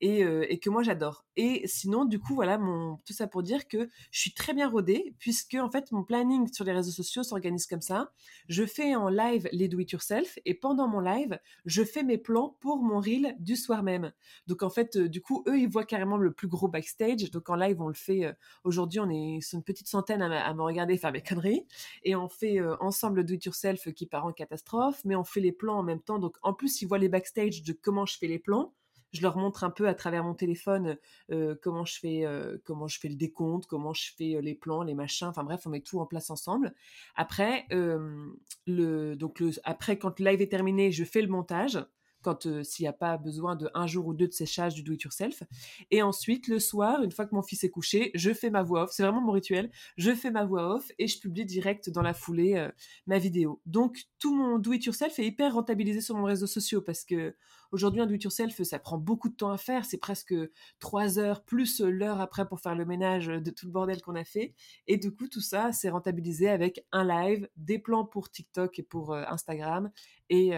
et, 0.00 0.22
euh, 0.24 0.46
et, 0.50 0.58
que 0.58 0.70
moi 0.70 0.82
j'adore. 0.82 1.24
Et 1.36 1.62
sinon, 1.66 2.04
du 2.04 2.18
coup, 2.18 2.34
voilà, 2.34 2.58
tout 2.58 3.12
ça 3.12 3.26
pour 3.26 3.42
dire 3.42 3.66
que 3.68 3.88
je 4.10 4.20
suis 4.20 4.34
très 4.34 4.52
bien 4.52 4.68
rodée 4.68 5.14
puisque 5.18 5.54
en 5.54 5.70
fait 5.70 5.90
mon 5.92 6.04
planning 6.04 6.52
sur 6.52 6.64
les 6.64 6.72
réseaux 6.72 6.90
sociaux 6.90 7.22
s'organise 7.22 7.66
comme 7.66 7.80
ça. 7.80 8.12
Je 8.48 8.64
fais 8.66 8.94
en 8.94 9.08
live 9.08 9.48
les 9.52 9.68
do 9.68 9.78
it 9.78 9.90
yourself 9.90 10.38
et 10.44 10.54
pendant 10.54 10.88
mon 10.88 11.00
live, 11.00 11.38
je 11.64 11.82
fais 11.82 12.02
mes 12.02 12.18
plans 12.18 12.56
pour 12.60 12.82
mon 12.82 13.00
reel 13.00 13.34
du 13.40 13.56
soir 13.56 13.82
même. 13.82 14.12
Donc 14.46 14.62
en 14.62 14.70
fait, 14.70 14.96
euh, 14.96 15.08
du 15.08 15.22
coup, 15.22 15.42
eux, 15.48 15.58
ils 15.58 15.68
voient 15.68 15.84
carrément 15.84 16.18
le 16.18 16.32
plus 16.32 16.48
gros 16.48 16.68
backstage. 16.68 17.30
Donc 17.30 17.48
en 17.48 17.56
live, 17.56 17.80
on 17.80 17.88
le 17.88 17.94
fait. 17.94 18.34
aujourd'hui, 18.64 19.00
on 19.00 19.08
est 19.08 19.21
une 19.52 19.62
petite 19.62 19.88
centaine 19.88 20.22
à, 20.22 20.54
me 20.54 20.62
regarder 20.62 20.96
faire 20.96 21.12
mes 21.12 21.22
conneries. 21.22 21.66
Et 22.04 22.14
on 22.14 22.28
fait 22.28 22.60
euh, 22.60 22.76
ensemble 22.80 23.18
le 23.18 23.24
do-it-yourself 23.24 23.92
qui 23.92 24.06
part 24.06 24.26
en 24.26 24.32
catastrophe, 24.32 25.00
mais 25.04 25.16
on 25.16 25.24
fait 25.24 25.40
les 25.40 25.52
plans 25.52 25.78
en 25.78 25.82
même 25.82 26.00
temps. 26.00 26.18
Donc 26.18 26.36
en 26.42 26.54
plus, 26.54 26.82
ils 26.82 26.86
voient 26.86 26.98
les 26.98 27.08
backstage 27.08 27.62
de 27.62 27.72
comment 27.72 28.06
je 28.06 28.18
fais 28.18 28.26
les 28.26 28.38
plans. 28.38 28.74
Je 29.12 29.20
leur 29.20 29.36
montre 29.36 29.62
un 29.62 29.70
peu 29.70 29.88
à 29.88 29.94
travers 29.94 30.24
mon 30.24 30.34
téléphone 30.34 30.96
euh, 31.30 31.54
comment 31.62 31.84
je 31.84 31.98
fais 31.98 32.24
euh, 32.24 32.56
comment 32.64 32.88
je 32.88 32.98
fais 32.98 33.08
le 33.08 33.14
décompte, 33.14 33.66
comment 33.66 33.92
je 33.92 34.10
fais 34.16 34.40
les 34.40 34.54
plans, 34.54 34.82
les 34.82 34.94
machins. 34.94 35.28
Enfin 35.28 35.44
bref, 35.44 35.66
on 35.66 35.70
met 35.70 35.82
tout 35.82 36.00
en 36.00 36.06
place 36.06 36.30
ensemble. 36.30 36.74
Après, 37.14 37.66
le 37.70 39.14
donc 39.16 39.38
le, 39.38 39.50
après 39.64 39.98
quand 39.98 40.18
le 40.18 40.30
live 40.30 40.40
est 40.40 40.50
terminé, 40.50 40.92
je 40.92 41.04
fais 41.04 41.20
le 41.20 41.28
montage 41.28 41.78
quand 42.22 42.46
s'il 42.62 42.84
n'y 42.84 42.88
a 42.88 42.92
pas 42.92 43.16
besoin 43.18 43.56
de 43.56 43.70
un 43.74 43.86
jour 43.86 44.06
ou 44.06 44.14
deux 44.14 44.28
de 44.28 44.32
séchage 44.32 44.74
du 44.74 44.82
do-it-yourself. 44.82 45.42
Et 45.90 46.02
ensuite, 46.02 46.48
le 46.48 46.58
soir, 46.58 47.02
une 47.02 47.10
fois 47.10 47.26
que 47.26 47.34
mon 47.34 47.42
fils 47.42 47.64
est 47.64 47.70
couché, 47.70 48.10
je 48.14 48.32
fais 48.32 48.50
ma 48.50 48.62
voix 48.62 48.84
off. 48.84 48.90
C'est 48.92 49.02
vraiment 49.02 49.20
mon 49.20 49.32
rituel. 49.32 49.70
Je 49.96 50.14
fais 50.14 50.30
ma 50.30 50.44
voix 50.44 50.76
off 50.76 50.90
et 50.98 51.06
je 51.06 51.18
publie 51.18 51.44
direct 51.44 51.90
dans 51.90 52.02
la 52.02 52.14
foulée 52.14 52.68
ma 53.06 53.18
vidéo. 53.18 53.60
Donc, 53.66 53.98
tout 54.18 54.34
mon 54.34 54.58
do-it-yourself 54.58 55.18
est 55.18 55.26
hyper 55.26 55.54
rentabilisé 55.54 56.00
sur 56.00 56.16
mon 56.16 56.24
réseau 56.24 56.46
social 56.46 56.82
parce 56.82 57.04
que 57.04 57.34
aujourd'hui, 57.72 58.00
un 58.00 58.06
do-it-yourself, 58.06 58.62
ça 58.62 58.78
prend 58.78 58.98
beaucoup 58.98 59.28
de 59.28 59.34
temps 59.34 59.50
à 59.50 59.58
faire. 59.58 59.84
C'est 59.84 59.98
presque 59.98 60.34
trois 60.78 61.18
heures 61.18 61.42
plus 61.42 61.80
l'heure 61.80 62.20
après 62.20 62.46
pour 62.46 62.60
faire 62.60 62.74
le 62.74 62.84
ménage 62.84 63.26
de 63.26 63.50
tout 63.50 63.66
le 63.66 63.72
bordel 63.72 64.00
qu'on 64.00 64.14
a 64.14 64.24
fait. 64.24 64.54
Et 64.86 64.96
du 64.96 65.12
coup, 65.12 65.26
tout 65.26 65.40
ça, 65.40 65.72
c'est 65.72 65.90
rentabilisé 65.90 66.48
avec 66.48 66.86
un 66.92 67.04
live, 67.04 67.48
des 67.56 67.78
plans 67.78 68.04
pour 68.04 68.30
TikTok 68.30 68.78
et 68.78 68.82
pour 68.82 69.12
euh, 69.12 69.24
Instagram 69.28 69.90
et 70.30 70.52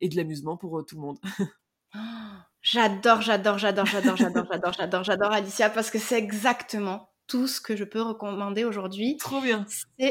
et 0.00 0.08
de 0.08 0.16
l'amusement 0.16 0.56
pour 0.56 0.78
euh, 0.78 0.82
tout 0.82 0.96
le 0.96 1.02
monde. 1.02 1.18
j'adore, 2.62 3.20
j'adore, 3.22 3.58
j'adore, 3.58 3.86
j'adore, 3.86 4.16
j'adore, 4.16 4.46
j'adore, 4.46 4.72
j'adore, 4.72 5.04
j'adore 5.04 5.32
Alicia 5.32 5.70
parce 5.70 5.90
que 5.90 5.98
c'est 5.98 6.18
exactement 6.18 7.09
tout 7.30 7.46
ce 7.46 7.60
que 7.60 7.76
je 7.76 7.84
peux 7.84 8.02
recommander 8.02 8.64
aujourd'hui. 8.64 9.16
Trop 9.16 9.40
bien. 9.40 9.64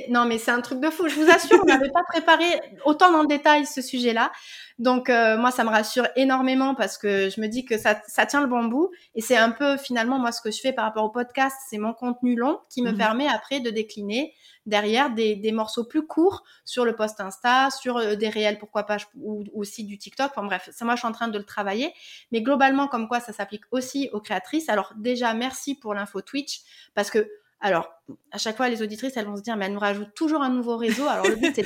Non, 0.09 0.23
mais 0.25 0.37
c'est 0.37 0.51
un 0.51 0.61
truc 0.61 0.79
de 0.79 0.89
fou. 0.89 1.09
Je 1.09 1.15
vous 1.15 1.29
assure, 1.29 1.59
on 1.61 1.65
n'avait 1.67 1.89
pas 1.89 2.03
préparé 2.07 2.45
autant 2.85 3.11
dans 3.11 3.21
le 3.21 3.27
détail 3.27 3.65
ce 3.65 3.81
sujet-là. 3.81 4.31
Donc, 4.77 5.09
euh, 5.09 5.37
moi, 5.37 5.51
ça 5.51 5.65
me 5.65 5.69
rassure 5.69 6.07
énormément 6.15 6.75
parce 6.75 6.97
que 6.97 7.29
je 7.29 7.41
me 7.41 7.47
dis 7.47 7.65
que 7.65 7.77
ça, 7.77 8.01
ça 8.07 8.25
tient 8.25 8.39
le 8.39 8.47
bon 8.47 8.63
bout. 8.63 8.89
Et 9.15 9.21
c'est 9.21 9.35
un 9.35 9.51
peu, 9.51 9.75
finalement, 9.75 10.17
moi, 10.17 10.31
ce 10.31 10.41
que 10.41 10.49
je 10.49 10.61
fais 10.61 10.71
par 10.71 10.85
rapport 10.85 11.03
au 11.03 11.09
podcast, 11.09 11.57
c'est 11.69 11.77
mon 11.77 11.93
contenu 11.93 12.37
long 12.37 12.59
qui 12.69 12.81
me 12.81 12.91
mhm. 12.91 12.97
permet 12.97 13.27
après 13.27 13.59
de 13.59 13.69
décliner 13.69 14.33
derrière 14.65 15.09
des, 15.09 15.35
des, 15.35 15.51
morceaux 15.51 15.83
plus 15.83 16.05
courts 16.05 16.43
sur 16.65 16.85
le 16.85 16.95
post 16.95 17.19
Insta, 17.19 17.69
sur 17.71 17.97
euh, 17.97 18.15
des 18.15 18.29
réels, 18.29 18.59
pourquoi 18.59 18.83
pas, 18.83 18.97
ou 19.15 19.43
aussi 19.53 19.83
du 19.83 19.97
TikTok. 19.97 20.31
Enfin 20.31 20.45
bref, 20.45 20.69
ça, 20.71 20.85
moi, 20.85 20.95
je 20.95 20.99
suis 20.99 21.07
en 21.07 21.11
train 21.11 21.27
de 21.27 21.37
le 21.37 21.45
travailler. 21.45 21.93
Mais 22.31 22.41
globalement, 22.41 22.87
comme 22.87 23.07
quoi, 23.07 23.19
ça 23.19 23.33
s'applique 23.33 23.63
aussi 23.71 24.09
aux 24.13 24.21
créatrices. 24.21 24.69
Alors, 24.69 24.93
déjà, 24.97 25.33
merci 25.33 25.75
pour 25.75 25.93
l'info 25.93 26.21
Twitch 26.21 26.61
parce 26.93 27.09
que, 27.09 27.29
alors, 27.61 27.89
à 28.31 28.37
chaque 28.37 28.57
fois, 28.57 28.69
les 28.69 28.81
auditrices, 28.81 29.17
elles 29.17 29.25
vont 29.25 29.37
se 29.37 29.41
dire, 29.41 29.57
mais 29.57 29.65
elles 29.65 29.73
nous 29.73 29.79
rajoutent 29.79 30.13
toujours 30.13 30.41
un 30.41 30.49
nouveau 30.49 30.77
réseau. 30.77 31.07
Alors, 31.07 31.27
le 31.27 31.35
but, 31.35 31.59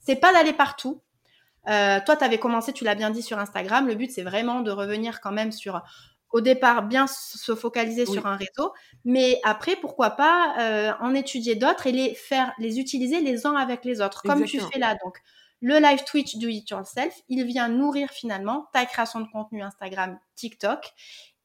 c'est 0.00 0.16
pas 0.20 0.32
d'aller 0.32 0.52
partout. 0.52 1.00
Euh, 1.68 2.00
toi, 2.04 2.16
tu 2.16 2.24
avais 2.24 2.38
commencé, 2.38 2.72
tu 2.72 2.84
l'as 2.84 2.94
bien 2.94 3.10
dit 3.10 3.22
sur 3.22 3.38
Instagram. 3.38 3.86
Le 3.86 3.94
but, 3.94 4.10
c'est 4.10 4.22
vraiment 4.22 4.60
de 4.60 4.70
revenir 4.70 5.20
quand 5.20 5.32
même 5.32 5.52
sur 5.52 5.82
au 6.32 6.40
départ 6.40 6.82
bien 6.82 7.06
se 7.06 7.54
focaliser 7.54 8.06
sur 8.06 8.26
un 8.26 8.36
réseau, 8.36 8.72
mais 9.04 9.40
après 9.44 9.76
pourquoi 9.76 10.10
pas 10.10 10.54
euh, 10.58 10.92
en 11.00 11.14
étudier 11.14 11.54
d'autres 11.54 11.86
et 11.86 11.92
les 11.92 12.14
faire, 12.14 12.52
les 12.58 12.80
utiliser 12.80 13.20
les 13.20 13.46
uns 13.46 13.54
avec 13.54 13.84
les 13.84 14.00
autres, 14.00 14.22
comme 14.22 14.44
tu 14.44 14.58
fais 14.58 14.78
là. 14.78 14.96
Donc 15.04 15.18
le 15.60 15.78
live 15.78 16.02
Twitch 16.04 16.38
Do 16.38 16.48
It 16.48 16.68
Yourself, 16.70 17.14
il 17.28 17.44
vient 17.44 17.68
nourrir 17.68 18.10
finalement 18.10 18.68
ta 18.72 18.84
création 18.86 19.20
de 19.20 19.28
contenu 19.30 19.62
Instagram, 19.62 20.18
TikTok. 20.34 20.92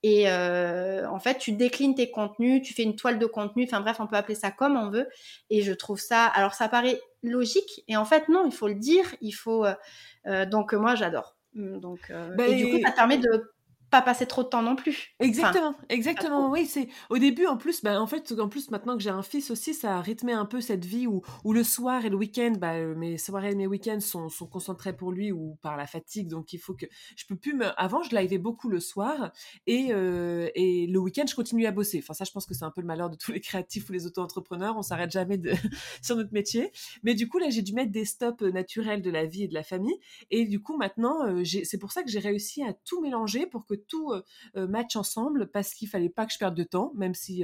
Et 0.04 0.30
euh, 0.30 1.10
en 1.10 1.20
fait, 1.20 1.38
tu 1.40 1.52
déclines 1.52 1.96
tes 1.96 2.10
contenus, 2.10 2.62
tu 2.62 2.74
fais 2.74 2.84
une 2.84 2.96
toile 2.96 3.20
de 3.20 3.26
contenu, 3.26 3.66
enfin 3.66 3.82
bref, 3.82 3.98
on 4.00 4.08
peut 4.08 4.16
appeler 4.16 4.36
ça 4.36 4.52
comme 4.52 4.78
on 4.78 4.90
veut. 4.90 5.08
Et 5.50 5.64
je 5.64 5.74
trouve 5.74 6.00
ça, 6.00 6.26
alors 6.26 6.54
ça 6.54 6.70
paraît 6.70 7.02
logique, 7.24 7.84
et 7.88 7.98
en 7.98 8.06
fait 8.06 8.30
non, 8.30 8.46
il 8.46 8.54
faut 8.54 8.68
le 8.68 8.76
dire, 8.76 9.06
il 9.22 9.34
faut. 9.34 9.66
Euh, 9.66 10.46
donc 10.46 10.74
moi 10.74 10.96
j'adore. 10.96 11.36
Donc, 11.54 12.12
bah, 12.38 12.48
et 12.48 12.56
du 12.56 12.70
coup, 12.70 12.78
ça 12.86 12.92
permet 12.92 13.18
de 13.18 13.52
pas 13.90 14.02
passer 14.02 14.26
trop 14.26 14.44
de 14.44 14.50
temps 14.50 14.62
non 14.62 14.76
plus. 14.76 15.16
Exactement, 15.20 15.74
exactement. 15.90 16.52
Oui, 16.52 16.66
c'est 16.66 16.90
au 17.10 17.18
début 17.18 17.46
en 17.46 17.56
plus, 17.56 17.82
bah, 17.84 18.02
en 18.02 18.08
fait, 18.08 18.34
en 18.38 18.50
plus 18.50 18.70
maintenant 18.70 18.98
que 18.98 19.04
j'ai 19.04 19.10
un 19.10 19.24
fils 19.24 19.50
aussi, 19.50 19.74
ça 19.74 19.98
a 19.98 20.02
rythmé 20.02 20.34
un 20.34 20.46
peu 20.46 20.60
cette 20.60 20.84
vie 20.84 21.08
où, 21.08 21.22
où 21.46 21.54
le 21.54 21.64
soir 21.64 22.06
et 22.06 22.10
le 22.10 22.18
week-end, 22.18 22.54
bah, 22.60 22.74
euh, 22.74 22.96
mes 22.96 23.18
soirées 23.18 23.52
et 23.52 23.56
mes 23.56 23.68
week-ends 23.68 24.02
sont, 24.02 24.28
sont 24.28 24.48
concentrés 24.48 24.96
pour 24.96 25.12
lui 25.12 25.32
ou 25.32 25.58
par 25.62 25.78
la 25.78 25.88
fatigue, 25.88 26.28
donc 26.28 26.52
il 26.52 26.60
faut 26.60 26.74
que 26.74 26.86
je 27.16 27.26
peux 27.26 27.38
plus 27.38 27.54
me. 27.54 27.68
Avant, 27.80 28.04
je 28.04 28.16
livais 28.16 28.38
beaucoup 28.38 28.68
le 28.68 28.80
soir 28.80 29.32
et 29.68 29.88
euh, 29.92 30.50
et 30.56 30.88
le 30.88 31.00
week-end, 31.00 31.26
je 31.28 31.36
continue 31.36 31.66
à 31.66 31.72
bosser. 31.72 32.00
Enfin 32.00 32.14
ça, 32.14 32.26
je 32.26 32.32
pense 32.32 32.46
que 32.46 32.54
c'est 32.54 32.66
un 32.66 32.72
peu 32.72 32.82
le 32.82 32.88
malheur 32.88 33.10
de 33.10 33.16
tous 33.16 33.32
les 33.32 33.42
créatifs 33.42 33.90
ou 33.90 33.94
les 33.94 34.06
auto-entrepreneurs, 34.06 34.76
on 34.78 34.82
s'arrête 34.82 35.12
jamais 35.12 35.38
de 35.38 35.52
sur 36.02 36.18
notre 36.18 36.34
métier. 36.34 36.72
Mais 37.04 37.14
du 37.16 37.30
coup 37.30 37.38
là, 37.38 37.50
j'ai 37.50 37.62
dû 37.62 37.74
mettre 37.74 37.92
des 37.92 38.06
stops 38.06 38.44
euh, 38.44 38.52
naturels 38.52 39.02
de 39.02 39.10
la 39.10 39.26
vie 39.26 39.44
et 39.44 39.48
de 39.48 39.54
la 39.54 39.64
famille 39.64 39.98
et 40.30 40.46
du 40.46 40.62
coup 40.62 40.78
maintenant, 40.78 41.16
c'est 41.46 41.78
pour 41.78 41.92
ça 41.92 42.04
que 42.04 42.10
j'ai 42.10 42.20
réussi 42.20 42.64
à 42.64 42.74
tout 42.74 43.02
mélanger 43.02 43.46
pour 43.46 43.66
que 43.66 43.77
tout 43.88 44.14
match 44.56 44.96
ensemble 44.96 45.50
parce 45.52 45.74
qu'il 45.74 45.88
fallait 45.88 46.10
pas 46.10 46.26
que 46.26 46.34
je 46.34 46.38
perde 46.38 46.56
de 46.56 46.64
temps, 46.64 46.92
même 46.96 47.14
si, 47.14 47.44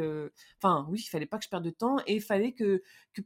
enfin 0.62 0.88
oui, 0.90 1.02
il 1.04 1.10
fallait 1.10 1.26
pas 1.26 1.38
que 1.38 1.46
je 1.46 1.50
perde 1.50 1.66
de 1.66 1.70
temps 1.70 1.98
et 2.08 2.16
il 2.16 2.22
fallait 2.22 2.54
que, 2.54 2.82
que 3.14 3.22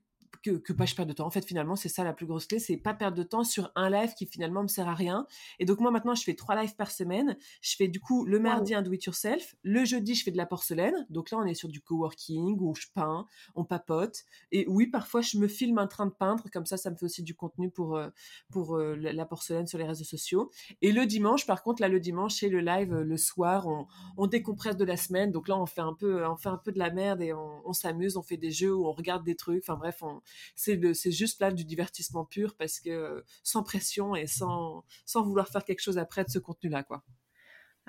que, 0.56 0.74
pas 0.74 0.86
je 0.86 0.96
perds 0.96 1.06
de 1.06 1.14
temps. 1.14 1.26
En 1.26 1.30
fait, 1.30 1.46
finalement, 1.46 1.76
c'est 1.76 1.90
ça 1.90 2.04
la 2.04 2.14
plus 2.14 2.26
grosse 2.26 2.46
clé, 2.46 2.60
c'est 2.60 2.78
pas 2.78 2.94
perdre 2.94 3.18
de 3.18 3.24
temps 3.24 3.44
sur 3.44 3.72
un 3.76 3.90
live 3.90 4.14
qui 4.14 4.26
finalement 4.26 4.64
me 4.64 4.68
sert 4.68 4.88
à 4.88 4.94
rien. 4.94 5.28
Et 5.60 5.66
donc 5.66 5.80
moi 5.80 5.92
maintenant, 5.92 6.16
je 6.16 6.24
fais 6.24 6.36
trois 6.36 6.56
lives 6.62 6.76
par 6.76 6.92
semaine. 6.92 7.38
Je 7.62 7.76
fais 7.76 7.88
du 7.88 8.00
coup 8.00 8.26
le 8.26 8.40
mardi 8.40 8.74
un 8.74 8.82
do 8.82 8.92
it 8.92 9.04
yourself, 9.06 9.56
le 9.64 9.86
jeudi 9.86 10.16
je 10.16 10.24
fais 10.24 10.32
de 10.32 10.38
la 10.38 10.46
porcelaine. 10.46 11.06
Donc 11.10 11.32
là, 11.32 11.38
on 11.38 11.46
est 11.46 11.54
sur 11.54 11.70
du 11.70 11.82
coworking 11.82 12.58
où 12.60 12.76
je 12.76 12.88
peins, 12.94 13.26
on 13.56 13.64
papote. 13.64 14.24
Et 14.52 14.66
oui, 14.68 14.88
parfois 14.88 15.22
je 15.22 15.38
me 15.38 15.48
filme 15.48 15.80
en 15.80 15.88
train 15.88 16.06
de 16.06 16.12
peindre, 16.12 16.46
comme 16.52 16.66
ça, 16.66 16.78
ça 16.78 16.90
me 16.90 16.96
fait 16.96 17.06
aussi 17.06 17.24
du 17.24 17.36
contenu 17.36 17.70
pour 17.70 17.96
euh, 17.98 18.10
pour 18.52 18.78
euh, 18.78 18.96
la 18.96 19.26
porcelaine 19.26 19.68
sur 19.68 19.78
les 19.78 19.86
réseaux 19.86 20.04
sociaux. 20.04 20.52
Et 20.82 20.92
le 20.92 21.06
dimanche, 21.06 21.46
par 21.46 21.64
contre, 21.64 21.82
là 21.82 21.88
le 21.88 22.00
dimanche, 22.00 22.36
c'est 22.36 22.50
le 22.50 22.60
live 22.60 22.94
euh, 22.94 23.04
le 23.04 23.18
soir, 23.18 23.68
on, 23.68 23.88
on, 24.18 24.28
décompresse 24.28 24.78
de 24.78 24.86
la 24.86 24.98
semaine. 24.98 25.32
Donc 25.32 25.48
là, 25.48 25.58
on 25.58 25.66
fait 25.66 25.82
un 25.82 25.94
peu 25.94 26.26
on 26.26 26.38
fait 26.38 26.50
un 26.50 26.58
peu 26.58 26.72
de 26.72 26.80
la 26.80 26.92
merde 26.92 27.22
et 27.22 27.34
on, 27.34 27.62
on 27.66 27.74
s'amuse, 27.74 28.18
on 28.18 28.24
fait 28.24 28.38
des 28.38 28.52
jeux 28.52 28.76
où 28.76 28.86
on 28.88 28.92
regarde 28.92 29.24
des 29.24 29.36
trucs. 29.36 29.64
Enfin 29.64 29.78
bref, 29.78 30.02
on 30.02 30.22
c'est 30.56 31.12
juste 31.12 31.42
là 31.42 31.52
du 31.52 31.66
divertissement 31.66 32.26
pur 32.26 32.56
parce 32.58 32.80
que 32.80 33.24
sans 33.44 33.64
pression 33.64 34.16
et 34.16 34.28
sans, 34.28 34.84
sans 35.06 35.24
vouloir 35.24 35.48
faire 35.50 35.64
quelque 35.64 35.82
chose 35.82 35.98
après 35.98 36.24
de 36.24 36.30
ce 36.30 36.40
contenu-là, 36.40 36.84
quoi. 36.84 37.04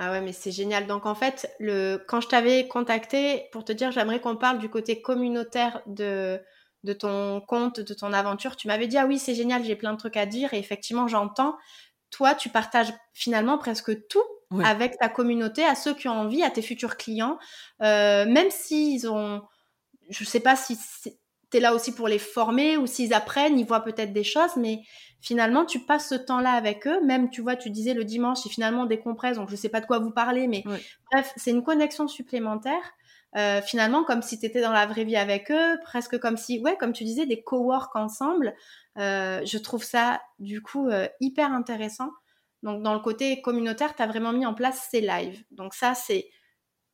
Ah 0.01 0.13
ouais, 0.13 0.21
mais 0.21 0.33
c'est 0.33 0.53
génial. 0.53 0.87
Donc 0.87 1.07
en 1.07 1.15
fait, 1.15 1.53
le, 1.59 1.97
quand 2.07 2.21
je 2.21 2.29
t'avais 2.29 2.69
contacté 2.69 3.49
pour 3.51 3.65
te 3.65 3.73
dire 3.73 3.91
j'aimerais 3.91 4.21
qu'on 4.21 4.37
parle 4.37 4.59
du 4.59 4.69
côté 4.71 5.03
communautaire 5.03 5.83
de, 5.87 6.41
de 6.85 6.93
ton 6.93 7.41
compte, 7.41 7.81
de 7.81 7.95
ton 7.95 8.13
aventure, 8.13 8.55
tu 8.55 8.69
m'avais 8.69 8.87
dit 8.87 8.97
ah 8.97 9.07
oui 9.07 9.19
c'est 9.19 9.35
génial, 9.35 9.65
j'ai 9.65 9.75
plein 9.75 9.93
de 9.93 9.99
trucs 9.99 10.17
à 10.17 10.25
dire 10.25 10.55
et 10.55 10.59
effectivement 10.59 11.09
j'entends. 11.09 11.57
Toi, 12.11 12.35
tu 12.35 12.49
partages 12.49 12.93
finalement 13.13 13.59
presque 13.59 14.07
tout 14.09 14.23
avec 14.65 14.97
ta 14.99 15.11
communauté, 15.11 15.63
à 15.63 15.75
ceux 15.75 15.95
qui 15.95 16.09
ont 16.09 16.13
envie, 16.13 16.43
à 16.43 16.51
tes 16.51 16.63
futurs 16.63 16.97
clients, 16.97 17.39
euh, 17.83 18.25
même 18.25 18.51
s'ils 18.51 19.07
ont, 19.07 19.43
je 20.09 20.25
sais 20.25 20.41
pas 20.41 20.57
si 20.57 20.79
tu 21.51 21.57
es 21.57 21.61
là 21.61 21.75
aussi 21.75 21.95
pour 21.95 22.09
les 22.09 22.19
former 22.19 22.77
ou 22.77 22.87
s'ils 22.87 23.15
apprennent, 23.15 23.59
ils 23.59 23.67
voient 23.67 23.85
peut-être 23.85 24.13
des 24.13 24.25
choses, 24.25 24.57
mais 24.57 24.83
finalement, 25.21 25.65
tu 25.65 25.81
passes 25.81 26.09
ce 26.09 26.15
temps-là 26.15 26.53
avec 26.53 26.87
eux. 26.87 27.01
Même, 27.05 27.31
tu 27.31 27.41
vois, 27.41 27.57
tu 27.57 27.71
disais 27.71 27.95
le 27.95 28.05
dimanche, 28.05 28.45
ils 28.45 28.51
finalement 28.51 28.85
décompressent, 28.87 29.37
donc 29.37 29.51
je 29.51 29.57
sais 29.57 29.69
pas 29.69 29.81
de 29.81 29.87
quoi 29.87 29.99
vous 29.99 30.11
parlez, 30.11 30.47
mais 30.47 30.63
bref, 31.11 31.33
c'est 31.37 31.51
une 31.51 31.63
connexion 31.63 32.09
supplémentaire. 32.09 32.95
Euh, 33.37 33.61
finalement, 33.61 34.05
comme 34.05 34.23
si 34.23 34.39
tu 34.39 34.47
étais 34.47 34.63
dans 34.63 34.73
la 34.73 34.87
vraie 34.87 35.05
vie 35.05 35.17
avec 35.17 35.51
eux, 35.51 35.79
presque 35.83 36.19
comme 36.19 36.37
si, 36.37 36.61
ouais, 36.61 36.77
comme 36.79 36.93
tu 36.93 37.05
disais, 37.05 37.27
des 37.27 37.43
co-work 37.43 37.95
ensemble. 37.95 38.55
Euh, 38.97 39.43
je 39.45 39.59
trouve 39.59 39.85
ça, 39.85 40.21
du 40.39 40.63
coup, 40.63 40.89
euh, 40.89 41.07
hyper 41.21 41.53
intéressant. 41.53 42.11
Donc, 42.63 42.83
dans 42.83 42.95
le 42.95 43.01
côté 43.01 43.41
communautaire, 43.43 43.95
tu 43.95 44.03
as 44.03 44.07
vraiment 44.07 44.33
mis 44.33 44.47
en 44.47 44.55
place 44.55 44.89
ces 44.91 45.01
lives. 45.01 45.45
Donc, 45.51 45.75
ça, 45.75 45.95
c'est, 45.95 46.31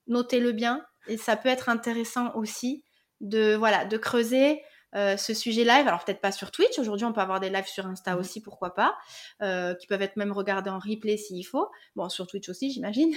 notez-le 0.09 0.53
bien, 0.53 0.85
et 1.07 1.17
ça 1.17 1.37
peut 1.37 1.49
être 1.49 1.69
intéressant 1.69 2.35
aussi 2.35 2.85
de 3.21 3.55
voilà 3.55 3.85
de 3.85 3.97
creuser 3.97 4.63
euh, 4.95 5.17
ce 5.17 5.35
sujet 5.35 5.65
live. 5.65 5.89
Alors 5.89 6.05
peut-être 6.05 6.21
pas 6.21 6.31
sur 6.31 6.53
Twitch. 6.53 6.79
Aujourd'hui, 6.79 7.05
on 7.05 7.13
peut 7.13 7.21
avoir 7.21 7.41
des 7.41 7.51
lives 7.51 7.67
sur 7.67 7.85
Insta 7.87 8.15
mmh 8.15 8.19
aussi, 8.19 8.41
pourquoi 8.41 8.75
pas, 8.75 8.97
euh, 9.43 9.75
qui 9.75 9.89
peuvent 9.89 10.03
être 10.03 10.17
même 10.17 10.31
regardés 10.31 10.71
en 10.71 10.79
replay 10.79 11.17
s'il 11.17 11.45
faut. 11.45 11.69
Bon, 11.97 12.09
sur 12.09 12.29
Twitch 12.29 12.49
aussi, 12.49 12.71
j'imagine. 12.71 13.13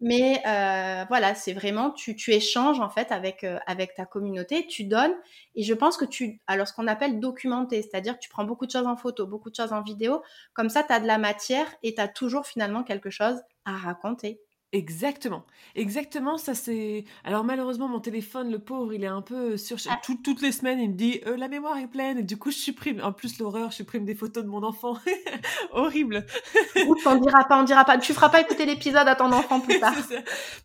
Mais 0.00 0.42
euh, 0.46 1.06
voilà, 1.08 1.34
c'est 1.34 1.54
vraiment 1.54 1.90
tu, 1.90 2.16
tu 2.16 2.32
échanges 2.32 2.80
en 2.80 2.90
fait 2.90 3.12
avec 3.12 3.46
avec 3.66 3.94
ta 3.94 4.04
communauté, 4.04 4.66
tu 4.66 4.84
donnes. 4.84 5.14
Et 5.54 5.62
je 5.62 5.72
pense 5.72 5.96
que 5.96 6.04
tu, 6.04 6.42
alors 6.46 6.68
ce 6.68 6.74
qu'on 6.74 6.86
appelle 6.86 7.18
documenter, 7.18 7.80
c'est-à-dire 7.80 8.14
que 8.14 8.20
tu 8.20 8.28
prends 8.28 8.44
beaucoup 8.44 8.66
de 8.66 8.70
choses 8.70 8.86
en 8.86 8.96
photo, 8.96 9.26
beaucoup 9.26 9.48
de 9.48 9.56
choses 9.56 9.72
en 9.72 9.82
vidéo. 9.82 10.22
Comme 10.52 10.68
ça, 10.68 10.82
tu 10.82 10.92
as 10.92 11.00
de 11.00 11.06
la 11.06 11.16
matière 11.16 11.66
et 11.82 11.94
tu 11.94 12.00
as 12.00 12.08
toujours 12.08 12.46
finalement 12.46 12.84
quelque 12.84 13.08
chose 13.08 13.40
à 13.64 13.72
raconter. 13.72 14.42
Exactement, 14.76 15.46
exactement, 15.74 16.36
ça 16.36 16.54
c'est 16.54 17.06
alors 17.24 17.44
malheureusement 17.44 17.88
mon 17.88 17.98
téléphone, 17.98 18.50
le 18.50 18.58
pauvre, 18.58 18.92
il 18.92 19.04
est 19.04 19.06
un 19.06 19.22
peu 19.22 19.56
sur 19.56 19.78
ah. 19.88 19.98
toutes 20.04 20.42
les 20.42 20.52
semaines, 20.52 20.78
il 20.80 20.90
me 20.90 20.94
dit: 20.94 21.22
«Euh, 21.26 21.38
la 21.38 21.48
mémoire 21.48 21.78
est 21.78 21.86
pleine» 21.86 22.18
et 22.18 22.22
du 22.22 22.36
coup 22.36 22.50
je 22.50 22.58
supprime 22.58 23.00
en 23.02 23.10
plus 23.10 23.38
l'horreur, 23.38 23.70
je 23.70 23.76
supprime 23.76 24.04
des 24.04 24.14
photos 24.14 24.44
de 24.44 24.50
mon 24.50 24.62
enfant. 24.62 24.98
Horrible. 25.72 26.26
Ouf, 26.86 27.06
on 27.06 27.14
dira 27.16 27.44
pas 27.44 27.58
on 27.58 27.62
dira 27.62 27.86
pas. 27.86 27.96
Tu 27.96 28.12
feras 28.12 28.28
pas 28.28 28.42
écouter 28.42 28.66
l'épisode 28.66 29.08
à 29.08 29.14
ton 29.14 29.32
enfant 29.32 29.60
plus 29.60 29.80
tard. 29.80 29.94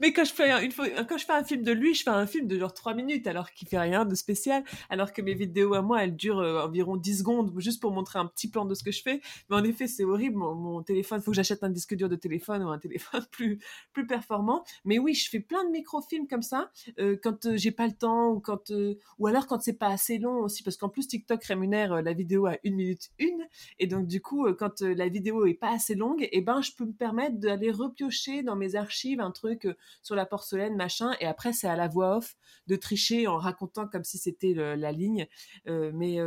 Mais 0.02 0.12
quand 0.12 0.26
je 0.26 0.34
fais 0.34 0.52
un 0.52 0.60
une 0.60 0.74
quand 1.08 1.18
je 1.18 1.26
fais 1.26 1.32
un 1.32 1.46
film 1.46 1.64
de 1.64 1.72
lui, 1.72 1.94
je 1.94 2.04
fais 2.04 2.10
un 2.10 2.28
film 2.28 2.48
de 2.48 2.60
genre 2.60 2.74
3 2.74 2.94
minutes 2.94 3.28
alors 3.28 3.52
qu'il 3.52 3.70
fait 3.70 3.80
rien 3.80 4.04
de 4.04 4.16
spécial, 4.16 4.66
alors 4.90 5.14
que 5.14 5.22
mes 5.22 5.36
vidéos 5.36 5.74
à 5.74 5.82
moi, 5.82 6.04
elles 6.04 6.18
durent, 6.18 6.40
euh, 6.40 6.66
environ 6.66 6.98
10 6.98 7.20
secondes 7.20 7.54
juste 7.60 7.80
pour 7.80 7.94
montrer 7.94 8.20
un 8.20 8.26
petit 8.26 8.50
plan 8.50 8.66
de 8.66 8.76
ce 8.76 8.84
que 8.84 8.92
je 8.92 9.02
fais. 9.02 9.22
Mais 9.50 9.56
en 9.56 9.64
effet, 9.64 9.88
c'est 9.88 10.04
horrible, 10.04 10.36
mon 10.36 10.54
mon 10.54 10.84
téléphone, 10.84 11.22
faut 11.22 11.32
que 11.32 11.36
j'achète 11.38 11.64
un 11.64 11.70
disque 11.70 11.96
dur 11.96 12.10
de 12.10 12.18
téléphone 12.18 12.62
ou 12.64 12.70
un 12.70 12.78
téléphone 12.78 13.26
plus 13.32 13.60
plus 13.94 14.01
performant. 14.08 14.64
Mais 14.86 15.00
oui, 15.00 15.14
je 15.14 15.30
fais 15.30 15.40
plein 15.40 15.64
de 15.66 15.70
microfilms 15.70 16.28
comme 16.28 16.42
ça 16.42 16.72
euh, 17.00 17.18
quand 17.22 17.46
euh, 17.46 17.58
j'ai 17.58 17.72
pas 17.72 17.88
le 17.88 17.94
temps 17.94 18.30
ou 18.30 18.40
quand 18.40 18.72
euh, 18.72 18.98
ou 19.20 19.28
alors 19.28 19.48
quand 19.48 19.62
c'est 19.62 19.78
pas 19.78 19.88
assez 19.88 20.18
long 20.18 20.40
aussi 20.40 20.64
parce 20.64 20.78
qu'en 20.78 20.90
plus 20.90 21.08
TikTok 21.08 21.44
rémunère 21.44 22.02
la 22.02 22.14
vidéo 22.14 22.46
à 22.46 22.58
une 22.64 22.76
minute 22.76 23.10
une 23.20 23.46
et 23.80 23.88
donc 23.88 24.08
du 24.08 24.22
coup 24.22 24.48
quand 24.54 24.82
la 24.82 25.08
vidéo 25.08 25.46
est 25.46 25.54
pas 25.54 25.72
assez 25.72 25.96
longue, 25.96 26.24
et 26.24 26.30
eh 26.34 26.42
ben 26.42 26.62
je 26.62 26.72
peux 26.78 26.86
me 26.86 26.94
permettre 26.94 27.38
d'aller 27.38 27.72
repiocher 27.72 28.44
dans 28.44 28.56
mes 28.56 28.76
archives 28.76 29.20
un 29.20 29.32
truc 29.32 29.68
sur 30.02 30.16
la 30.16 30.26
porcelaine 30.26 30.76
machin 30.76 31.12
et 31.20 31.26
après 31.26 31.54
c'est 31.54 31.68
à 31.68 31.76
la 31.76 31.88
voix 31.88 32.18
off 32.18 32.36
de 32.68 32.76
tricher 32.76 33.28
en 33.28 33.38
racontant 33.38 33.88
comme 33.88 34.04
si 34.04 34.18
c'était 34.18 34.54
la 34.54 34.92
ligne. 34.92 35.28
mais 35.68 36.18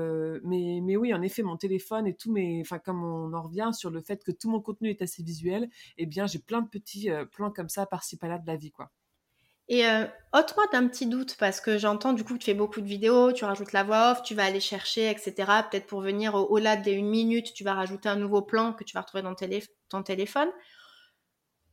mais 0.42 0.80
mais 0.82 0.96
oui 0.96 1.14
en 1.14 1.22
effet 1.22 1.42
mon 1.42 1.56
téléphone 1.56 2.06
et 2.06 2.14
tout 2.14 2.32
mes 2.32 2.60
enfin 2.60 2.78
comme 2.78 3.04
on 3.04 3.32
en 3.32 3.42
revient 3.42 3.70
sur 3.72 3.90
le 3.90 4.00
fait 4.00 4.22
que 4.24 4.32
tout 4.32 4.50
mon 4.50 4.60
contenu 4.60 4.90
est 4.90 5.02
assez 5.02 5.22
visuel, 5.22 5.68
eh 5.98 6.06
bien 6.06 6.26
j'ai 6.26 6.38
plein 6.38 6.62
de 6.62 6.68
petits 6.68 7.08
plans 7.32 7.50
comme 7.54 7.68
ça 7.70 7.86
par-ci 7.86 8.18
par-là 8.18 8.38
de 8.38 8.46
la 8.46 8.56
vie, 8.56 8.70
quoi. 8.70 8.90
Et 9.68 9.86
euh, 9.86 10.04
ôte-moi 10.34 10.66
d'un 10.72 10.86
petit 10.88 11.06
doute, 11.06 11.36
parce 11.38 11.60
que 11.60 11.78
j'entends 11.78 12.12
du 12.12 12.22
coup 12.22 12.34
que 12.34 12.38
tu 12.38 12.44
fais 12.46 12.54
beaucoup 12.54 12.82
de 12.82 12.86
vidéos, 12.86 13.32
tu 13.32 13.46
rajoutes 13.46 13.72
la 13.72 13.82
voix 13.82 14.12
off, 14.12 14.22
tu 14.22 14.34
vas 14.34 14.44
aller 14.44 14.60
chercher, 14.60 15.08
etc. 15.10 15.32
Peut-être 15.70 15.86
pour 15.86 16.00
venir 16.02 16.34
au-delà 16.34 16.76
des 16.76 16.92
une 16.92 17.08
minute, 17.08 17.54
tu 17.54 17.64
vas 17.64 17.72
rajouter 17.72 18.10
un 18.10 18.16
nouveau 18.16 18.42
plan 18.42 18.74
que 18.74 18.84
tu 18.84 18.92
vas 18.92 19.00
retrouver 19.00 19.22
dans 19.22 19.34
ton 19.88 20.02
téléphone. 20.02 20.48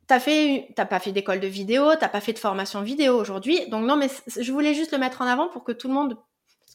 T'as 0.08 0.20
fait, 0.22 0.70
t'as 0.76 0.86
pas 0.86 1.00
fait 1.00 1.12
d'école 1.12 1.42
de 1.42 1.48
vidéo, 1.48 1.96
t'as 2.00 2.10
pas 2.10 2.22
fait 2.22 2.34
de 2.34 2.40
formation 2.40 2.82
vidéo 2.82 3.18
aujourd'hui. 3.20 3.70
Donc 3.70 3.86
non, 3.86 3.98
mais 3.98 4.08
je 4.28 4.52
voulais 4.52 4.74
juste 4.74 4.94
le 4.94 4.98
mettre 4.98 5.22
en 5.22 5.28
avant 5.28 5.50
pour 5.50 5.64
que 5.64 5.74
tout 5.74 5.90
le 5.90 5.94
monde 5.94 6.18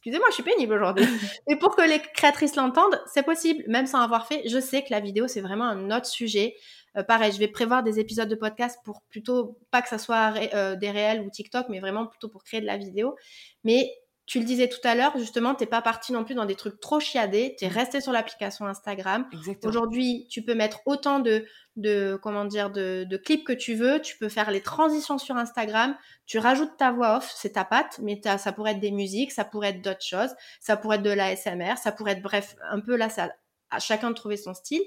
excusez-moi, 0.07 0.29
je 0.31 0.35
suis 0.35 0.43
pénible 0.45 0.75
aujourd'hui. 0.75 1.05
Et 1.49 1.57
pour 1.57 1.75
que 1.75 1.83
les 1.83 1.99
créatrices 1.99 2.55
l'entendent, 2.55 3.01
c'est 3.13 3.25
possible, 3.25 3.65
même 3.67 3.87
sans 3.87 4.01
avoir 4.01 4.27
fait. 4.29 4.43
Je 4.49 4.61
sais 4.61 4.83
que 4.83 4.89
la 4.91 5.01
vidéo, 5.01 5.27
c'est 5.27 5.41
vraiment 5.41 5.65
un 5.65 5.91
autre 5.91 6.07
sujet. 6.07 6.55
Euh, 6.97 7.03
pareil, 7.03 7.33
je 7.33 7.39
vais 7.39 7.49
prévoir 7.49 7.83
des 7.83 8.01
épisodes 8.01 8.29
de 8.29 8.35
podcast 8.35 8.79
pour 8.85 9.03
plutôt, 9.09 9.59
pas 9.71 9.83
que 9.83 9.89
ça 9.89 9.99
soit 9.99 10.35
euh, 10.55 10.77
des 10.77 10.91
réels 10.91 11.21
ou 11.21 11.31
TikTok, 11.31 11.67
mais 11.69 11.81
vraiment 11.81 12.07
plutôt 12.07 12.29
pour 12.29 12.45
créer 12.45 12.61
de 12.61 12.67
la 12.67 12.77
vidéo. 12.77 13.17
Mais 13.65 13.91
tu 14.27 14.41
le 14.41 14.45
disais 14.45 14.69
tout 14.69 14.81
à 14.83 14.97
l'heure, 14.97 15.17
justement, 15.17 15.55
t'es 15.55 15.67
pas 15.67 15.83
parti 15.83 16.13
non 16.13 16.25
plus 16.25 16.35
dans 16.35 16.47
des 16.47 16.57
trucs 16.57 16.81
trop 16.81 16.99
chiadés, 16.99 17.55
tu 17.57 17.65
es 17.65 17.69
resté 17.69 18.01
sur 18.01 18.11
l'application 18.11 18.67
Instagram. 18.67 19.29
Aujourd'hui, 19.65 20.27
tu 20.29 20.43
peux 20.43 20.57
mettre 20.57 20.81
autant 20.85 21.21
de, 21.21 21.47
de 21.77 22.19
comment 22.21 22.45
dire, 22.45 22.71
de, 22.71 23.05
de, 23.09 23.17
clips 23.17 23.47
que 23.47 23.53
tu 23.53 23.75
veux, 23.75 24.01
tu 24.01 24.19
peux 24.19 24.29
faire 24.29 24.51
les 24.51 24.63
transitions 24.63 25.19
sur 25.19 25.37
Instagram, 25.37 25.97
tu 26.27 26.39
rajoutes 26.39 26.77
ta 26.77 26.91
voix 26.91 27.19
off, 27.19 27.33
c'est 27.37 27.53
ta 27.53 27.65
patte, 27.65 28.01
mais 28.03 28.21
ça 28.37 28.53
pourrait 28.53 28.73
être 28.73 28.81
des 28.81 28.91
musiques, 28.91 29.31
ça 29.31 29.45
pourrait 29.45 29.69
être 29.69 29.83
d'autres 29.83 30.05
choses, 30.05 30.35
ça 30.59 30.77
pourrait 30.77 30.97
être 30.97 31.05
de 31.05 31.11
l'ASMR, 31.11 31.77
ça 31.77 31.93
pourrait 31.93 32.13
être, 32.13 32.23
bref, 32.23 32.57
un 32.69 32.81
peu 32.81 32.97
là, 32.97 33.09
ça, 33.09 33.31
à 33.71 33.79
chacun 33.79 34.11
de 34.11 34.17
trouver 34.17 34.37
son 34.37 34.55
style. 34.55 34.83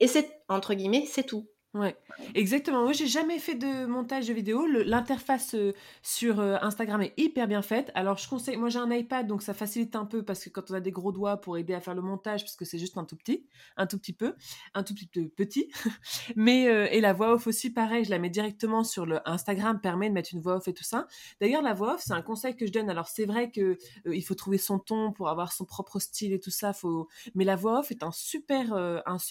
Et 0.00 0.06
c'est, 0.06 0.42
entre 0.48 0.74
guillemets, 0.74 1.06
c'est 1.06 1.24
tout. 1.24 1.48
Ouais, 1.74 1.96
exactement. 2.34 2.82
Moi, 2.82 2.92
j'ai 2.92 3.06
jamais 3.06 3.38
fait 3.38 3.54
de 3.54 3.86
montage 3.86 4.28
de 4.28 4.34
vidéo. 4.34 4.66
L'interface 4.66 5.54
euh, 5.54 5.72
sur 6.02 6.38
euh, 6.38 6.56
Instagram 6.60 7.00
est 7.00 7.14
hyper 7.16 7.48
bien 7.48 7.62
faite. 7.62 7.90
Alors, 7.94 8.18
je 8.18 8.28
conseille, 8.28 8.58
moi 8.58 8.68
j'ai 8.68 8.78
un 8.78 8.90
iPad, 8.90 9.26
donc 9.26 9.40
ça 9.40 9.54
facilite 9.54 9.96
un 9.96 10.04
peu 10.04 10.22
parce 10.22 10.44
que 10.44 10.50
quand 10.50 10.70
on 10.70 10.74
a 10.74 10.80
des 10.80 10.90
gros 10.90 11.12
doigts 11.12 11.38
pour 11.38 11.56
aider 11.56 11.72
à 11.72 11.80
faire 11.80 11.94
le 11.94 12.02
montage, 12.02 12.42
parce 12.42 12.56
que 12.56 12.66
c'est 12.66 12.78
juste 12.78 12.98
un 12.98 13.06
tout 13.06 13.16
petit, 13.16 13.46
un 13.78 13.86
tout 13.86 13.96
petit 13.96 14.12
peu, 14.12 14.34
un 14.74 14.82
tout 14.82 14.92
petit 14.94 15.06
peu 15.06 15.28
petit. 15.28 15.70
Mais, 16.36 16.68
euh, 16.68 16.88
et 16.90 17.00
la 17.00 17.14
voix 17.14 17.32
off 17.32 17.46
aussi, 17.46 17.70
pareil, 17.70 18.04
je 18.04 18.10
la 18.10 18.18
mets 18.18 18.28
directement 18.28 18.84
sur 18.84 19.06
le 19.06 19.26
Instagram, 19.26 19.80
permet 19.80 20.10
de 20.10 20.14
mettre 20.14 20.34
une 20.34 20.42
voix 20.42 20.56
off 20.56 20.68
et 20.68 20.74
tout 20.74 20.84
ça. 20.84 21.06
D'ailleurs, 21.40 21.62
la 21.62 21.72
voix 21.72 21.94
off, 21.94 22.02
c'est 22.04 22.12
un 22.12 22.20
conseil 22.20 22.54
que 22.54 22.66
je 22.66 22.72
donne. 22.72 22.90
Alors, 22.90 23.08
c'est 23.08 23.24
vrai 23.24 23.50
que 23.50 23.78
il 24.04 24.22
faut 24.22 24.34
trouver 24.34 24.58
son 24.58 24.78
ton 24.78 25.10
pour 25.10 25.30
avoir 25.30 25.52
son 25.52 25.64
propre 25.64 26.00
style 26.00 26.34
et 26.34 26.40
tout 26.40 26.50
ça. 26.50 26.74
Faut... 26.74 27.08
Mais 27.34 27.44
la 27.44 27.56
voix 27.56 27.78
off 27.78 27.90
est 27.90 28.02
un 28.02 28.12
super, 28.12 28.76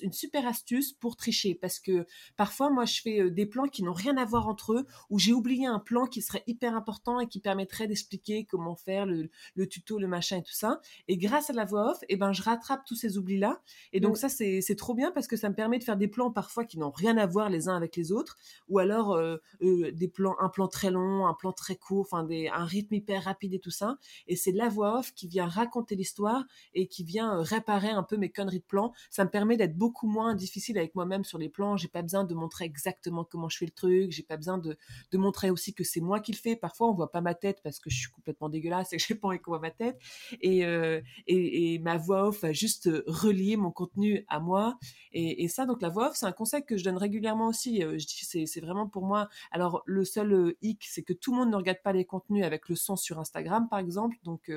une 0.02 0.12
super 0.12 0.48
astuce 0.48 0.94
pour 0.94 1.16
tricher 1.16 1.54
parce 1.54 1.80
que 1.80 2.08
Parfois, 2.38 2.70
moi, 2.70 2.86
je 2.86 3.02
fais 3.02 3.30
des 3.30 3.46
plans 3.46 3.68
qui 3.68 3.84
n'ont 3.84 3.94
rien 3.94 4.18
à 4.18 4.26
voir 4.26 4.48
entre 4.48 4.74
eux, 4.74 4.86
où 5.10 5.20
j'ai 5.20 5.34
oublié 5.34 5.66
un 5.66 5.80
plan 5.80 6.06
qui 6.06 6.22
serait 6.22 6.44
hyper 6.48 6.76
important 6.76 7.20
et 7.20 7.28
qui 7.28 7.40
permettrait 7.40 7.88
d'expliquer 7.88 8.46
comment 8.46 8.76
faire 8.76 9.06
le, 9.06 9.30
tuto, 9.68 10.00
le 10.00 10.08
machin 10.08 10.38
et 10.38 10.44
tout 10.44 10.54
ça. 10.54 10.82
Et 11.08 11.18
grâce 11.18 11.50
à 11.50 11.54
la 11.54 11.66
voix 11.66 11.92
off, 11.92 12.00
eh 12.10 12.18
ben, 12.18 12.34
je 12.34 12.42
rattrape 12.44 12.86
tous 12.86 12.96
ces 12.96 13.18
oublis-là. 13.18 13.62
Et 13.94 14.00
donc, 14.00 14.18
ça, 14.18 14.30
c'est 14.30 14.76
trop 14.78 14.94
bien 14.94 15.12
parce 15.12 15.28
que 15.28 15.36
ça 15.36 15.50
me 15.50 15.56
permet 15.56 15.80
de 15.80 15.84
faire 15.84 15.98
des 15.98 16.08
plans 16.08 16.32
parfois 16.32 16.66
qui 16.66 16.78
n'ont 16.80 16.92
rien 16.92 17.18
à 17.18 17.26
voir 17.26 17.50
les 17.50 17.68
uns 17.68 17.76
avec 17.76 17.96
les 17.96 18.12
autres, 18.12 18.38
ou 18.68 18.80
alors 18.80 19.20
des 19.62 20.08
plans, 20.08 20.36
un 20.40 20.50
plan 20.50 20.68
très 20.68 20.92
long, 20.92 21.28
un 21.28 21.34
plan 21.34 21.52
très 21.52 21.76
court, 21.76 22.08
enfin, 22.12 22.28
un 22.54 22.66
rythme 22.66 22.96
hyper 22.96 23.24
rapide 23.24 23.54
et 23.54 23.60
tout 23.60 23.72
ça. 23.72 23.98
Et 24.28 24.36
c'est 24.36 24.52
la 24.52 24.70
voix 24.70 25.00
off 25.00 25.14
qui 25.14 25.28
vient 25.28 25.48
raconter 25.48 25.96
l'histoire 25.96 26.46
et 26.74 26.88
qui 26.88 27.04
vient 27.04 27.42
réparer 27.42 27.90
un 27.90 28.04
peu 28.04 28.18
mes 28.18 28.30
conneries 28.30 28.60
de 28.60 28.66
plans. 28.66 28.94
Ça 29.10 29.24
me 29.24 29.30
permet 29.30 29.58
d'être 29.58 29.78
beaucoup 29.78 30.08
moins 30.08 30.36
difficile 30.36 30.78
avec 30.78 30.96
moi-même 30.96 31.24
sur 31.24 31.38
les 31.38 31.50
plans. 31.50 31.78
J'ai 31.78 31.88
pas 31.88 32.02
besoin 32.02 32.21
de 32.24 32.34
montrer 32.34 32.66
exactement 32.66 33.24
comment 33.24 33.50
je 33.50 33.58
fais 33.58 33.66
le 33.66 33.72
truc, 33.72 34.12
j'ai 34.12 34.24
pas 34.24 34.38
besoin 34.38 34.58
de, 34.58 34.78
de 35.12 35.18
montrer 35.18 35.50
aussi 35.50 35.74
que 35.74 35.84
c'est 35.84 36.02
moi 36.02 36.20
qui 36.20 36.32
le 36.32 36.38
fais. 36.38 36.56
Parfois, 36.56 36.90
on 36.90 36.94
voit 36.94 37.12
pas 37.12 37.22
ma 37.22 37.36
tête 37.36 37.62
parce 37.64 37.80
que 37.80 37.90
je 37.90 37.98
suis 37.98 38.12
complètement 38.12 38.50
dégueulasse 38.50 38.94
et 38.94 38.98
que 38.98 39.04
j'ai 39.06 39.16
pas 39.16 39.28
envie 39.28 39.40
qu'on 39.40 39.52
voit 39.52 39.60
ma 39.60 39.72
tête. 39.72 40.00
Et, 40.42 40.66
euh, 40.66 41.02
et, 41.28 41.80
ma 41.80 41.98
voix 41.98 42.28
off 42.28 42.42
va 42.42 42.54
juste 42.54 42.90
relier 43.08 43.58
mon 43.58 43.72
contenu 43.72 44.26
à 44.28 44.40
moi. 44.40 44.78
Et, 45.14 45.48
ça, 45.48 45.66
donc 45.66 45.82
la 45.82 45.90
voix 45.90 46.10
off, 46.10 46.16
c'est 46.16 46.26
un 46.26 46.32
conseil 46.32 46.64
que 46.64 46.78
je 46.78 46.84
donne 46.84 46.98
régulièrement 46.98 47.48
aussi. 47.48 47.84
Euh, 47.84 47.98
je 47.98 48.06
dis, 48.06 48.26
c'est, 48.26 48.46
c'est 48.46 48.62
vraiment 48.62 48.88
pour 48.88 49.06
moi. 49.06 49.30
Alors, 49.52 49.84
le 49.86 50.06
seul 50.06 50.34
euh, 50.34 50.58
hic, 50.62 50.86
c'est 50.88 51.04
que 51.04 51.14
tout 51.14 51.32
le 51.32 51.40
monde 51.40 51.50
ne 51.50 51.56
regarde 51.56 51.82
pas 51.84 51.94
les 51.94 52.06
contenus 52.06 52.46
avec 52.46 52.70
le 52.70 52.76
son 52.76 52.96
sur 52.96 53.20
Instagram, 53.20 53.68
par 53.70 53.80
exemple. 53.80 54.18
Donc, 54.24 54.52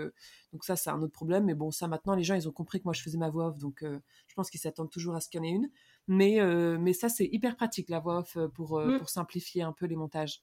donc 0.52 0.64
ça, 0.64 0.76
c'est 0.76 0.90
un 0.90 1.00
autre 1.02 1.12
problème. 1.12 1.44
Mais 1.44 1.54
bon, 1.54 1.70
ça, 1.70 1.88
maintenant, 1.88 2.14
les 2.14 2.24
gens, 2.24 2.34
ils 2.34 2.48
ont 2.48 2.52
compris 2.52 2.78
que 2.78 2.84
moi, 2.84 2.92
je 2.92 3.02
faisais 3.02 3.18
ma 3.18 3.30
voix 3.30 3.48
off. 3.48 3.58
Donc, 3.58 3.82
je 3.82 4.34
pense 4.34 4.50
qu'ils 4.50 4.60
s'attendent 4.60 4.90
toujours 4.90 5.14
à 5.14 5.20
ce 5.20 5.28
qu'il 5.28 5.38
y 5.38 5.40
en 5.40 5.44
ait 5.44 5.50
une. 5.50 5.70
Mais, 6.06 6.40
euh, 6.40 6.76
mais 6.78 6.92
ça, 6.92 7.08
c'est 7.08 7.28
hyper 7.30 7.56
pratique, 7.56 7.88
la 7.88 7.98
voix 7.98 8.18
off, 8.18 8.36
euh, 8.36 8.48
pour, 8.48 8.78
euh, 8.78 8.94
mm. 8.94 8.98
pour 8.98 9.08
simplifier 9.08 9.62
un 9.62 9.72
peu 9.72 9.86
les 9.86 9.96
montages. 9.96 10.42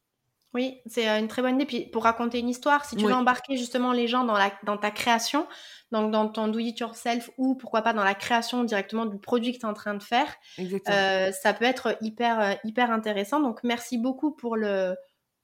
Oui, 0.54 0.82
c'est 0.86 1.08
une 1.08 1.30
très 1.30 1.42
bonne 1.42 1.56
idée. 1.56 1.66
Puis 1.66 1.86
pour 1.86 2.04
raconter 2.04 2.40
une 2.40 2.50
histoire, 2.50 2.84
si 2.84 2.98
tu 2.98 3.06
veux 3.06 3.14
embarquer 3.14 3.56
justement 3.56 3.94
les 3.94 4.08
gens 4.08 4.26
dans, 4.26 4.38
la, 4.38 4.52
dans 4.64 4.76
ta 4.76 4.92
création, 4.92 5.48
donc 5.94 6.12
dans 6.12 6.28
ton 6.28 6.50
do 6.50 6.60
it 6.60 6.78
yourself 6.78 7.30
ou 7.38 7.56
pourquoi 7.56 7.84
pas 7.84 7.94
dans 7.94 8.04
la 8.04 8.16
création 8.16 8.66
directement 8.66 9.06
du 9.06 9.18
produit 9.18 9.54
que 9.54 9.60
tu 9.60 9.66
es 9.66 9.70
en 9.70 9.74
train 9.74 9.94
de 9.94 10.04
faire, 10.04 10.28
ça 10.58 11.54
peut 11.54 11.64
être 11.64 11.96
hyper, 12.02 12.60
hyper 12.66 12.92
intéressant. 12.92 13.40
Donc 13.40 13.62
merci 13.64 13.98
beaucoup 13.98 14.32
pour 14.32 14.58
le, 14.58 14.98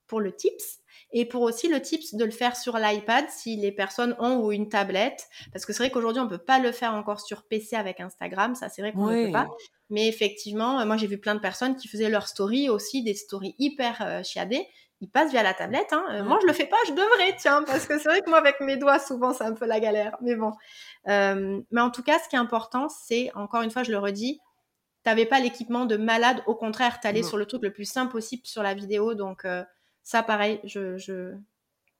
pour 0.07 0.21
le 0.21 0.35
tips. 0.35 0.79
Et 1.11 1.25
pour 1.25 1.41
aussi 1.41 1.69
le 1.69 1.81
tips 1.81 2.15
de 2.15 2.25
le 2.25 2.31
faire 2.31 2.57
sur 2.57 2.77
l'iPad 2.77 3.25
si 3.29 3.55
les 3.55 3.71
personnes 3.71 4.15
ont 4.19 4.39
ou 4.39 4.51
une 4.51 4.67
tablette. 4.67 5.27
Parce 5.53 5.65
que 5.65 5.71
c'est 5.71 5.83
vrai 5.83 5.89
qu'aujourd'hui, 5.89 6.21
on 6.21 6.25
ne 6.25 6.29
peut 6.29 6.37
pas 6.37 6.59
le 6.59 6.71
faire 6.71 6.93
encore 6.93 7.21
sur 7.21 7.43
PC 7.43 7.75
avec 7.75 8.01
Instagram. 8.01 8.55
Ça, 8.55 8.67
c'est 8.67 8.81
vrai 8.81 8.91
qu'on 8.91 9.07
ne 9.07 9.25
peut 9.27 9.31
pas. 9.31 9.47
Mais 9.89 10.07
effectivement, 10.07 10.85
moi, 10.85 10.97
j'ai 10.97 11.07
vu 11.07 11.17
plein 11.17 11.35
de 11.35 11.39
personnes 11.39 11.75
qui 11.75 11.87
faisaient 11.87 12.09
leurs 12.09 12.27
stories 12.27 12.69
aussi, 12.69 13.03
des 13.03 13.13
stories 13.13 13.55
hyper 13.57 14.01
euh, 14.01 14.23
chiadées. 14.23 14.67
Ils 14.99 15.09
passent 15.09 15.31
via 15.31 15.43
la 15.43 15.53
tablette. 15.53 15.93
Hein. 15.93 16.03
Euh, 16.11 16.23
moi, 16.23 16.39
je 16.41 16.47
le 16.47 16.53
fais 16.53 16.65
pas, 16.65 16.77
je 16.87 16.91
devrais, 16.91 17.35
tiens, 17.37 17.63
parce 17.63 17.85
que 17.85 17.97
c'est 17.99 18.09
vrai 18.09 18.21
que 18.21 18.29
moi, 18.29 18.39
avec 18.39 18.59
mes 18.59 18.77
doigts, 18.77 18.99
souvent, 18.99 19.33
c'est 19.33 19.43
un 19.43 19.53
peu 19.53 19.65
la 19.65 19.79
galère. 19.79 20.17
Mais 20.21 20.35
bon. 20.35 20.51
Euh, 21.07 21.61
mais 21.71 21.81
en 21.81 21.91
tout 21.91 22.03
cas, 22.03 22.19
ce 22.19 22.27
qui 22.27 22.35
est 22.35 22.39
important, 22.39 22.89
c'est, 22.89 23.31
encore 23.35 23.61
une 23.61 23.71
fois, 23.71 23.83
je 23.83 23.91
le 23.91 23.99
redis, 23.99 24.39
tu 25.03 25.09
n'avais 25.09 25.25
pas 25.25 25.39
l'équipement 25.39 25.85
de 25.85 25.95
malade. 25.95 26.41
Au 26.47 26.55
contraire, 26.55 26.99
tu 26.99 27.07
allais 27.07 27.23
sur 27.23 27.37
le 27.37 27.45
truc 27.45 27.61
le 27.61 27.71
plus 27.71 27.85
simple 27.85 28.11
possible 28.11 28.45
sur 28.45 28.63
la 28.63 28.73
vidéo. 28.73 29.13
Donc, 29.13 29.45
ça, 30.07 30.23
pareil, 30.23 30.59
je, 30.63 30.97
je, 30.97 31.35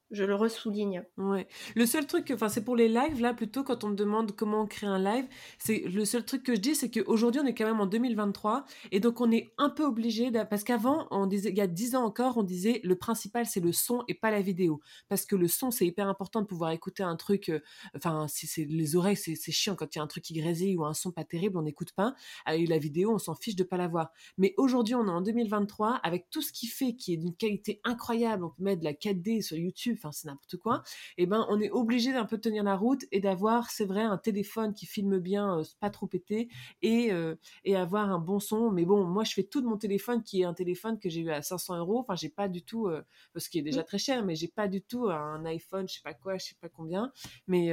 Je 0.09 0.23
le 0.23 0.35
ressouligne. 0.35 1.03
Ouais. 1.17 1.47
Le 1.75 1.85
seul 1.85 2.07
truc, 2.07 2.31
enfin, 2.33 2.47
c'est 2.47 2.63
pour 2.63 2.77
les 2.77 2.87
lives, 2.87 3.19
là, 3.19 3.33
plutôt, 3.33 3.65
quand 3.65 3.83
on 3.83 3.89
me 3.89 3.95
demande 3.95 4.31
comment 4.31 4.61
on 4.61 4.65
crée 4.65 4.87
un 4.87 4.99
live, 4.99 5.25
c'est 5.59 5.79
le 5.79 6.05
seul 6.05 6.23
truc 6.23 6.43
que 6.43 6.55
je 6.55 6.61
dis, 6.61 6.75
c'est 6.75 6.89
qu'aujourd'hui, 6.89 7.41
on 7.43 7.45
est 7.45 7.53
quand 7.53 7.65
même 7.65 7.81
en 7.81 7.87
2023, 7.87 8.63
et 8.93 9.01
donc 9.01 9.19
on 9.19 9.29
est 9.31 9.51
un 9.57 9.69
peu 9.69 9.83
obligé, 9.83 10.31
parce 10.49 10.63
qu'avant, 10.63 11.07
on 11.11 11.29
il 11.29 11.53
y 11.53 11.59
a 11.59 11.67
10 11.67 11.95
ans 11.95 12.05
encore, 12.05 12.37
on 12.37 12.43
disait, 12.43 12.79
le 12.85 12.95
principal, 12.95 13.45
c'est 13.45 13.59
le 13.59 13.73
son 13.73 14.05
et 14.07 14.13
pas 14.13 14.31
la 14.31 14.41
vidéo. 14.41 14.79
Parce 15.09 15.25
que 15.25 15.35
le 15.35 15.49
son, 15.49 15.71
c'est 15.71 15.85
hyper 15.85 16.07
important 16.07 16.41
de 16.41 16.45
pouvoir 16.47 16.71
écouter 16.71 17.03
un 17.03 17.17
truc, 17.17 17.49
euh, 17.49 17.59
enfin, 17.93 18.27
si 18.29 18.47
c'est 18.47 18.63
les 18.63 18.95
oreilles, 18.95 19.17
c'est 19.17 19.51
chiant 19.51 19.75
quand 19.75 19.93
il 19.93 19.97
y 19.97 19.99
a 19.99 20.03
un 20.03 20.07
truc 20.07 20.23
qui 20.23 20.33
grésille 20.35 20.77
ou 20.77 20.85
un 20.85 20.93
son 20.93 21.11
pas 21.11 21.25
terrible, 21.25 21.57
on 21.57 21.63
n'écoute 21.63 21.91
pas. 21.91 22.15
Et 22.49 22.65
la 22.65 22.77
vidéo, 22.77 23.11
on 23.13 23.19
s'en 23.19 23.35
fiche 23.35 23.57
de 23.57 23.63
pas 23.63 23.75
l'avoir. 23.75 24.11
Mais 24.37 24.53
aujourd'hui, 24.55 24.95
on 24.95 25.05
est 25.05 25.11
en 25.11 25.21
2023, 25.21 25.95
avec 25.95 26.29
tout 26.29 26.41
ce 26.41 26.53
qui 26.53 26.67
fait, 26.67 26.95
qui 26.95 27.13
est 27.13 27.17
d'une 27.17 27.35
qualité 27.35 27.81
incroyable, 27.83 28.45
on 28.45 28.49
peut 28.51 28.63
mettre 28.63 28.79
de 28.79 28.85
la 28.85 28.93
4D 28.93 29.41
sur 29.41 29.57
YouTube, 29.57 29.96
enfin 29.97 30.11
c'est 30.11 30.27
n'importe 30.27 30.57
quoi, 30.57 30.83
et 31.17 31.23
eh 31.23 31.25
ben 31.25 31.45
on 31.49 31.59
est 31.59 31.69
obligé 31.69 32.13
d'un 32.13 32.25
peu 32.25 32.37
tenir 32.37 32.63
la 32.63 32.75
route 32.75 33.05
et 33.11 33.19
d'avoir, 33.19 33.69
c'est 33.69 33.85
vrai, 33.85 34.01
un 34.01 34.17
téléphone 34.17 34.73
qui 34.73 34.85
filme 34.85 35.19
bien, 35.19 35.59
euh, 35.59 35.63
pas 35.79 35.89
trop 35.89 36.07
pété, 36.07 36.49
et, 36.81 37.11
euh, 37.11 37.35
et 37.63 37.75
avoir 37.75 38.09
un 38.09 38.19
bon 38.19 38.39
son. 38.39 38.71
Mais 38.71 38.85
bon, 38.85 39.03
moi 39.05 39.23
je 39.23 39.33
fais 39.33 39.43
tout 39.43 39.61
de 39.61 39.67
mon 39.67 39.77
téléphone 39.77 40.23
qui 40.23 40.41
est 40.41 40.45
un 40.45 40.53
téléphone 40.53 40.99
que 40.99 41.09
j'ai 41.09 41.21
eu 41.21 41.31
à 41.31 41.41
500 41.41 41.77
euros. 41.77 41.99
Enfin, 41.99 42.15
j'ai 42.15 42.29
pas 42.29 42.47
du 42.47 42.63
tout, 42.63 42.87
euh, 42.87 43.03
ce 43.35 43.49
qui 43.49 43.59
est 43.59 43.63
déjà 43.63 43.83
très 43.83 43.97
cher, 43.97 44.23
mais 44.25 44.35
j'ai 44.35 44.47
pas 44.47 44.67
du 44.67 44.81
tout 44.81 45.09
un 45.09 45.45
iPhone, 45.45 45.87
je 45.87 45.95
sais 45.95 46.01
pas 46.03 46.13
quoi, 46.13 46.37
je 46.37 46.45
sais 46.45 46.55
pas 46.59 46.69
combien. 46.69 47.11
Mais, 47.47 47.71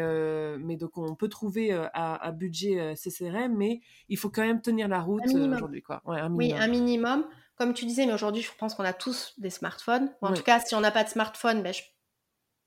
mais 0.58 0.76
donc 0.76 0.96
on 0.98 1.14
peut 1.14 1.28
trouver 1.28 1.72
à, 1.72 2.32
budget 2.32 2.96
CCRM, 2.96 3.54
mais 3.56 3.80
il 4.08 4.18
faut 4.18 4.30
quand 4.30 4.42
même 4.42 4.60
tenir 4.60 4.88
la 4.88 5.00
route 5.00 5.22
aujourd'hui, 5.26 5.82
quoi. 5.82 6.02
Oui, 6.06 6.52
un 6.52 6.68
minimum 6.68 7.24
comme 7.56 7.72
tu 7.72 7.84
disais, 7.84 8.04
mais 8.04 8.12
aujourd'hui, 8.12 8.42
je 8.42 8.50
pense 8.58 8.74
qu'on 8.74 8.84
a 8.84 8.92
tous 8.92 9.34
des 9.38 9.50
smartphones. 9.50 10.10
en 10.20 10.32
tout 10.32 10.42
cas, 10.42 10.58
si 10.58 10.74
on 10.74 10.80
n'a 10.80 10.90
pas 10.90 11.04
de 11.04 11.08
smartphone, 11.08 11.62
ben, 11.62 11.72
je 11.72 11.82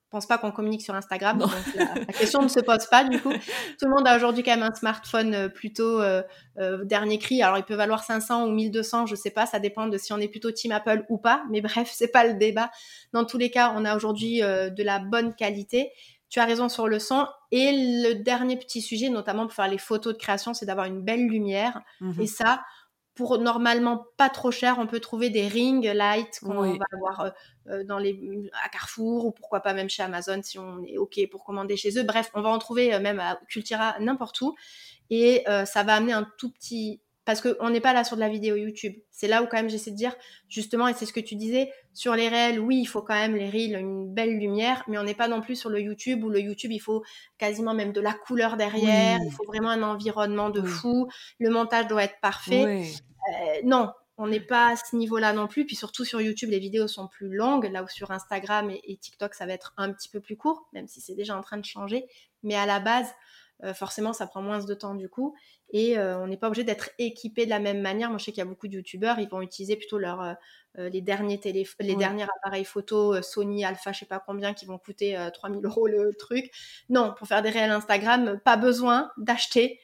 pense 0.09 0.25
pas 0.25 0.37
qu'on 0.37 0.51
communique 0.51 0.81
sur 0.81 0.95
Instagram. 0.95 1.37
Donc 1.37 1.51
la, 1.75 2.05
question 2.13 2.41
ne 2.41 2.47
se 2.47 2.59
pose 2.59 2.85
pas 2.89 3.03
du 3.03 3.19
coup. 3.19 3.31
Tout 3.31 3.85
le 3.85 3.89
monde 3.89 4.07
a 4.07 4.15
aujourd'hui 4.15 4.43
quand 4.43 4.55
même 4.55 4.63
un 4.63 4.73
smartphone 4.73 5.33
euh, 5.33 5.49
plutôt 5.49 6.01
euh, 6.01 6.21
euh, 6.59 6.83
dernier 6.85 7.19
cri. 7.19 7.41
Alors 7.41 7.57
il 7.57 7.63
peut 7.63 7.75
valoir 7.75 8.03
500 8.03 8.45
ou 8.45 8.51
1200, 8.51 9.05
je 9.07 9.15
sais 9.15 9.31
pas, 9.31 9.45
ça 9.45 9.59
dépend 9.59 9.87
de 9.87 9.97
si 9.97 10.13
on 10.13 10.17
est 10.17 10.27
plutôt 10.27 10.51
team 10.51 10.71
Apple 10.71 11.05
ou 11.09 11.17
pas. 11.17 11.43
Mais 11.49 11.61
bref, 11.61 11.91
c'est 11.93 12.11
pas 12.11 12.25
le 12.25 12.35
débat. 12.35 12.71
Dans 13.13 13.25
tous 13.25 13.37
les 13.37 13.51
cas, 13.51 13.73
on 13.75 13.85
a 13.85 13.95
aujourd'hui 13.95 14.39
de 14.39 14.83
la 14.83 14.99
bonne 14.99 15.33
qualité. 15.33 15.91
Tu 16.29 16.39
as 16.39 16.45
raison 16.45 16.67
sur 16.67 16.87
le 16.87 16.99
son. 16.99 17.25
Et 17.51 17.71
le 17.71 18.15
dernier 18.15 18.57
petit 18.57 18.81
sujet, 18.81 19.09
notamment 19.09 19.43
pour 19.43 19.53
faire 19.53 19.69
les 19.69 19.77
photos 19.77 20.13
de 20.13 20.17
création, 20.17 20.53
c'est 20.53 20.65
d'avoir 20.65 20.85
une 20.85 21.01
belle 21.01 21.25
lumière. 21.25 21.81
Mmh 22.01 22.21
et 22.21 22.27
ça, 22.27 22.61
pour 23.17 23.39
normalement 23.39 24.05
pas 24.15 24.29
trop 24.29 24.51
cher, 24.51 24.77
on 24.77 24.85
peut 24.85 24.99
trouver 24.99 25.31
des 25.31 25.47
ring 25.47 25.83
lights 25.83 26.39
qu'on 26.39 26.77
va 26.77 26.85
avoir 26.93 27.19
euh, 27.21 27.29
euh, 27.67 27.83
dans 27.83 27.97
les, 27.97 28.47
à 28.63 28.69
Carrefour 28.69 29.25
ou 29.25 29.31
pourquoi 29.31 29.61
pas 29.61 29.73
même 29.73 29.89
chez 29.89 30.03
Amazon 30.03 30.39
si 30.43 30.59
on 30.59 30.83
est 30.83 30.97
OK 30.97 31.19
pour 31.31 31.43
commander 31.43 31.75
chez 31.77 31.97
eux. 31.97 32.03
Bref, 32.03 32.29
on 32.35 32.41
va 32.41 32.49
en 32.49 32.59
trouver 32.59 32.93
euh, 32.93 32.99
même 32.99 33.19
à 33.19 33.39
Cultura, 33.49 33.95
n'importe 33.99 34.39
où. 34.41 34.55
Et 35.09 35.45
ça 35.65 35.83
va 35.83 35.95
amener 35.95 36.13
un 36.13 36.27
tout 36.37 36.51
petit... 36.51 37.01
Parce 37.27 37.41
qu'on 37.41 37.69
n'est 37.69 37.81
pas 37.81 37.91
là 37.91 38.05
sur 38.05 38.15
de 38.15 38.21
la 38.21 38.29
vidéo 38.29 38.55
YouTube. 38.55 38.93
C'est 39.11 39.27
là 39.27 39.43
où 39.43 39.47
quand 39.47 39.57
même 39.57 39.69
j'essaie 39.69 39.91
de 39.91 39.97
dire, 39.97 40.15
justement, 40.47 40.87
et 40.87 40.93
c'est 40.93 41.05
ce 41.05 41.11
que 41.11 41.19
tu 41.19 41.35
disais, 41.35 41.73
sur 41.93 42.15
les 42.15 42.29
réels, 42.29 42.57
oui, 42.57 42.79
il 42.79 42.85
faut 42.85 43.01
quand 43.01 43.15
même 43.15 43.35
les 43.35 43.49
reels, 43.49 43.77
une 43.77 44.13
belle 44.13 44.39
lumière, 44.39 44.85
mais 44.87 44.97
on 44.97 45.03
n'est 45.03 45.13
pas 45.13 45.27
non 45.27 45.41
plus 45.41 45.57
sur 45.57 45.69
le 45.69 45.81
YouTube 45.81 46.23
où 46.23 46.29
le 46.29 46.39
YouTube, 46.39 46.71
il 46.71 46.79
faut 46.79 47.03
quasiment 47.37 47.73
même 47.73 47.91
de 47.91 47.99
la 47.99 48.13
couleur 48.13 48.55
derrière, 48.55 49.19
il 49.21 49.29
faut 49.29 49.43
vraiment 49.43 49.71
un 49.71 49.83
environnement 49.83 50.49
de 50.49 50.61
fou, 50.61 51.09
le 51.37 51.49
montage 51.49 51.87
doit 51.87 52.05
être 52.05 52.17
parfait. 52.21 52.63
Euh, 52.63 53.61
non, 53.65 53.91
on 54.17 54.27
n'est 54.27 54.39
pas 54.39 54.69
à 54.69 54.75
ce 54.77 54.95
niveau-là 54.95 55.33
non 55.33 55.47
plus. 55.47 55.65
Puis 55.65 55.75
surtout 55.75 56.05
sur 56.05 56.21
YouTube, 56.21 56.49
les 56.49 56.59
vidéos 56.59 56.87
sont 56.87 57.09
plus 57.09 57.35
longues, 57.35 57.69
là 57.69 57.83
où 57.83 57.89
sur 57.89 58.11
Instagram 58.11 58.71
et, 58.71 58.95
TikTok, 58.95 59.33
ça 59.33 59.45
va 59.45 59.51
être 59.51 59.73
un 59.75 59.91
petit 59.91 60.07
peu 60.07 60.21
plus 60.21 60.37
court, 60.37 60.69
même 60.71 60.87
si 60.87 61.01
c'est 61.01 61.15
déjà 61.15 61.37
en 61.37 61.41
train 61.41 61.57
de 61.57 61.65
changer. 61.65 62.05
Mais 62.43 62.55
à 62.55 62.65
la 62.65 62.79
base, 62.79 63.13
euh, 63.63 63.73
forcément, 63.73 64.13
ça 64.13 64.27
prend 64.27 64.41
moins 64.41 64.63
de 64.63 64.73
temps 64.73 64.95
du 64.95 65.09
coup. 65.09 65.35
Et 65.71 65.97
euh, 65.97 66.17
on 66.19 66.27
n'est 66.27 66.37
pas 66.37 66.47
obligé 66.47 66.63
d'être 66.63 66.91
équipé 66.97 67.45
de 67.45 67.49
la 67.49 67.59
même 67.59 67.81
manière. 67.81 68.09
Moi, 68.09 68.17
je 68.17 68.25
sais 68.25 68.31
qu'il 68.31 68.39
y 68.39 68.47
a 68.47 68.49
beaucoup 68.49 68.67
de 68.67 68.75
YouTubeurs, 68.75 69.19
ils 69.19 69.27
vont 69.27 69.41
utiliser 69.41 69.75
plutôt 69.75 69.97
leur, 69.97 70.35
les, 70.75 71.01
derniers 71.01 71.39
les 71.79 71.95
derniers 71.95 72.23
appareils 72.23 72.63
photo 72.63 73.21
Sony 73.21 73.65
Alpha, 73.65 73.91
je 73.91 73.99
sais 73.99 74.05
pas 74.05 74.23
combien, 74.25 74.53
qui 74.53 74.65
vont 74.65 74.77
coûter 74.77 75.17
3000 75.33 75.65
euros 75.65 75.87
le 75.87 76.13
truc. 76.17 76.51
Non, 76.89 77.13
pour 77.17 77.27
faire 77.27 77.41
des 77.41 77.49
réels 77.49 77.71
Instagram, 77.71 78.39
pas 78.45 78.57
besoin 78.57 79.11
d'acheter 79.17 79.79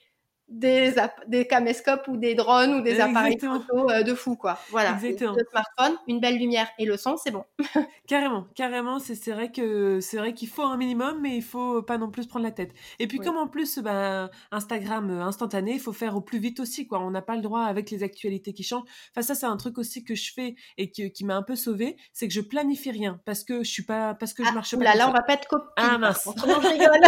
des, 0.49 0.93
des 1.27 1.47
caméscopes 1.47 2.07
ou 2.07 2.17
des 2.17 2.35
drones 2.35 2.75
ou 2.75 2.81
des 2.81 2.99
appareils 2.99 3.39
photo 3.39 3.89
euh, 3.89 4.03
de 4.03 4.13
fou, 4.13 4.35
quoi. 4.35 4.59
Voilà. 4.69 4.93
Exactement. 4.93 5.33
Le 5.33 5.45
smartphone, 5.49 5.97
une 6.07 6.19
belle 6.19 6.37
lumière 6.37 6.67
et 6.77 6.85
le 6.85 6.97
son, 6.97 7.17
c'est 7.17 7.31
bon. 7.31 7.43
carrément, 8.07 8.47
carrément. 8.55 8.99
C'est 8.99 9.31
vrai 9.31 9.51
que 9.51 9.99
c'est 10.01 10.17
vrai 10.17 10.33
qu'il 10.33 10.49
faut 10.49 10.63
un 10.63 10.77
minimum, 10.77 11.19
mais 11.21 11.35
il 11.35 11.43
faut 11.43 11.81
pas 11.81 11.97
non 11.97 12.11
plus 12.11 12.27
prendre 12.27 12.45
la 12.45 12.51
tête. 12.51 12.71
Et 12.99 13.07
puis, 13.07 13.19
comme 13.19 13.37
en 13.37 13.47
plus, 13.47 13.79
bah, 13.79 14.29
Instagram 14.51 15.09
euh, 15.09 15.23
instantané, 15.23 15.73
il 15.73 15.79
faut 15.79 15.93
faire 15.93 16.15
au 16.15 16.21
plus 16.21 16.39
vite 16.39 16.59
aussi, 16.59 16.87
quoi. 16.87 16.99
On 16.99 17.11
n'a 17.11 17.21
pas 17.21 17.35
le 17.35 17.41
droit 17.41 17.63
avec 17.63 17.89
les 17.89 18.03
actualités 18.03 18.53
qui 18.53 18.63
changent. 18.63 18.83
Enfin, 19.11 19.21
ça, 19.21 19.35
c'est 19.35 19.45
un 19.45 19.57
truc 19.57 19.77
aussi 19.77 20.03
que 20.03 20.15
je 20.15 20.33
fais 20.33 20.55
et 20.77 20.91
qui 20.91 21.25
m'a 21.25 21.35
un 21.35 21.43
peu 21.43 21.55
sauvé, 21.55 21.97
c'est 22.11 22.27
que 22.27 22.33
je 22.33 22.41
planifie 22.41 22.91
rien 22.91 23.19
parce 23.25 23.43
que 23.43 23.63
je 23.63 23.69
suis 23.69 23.83
pas, 23.83 24.13
parce 24.13 24.33
que 24.33 24.43
je 24.43 24.49
ah, 24.49 24.53
marche 24.53 24.75
pas. 24.75 24.83
Là, 24.83 24.95
là, 24.95 25.09
on 25.09 25.13
va 25.13 25.21
pas 25.21 25.33
être 25.33 25.47
copines. 25.47 25.71
Ah 25.77 25.97
mince. 25.97 26.27
je 26.35 26.67
rigole. 26.67 26.99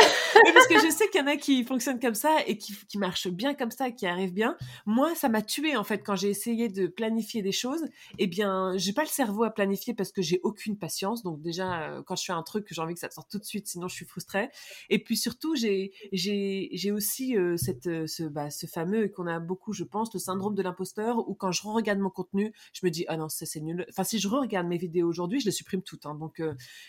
parce 0.53 0.67
que 0.67 0.79
je 0.79 0.91
sais 0.91 1.09
qu'il 1.09 1.21
y 1.21 1.23
en 1.23 1.27
a 1.27 1.37
qui 1.37 1.63
fonctionnent 1.63 1.99
comme 1.99 2.15
ça 2.15 2.37
et 2.47 2.57
qui, 2.57 2.73
qui 2.87 2.97
marchent 2.97 3.27
bien 3.35 3.53
comme 3.53 3.71
ça, 3.71 3.91
qui 3.91 4.05
arrive 4.05 4.33
bien. 4.33 4.57
Moi, 4.85 5.15
ça 5.15 5.29
m'a 5.29 5.41
tué 5.41 5.75
en 5.75 5.83
fait 5.83 5.99
quand 5.99 6.15
j'ai 6.15 6.29
essayé 6.29 6.69
de 6.69 6.87
planifier 6.87 7.41
des 7.41 7.51
choses. 7.51 7.85
Eh 8.17 8.27
bien, 8.27 8.73
j'ai 8.77 8.93
pas 8.93 9.03
le 9.03 9.09
cerveau 9.09 9.43
à 9.43 9.49
planifier 9.49 9.93
parce 9.93 10.11
que 10.11 10.21
j'ai 10.21 10.39
aucune 10.43 10.77
patience. 10.77 11.23
Donc 11.23 11.41
déjà, 11.41 11.81
euh, 11.81 12.03
quand 12.03 12.15
je 12.15 12.25
fais 12.25 12.33
un 12.33 12.43
truc, 12.43 12.67
j'ai 12.69 12.81
envie 12.81 12.93
que 12.93 12.99
ça 12.99 13.09
sorte 13.09 13.29
tout 13.29 13.39
de 13.39 13.45
suite, 13.45 13.67
sinon 13.67 13.87
je 13.87 13.95
suis 13.95 14.05
frustrée. 14.05 14.49
Et 14.89 15.03
puis 15.03 15.17
surtout, 15.17 15.55
j'ai 15.55 15.91
j'ai 16.11 16.91
aussi 16.91 17.37
euh, 17.37 17.57
cette 17.57 17.87
euh, 17.87 18.07
ce 18.07 18.23
bah, 18.23 18.49
ce 18.49 18.65
fameux 18.65 19.07
qu'on 19.07 19.27
a 19.27 19.39
beaucoup, 19.39 19.73
je 19.73 19.83
pense, 19.83 20.13
le 20.13 20.19
syndrome 20.19 20.55
de 20.55 20.61
l'imposteur 20.61 21.27
où 21.29 21.33
quand 21.33 21.51
je 21.51 21.67
regarde 21.67 21.99
mon 21.99 22.09
contenu, 22.09 22.53
je 22.73 22.85
me 22.85 22.91
dis 22.91 23.05
ah 23.07 23.17
non 23.17 23.29
ça 23.29 23.45
c'est 23.45 23.61
nul. 23.61 23.85
Enfin 23.89 24.03
si 24.03 24.19
je 24.19 24.27
regarde 24.27 24.67
mes 24.67 24.77
vidéos 24.77 25.07
aujourd'hui, 25.07 25.39
je 25.39 25.45
les 25.45 25.51
supprime 25.51 25.81
toutes. 25.81 26.05
Hein. 26.05 26.15
donc 26.15 26.41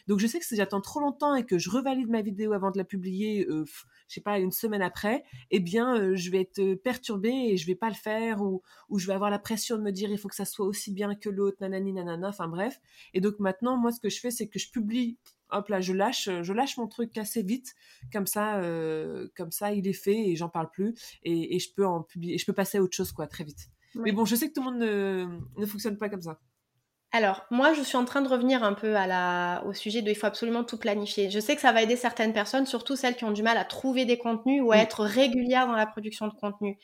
donc 0.07 0.19
je 0.19 0.27
sais 0.27 0.39
que 0.39 0.45
si 0.45 0.57
j'attends 0.57 0.81
trop 0.81 1.01
longtemps 1.01 1.35
et 1.35 1.45
que 1.45 1.59
je 1.59 1.71
revalide 1.71 2.09
ma 2.09 2.23
vidéo 2.23 2.53
avant 2.53 2.71
de 2.71 2.79
la 2.79 2.85
publier, 2.85 3.47
je 3.49 3.65
sais 4.15 4.21
pas 4.21 4.39
une 4.39 4.53
semaine 4.53 4.83
après, 4.83 5.25
eh 5.51 5.61
bien 5.61 6.15
vais 6.31 6.41
être 6.41 6.75
perturbée 6.75 7.51
et 7.51 7.57
je 7.57 7.67
vais 7.67 7.75
pas 7.75 7.89
le 7.89 7.95
faire 7.95 8.43
ou, 8.43 8.63
ou 8.89 8.99
je 8.99 9.07
vais 9.07 9.15
avoir 9.15 9.31
la 9.31 9.39
pression 9.39 9.77
de 9.77 9.83
me 9.83 9.93
dire 9.93 10.11
il 10.11 10.19
faut 10.19 10.29
que 10.29 10.35
ça 10.35 10.45
soit 10.45 10.67
aussi 10.67 10.93
bien 10.93 11.15
que 11.15 11.29
l'autre, 11.29 11.59
nanani, 11.61 11.93
nanana, 11.93 12.29
enfin 12.29 12.49
bref. 12.49 12.81
Et 13.15 13.21
donc 13.21 13.39
maintenant, 13.39 13.77
moi, 13.77 13.93
ce 13.93 14.01
que 14.01 14.09
je 14.09 14.21
fais, 14.21 14.31
c'est 14.31 14.49
que 14.49 14.59
je 14.59 14.71
publie 14.71 15.19
hop 15.51 15.69
là, 15.69 15.81
je 15.81 15.93
lâche, 15.93 16.29
je 16.43 16.53
lâche 16.53 16.77
mon 16.77 16.89
truc 16.89 17.17
assez 17.19 17.43
vite, 17.43 17.75
comme 18.13 18.27
ça, 18.27 18.59
euh, 18.59 19.29
comme 19.37 19.53
ça, 19.53 19.73
il 19.73 19.87
est 19.87 19.93
fait 19.93 20.31
et 20.31 20.37
j'en 20.37 20.49
parle 20.49 20.71
plus 20.71 20.95
et, 21.23 21.55
et, 21.55 21.59
je 21.59 21.73
peux 21.73 21.87
en 21.87 22.03
publier, 22.03 22.39
je 22.39 22.45
peux 22.45 22.53
passer 22.53 22.79
à 22.79 22.83
autre 22.83 22.97
chose 22.97 23.13
quoi, 23.13 23.27
très 23.27 23.45
vite. 23.45 23.69
Mais 23.95 24.13
bon, 24.13 24.25
je 24.25 24.37
sais 24.37 24.49
que 24.49 24.53
tout 24.53 24.61
le 24.63 24.71
monde 24.71 24.81
ne, 24.81 25.27
ne 25.57 25.67
fonctionne 25.67 25.97
pas 25.97 26.09
comme 26.09 26.21
ça. 26.21 26.39
Alors, 27.17 27.47
moi, 27.51 27.73
je 27.73 27.81
suis 27.81 27.97
en 27.97 28.05
train 28.05 28.21
de 28.21 28.29
revenir 28.29 28.63
un 28.63 28.75
peu 28.75 28.95
à 28.95 29.07
la, 29.07 29.65
au 29.67 29.73
sujet 29.73 30.03
de 30.03 30.11
il 30.11 30.15
faut 30.15 30.27
absolument 30.27 30.65
tout 30.65 30.77
planifier. 30.77 31.31
Je 31.31 31.41
sais 31.41 31.55
que 31.55 31.63
ça 31.63 31.73
va 31.73 31.81
aider 31.81 31.97
certaines 31.97 32.35
personnes, 32.35 32.67
surtout 32.67 32.95
celles 32.95 33.17
qui 33.17 33.25
ont 33.25 33.31
du 33.31 33.43
mal 33.43 33.57
à 33.57 33.65
trouver 33.65 34.05
des 34.05 34.19
contenus 34.19 34.63
ou 34.63 34.71
à 34.71 34.77
être 34.77 35.03
régulières 35.03 35.67
dans 35.67 35.77
la 35.77 35.87
production 35.87 36.29
de 36.29 36.35
contenu. 36.35 36.79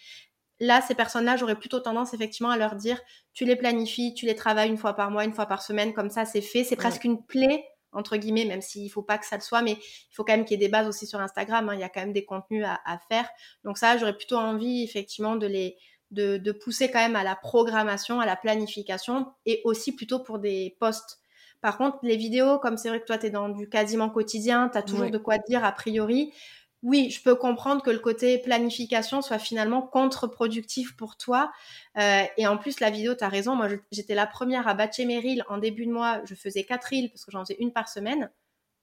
Là, 0.59 0.81
ces 0.81 0.95
personnes-là, 0.95 1.37
j'aurais 1.37 1.57
plutôt 1.57 1.81
tendance 1.81 2.15
effectivement 2.15 2.49
à 2.49 2.57
leur 2.57 2.77
dire 2.77 2.99
tu 3.35 3.45
les 3.45 3.57
planifies, 3.57 4.15
tu 4.15 4.25
les 4.25 4.35
travailles 4.35 4.71
une 4.71 4.79
fois 4.79 4.95
par 4.95 5.11
mois, 5.11 5.27
une 5.27 5.35
fois 5.35 5.45
par 5.45 5.61
semaine, 5.61 5.93
comme 5.93 6.09
ça, 6.09 6.25
c'est 6.25 6.41
fait. 6.41 6.65
C'est 6.65 6.77
presque 6.77 7.05
une 7.05 7.23
plaie 7.23 7.67
entre 7.95 8.17
guillemets, 8.17 8.47
même 8.47 8.63
s'il 8.63 8.85
ne 8.85 8.89
faut 8.89 9.03
pas 9.03 9.19
que 9.19 9.27
ça 9.27 9.37
le 9.37 9.43
soit, 9.43 9.61
mais 9.61 9.73
il 9.73 10.15
faut 10.15 10.25
quand 10.25 10.33
même 10.33 10.47
qu'il 10.47 10.59
y 10.59 10.65
ait 10.65 10.67
des 10.67 10.71
bases 10.71 10.89
aussi 10.89 11.07
sur 11.07 11.21
Instagram. 11.21 11.69
Hein. 11.69 11.75
il 11.75 11.81
y 11.81 11.85
a 11.85 11.91
quand 11.91 12.01
même 12.01 12.15
des 12.15 12.25
contenus 12.25 12.65
à, 12.67 12.81
à 12.87 12.99
faire. 13.11 13.29
Donc 13.65 13.77
ça, 13.77 13.99
j'aurais 13.99 14.17
plutôt 14.17 14.39
envie 14.39 14.83
effectivement 14.83 15.37
de 15.37 15.47
les, 15.47 15.77
de, 16.13 16.53
pousser 16.53 16.91
quand 16.91 17.01
même 17.01 17.17
à 17.17 17.25
la 17.25 17.35
programmation, 17.35 18.21
à 18.21 18.27
la 18.27 18.37
planification 18.37 19.27
et 19.47 19.61
aussi 19.65 19.95
plutôt 19.95 20.21
pour 20.21 20.39
des 20.39 20.77
posts. 20.79 21.19
Par 21.61 21.79
contre, 21.79 21.99
les 22.03 22.17
vidéos, 22.17 22.59
comme 22.59 22.77
c'est 22.77 22.89
vrai 22.89 23.01
que 23.01 23.07
toi, 23.07 23.19
tu 23.19 23.27
es 23.27 23.31
dans 23.31 23.49
du 23.49 23.69
quasiment 23.69 24.11
quotidien, 24.11 24.69
tu 24.69 24.79
as 24.79 24.83
toujours 24.83 25.11
de 25.11 25.19
quoi 25.19 25.39
dire 25.39 25.65
a 25.65 25.73
priori. 25.73 26.33
Oui, 26.83 27.11
je 27.11 27.23
peux 27.23 27.37
comprendre 27.37 27.81
que 27.81 27.91
le 27.91 28.01
côté 28.01 28.39
planification 28.39 29.23
soit 29.23 29.39
finalement 29.39 29.83
contre-productif 29.83 30.97
pour 30.97 31.17
toi. 31.17 31.53
Euh, 31.97 32.25
et 32.37 32.49
en 32.49 32.59
plus, 32.59 32.81
la 32.81 32.91
vidéo, 32.91 33.15
tu 33.15 33.23
as 33.23 33.29
raison. 33.29 33.55
Moi, 33.55 33.69
j'étais 33.93 34.17
la 34.17 34.27
première 34.27 34.67
à 34.67 34.75
batcher 34.75 35.05
mes 35.05 35.21
reels 35.21 35.45
en 35.49 35.59
début 35.59 35.87
de 35.87 35.93
mois. 35.93 36.21
Je 36.25 36.35
faisais 36.35 36.65
quatre 36.65 36.87
reels 36.87 37.11
parce 37.11 37.25
que 37.25 37.31
j'en 37.31 37.45
faisais 37.45 37.57
une 37.61 37.73
par 37.73 37.89
semaine 37.89 38.31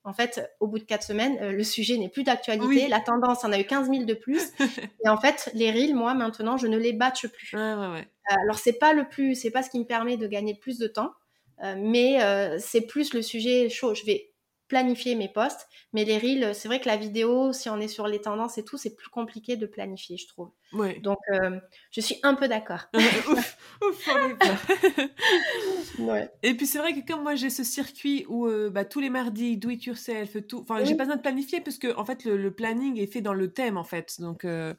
en 0.04 0.14
fait, 0.14 0.50
au 0.60 0.68
bout 0.68 0.80
de 0.80 0.84
quatre 0.84 1.04
semaines, 1.04 1.38
euh, 1.41 1.52
le 1.52 1.64
sujet 1.64 1.97
n'est 1.97 2.10
plus 2.10 2.24
d'actualité. 2.24 2.88
La 2.88 3.02
tendance 3.02 3.43
en 3.43 3.52
a 3.52 3.60
eu 3.60 3.66
15 3.66 3.89
000 3.89 4.06
de 4.06 4.14
plus. 4.14 4.52
et 5.06 5.10
en 5.10 5.18
fait, 5.18 5.50
les 5.54 5.72
reels, 5.72 5.95
moi, 5.95 6.14
maintenant, 6.14 6.58
je 6.58 6.68
ne 6.68 6.78
les 6.78 6.93
batche 6.93 7.28
plus. 7.28 7.52
Ouais, 7.54 7.74
ouais, 7.74 7.88
ouais. 7.88 8.08
Euh, 8.32 8.36
alors, 8.43 8.58
c'est 8.58 8.80
pas 8.80 8.93
le 8.93 9.08
plus, 9.08 9.36
c'est 9.36 9.52
pas 9.52 9.62
ce 9.62 9.70
qui 9.70 9.80
me 9.80 9.86
permet 9.86 10.18
de 10.18 10.28
gagner 10.28 10.54
le 10.54 10.60
plus 10.60 10.78
de 10.78 10.88
temps, 10.88 11.12
euh, 11.64 11.76
mais 11.78 12.20
c'est 12.60 12.82
plus 12.82 13.14
le 13.14 13.22
sujet 13.22 13.70
chaud. 13.70 13.93
Je 13.93 14.06
vais 14.06 14.32
planifier 14.68 15.16
mes 15.16 15.30
posts, 15.30 15.68
mais 15.93 16.06
les 16.06 16.18
reels, 16.18 16.54
c'est 16.54 16.68
vrai 16.68 16.80
que 16.80 16.88
la 16.88 16.95
vidéo, 16.95 17.52
si 17.54 17.70
on 17.70 17.80
est 17.80 17.88
sur 17.88 18.08
les 18.08 18.22
tendances 18.22 18.58
et 18.58 18.64
tout, 18.64 18.78
c'est 18.78 18.95
plus 18.95 19.10
compliqué 19.10 19.58
de 19.58 19.66
planifier, 19.66 20.16
je 20.16 20.28
trouve. 20.28 20.52
Ouais. 20.72 20.99
Donc, 20.99 21.17
euh, 21.34 21.59
je 21.91 21.99
suis 22.01 22.17
un 22.22 22.36
peu 22.36 22.47
d'accord. 22.47 22.86
ouf, 22.93 23.57
ouf. 23.82 24.09
Ouais. 25.99 26.30
Et 26.43 26.53
puis 26.55 26.65
c'est 26.65 26.78
vrai 26.78 26.93
que 26.93 27.05
comme 27.05 27.24
moi 27.24 27.36
j'ai 27.36 27.49
ce 27.49 27.63
circuit 27.63 28.26
où 28.30 28.45
euh, 28.47 28.70
bah, 28.70 28.86
tous 28.86 28.99
les 28.99 29.09
mardis, 29.09 29.57
do 29.57 29.70
it 29.70 29.84
yourself, 29.84 30.38
tout. 30.47 30.59
Enfin, 30.59 30.84
j'ai 30.86 30.95
pas 30.95 31.03
besoin 31.03 31.17
de 31.17 31.22
planifier 31.22 31.59
parce 31.59 31.78
que 31.78 31.93
en 31.97 32.05
fait 32.05 32.24
le, 32.24 32.38
le 32.38 32.51
planning 32.51 32.97
est 32.99 33.11
fait 33.11 33.22
dans 33.22 33.34
le 33.34 33.51
thème 33.51 33.78
en 33.78 33.84
fait. 33.84 34.22
Donc, 34.22 34.45
euh, 34.45 34.74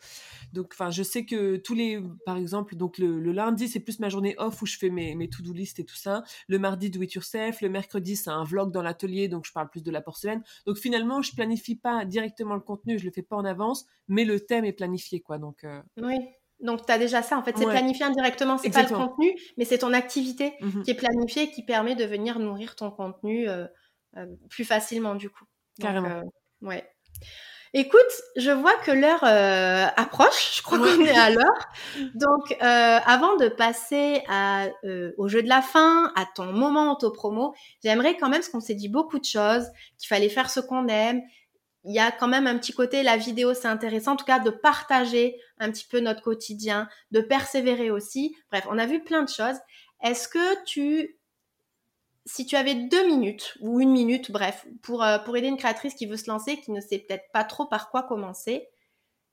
donc, 0.52 0.70
enfin, 0.72 0.90
je 0.90 1.02
sais 1.02 1.26
que 1.26 1.56
tous 1.56 1.74
les, 1.74 2.00
par 2.24 2.36
exemple, 2.36 2.74
donc 2.76 2.96
le, 2.98 3.18
le 3.20 3.32
lundi 3.32 3.68
c'est 3.68 3.80
plus 3.80 3.98
ma 4.00 4.08
journée 4.08 4.34
off 4.38 4.62
où 4.62 4.66
je 4.66 4.78
fais 4.78 4.90
mes, 4.90 5.14
mes 5.14 5.28
to-do 5.28 5.52
list 5.52 5.78
et 5.80 5.84
tout 5.84 5.96
ça. 5.96 6.22
Le 6.48 6.58
mardi 6.58 6.88
do 6.90 7.02
it 7.02 7.12
yourself. 7.12 7.60
Le 7.60 7.68
mercredi 7.68 8.16
c'est 8.16 8.30
un 8.30 8.44
vlog 8.44 8.72
dans 8.72 8.82
l'atelier 8.82 9.28
donc 9.28 9.44
je 9.46 9.52
parle 9.52 9.68
plus 9.68 9.82
de 9.82 9.90
la 9.90 10.00
porcelaine. 10.00 10.42
Donc 10.66 10.78
finalement 10.78 11.20
je 11.22 11.34
planifie 11.34 11.76
pas 11.76 12.04
directement 12.04 12.54
le 12.54 12.60
contenu, 12.60 12.98
je 12.98 13.04
le 13.04 13.10
fais 13.10 13.22
pas 13.22 13.36
en 13.36 13.44
avance, 13.44 13.86
mais 14.08 14.24
le 14.24 14.40
thème 14.40 14.64
est 14.64 14.72
planifié 14.72 15.20
quoi. 15.20 15.38
Donc 15.38 15.64
euh, 15.64 15.79
Oui. 16.00 16.16
Donc, 16.60 16.84
tu 16.84 16.92
as 16.92 16.98
déjà 16.98 17.22
ça. 17.22 17.38
En 17.38 17.42
fait, 17.42 17.56
c'est 17.56 17.64
Ouais. 17.64 17.72
planifié 17.72 18.04
indirectement. 18.04 18.58
C'est 18.58 18.70
pas 18.70 18.82
le 18.82 18.88
contenu, 18.88 19.34
mais 19.56 19.64
c'est 19.64 19.78
ton 19.78 19.92
activité 19.94 20.52
mhm. 20.60 20.82
qui 20.82 20.90
est 20.90 20.94
planifiée 20.94 21.44
et 21.44 21.50
qui 21.50 21.64
permet 21.64 21.94
de 21.94 22.04
venir 22.04 22.38
nourrir 22.38 22.76
ton 22.76 22.90
contenu 22.90 23.48
euh, 23.48 23.66
euh, 24.18 24.26
plus 24.50 24.64
facilement, 24.64 25.14
du 25.14 25.30
coup. 25.30 25.44
Donc, 25.78 25.88
Carrément. 25.88 26.08
euh, 26.10 26.22
ouais. 26.66 26.86
Écoute, 27.72 28.00
je 28.36 28.50
vois 28.50 28.74
que 28.84 28.90
l'heure 28.90 29.22
euh, 29.22 29.86
approche. 29.96 30.56
Je 30.56 30.62
crois 30.62 30.78
Ouais. 30.80 30.92
qu'on 30.96 31.04
est 31.04 31.16
à 31.16 31.30
l'heure. 31.30 31.68
Donc, 32.14 32.50
euh, 32.60 32.98
avant 33.06 33.36
de 33.36 33.48
passer 33.48 34.22
à, 34.28 34.66
euh, 34.84 35.12
au 35.18 35.28
jeu 35.28 35.40
de 35.42 35.48
la 35.48 35.62
fin, 35.62 36.12
à 36.16 36.26
ton 36.34 36.46
moment 36.52 36.92
auto-promo, 36.92 37.54
j'aimerais 37.84 38.16
quand 38.16 38.28
même, 38.28 38.40
parce 38.40 38.48
qu'on 38.48 38.60
s'est 38.60 38.74
dit 38.74 38.88
beaucoup 38.88 39.20
de 39.20 39.24
choses, 39.24 39.66
qu'il 39.98 40.08
fallait 40.08 40.28
faire 40.28 40.50
ce 40.50 40.58
qu'on 40.58 40.88
aime. 40.88 41.22
Il 41.84 41.94
y 41.94 41.98
a 41.98 42.12
quand 42.12 42.28
même 42.28 42.46
un 42.46 42.58
petit 42.58 42.72
côté, 42.72 43.02
la 43.02 43.16
vidéo, 43.16 43.54
c'est 43.54 43.68
intéressant, 43.68 44.12
en 44.12 44.16
tout 44.16 44.26
cas, 44.26 44.38
de 44.38 44.50
partager 44.50 45.40
un 45.58 45.70
petit 45.70 45.86
peu 45.86 46.00
notre 46.00 46.22
quotidien, 46.22 46.88
de 47.10 47.20
persévérer 47.20 47.90
aussi. 47.90 48.36
Bref, 48.50 48.66
on 48.68 48.78
a 48.78 48.86
vu 48.86 49.02
plein 49.02 49.22
de 49.22 49.28
choses. 49.28 49.56
Est-ce 50.02 50.28
que 50.28 50.64
tu, 50.64 51.18
si 52.26 52.44
tu 52.44 52.56
avais 52.56 52.74
deux 52.74 53.06
minutes 53.06 53.56
ou 53.60 53.80
une 53.80 53.92
minute, 53.92 54.30
bref, 54.30 54.66
pour, 54.82 55.02
euh, 55.02 55.18
pour 55.18 55.36
aider 55.36 55.48
une 55.48 55.56
créatrice 55.56 55.94
qui 55.94 56.06
veut 56.06 56.16
se 56.16 56.30
lancer, 56.30 56.60
qui 56.60 56.70
ne 56.70 56.80
sait 56.80 56.98
peut-être 56.98 57.30
pas 57.32 57.44
trop 57.44 57.66
par 57.66 57.90
quoi 57.90 58.02
commencer, 58.02 58.68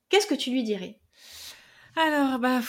qu'est-ce 0.09 0.27
que 0.27 0.35
tu 0.35 0.51
lui 0.51 0.63
dirais? 0.63 0.99
Alors, 1.97 2.39
bah, 2.39 2.61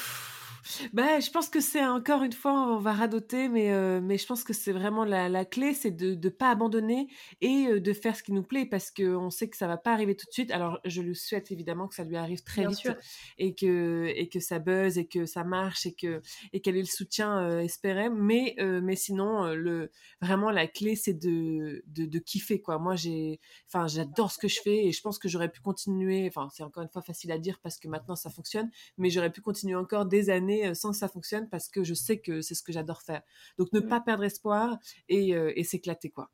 bah, 0.93 1.21
je 1.21 1.31
pense 1.31 1.49
que 1.49 1.61
c'est 1.61 1.85
encore 1.85 2.23
une 2.23 2.33
fois, 2.33 2.53
on 2.53 2.79
va 2.79 2.93
radoter, 2.93 3.49
mais, 3.49 3.73
euh, 3.73 4.01
mais 4.03 4.19
je 4.19 4.27
pense 4.27 4.45
que 4.45 4.53
c'est 4.53 4.73
vraiment 4.73 5.05
la, 5.05 5.29
la 5.29 5.45
clé, 5.45 5.75
c'est 5.75 5.91
de 5.91 6.15
ne 6.15 6.29
pas 6.29 6.51
abandonner 6.51 7.09
et 7.41 7.67
euh, 7.69 7.81
de 7.81 7.93
faire 7.93 8.17
ce 8.17 8.23
qui 8.23 8.33
nous 8.33 8.43
plaît 8.43 8.67
parce 8.67 8.91
qu'on 8.91 9.31
sait 9.31 9.49
que 9.49 9.57
ça 9.57 9.67
va 9.67 9.77
pas 9.77 9.93
arriver 9.93 10.17
tout 10.17 10.27
de 10.27 10.33
suite. 10.33 10.51
Alors, 10.51 10.79
je 10.85 11.03
le 11.03 11.15
souhaite 11.15 11.51
évidemment 11.51 11.89
que 11.89 11.95
ça 11.95 12.05
lui 12.05 12.17
arrive 12.17 12.43
très 12.43 12.63
Bien 12.63 12.71
vite 12.71 12.79
sûr. 12.79 12.95
et 13.39 13.55
que, 13.55 14.07
et 14.15 14.29
que 14.29 14.41
ça 14.41 14.59
buzz 14.59 14.99
et 14.99 15.07
que 15.07 15.27
ça 15.27 15.45
marche 15.45 15.87
et 15.87 15.95
que 15.95 16.21
et 16.53 16.61
qu'elle 16.61 16.77
ait 16.77 16.81
le 16.81 16.87
soutien 16.87 17.39
euh, 17.43 17.61
espéré. 17.61 18.11
Mais, 18.11 18.55
euh, 18.59 18.81
mais 18.83 18.97
sinon, 18.97 19.47
le, 19.55 19.91
vraiment, 20.21 20.51
la 20.51 20.67
clé, 20.67 20.97
c'est 20.97 21.15
de, 21.15 21.83
de, 21.87 22.07
de 22.07 22.19
kiffer, 22.19 22.61
quoi. 22.61 22.79
Moi, 22.79 22.97
j'ai, 22.97 23.41
enfin, 23.69 23.87
j'adore 23.87 24.31
ce 24.33 24.39
que 24.39 24.49
je 24.49 24.61
fais 24.63 24.87
et 24.87 24.93
je 24.93 25.01
pense 25.03 25.19
que 25.19 25.29
j'aurais 25.29 25.51
pu 25.51 25.61
continuer. 25.61 26.27
Enfin, 26.29 26.49
c'est 26.53 26.63
encore 26.63 26.83
une 26.83 26.89
fois 26.89 27.03
facile 27.03 27.33
à 27.33 27.39
dire 27.39 27.59
parce 27.63 27.79
que 27.79 27.89
maintenant 27.89 28.17
ça 28.17 28.31
fonctionne, 28.31 28.71
mais 28.97 29.11
j'aurais 29.11 29.33
pu 29.33 29.41
continuer 29.41 29.75
encore 29.77 30.07
des 30.07 30.31
années 30.31 30.58
sans 30.75 30.93
que 30.93 30.97
ça 30.97 31.09
fonctionne 31.09 31.49
parce 31.49 31.69
que 31.69 31.85
je 31.85 31.95
sais 31.95 32.21
que 32.21 32.41
c'est 32.41 32.55
ce 32.55 32.63
que 32.63 32.73
j'adore 32.73 33.03
faire. 33.03 33.23
Donc, 33.59 33.73
ne 33.73 33.81
Mm. 33.81 33.89
pas 33.89 34.01
perdre 34.01 34.25
espoir 34.25 34.79
et, 35.09 35.31
et 35.31 35.65
s'éclater, 35.65 36.11
quoi. 36.11 36.31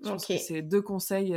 Je 0.00 0.08
pense 0.10 0.26
que 0.26 0.36
c'est 0.36 0.62
deux 0.62 0.82
conseils. 0.82 1.36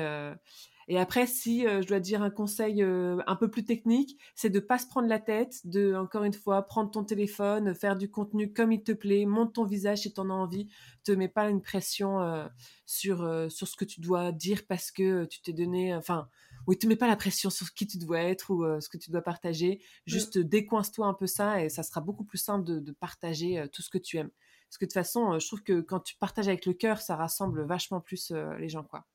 Et 0.88 1.00
après, 1.00 1.26
si 1.26 1.66
euh, 1.66 1.82
je 1.82 1.88
dois 1.88 2.00
dire 2.00 2.22
un 2.22 2.30
conseil 2.30 2.84
euh, 2.84 3.18
un 3.26 3.36
peu 3.36 3.50
plus 3.50 3.66
technique, 3.66 4.20
c'est 4.36 4.50
de 4.52 4.60
pas 4.60 4.78
se 4.78 4.88
prendre 4.88 5.08
la 5.08 5.20
tête, 5.20 5.62
de 5.66 5.96
encore 5.96 6.24
une 6.24 6.34
fois 6.34 6.62
prendre 6.64 6.92
ton 6.92 7.04
téléphone, 7.04 7.74
faire 7.74 7.96
du 7.96 8.10
contenu 8.12 8.54
comme 8.54 8.72
il 8.72 8.84
te 8.84 8.92
plaît, 8.92 9.26
monte 9.26 9.54
ton 9.56 9.66
visage 9.66 10.00
si 10.02 10.14
t'en 10.14 10.30
as 10.30 10.34
envie, 10.34 10.70
te 11.04 11.12
mets 11.12 11.28
pas 11.28 11.50
une 11.50 11.62
pression 11.62 12.22
euh, 12.22 12.48
sur 12.86 13.18
sur 13.52 13.68
ce 13.68 13.76
que 13.76 13.86
tu 13.86 14.00
dois 14.00 14.32
dire 14.32 14.62
parce 14.68 14.92
que 14.92 15.26
tu 15.26 15.42
t'es 15.42 15.54
donné, 15.54 15.96
enfin. 15.96 16.30
Oui, 16.68 16.78
te 16.78 16.88
mets 16.88 16.96
pas 16.96 17.08
la 17.08 17.16
pression 17.16 17.50
sur 17.50 17.74
qui 17.74 17.88
tu 17.88 17.98
dois 17.98 18.22
être 18.22 18.50
ou 18.52 18.64
euh, 18.64 18.80
ce 18.80 18.90
que 18.90 18.98
tu 18.98 19.12
dois 19.12 19.22
partager. 19.22 19.82
Juste 20.06 20.38
décoince-toi 20.38 21.06
un 21.06 21.14
peu 21.14 21.28
ça 21.28 21.64
et 21.64 21.70
ça 21.70 21.84
sera 21.84 22.02
beaucoup 22.02 22.24
plus 22.24 22.38
simple 22.40 22.66
de, 22.66 22.80
de 22.80 22.92
partager 22.92 23.60
euh, 23.60 23.68
tout 23.68 23.82
ce 23.82 23.90
que 23.90 23.98
tu 23.98 24.18
aimes. 24.18 24.32
Parce 24.76 24.78
que 24.78 24.86
de 24.86 24.90
toute 24.90 24.94
façon, 24.94 25.34
euh, 25.34 25.40
je 25.40 25.48
trouve 25.48 25.64
que 25.64 25.82
quand 25.82 26.00
tu 26.02 26.16
partages 26.18 26.48
avec 26.48 26.66
le 26.66 26.74
cœur, 26.74 27.00
ça 27.02 27.16
rassemble 27.16 27.64
vachement 27.66 28.02
plus 28.02 28.32
euh, 28.32 28.58
les 28.58 28.70
gens, 28.70 28.84
quoi. 28.84 29.06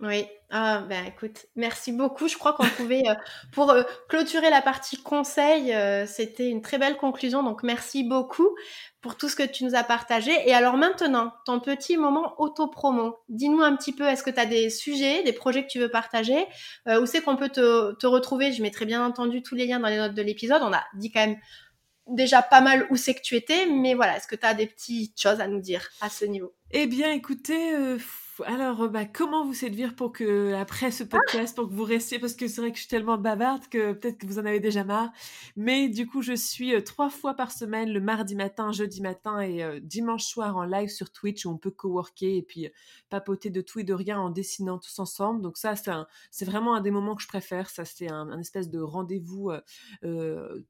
Oui, 0.00 0.26
ah 0.50 0.80
ben 0.88 1.04
écoute, 1.06 1.46
merci 1.54 1.92
beaucoup. 1.92 2.26
Je 2.26 2.36
crois 2.36 2.52
qu'on 2.52 2.66
pouvait, 2.66 3.04
euh, 3.08 3.14
pour 3.52 3.70
euh, 3.70 3.84
clôturer 4.08 4.50
la 4.50 4.60
partie 4.60 5.00
conseil, 5.00 5.72
euh, 5.72 6.04
c'était 6.04 6.48
une 6.48 6.62
très 6.62 6.78
belle 6.78 6.96
conclusion. 6.96 7.44
Donc 7.44 7.62
merci 7.62 8.02
beaucoup 8.02 8.48
pour 9.00 9.16
tout 9.16 9.28
ce 9.28 9.36
que 9.36 9.44
tu 9.44 9.64
nous 9.64 9.76
as 9.76 9.84
partagé. 9.84 10.32
Et 10.46 10.52
alors 10.52 10.76
maintenant, 10.76 11.32
ton 11.46 11.60
petit 11.60 11.96
moment 11.96 12.34
auto-promo. 12.38 13.18
Dis-nous 13.28 13.62
un 13.62 13.76
petit 13.76 13.92
peu, 13.92 14.04
est-ce 14.04 14.24
que 14.24 14.30
tu 14.30 14.40
as 14.40 14.46
des 14.46 14.68
sujets, 14.68 15.22
des 15.22 15.32
projets 15.32 15.62
que 15.62 15.70
tu 15.70 15.78
veux 15.78 15.90
partager? 15.90 16.44
Euh, 16.88 17.00
Où 17.00 17.06
c'est 17.06 17.22
qu'on 17.22 17.36
peut 17.36 17.50
te, 17.50 17.94
te 17.94 18.06
retrouver? 18.06 18.52
Je 18.52 18.62
mettrai 18.62 18.86
bien 18.86 19.04
entendu 19.04 19.42
tous 19.42 19.54
les 19.54 19.66
liens 19.66 19.78
dans 19.78 19.88
les 19.88 19.98
notes 19.98 20.14
de 20.14 20.22
l'épisode. 20.22 20.62
On 20.62 20.72
a 20.72 20.82
dit 20.96 21.12
quand 21.12 21.24
même 21.24 21.38
déjà 22.08 22.42
pas 22.42 22.60
mal 22.60 22.86
où 22.90 22.96
c'est 22.96 23.14
que 23.14 23.22
tu 23.22 23.36
étais, 23.36 23.66
mais 23.66 23.94
voilà, 23.94 24.16
est-ce 24.16 24.26
que 24.26 24.36
tu 24.36 24.44
as 24.44 24.54
des 24.54 24.66
petites 24.66 25.18
choses 25.20 25.40
à 25.40 25.46
nous 25.46 25.60
dire 25.60 25.88
à 26.00 26.10
ce 26.10 26.24
niveau? 26.24 26.52
Eh 26.72 26.86
bien, 26.86 27.12
écoutez, 27.12 27.96
alors, 28.46 28.82
euh, 28.82 28.88
bah, 28.88 29.04
comment 29.04 29.44
vous 29.44 29.54
séduire 29.54 29.94
pour 29.94 30.12
que, 30.12 30.54
après 30.54 30.90
ce 30.90 31.04
podcast, 31.04 31.54
pour 31.54 31.68
que 31.68 31.74
vous 31.74 31.84
restiez, 31.84 32.18
parce 32.18 32.34
que 32.34 32.48
c'est 32.48 32.60
vrai 32.60 32.70
que 32.70 32.76
je 32.76 32.82
suis 32.82 32.90
tellement 32.90 33.16
bavarde 33.18 33.68
que 33.68 33.92
peut-être 33.92 34.18
que 34.18 34.26
vous 34.26 34.38
en 34.38 34.44
avez 34.44 34.60
déjà 34.60 34.84
marre. 34.84 35.10
Mais 35.56 35.88
du 35.88 36.06
coup, 36.06 36.22
je 36.22 36.34
suis 36.34 36.74
euh, 36.74 36.80
trois 36.80 37.10
fois 37.10 37.34
par 37.34 37.52
semaine, 37.52 37.92
le 37.92 38.00
mardi 38.00 38.34
matin, 38.34 38.72
jeudi 38.72 39.00
matin 39.02 39.40
et 39.40 39.62
euh, 39.62 39.78
dimanche 39.80 40.24
soir 40.24 40.56
en 40.56 40.64
live 40.64 40.88
sur 40.88 41.12
Twitch 41.12 41.46
où 41.46 41.50
on 41.50 41.58
peut 41.58 41.70
coworker 41.70 42.36
et 42.36 42.42
puis 42.42 42.66
euh, 42.66 42.70
papoter 43.10 43.50
de 43.50 43.60
tout 43.60 43.78
et 43.78 43.84
de 43.84 43.94
rien 43.94 44.18
en 44.18 44.30
dessinant 44.30 44.78
tous 44.78 44.98
ensemble. 44.98 45.42
Donc 45.42 45.56
ça, 45.56 45.74
c'est 46.30 46.44
vraiment 46.44 46.74
un 46.74 46.80
des 46.80 46.90
moments 46.90 47.14
que 47.14 47.22
je 47.22 47.28
préfère. 47.28 47.70
Ça, 47.70 47.84
c'est 47.84 48.10
un, 48.10 48.30
un 48.30 48.40
espèce 48.40 48.68
de 48.68 48.80
rendez-vous 48.80 49.52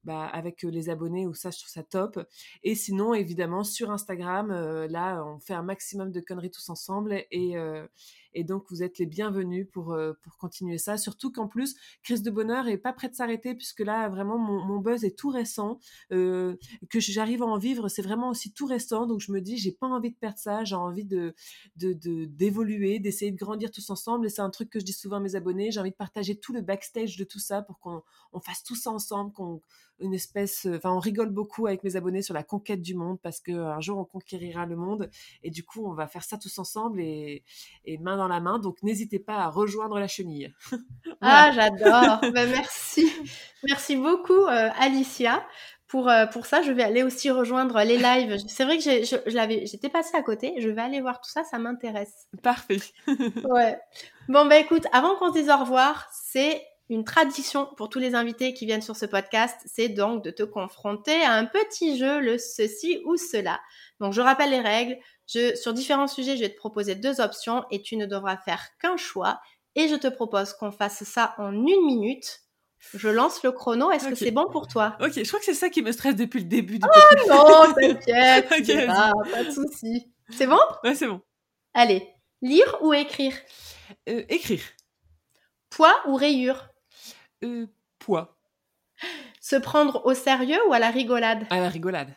bah, 0.04 0.26
avec 0.26 0.62
les 0.62 0.90
abonnés 0.90 1.26
où 1.26 1.34
ça, 1.34 1.50
je 1.50 1.58
trouve 1.58 1.70
ça 1.70 1.82
top. 1.82 2.20
Et 2.62 2.74
sinon, 2.74 3.14
évidemment, 3.14 3.64
sur 3.64 3.90
Instagram, 3.90 4.48
là, 4.90 5.24
on 5.24 5.38
fait 5.38 5.54
un 5.54 5.62
maximum 5.62 6.12
de 6.12 6.20
conneries 6.20 6.50
tous 6.50 6.68
ensemble. 6.68 7.24
Et, 7.30 7.53
euh, 7.56 7.86
et 8.34 8.44
donc, 8.44 8.64
vous 8.70 8.82
êtes 8.82 8.98
les 8.98 9.06
bienvenus 9.06 9.66
pour, 9.72 9.92
euh, 9.92 10.12
pour 10.22 10.36
continuer 10.36 10.78
ça. 10.78 10.96
Surtout 10.96 11.30
qu'en 11.32 11.48
plus, 11.48 11.76
Crise 12.02 12.22
de 12.22 12.30
Bonheur 12.30 12.68
est 12.68 12.76
pas 12.78 12.92
prêt 12.92 13.08
de 13.08 13.14
s'arrêter, 13.14 13.54
puisque 13.54 13.80
là, 13.80 14.08
vraiment, 14.08 14.38
mon, 14.38 14.78
buzz 14.78 15.04
est 15.04 15.16
tout 15.16 15.30
récent. 15.30 15.78
Euh, 16.12 16.56
que 16.90 17.00
j'arrive 17.00 17.42
à 17.42 17.46
en 17.46 17.58
vivre, 17.58 17.88
c'est 17.88 18.02
vraiment 18.02 18.28
aussi 18.30 18.52
tout 18.52 18.66
récent. 18.66 19.06
Donc, 19.06 19.20
je 19.20 19.32
me 19.32 19.40
dis, 19.40 19.56
j'ai 19.56 19.72
pas 19.72 19.86
envie 19.86 20.10
de 20.10 20.16
perdre 20.16 20.38
ça. 20.38 20.64
J'ai 20.64 20.74
envie 20.76 21.04
de 21.04 21.34
de- 21.76 21.92
de- 21.92 22.24
d'évoluer, 22.26 22.98
d'essayer 22.98 23.30
de 23.30 23.36
grandir 23.36 23.70
tous 23.70 23.88
ensemble. 23.90 24.26
Et 24.26 24.30
c'est 24.30 24.42
un 24.42 24.50
truc 24.50 24.70
que 24.70 24.80
je 24.80 24.84
dis 24.84 24.92
souvent 24.92 25.16
à 25.16 25.20
mes 25.20 25.34
abonnés. 25.36 25.70
J'ai 25.70 25.80
envie 25.80 25.90
de 25.90 25.96
partager 25.96 26.36
tout 26.36 26.52
le 26.52 26.60
backstage 26.60 27.16
de 27.16 27.24
tout 27.24 27.38
ça 27.38 27.62
pour 27.62 27.78
qu'on 27.78 28.02
on 28.32 28.40
fasse 28.40 28.62
tout 28.64 28.76
ça 28.76 28.90
ensemble, 28.90 29.32
qu'on 29.32 29.60
une 30.00 30.14
espèce, 30.14 30.66
enfin, 30.66 30.90
on 30.90 30.98
rigole 30.98 31.30
beaucoup 31.30 31.66
avec 31.66 31.84
mes 31.84 31.96
abonnés 31.96 32.22
sur 32.22 32.34
la 32.34 32.42
conquête 32.42 32.82
du 32.82 32.94
monde 32.94 33.18
parce 33.22 33.40
que 33.40 33.52
un 33.52 33.80
jour 33.80 33.98
on 33.98 34.04
conquérira 34.04 34.66
le 34.66 34.76
monde 34.76 35.08
et 35.42 35.50
du 35.50 35.64
coup 35.64 35.86
on 35.86 35.94
va 35.94 36.08
faire 36.08 36.24
ça 36.24 36.36
tous 36.36 36.58
ensemble 36.58 37.00
et, 37.00 37.44
et 37.84 37.98
main 37.98 38.16
dans 38.16 38.23
la 38.28 38.40
main. 38.40 38.58
Donc 38.58 38.76
n'hésitez 38.82 39.18
pas 39.18 39.36
à 39.36 39.48
rejoindre 39.48 39.98
la 39.98 40.08
chenille. 40.08 40.52
Ah, 41.26 41.50
j'adore. 41.54 42.20
Ben, 42.32 42.50
merci. 42.50 43.10
Merci 43.66 43.96
beaucoup, 43.96 44.32
euh, 44.46 44.68
Alicia. 44.78 45.46
Pour, 45.86 46.08
euh, 46.10 46.26
pour 46.26 46.44
ça, 46.44 46.60
je 46.62 46.72
vais 46.72 46.82
aller 46.82 47.02
aussi 47.02 47.30
rejoindre 47.30 47.80
les 47.82 47.96
lives. 47.96 48.36
C'est 48.48 48.64
vrai 48.64 48.76
que 48.78 48.82
j'ai- 48.82 49.04
je, 49.04 49.16
je 49.26 49.34
l'avais, 49.34 49.64
j'étais 49.64 49.88
passée 49.88 50.16
à 50.16 50.22
côté. 50.22 50.54
Je 50.58 50.68
vais 50.68 50.82
aller 50.82 51.00
voir 51.00 51.20
tout 51.20 51.30
ça, 51.30 51.44
ça 51.44 51.58
m'intéresse. 51.58 52.26
Parfait. 52.42 52.80
Ouais. 53.44 53.78
Bon, 54.28 54.44
bah 54.46 54.58
écoute, 54.58 54.86
avant 54.92 55.14
qu'on 55.16 55.28
se 55.32 55.38
dise 55.38 55.48
au 55.50 55.56
revoir, 55.56 56.08
c'est 56.12 56.62
une 56.90 57.04
tradition 57.04 57.68
pour 57.78 57.88
tous 57.88 57.98
les 58.00 58.14
invités 58.14 58.52
qui 58.52 58.66
viennent 58.66 58.82
sur 58.82 58.96
ce 58.96 59.06
podcast, 59.06 59.56
c'est 59.64 59.88
donc 59.88 60.22
de 60.24 60.30
te 60.30 60.42
confronter 60.42 61.22
à 61.22 61.32
un 61.32 61.46
petit 61.46 61.96
jeu, 61.96 62.20
le 62.20 62.36
ceci 62.38 63.00
ou 63.06 63.16
cela. 63.16 63.60
Donc, 64.00 64.12
je 64.12 64.20
rappelle 64.20 64.50
les 64.50 64.60
règles. 64.60 64.96
Je, 65.26 65.54
sur 65.56 65.72
différents 65.72 66.06
sujets, 66.06 66.36
je 66.36 66.42
vais 66.42 66.50
te 66.50 66.56
proposer 66.56 66.94
deux 66.94 67.20
options 67.20 67.64
et 67.70 67.82
tu 67.82 67.96
ne 67.96 68.06
devras 68.06 68.36
faire 68.36 68.62
qu'un 68.80 68.96
choix. 68.96 69.40
Et 69.74 69.88
je 69.88 69.94
te 69.96 70.06
propose 70.06 70.52
qu'on 70.52 70.70
fasse 70.70 71.02
ça 71.04 71.34
en 71.38 71.52
une 71.52 71.84
minute. 71.86 72.40
Je 72.92 73.08
lance 73.08 73.42
le 73.42 73.50
chrono. 73.50 73.90
Est-ce 73.90 74.08
que 74.08 74.14
c'est 74.14 74.30
bon 74.30 74.46
pour 74.50 74.68
toi? 74.68 74.96
Ok, 75.00 75.12
je 75.16 75.26
crois 75.26 75.38
que 75.38 75.44
c'est 75.46 75.54
ça 75.54 75.70
qui 75.70 75.82
me 75.82 75.90
stresse 75.90 76.16
depuis 76.16 76.40
le 76.40 76.46
début 76.46 76.78
du 76.78 76.86
Non, 77.28 77.72
t'inquiète, 77.74 78.46
pas 79.32 79.44
de 79.44 79.50
souci. 79.50 80.12
C'est 80.30 80.46
bon? 80.46 80.58
Ouais, 80.84 80.94
c'est 80.94 81.06
bon. 81.06 81.20
Allez, 81.72 82.06
lire 82.42 82.76
ou 82.82 82.92
écrire? 82.92 83.34
Euh, 84.08 84.24
écrire. 84.28 84.62
Poids 85.70 85.94
ou 86.06 86.14
rayure 86.14 86.68
Euh, 87.42 87.66
poids. 87.98 88.36
Se 89.40 89.56
prendre 89.56 90.04
au 90.06 90.14
sérieux 90.14 90.60
ou 90.68 90.72
à 90.72 90.78
la 90.78 90.90
rigolade? 90.90 91.46
À 91.50 91.60
la 91.60 91.68
rigolade. 91.68 92.14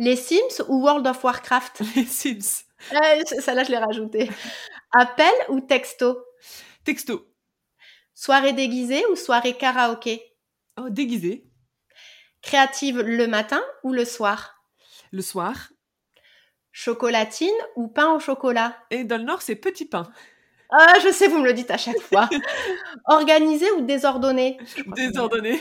Les 0.00 0.16
Sims 0.16 0.64
ou 0.68 0.80
World 0.82 1.06
of 1.06 1.22
Warcraft? 1.22 1.82
Les 1.94 2.06
Sims. 2.06 2.64
Euh, 2.94 3.22
Celle-là, 3.38 3.64
je 3.64 3.70
l'ai 3.70 3.76
rajouté. 3.76 4.30
Appel 4.92 5.30
ou 5.50 5.60
texto? 5.60 6.24
Texto. 6.84 7.28
Soirée 8.14 8.54
déguisée 8.54 9.04
ou 9.12 9.16
soirée 9.16 9.58
karaoké? 9.58 10.22
Oh, 10.78 10.88
déguisé. 10.88 11.50
Créative 12.40 13.02
le 13.02 13.26
matin 13.26 13.62
ou 13.84 13.92
le 13.92 14.06
soir? 14.06 14.64
Le 15.12 15.20
soir. 15.20 15.68
Chocolatine 16.72 17.50
ou 17.76 17.88
pain 17.88 18.10
au 18.14 18.20
chocolat? 18.20 18.74
Et 18.90 19.04
dans 19.04 19.18
le 19.18 19.24
nord, 19.24 19.42
c'est 19.42 19.56
petit 19.56 19.84
pain. 19.84 20.10
Ah, 20.70 20.94
je 21.04 21.12
sais, 21.12 21.28
vous 21.28 21.40
me 21.40 21.44
le 21.44 21.52
dites 21.52 21.70
à 21.70 21.76
chaque 21.76 22.00
fois. 22.00 22.26
Organisé 23.06 23.70
ou 23.72 23.82
désordonné? 23.82 24.56
Désordonné. 24.96 25.60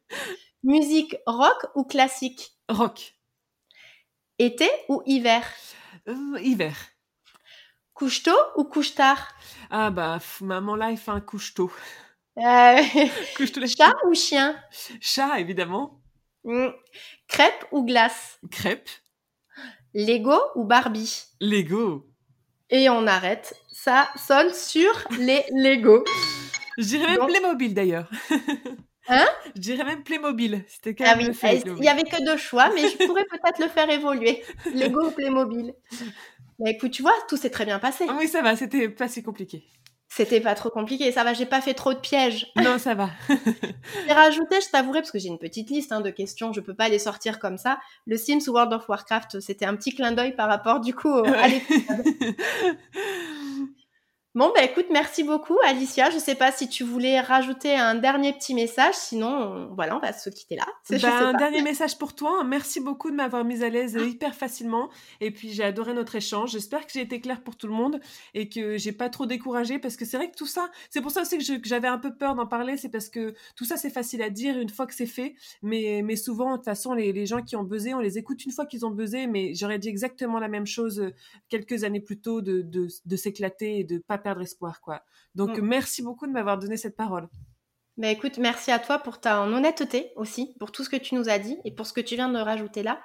Musique 0.62 1.16
rock 1.26 1.66
ou 1.74 1.84
classique? 1.84 2.52
Rock. 2.70 3.17
Été 4.38 4.70
ou 4.88 5.02
hiver? 5.06 5.44
Euh, 6.08 6.38
hiver. 6.40 6.76
Couche-tôt 7.94 8.38
ou 8.56 8.64
couche-tard 8.64 9.28
Ah 9.70 9.90
bah, 9.90 10.18
maman 10.40 10.76
là, 10.76 10.90
il 10.90 10.96
fait 10.96 11.10
un 11.10 11.20
couche-tôt. 11.20 11.72
Euh, 12.36 12.40
la 13.56 13.66
Chat 13.66 13.94
ou 14.06 14.14
chien? 14.14 14.56
Chat, 15.00 15.40
évidemment. 15.40 16.00
Hmm. 16.44 16.68
Crêpe 17.26 17.66
ou 17.72 17.84
glace? 17.84 18.38
Crêpe. 18.50 18.88
Lego 19.92 20.38
ou 20.54 20.64
Barbie? 20.64 21.24
Lego. 21.40 22.06
Et 22.70 22.88
on 22.88 23.06
arrête. 23.08 23.54
Ça 23.72 24.08
sonne 24.16 24.52
sur 24.54 24.92
les 25.18 25.44
Lego. 25.50 26.04
Je 26.78 26.84
dirais 26.84 27.06
même 27.08 27.16
Donc- 27.16 27.28
Playmobil 27.30 27.74
d'ailleurs. 27.74 28.08
Hein 29.08 29.26
Je 29.54 29.60
dirais 29.60 29.84
même 29.84 30.02
Playmobil. 30.02 30.64
C'était 30.68 30.94
quand 30.94 31.04
Ah 31.06 31.10
même 31.16 31.18
oui, 31.20 31.26
le 31.28 31.32
fait. 31.32 31.56
il 31.56 31.60
Playmobil. 31.62 31.84
y 31.84 31.88
avait 31.88 32.02
que 32.04 32.24
deux 32.24 32.36
choix, 32.36 32.70
mais 32.74 32.88
je 32.88 33.06
pourrais 33.06 33.24
peut-être 33.24 33.58
le 33.58 33.68
faire 33.68 33.88
évoluer. 33.90 34.42
Lego 34.74 35.06
ou 35.06 35.10
Playmobil. 35.10 35.72
Mais 36.58 36.72
écoute, 36.72 36.90
tu 36.90 37.02
vois, 37.02 37.14
tout 37.28 37.36
s'est 37.36 37.50
très 37.50 37.64
bien 37.64 37.78
passé. 37.78 38.04
Ah 38.08 38.16
oui, 38.18 38.28
ça 38.28 38.42
va, 38.42 38.56
c'était 38.56 38.88
pas 38.88 39.08
si 39.08 39.22
compliqué. 39.22 39.64
C'était 40.10 40.40
pas 40.40 40.54
trop 40.54 40.70
compliqué, 40.70 41.12
ça 41.12 41.22
va, 41.22 41.34
j'ai 41.34 41.44
pas 41.44 41.60
fait 41.60 41.74
trop 41.74 41.92
de 41.92 41.98
pièges. 41.98 42.46
Non, 42.56 42.78
ça 42.78 42.94
va. 42.94 43.10
J'ai 44.06 44.12
rajouté, 44.12 44.56
je 44.62 44.70
t'avouerai, 44.70 45.00
parce 45.00 45.10
que 45.12 45.18
j'ai 45.18 45.28
une 45.28 45.38
petite 45.38 45.68
liste 45.70 45.92
hein, 45.92 46.00
de 46.00 46.08
questions, 46.10 46.52
je 46.54 46.60
peux 46.60 46.72
pas 46.74 46.88
les 46.88 46.98
sortir 46.98 47.38
comme 47.38 47.58
ça. 47.58 47.78
Le 48.06 48.16
Sims 48.16 48.40
ou 48.48 48.52
World 48.52 48.72
of 48.72 48.88
Warcraft, 48.88 49.40
c'était 49.40 49.66
un 49.66 49.76
petit 49.76 49.94
clin 49.94 50.12
d'œil 50.12 50.34
par 50.34 50.48
rapport 50.48 50.80
du 50.80 50.94
coup 50.94 51.10
au- 51.10 51.24
à 51.26 51.46
l'épisode. 51.48 52.04
Bon, 54.38 54.52
bah 54.54 54.62
écoute, 54.62 54.86
merci 54.92 55.24
beaucoup 55.24 55.58
Alicia. 55.66 56.10
Je 56.10 56.18
sais 56.18 56.36
pas 56.36 56.52
si 56.52 56.68
tu 56.68 56.84
voulais 56.84 57.18
rajouter 57.20 57.74
un 57.74 57.96
dernier 57.96 58.32
petit 58.32 58.54
message, 58.54 58.94
sinon, 58.94 59.26
on- 59.26 59.74
voilà, 59.74 59.96
on 59.96 59.98
va 59.98 60.12
se 60.12 60.30
quitter 60.30 60.54
là. 60.54 60.64
Ben, 60.90 61.04
un 61.04 61.32
pas. 61.32 61.38
dernier 61.38 61.60
message 61.60 61.98
pour 61.98 62.14
toi. 62.14 62.44
Merci 62.44 62.78
beaucoup 62.78 63.10
de 63.10 63.16
m'avoir 63.16 63.44
mise 63.44 63.64
à 63.64 63.68
l'aise 63.68 63.94
hyper 64.00 64.36
facilement. 64.36 64.90
Et 65.20 65.32
puis 65.32 65.48
j'ai 65.52 65.64
adoré 65.64 65.92
notre 65.92 66.14
échange. 66.14 66.52
J'espère 66.52 66.86
que 66.86 66.92
j'ai 66.92 67.00
été 67.00 67.20
claire 67.20 67.42
pour 67.42 67.56
tout 67.56 67.66
le 67.66 67.72
monde 67.72 67.98
et 68.32 68.48
que 68.48 68.78
j'ai 68.78 68.92
pas 68.92 69.08
trop 69.10 69.26
découragé 69.26 69.80
parce 69.80 69.96
que 69.96 70.04
c'est 70.04 70.16
vrai 70.16 70.30
que 70.30 70.36
tout 70.36 70.46
ça, 70.46 70.70
c'est 70.88 71.00
pour 71.00 71.10
ça 71.10 71.22
aussi 71.22 71.36
que 71.38 71.44
j'avais 71.68 71.88
un 71.88 71.98
peu 71.98 72.14
peur 72.14 72.36
d'en 72.36 72.46
parler. 72.46 72.76
C'est 72.76 72.90
parce 72.90 73.08
que 73.08 73.34
tout 73.56 73.64
ça 73.64 73.76
c'est 73.76 73.90
facile 73.90 74.22
à 74.22 74.30
dire 74.30 74.56
une 74.56 74.68
fois 74.68 74.86
que 74.86 74.94
c'est 74.94 75.06
fait, 75.06 75.34
mais 75.62 76.00
mais 76.04 76.14
souvent 76.14 76.52
de 76.52 76.56
toute 76.58 76.64
façon 76.66 76.92
les, 76.94 77.12
les 77.12 77.26
gens 77.26 77.42
qui 77.42 77.56
ont 77.56 77.64
buzzé, 77.64 77.92
on 77.92 77.98
les 77.98 78.18
écoute 78.18 78.44
une 78.46 78.52
fois 78.52 78.66
qu'ils 78.66 78.86
ont 78.86 78.92
buzzé. 78.92 79.26
Mais 79.26 79.52
j'aurais 79.54 79.80
dit 79.80 79.88
exactement 79.88 80.38
la 80.38 80.46
même 80.48 80.66
chose 80.66 81.10
quelques 81.48 81.82
années 81.82 82.00
plus 82.00 82.20
tôt 82.20 82.40
de 82.40 82.62
de, 82.62 82.86
de 83.04 83.16
s'éclater 83.16 83.80
et 83.80 83.84
de 83.84 83.98
pas 83.98 84.16
perdre 84.16 84.27
espoir 84.40 84.80
quoi. 84.80 85.02
Donc 85.34 85.58
Mm. 85.58 85.62
merci 85.62 86.02
beaucoup 86.02 86.26
de 86.26 86.32
m'avoir 86.32 86.58
donné 86.58 86.76
cette 86.76 86.96
parole. 86.96 87.28
Bah 87.96 88.08
écoute, 88.10 88.38
merci 88.38 88.70
à 88.70 88.78
toi 88.78 88.98
pour 89.00 89.18
ta 89.20 89.40
honnêteté 89.42 90.12
aussi, 90.14 90.54
pour 90.60 90.70
tout 90.70 90.84
ce 90.84 90.88
que 90.88 90.96
tu 90.96 91.16
nous 91.16 91.28
as 91.28 91.38
dit 91.40 91.58
et 91.64 91.74
pour 91.74 91.84
ce 91.84 91.92
que 91.92 92.00
tu 92.00 92.14
viens 92.14 92.28
de 92.28 92.38
rajouter 92.38 92.84
là. 92.84 93.00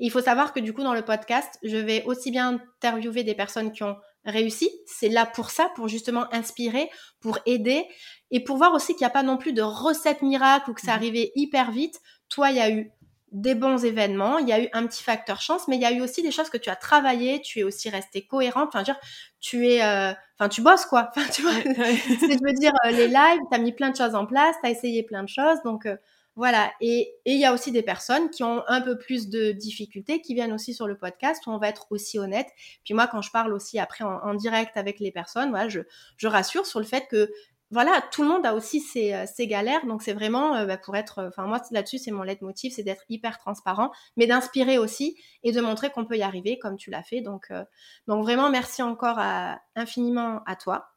Et 0.00 0.06
il 0.06 0.10
faut 0.10 0.22
savoir 0.22 0.54
que 0.54 0.60
du 0.60 0.72
coup, 0.72 0.82
dans 0.82 0.94
le 0.94 1.02
podcast, 1.04 1.58
je 1.62 1.76
vais 1.76 2.02
aussi 2.04 2.30
bien 2.30 2.54
interviewer 2.80 3.24
des 3.24 3.34
personnes 3.34 3.72
qui 3.72 3.82
ont 3.82 3.96
réussi. 4.24 4.70
C'est 4.86 5.10
là 5.10 5.26
pour 5.26 5.50
ça, 5.50 5.70
pour 5.76 5.88
justement 5.88 6.32
inspirer, 6.32 6.88
pour 7.20 7.38
aider 7.44 7.84
et 8.30 8.42
pour 8.42 8.56
voir 8.56 8.72
aussi 8.72 8.94
qu'il 8.94 9.02
n'y 9.04 9.10
a 9.10 9.10
pas 9.10 9.22
non 9.22 9.36
plus 9.36 9.52
de 9.52 9.60
recette 9.62 10.22
miracle 10.22 10.70
ou 10.70 10.74
que 10.74 10.80
c'est 10.80 10.86
Mhm. 10.88 10.94
arrivé 10.96 11.32
hyper 11.34 11.70
vite. 11.70 12.00
Toi, 12.30 12.50
il 12.50 12.56
y 12.56 12.60
a 12.60 12.70
eu 12.70 12.90
des 13.32 13.54
bons 13.54 13.84
événements, 13.84 14.38
il 14.38 14.48
y 14.48 14.52
a 14.52 14.62
eu 14.62 14.68
un 14.72 14.86
petit 14.86 15.02
facteur 15.02 15.40
chance, 15.40 15.68
mais 15.68 15.76
il 15.76 15.82
y 15.82 15.84
a 15.84 15.92
eu 15.92 16.00
aussi 16.00 16.22
des 16.22 16.30
choses 16.30 16.48
que 16.50 16.56
tu 16.56 16.70
as 16.70 16.76
travaillé, 16.76 17.40
tu 17.42 17.60
es 17.60 17.62
aussi 17.62 17.90
resté 17.90 18.26
cohérente, 18.26 18.68
enfin, 18.68 18.82
dire, 18.82 18.98
tu 19.40 19.68
es, 19.68 19.82
euh, 19.82 20.12
enfin, 20.38 20.48
tu 20.48 20.62
bosses 20.62 20.86
quoi, 20.86 21.10
enfin, 21.16 21.28
tu 21.30 21.42
vois, 21.42 21.52
je 21.52 21.58
veux 22.44 22.52
dire 22.54 22.72
euh, 22.86 22.90
les 22.90 23.08
lives, 23.08 23.40
tu 23.50 23.56
as 23.56 23.58
mis 23.58 23.72
plein 23.72 23.90
de 23.90 23.96
choses 23.96 24.14
en 24.14 24.26
place, 24.26 24.56
tu 24.62 24.68
as 24.68 24.70
essayé 24.70 25.02
plein 25.02 25.22
de 25.22 25.28
choses 25.28 25.58
donc 25.64 25.86
euh, 25.86 25.96
voilà. 26.36 26.70
Et 26.80 27.12
et 27.24 27.32
il 27.32 27.40
y 27.40 27.44
a 27.44 27.52
aussi 27.52 27.72
des 27.72 27.82
personnes 27.82 28.30
qui 28.30 28.44
ont 28.44 28.62
un 28.68 28.80
peu 28.80 28.96
plus 28.96 29.28
de 29.28 29.50
difficultés 29.50 30.20
qui 30.20 30.34
viennent 30.34 30.52
aussi 30.52 30.72
sur 30.72 30.86
le 30.86 30.96
podcast 30.96 31.44
où 31.46 31.50
on 31.50 31.58
va 31.58 31.68
être 31.68 31.88
aussi 31.90 32.18
honnête. 32.18 32.46
Puis 32.84 32.94
moi 32.94 33.08
quand 33.08 33.22
je 33.22 33.30
parle 33.32 33.52
aussi 33.52 33.78
après 33.80 34.04
en, 34.04 34.18
en 34.22 34.34
direct 34.34 34.76
avec 34.76 35.00
les 35.00 35.10
personnes, 35.10 35.50
voilà, 35.50 35.68
je 35.68 35.80
je 36.16 36.28
rassure 36.28 36.64
sur 36.64 36.78
le 36.78 36.86
fait 36.86 37.08
que 37.10 37.28
voilà, 37.70 38.02
tout 38.12 38.22
le 38.22 38.28
monde 38.28 38.46
a 38.46 38.54
aussi 38.54 38.80
ses, 38.80 39.12
euh, 39.14 39.26
ses 39.26 39.46
galères, 39.46 39.84
donc 39.86 40.02
c'est 40.02 40.14
vraiment 40.14 40.56
euh, 40.56 40.66
bah, 40.66 40.78
pour 40.78 40.96
être, 40.96 41.26
enfin 41.28 41.46
moi 41.46 41.60
là-dessus 41.70 41.98
c'est 41.98 42.10
mon 42.10 42.22
leitmotiv, 42.22 42.72
c'est 42.74 42.82
d'être 42.82 43.04
hyper 43.08 43.38
transparent, 43.38 43.90
mais 44.16 44.26
d'inspirer 44.26 44.78
aussi 44.78 45.16
et 45.42 45.52
de 45.52 45.60
montrer 45.60 45.90
qu'on 45.90 46.06
peut 46.06 46.16
y 46.16 46.22
arriver 46.22 46.58
comme 46.58 46.76
tu 46.76 46.90
l'as 46.90 47.02
fait. 47.02 47.20
Donc 47.20 47.46
euh, 47.50 47.64
donc 48.06 48.22
vraiment 48.22 48.48
merci 48.50 48.82
encore 48.82 49.18
à- 49.18 49.60
infiniment 49.76 50.40
à 50.46 50.56
toi. 50.56 50.88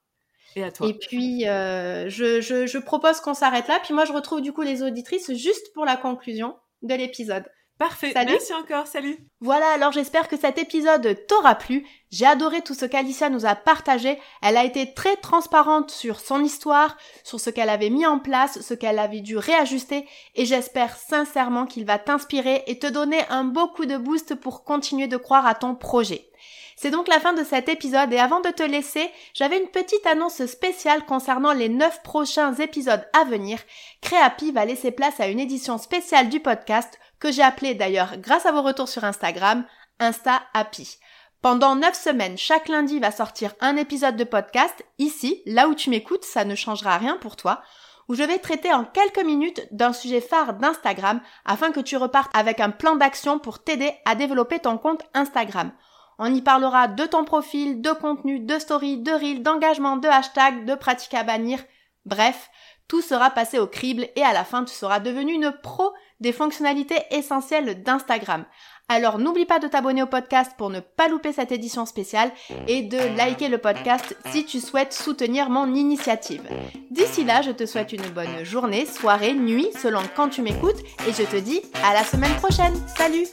Et 0.55 0.63
à 0.63 0.71
toi. 0.71 0.87
Et 0.87 0.93
puis, 0.93 1.47
euh, 1.47 2.09
je, 2.09 2.41
je, 2.41 2.67
je 2.67 2.77
propose 2.77 3.21
qu'on 3.21 3.33
s'arrête 3.33 3.69
là. 3.69 3.79
Puis 3.81 3.93
moi, 3.93 4.03
je 4.03 4.11
retrouve 4.11 4.41
du 4.41 4.51
coup 4.51 4.63
les 4.63 4.83
auditrices 4.83 5.33
juste 5.33 5.73
pour 5.73 5.85
la 5.85 5.95
conclusion 5.95 6.57
de 6.81 6.93
l'épisode. 6.93 7.45
Parfait. 7.81 8.11
Salut. 8.11 8.33
Merci 8.33 8.53
encore. 8.53 8.85
Salut. 8.85 9.17
Voilà, 9.39 9.65
alors 9.71 9.91
j'espère 9.91 10.27
que 10.27 10.37
cet 10.37 10.59
épisode 10.59 11.17
t'aura 11.25 11.55
plu. 11.55 11.83
J'ai 12.11 12.27
adoré 12.27 12.61
tout 12.61 12.75
ce 12.75 12.85
qu'Alicia 12.85 13.31
nous 13.31 13.47
a 13.47 13.55
partagé. 13.55 14.19
Elle 14.43 14.57
a 14.57 14.65
été 14.65 14.93
très 14.93 15.15
transparente 15.15 15.89
sur 15.89 16.19
son 16.19 16.43
histoire, 16.43 16.95
sur 17.23 17.39
ce 17.39 17.49
qu'elle 17.49 17.69
avait 17.69 17.89
mis 17.89 18.05
en 18.05 18.19
place, 18.19 18.61
ce 18.61 18.75
qu'elle 18.75 18.99
avait 18.99 19.21
dû 19.21 19.35
réajuster, 19.35 20.05
et 20.35 20.45
j'espère 20.45 20.95
sincèrement 20.95 21.65
qu'il 21.65 21.85
va 21.85 21.97
t'inspirer 21.97 22.63
et 22.67 22.77
te 22.77 22.85
donner 22.85 23.23
un 23.29 23.45
beau 23.45 23.67
coup 23.69 23.87
de 23.87 23.97
boost 23.97 24.35
pour 24.35 24.63
continuer 24.63 25.07
de 25.07 25.17
croire 25.17 25.47
à 25.47 25.55
ton 25.55 25.73
projet. 25.73 26.29
C'est 26.75 26.91
donc 26.91 27.07
la 27.07 27.19
fin 27.19 27.33
de 27.33 27.43
cet 27.43 27.67
épisode 27.67 28.13
et 28.13 28.19
avant 28.19 28.41
de 28.41 28.49
te 28.49 28.63
laisser, 28.63 29.09
j'avais 29.33 29.59
une 29.59 29.69
petite 29.69 30.05
annonce 30.05 30.45
spéciale 30.45 31.03
concernant 31.05 31.53
les 31.53 31.69
9 31.69 32.03
prochains 32.03 32.53
épisodes 32.55 33.07
à 33.19 33.23
venir. 33.23 33.57
Créapi 34.01 34.51
va 34.51 34.65
laisser 34.65 34.91
place 34.91 35.19
à 35.19 35.27
une 35.27 35.39
édition 35.39 35.79
spéciale 35.79 36.29
du 36.29 36.39
podcast 36.39 36.99
que 37.21 37.31
j'ai 37.31 37.43
appelée 37.43 37.75
d'ailleurs 37.75 38.17
grâce 38.17 38.45
à 38.45 38.51
vos 38.51 38.63
retours 38.63 38.89
sur 38.89 39.05
Instagram, 39.05 39.63
Insta 39.99 40.41
Happy. 40.53 40.97
Pendant 41.41 41.75
9 41.75 41.95
semaines, 41.95 42.37
chaque 42.37 42.67
lundi 42.67 42.99
va 42.99 43.11
sortir 43.11 43.53
un 43.61 43.77
épisode 43.77 44.15
de 44.15 44.23
podcast, 44.23 44.83
ici, 44.97 45.41
là 45.45 45.67
où 45.67 45.75
tu 45.75 45.89
m'écoutes, 45.89 46.25
ça 46.25 46.43
ne 46.43 46.55
changera 46.55 46.97
rien 46.97 47.17
pour 47.17 47.35
toi, 47.35 47.61
où 48.09 48.15
je 48.15 48.23
vais 48.23 48.39
traiter 48.39 48.73
en 48.73 48.83
quelques 48.83 49.23
minutes 49.23 49.67
d'un 49.71 49.93
sujet 49.93 50.21
phare 50.21 50.55
d'Instagram 50.55 51.21
afin 51.45 51.71
que 51.71 51.79
tu 51.79 51.95
repartes 51.95 52.35
avec 52.35 52.59
un 52.59 52.69
plan 52.69 52.95
d'action 52.95 53.39
pour 53.39 53.63
t'aider 53.63 53.93
à 54.05 54.15
développer 54.15 54.59
ton 54.59 54.77
compte 54.77 55.03
Instagram. 55.13 55.71
On 56.19 56.33
y 56.33 56.41
parlera 56.41 56.87
de 56.87 57.05
ton 57.05 57.23
profil, 57.23 57.81
de 57.81 57.91
contenu, 57.91 58.39
de 58.39 58.59
story, 58.59 58.97
de 58.97 59.11
reel, 59.11 59.41
d'engagement, 59.41 59.97
de 59.97 60.07
hashtag, 60.07 60.65
de 60.65 60.75
pratiques 60.75 61.13
à 61.13 61.23
bannir. 61.23 61.59
Bref, 62.05 62.49
tout 62.87 63.01
sera 63.01 63.29
passé 63.29 63.57
au 63.57 63.67
crible 63.67 64.07
et 64.15 64.23
à 64.23 64.33
la 64.33 64.43
fin 64.43 64.65
tu 64.65 64.73
seras 64.73 64.99
devenu 64.99 65.33
une 65.33 65.53
pro 65.63 65.91
des 66.21 66.31
fonctionnalités 66.31 66.99
essentielles 67.11 67.83
d'Instagram. 67.83 68.45
Alors 68.87 69.19
n'oublie 69.19 69.45
pas 69.45 69.59
de 69.59 69.67
t'abonner 69.67 70.03
au 70.03 70.07
podcast 70.07 70.53
pour 70.57 70.69
ne 70.69 70.79
pas 70.79 71.07
louper 71.07 71.33
cette 71.33 71.51
édition 71.51 71.85
spéciale 71.85 72.31
et 72.67 72.83
de 72.83 72.97
liker 73.17 73.47
le 73.47 73.57
podcast 73.57 74.15
si 74.31 74.45
tu 74.45 74.59
souhaites 74.59 74.93
soutenir 74.93 75.49
mon 75.49 75.73
initiative. 75.75 76.43
D'ici 76.89 77.23
là, 77.23 77.41
je 77.41 77.51
te 77.51 77.65
souhaite 77.65 77.93
une 77.93 78.09
bonne 78.09 78.43
journée, 78.43 78.85
soirée, 78.85 79.33
nuit, 79.33 79.69
selon 79.81 80.01
quand 80.15 80.29
tu 80.29 80.41
m'écoutes 80.41 80.79
et 81.07 81.13
je 81.13 81.23
te 81.23 81.37
dis 81.37 81.61
à 81.85 81.93
la 81.93 82.03
semaine 82.03 82.35
prochaine. 82.35 82.75
Salut 82.97 83.27